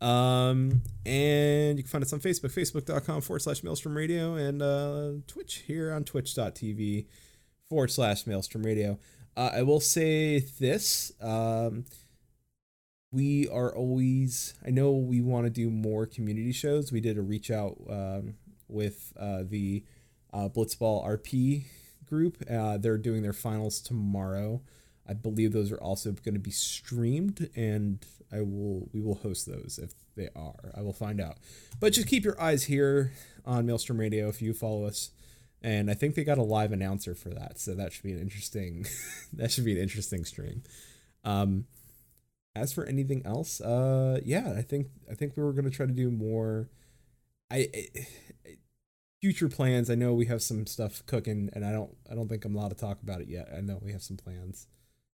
Um, 0.00 0.82
and 1.04 1.76
you 1.76 1.82
can 1.82 1.90
find 1.90 2.04
us 2.04 2.12
on 2.12 2.20
Facebook, 2.20 2.54
facebook.com 2.54 3.20
forward 3.20 3.40
slash 3.40 3.62
Maelstrom 3.62 3.96
Radio, 3.96 4.34
and 4.34 4.62
uh, 4.62 5.10
Twitch 5.26 5.64
here 5.66 5.92
on 5.92 6.04
twitch.tv 6.04 7.06
forward 7.68 7.90
slash 7.90 8.26
Maelstrom 8.26 8.62
Radio. 8.62 8.98
Uh, 9.36 9.50
I 9.54 9.62
will 9.62 9.80
say 9.80 10.40
this. 10.40 11.12
Um, 11.20 11.84
we 13.10 13.48
are 13.48 13.74
always 13.74 14.54
i 14.66 14.70
know 14.70 14.92
we 14.92 15.20
want 15.20 15.46
to 15.46 15.50
do 15.50 15.70
more 15.70 16.06
community 16.06 16.52
shows. 16.52 16.92
We 16.92 17.00
did 17.00 17.16
a 17.16 17.22
reach 17.22 17.50
out 17.50 17.76
um, 17.88 18.34
with 18.68 19.12
uh, 19.18 19.44
the 19.48 19.84
uh, 20.32 20.48
blitzball 20.48 21.06
rp 21.06 21.64
group. 22.06 22.42
Uh, 22.50 22.78
they're 22.78 22.98
doing 22.98 23.22
their 23.22 23.32
finals 23.32 23.80
tomorrow. 23.80 24.62
I 25.08 25.14
believe 25.14 25.52
those 25.52 25.72
are 25.72 25.78
also 25.78 26.12
going 26.12 26.34
to 26.34 26.40
be 26.40 26.50
streamed 26.50 27.48
and 27.56 28.04
i 28.30 28.42
will 28.42 28.88
we 28.92 29.00
will 29.00 29.14
host 29.16 29.46
those 29.46 29.80
if 29.82 29.92
they 30.16 30.28
are. 30.36 30.72
I 30.76 30.82
will 30.82 30.92
find 30.92 31.20
out. 31.20 31.38
But 31.80 31.92
just 31.92 32.08
keep 32.08 32.24
your 32.24 32.40
eyes 32.40 32.64
here 32.64 33.12
on 33.46 33.66
maelstrom 33.66 33.98
radio 33.98 34.28
if 34.28 34.42
you 34.42 34.52
follow 34.52 34.84
us. 34.84 35.10
And 35.62 35.90
i 35.90 35.94
think 35.94 36.14
they 36.14 36.24
got 36.24 36.38
a 36.38 36.42
live 36.42 36.72
announcer 36.72 37.14
for 37.14 37.30
that 37.30 37.58
so 37.58 37.74
that 37.74 37.92
should 37.92 38.04
be 38.04 38.12
an 38.12 38.20
interesting 38.20 38.84
that 39.32 39.50
should 39.50 39.64
be 39.64 39.72
an 39.72 39.82
interesting 39.82 40.26
stream. 40.26 40.62
Um, 41.24 41.64
as 42.54 42.72
for 42.72 42.84
anything 42.84 43.22
else, 43.24 43.60
uh, 43.60 44.20
yeah, 44.24 44.54
I 44.56 44.62
think 44.62 44.88
I 45.10 45.14
think 45.14 45.36
we 45.36 45.42
were 45.42 45.52
gonna 45.52 45.70
try 45.70 45.86
to 45.86 45.92
do 45.92 46.10
more. 46.10 46.68
I, 47.50 47.68
I, 47.74 48.56
future 49.20 49.48
plans. 49.48 49.90
I 49.90 49.94
know 49.94 50.12
we 50.12 50.26
have 50.26 50.42
some 50.42 50.66
stuff 50.66 51.04
cooking, 51.06 51.50
and 51.52 51.64
I 51.64 51.72
don't 51.72 51.96
I 52.10 52.14
don't 52.14 52.28
think 52.28 52.44
I'm 52.44 52.54
allowed 52.54 52.70
to 52.70 52.74
talk 52.74 53.02
about 53.02 53.20
it 53.20 53.28
yet. 53.28 53.48
I 53.56 53.60
know 53.60 53.78
we 53.82 53.92
have 53.92 54.02
some 54.02 54.16
plans 54.16 54.66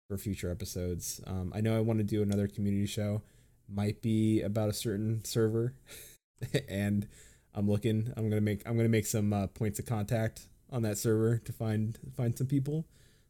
for 0.09 0.17
future 0.19 0.51
episodes. 0.51 1.21
Um, 1.27 1.53
I 1.55 1.61
know 1.61 1.77
I 1.77 1.81
want 1.81 1.99
to 1.99 2.05
do 2.05 2.23
another 2.23 2.47
community 2.49 2.87
show. 2.87 3.23
Might 3.69 4.03
be 4.03 4.43
about 4.43 4.69
a 4.69 4.75
certain 4.75 5.25
server, 5.25 5.75
and 6.69 7.09
I'm 7.55 7.69
looking. 7.69 8.13
I'm 8.17 8.29
gonna 8.29 8.41
make 8.41 8.63
I'm 8.67 8.77
gonna 8.77 8.89
make 8.89 9.07
some 9.07 9.33
uh, 9.33 9.47
points 9.49 9.79
of 9.79 9.87
contact 9.87 10.47
on 10.71 10.83
that 10.83 10.99
server 10.99 11.39
to 11.39 11.53
find 11.53 11.99
find 12.17 12.37
some 12.37 12.47
people 12.47 12.87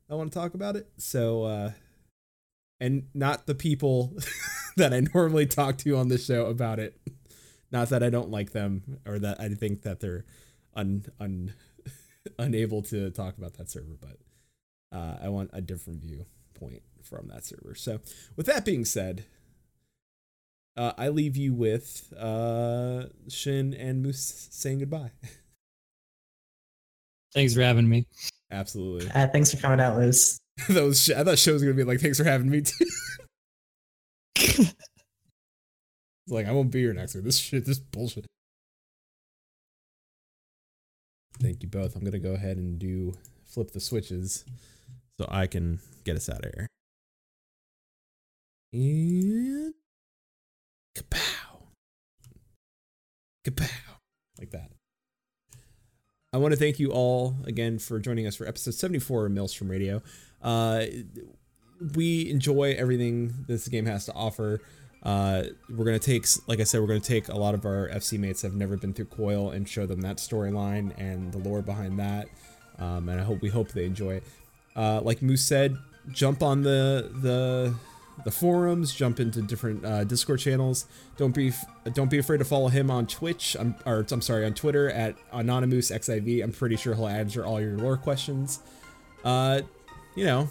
that 0.09 0.17
want 0.17 0.33
to 0.33 0.39
talk 0.39 0.55
about 0.55 0.77
it. 0.77 0.89
So. 0.99 1.45
Uh, 1.45 1.73
and 2.83 3.05
not 3.15 3.47
the 3.47 3.55
people 3.55 4.13
that 4.77 4.93
I 4.93 5.01
normally 5.15 5.47
talk 5.47 5.79
to 5.79 5.97
on 5.97 6.09
the 6.09 6.19
show 6.19 6.47
about 6.47 6.81
it. 6.81 7.01
Not 7.71 7.91
that 7.91 8.03
I 8.03 8.11
don't 8.11 8.31
like 8.31 8.51
them 8.51 8.99
or 9.07 9.21
that 9.21 9.41
I 9.41 9.49
think 9.51 9.83
that 9.83 10.01
they're 10.01 10.25
un, 10.75 11.05
un 11.21 11.55
unable 12.39 12.83
to 12.83 13.11
talk 13.11 13.39
about 13.39 13.55
that 13.55 13.71
server, 13.71 13.97
but 14.01 14.19
uh, 14.95 15.17
I 15.23 15.29
want 15.29 15.51
a 15.53 15.61
different 15.61 16.03
viewpoint 16.03 16.83
from 17.03 17.29
that 17.29 17.47
server. 17.47 17.77
So, 17.77 18.01
with 18.37 18.47
that 18.47 18.65
being 18.65 18.85
said, 18.85 19.25
uh, 20.77 20.93
I 20.99 21.09
leave 21.09 21.37
you 21.37 21.55
with 21.55 22.13
uh, 22.19 23.05
Shin 23.29 23.75
and 23.75 24.03
Moose 24.03 24.49
saying 24.51 24.81
goodbye. 24.81 25.13
Thanks 27.33 27.55
for 27.55 27.63
having 27.63 27.89
me. 27.89 28.07
Absolutely. 28.51 29.09
Uh, 29.15 29.29
thanks 29.29 29.55
for 29.55 29.57
coming 29.59 29.81
out, 29.81 29.97
Moose. 29.97 30.42
was 30.69 31.11
I 31.11 31.25
thought 31.25 31.39
show 31.39 31.53
was 31.53 31.63
gonna 31.63 31.75
be 31.75 31.85
like, 31.85 32.01
thanks 32.01 32.19
for 32.19 32.25
having 32.25 32.51
me 32.51 32.63
too. 32.63 32.87
it's 34.37 34.75
like 36.29 36.47
I 36.47 36.53
won't 36.53 36.71
be 36.71 36.81
here 36.81 36.93
next 36.93 37.15
week. 37.15 37.25
This 37.25 37.39
shit, 37.39 37.65
this 37.65 37.79
bullshit. 37.79 38.27
Thank 41.41 41.63
you 41.63 41.69
both. 41.69 41.97
I'm 41.97 42.05
gonna 42.05 42.19
go 42.19 42.35
ahead 42.35 42.57
and 42.57 42.79
do 42.79 43.15
flip 43.47 43.73
the 43.73 43.81
switches 43.81 44.45
so 45.19 45.27
I 45.31 45.47
can 45.47 45.81
get 46.05 46.17
us 46.17 46.29
out 46.29 46.45
of 46.45 46.53
here. 46.55 46.67
And 48.73 49.75
kapow. 50.97 51.59
Kapow. 53.45 53.71
Like 54.39 54.51
that. 54.51 54.73
I 56.33 56.39
want 56.39 56.53
to 56.53 56.59
thank 56.59 56.79
you 56.79 56.91
all 56.93 57.37
again 57.45 57.79
for 57.79 58.01
joining 58.01 58.27
us 58.27 58.37
for 58.37 58.47
episode 58.47 58.73
74 58.73 59.27
of 59.27 59.33
Maelstrom 59.33 59.71
Radio. 59.71 60.03
Uh, 60.43 60.85
we 61.95 62.31
enjoy 62.31 62.75
everything 62.79 63.35
this 63.47 63.69
game 63.69 63.87
has 63.87 64.07
to 64.07 64.13
offer. 64.13 64.61
Uh, 65.03 65.45
we're 65.69 65.85
gonna 65.85 65.99
take, 65.99 66.27
like 66.47 66.61
I 66.61 66.65
said, 66.65 66.81
we're 66.81 66.87
gonna 66.87 67.01
take 67.01 67.29
a 67.29 67.37
lot 67.37 67.55
of 67.55 67.67
our 67.67 67.89
FC 67.89 68.19
mates 68.19 68.43
that 68.43 68.49
have 68.49 68.57
never 68.57 68.77
been 68.77 68.93
through 68.93 69.07
Coil 69.07 69.51
and 69.51 69.69
show 69.69 69.85
them 69.87 70.01
that 70.03 70.19
storyline 70.19 70.93
and 70.97 71.33
the 71.33 71.39
lore 71.39 71.63
behind 71.63 71.99
that. 71.99 72.29
Um, 72.79 73.09
and 73.09 73.21
I 73.21 73.25
hope 73.25 73.43
we 73.43 73.49
hope 73.49 73.69
they 73.69 73.85
enjoy 73.85 74.15
it. 74.15 74.25
Uh, 74.77 75.01
like 75.03 75.23
Moose 75.23 75.45
said, 75.45 75.77
jump 76.11 76.43
on 76.43 76.63
the 76.63 77.11
the 77.21 77.75
the 78.25 78.31
forums, 78.31 78.95
jump 78.95 79.19
into 79.21 79.43
different 79.43 79.85
uh, 79.85 80.05
Discord 80.05 80.39
channels. 80.39 80.87
Don't 81.17 81.35
be 81.35 81.53
don't 81.95 82.11
be 82.11 82.19
afraid 82.19 82.39
to 82.39 82.45
follow 82.45 82.69
him 82.69 82.91
on 82.91 83.07
Twitch. 83.07 83.57
I'm 83.59 83.75
or 83.85 84.07
I'm 84.11 84.23
sorry 84.23 84.45
on 84.45 84.55
Twitter 84.55 84.89
at 84.91 85.17
anonymous 85.33 85.91
xiv. 85.91 86.43
I'm 86.43 86.53
pretty 86.53 86.77
sure 86.77 86.95
he'll 86.95 87.09
answer 87.09 87.45
all 87.45 87.61
your 87.61 87.77
lore 87.77 87.97
questions. 87.97 88.61
Uh, 89.25 89.63
you 90.15 90.25
know, 90.25 90.49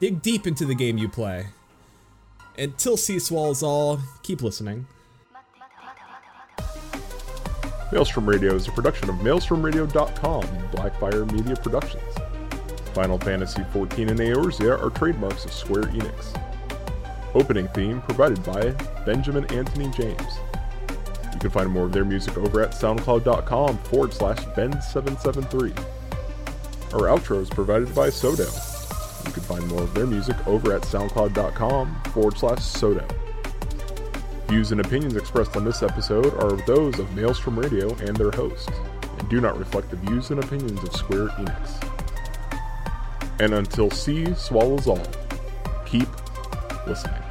dig 0.00 0.22
deep 0.22 0.46
into 0.46 0.64
the 0.64 0.74
game 0.74 0.98
you 0.98 1.08
play. 1.08 1.46
Until 2.58 2.96
Sea 2.96 3.18
Swallows 3.18 3.62
all, 3.62 4.00
keep 4.22 4.42
listening. 4.42 4.86
Maelstrom 7.92 8.28
Radio 8.28 8.54
is 8.54 8.68
a 8.68 8.72
production 8.72 9.10
of 9.10 9.16
MaelstromRadio.com, 9.16 10.42
Blackfire 10.70 11.30
Media 11.32 11.56
Productions. 11.56 12.14
Final 12.94 13.18
Fantasy 13.18 13.62
XIV 13.62 14.10
and 14.10 14.20
Eorzea 14.20 14.80
are 14.80 14.90
trademarks 14.90 15.44
of 15.44 15.52
Square 15.52 15.84
Enix. 15.84 16.40
Opening 17.34 17.66
theme 17.68 18.00
provided 18.02 18.42
by 18.44 18.70
Benjamin 19.04 19.44
Anthony 19.52 19.90
James. 19.90 20.38
You 21.32 21.38
can 21.40 21.50
find 21.50 21.68
more 21.68 21.86
of 21.86 21.92
their 21.92 22.04
music 22.04 22.36
over 22.36 22.62
at 22.62 22.72
soundcloud.com 22.72 23.78
forward 23.78 24.12
slash 24.12 24.38
Ben773. 24.38 25.76
Our 26.92 27.08
outro 27.08 27.40
is 27.40 27.50
provided 27.50 27.92
by 27.94 28.08
Sodo. 28.08 28.69
You 29.26 29.32
can 29.32 29.42
find 29.42 29.66
more 29.68 29.82
of 29.82 29.94
their 29.94 30.06
music 30.06 30.36
over 30.46 30.72
at 30.74 30.82
soundcloud.com 30.82 32.02
forward 32.12 32.38
slash 32.38 32.58
Sodo. 32.58 33.08
Views 34.48 34.72
and 34.72 34.80
opinions 34.80 35.14
expressed 35.14 35.56
on 35.56 35.64
this 35.64 35.82
episode 35.82 36.34
are 36.34 36.56
those 36.66 36.98
of 36.98 37.14
Maelstrom 37.14 37.58
Radio 37.58 37.94
and 37.98 38.16
their 38.16 38.32
host, 38.32 38.70
and 39.18 39.28
do 39.28 39.40
not 39.40 39.58
reflect 39.58 39.90
the 39.90 39.96
views 39.96 40.30
and 40.30 40.42
opinions 40.42 40.82
of 40.82 40.92
Square 40.94 41.28
Enix. 41.28 41.86
And 43.38 43.54
until 43.54 43.90
sea 43.90 44.34
swallows 44.34 44.86
all, 44.86 45.00
keep 45.86 46.08
listening. 46.86 47.29